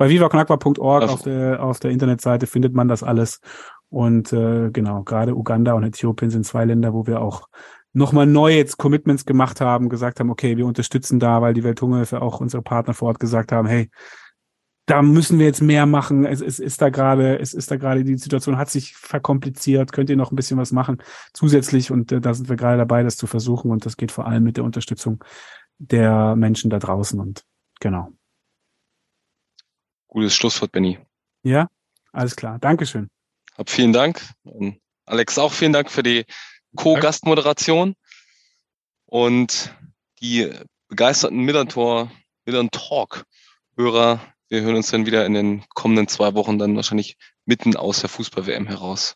Bei 0.00 0.08
vivaconagua.org 0.08 1.02
also. 1.02 1.12
auf 1.12 1.22
der, 1.24 1.62
auf 1.62 1.78
der 1.78 1.90
Internetseite 1.90 2.46
findet 2.46 2.72
man 2.72 2.88
das 2.88 3.02
alles. 3.02 3.38
Und 3.90 4.32
äh, 4.32 4.70
genau, 4.70 5.02
gerade 5.02 5.36
Uganda 5.36 5.74
und 5.74 5.84
Äthiopien 5.84 6.30
sind 6.30 6.46
zwei 6.46 6.64
Länder, 6.64 6.94
wo 6.94 7.06
wir 7.06 7.20
auch 7.20 7.48
nochmal 7.92 8.24
neu 8.24 8.54
jetzt 8.54 8.78
Commitments 8.78 9.26
gemacht 9.26 9.60
haben, 9.60 9.90
gesagt 9.90 10.18
haben, 10.18 10.30
okay, 10.30 10.56
wir 10.56 10.64
unterstützen 10.64 11.20
da, 11.20 11.42
weil 11.42 11.52
die 11.52 11.64
Welthungerhilfe 11.64 12.22
auch 12.22 12.40
unsere 12.40 12.62
Partner 12.62 12.94
vor 12.94 13.08
Ort 13.08 13.20
gesagt 13.20 13.52
haben, 13.52 13.68
hey, 13.68 13.90
da 14.86 15.02
müssen 15.02 15.38
wir 15.38 15.44
jetzt 15.44 15.60
mehr 15.60 15.84
machen. 15.84 16.24
Es, 16.24 16.40
es 16.40 16.60
ist 16.60 16.80
da 16.80 16.88
gerade, 16.88 17.38
es 17.38 17.52
ist 17.52 17.70
da 17.70 17.76
gerade, 17.76 18.02
die 18.02 18.16
Situation 18.16 18.56
hat 18.56 18.70
sich 18.70 18.96
verkompliziert. 18.96 19.92
Könnt 19.92 20.08
ihr 20.08 20.16
noch 20.16 20.32
ein 20.32 20.36
bisschen 20.36 20.56
was 20.56 20.72
machen 20.72 21.02
zusätzlich? 21.34 21.90
Und 21.90 22.10
äh, 22.10 22.22
da 22.22 22.32
sind 22.32 22.48
wir 22.48 22.56
gerade 22.56 22.78
dabei, 22.78 23.02
das 23.02 23.18
zu 23.18 23.26
versuchen. 23.26 23.70
Und 23.70 23.84
das 23.84 23.98
geht 23.98 24.12
vor 24.12 24.26
allem 24.26 24.44
mit 24.44 24.56
der 24.56 24.64
Unterstützung 24.64 25.22
der 25.76 26.36
Menschen 26.36 26.70
da 26.70 26.78
draußen. 26.78 27.20
Und 27.20 27.44
genau. 27.80 28.14
Gutes 30.10 30.34
Schlusswort, 30.34 30.72
Benny. 30.72 30.98
Ja, 31.44 31.68
alles 32.12 32.34
klar. 32.34 32.58
Dankeschön. 32.58 33.08
Hab 33.56 33.70
vielen 33.70 33.92
Dank. 33.92 34.20
Und 34.42 34.80
Alex, 35.06 35.38
auch 35.38 35.52
vielen 35.52 35.72
Dank 35.72 35.90
für 35.90 36.02
die 36.02 36.24
Co-Gastmoderation 36.76 37.94
und 39.06 39.74
die 40.20 40.52
begeisterten 40.88 41.38
Millantor, 41.38 42.10
Millan 42.44 42.70
Talk 42.70 43.24
Hörer. 43.76 44.20
Wir 44.48 44.62
hören 44.62 44.74
uns 44.74 44.90
dann 44.90 45.06
wieder 45.06 45.24
in 45.26 45.34
den 45.34 45.64
kommenden 45.74 46.08
zwei 46.08 46.34
Wochen 46.34 46.58
dann 46.58 46.74
wahrscheinlich 46.74 47.16
mitten 47.44 47.76
aus 47.76 48.00
der 48.00 48.10
Fußball-WM 48.10 48.66
heraus. 48.66 49.14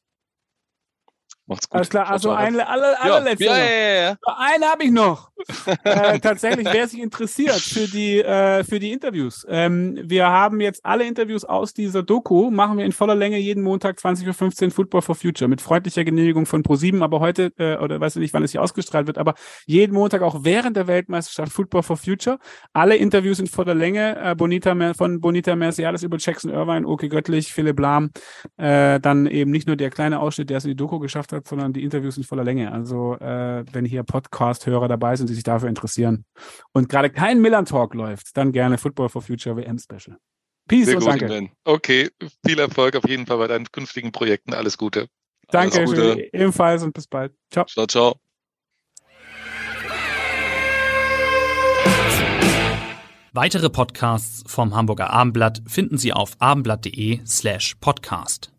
Macht's 1.47 1.69
gut. 1.69 1.77
Alles 1.77 1.91
klar, 1.91 2.09
also 2.09 2.31
eine 2.31 2.67
alle, 2.67 2.99
allerletzte. 3.01 3.45
Ja, 3.45 3.59
ja, 3.59 3.65
ja, 3.65 4.03
ja. 4.03 4.17
Eine 4.25 4.67
habe 4.67 4.85
ich 4.85 4.91
noch. 4.91 5.31
äh, 5.85 6.19
tatsächlich, 6.19 6.67
wer 6.71 6.89
sich 6.89 7.01
interessiert 7.01 7.61
für 7.61 7.87
die, 7.87 8.21
äh, 8.21 8.65
für 8.65 8.79
die 8.79 8.93
Interviews. 8.93 9.45
Ähm, 9.49 9.99
wir 10.03 10.27
haben 10.27 10.61
jetzt 10.61 10.87
alle 10.87 11.05
Interviews 11.05 11.45
aus 11.45 11.75
dieser 11.75 12.03
Doku, 12.03 12.51
machen 12.51 12.79
wir 12.79 12.87
in 12.87 12.93
voller 12.93 13.15
Länge 13.15 13.37
jeden 13.37 13.63
Montag 13.63 13.99
20.15 13.99 14.67
Uhr 14.67 14.71
Football 14.71 15.03
for 15.03 15.15
Future 15.15 15.49
mit 15.49 15.61
freundlicher 15.61 16.05
Genehmigung 16.05 16.47
von 16.47 16.63
ProSieben, 16.63 17.03
aber 17.03 17.21
heute, 17.21 17.53
äh, 17.59 17.77
oder 17.77 18.01
weiß 18.01 18.17
ich 18.17 18.21
nicht, 18.21 18.33
wann 18.33 18.43
es 18.43 18.53
hier 18.53 18.63
ausgestrahlt 18.63 19.07
wird, 19.07 19.19
aber 19.19 19.35
jeden 19.67 19.93
Montag 19.93 20.23
auch 20.23 20.45
während 20.45 20.79
der 20.79 20.87
Weltmeisterschaft 20.87 21.53
Football 21.53 21.83
for 21.83 21.99
Future. 21.99 22.39
Alle 22.73 22.97
Interviews 22.97 23.39
in 23.39 23.49
voller 23.49 23.75
Länge, 23.75 24.17
äh, 24.19 24.35
Bonita, 24.35 24.75
von 24.95 25.21
Bonita 25.21 25.57
Merciales 25.57 26.03
über 26.03 26.17
Jackson 26.19 26.51
Irvine, 26.51 26.87
Oke 26.87 27.11
Göttlich, 27.11 27.53
Philipp 27.53 27.79
Lahm, 27.81 28.13
äh, 28.57 28.99
dann 28.99 29.27
eben 29.27 29.51
nicht 29.51 29.67
nur 29.67 29.77
der 29.77 29.91
kleine 29.91 30.21
Ausschnitt, 30.21 30.49
der 30.49 30.59
es 30.59 30.65
in 30.65 30.71
die 30.71 30.77
Doku 30.77 30.99
geschafft 31.01 31.33
hat, 31.33 31.34
sondern 31.45 31.73
die 31.73 31.83
Interviews 31.83 32.17
in 32.17 32.25
voller 32.25 32.45
Länge. 32.45 32.73
Also 32.73 33.17
äh, 33.17 33.65
wenn 33.73 33.85
hier 33.85 34.03
Podcast-Hörer 34.03 34.89
dabei 34.89 35.17
sind, 35.17 35.29
die 35.29 35.35
sich 35.35 35.45
dafür 35.45 35.69
interessieren 35.69 36.25
und 36.73 36.89
gerade 36.89 37.11
kein 37.11 37.41
Millan 37.41 37.67
Talk 37.67 37.95
läuft, 37.95 38.37
dann 38.37 38.53
gerne 38.53 38.79
Football 38.79 39.09
for 39.09 39.23
Future 39.23 39.57
WM 39.57 39.79
Special. 39.79 40.17
Peace 40.69 40.87
Sehr 40.87 40.97
und 40.97 41.01
gut, 41.03 41.11
danke. 41.11 41.27
Ben. 41.27 41.51
Okay, 41.65 42.11
viel 42.47 42.59
Erfolg 42.59 42.97
auf 42.97 43.09
jeden 43.09 43.27
Fall 43.27 43.39
bei 43.39 43.47
deinen 43.47 43.67
künftigen 43.71 44.13
Projekten. 44.13 44.55
Alles 44.55 44.79
Gute. 44.79 45.09
Danke, 45.49 45.79
Alles 45.79 45.91
Gute. 45.91 46.29
ebenfalls 46.33 46.83
und 46.83 46.95
bis 46.95 47.07
bald. 47.07 47.33
Ciao. 47.51 47.67
Ciao, 47.67 47.87
ciao. 47.87 48.15
Weitere 53.33 53.69
Podcasts 53.69 54.45
vom 54.47 54.77
Hamburger 54.77 55.11
Abendblatt 55.11 55.61
finden 55.67 55.99
Sie 55.99 56.13
auf 56.13 56.37
abendblatt.de 56.39 57.21
slash 57.27 57.75
podcast. 57.81 58.54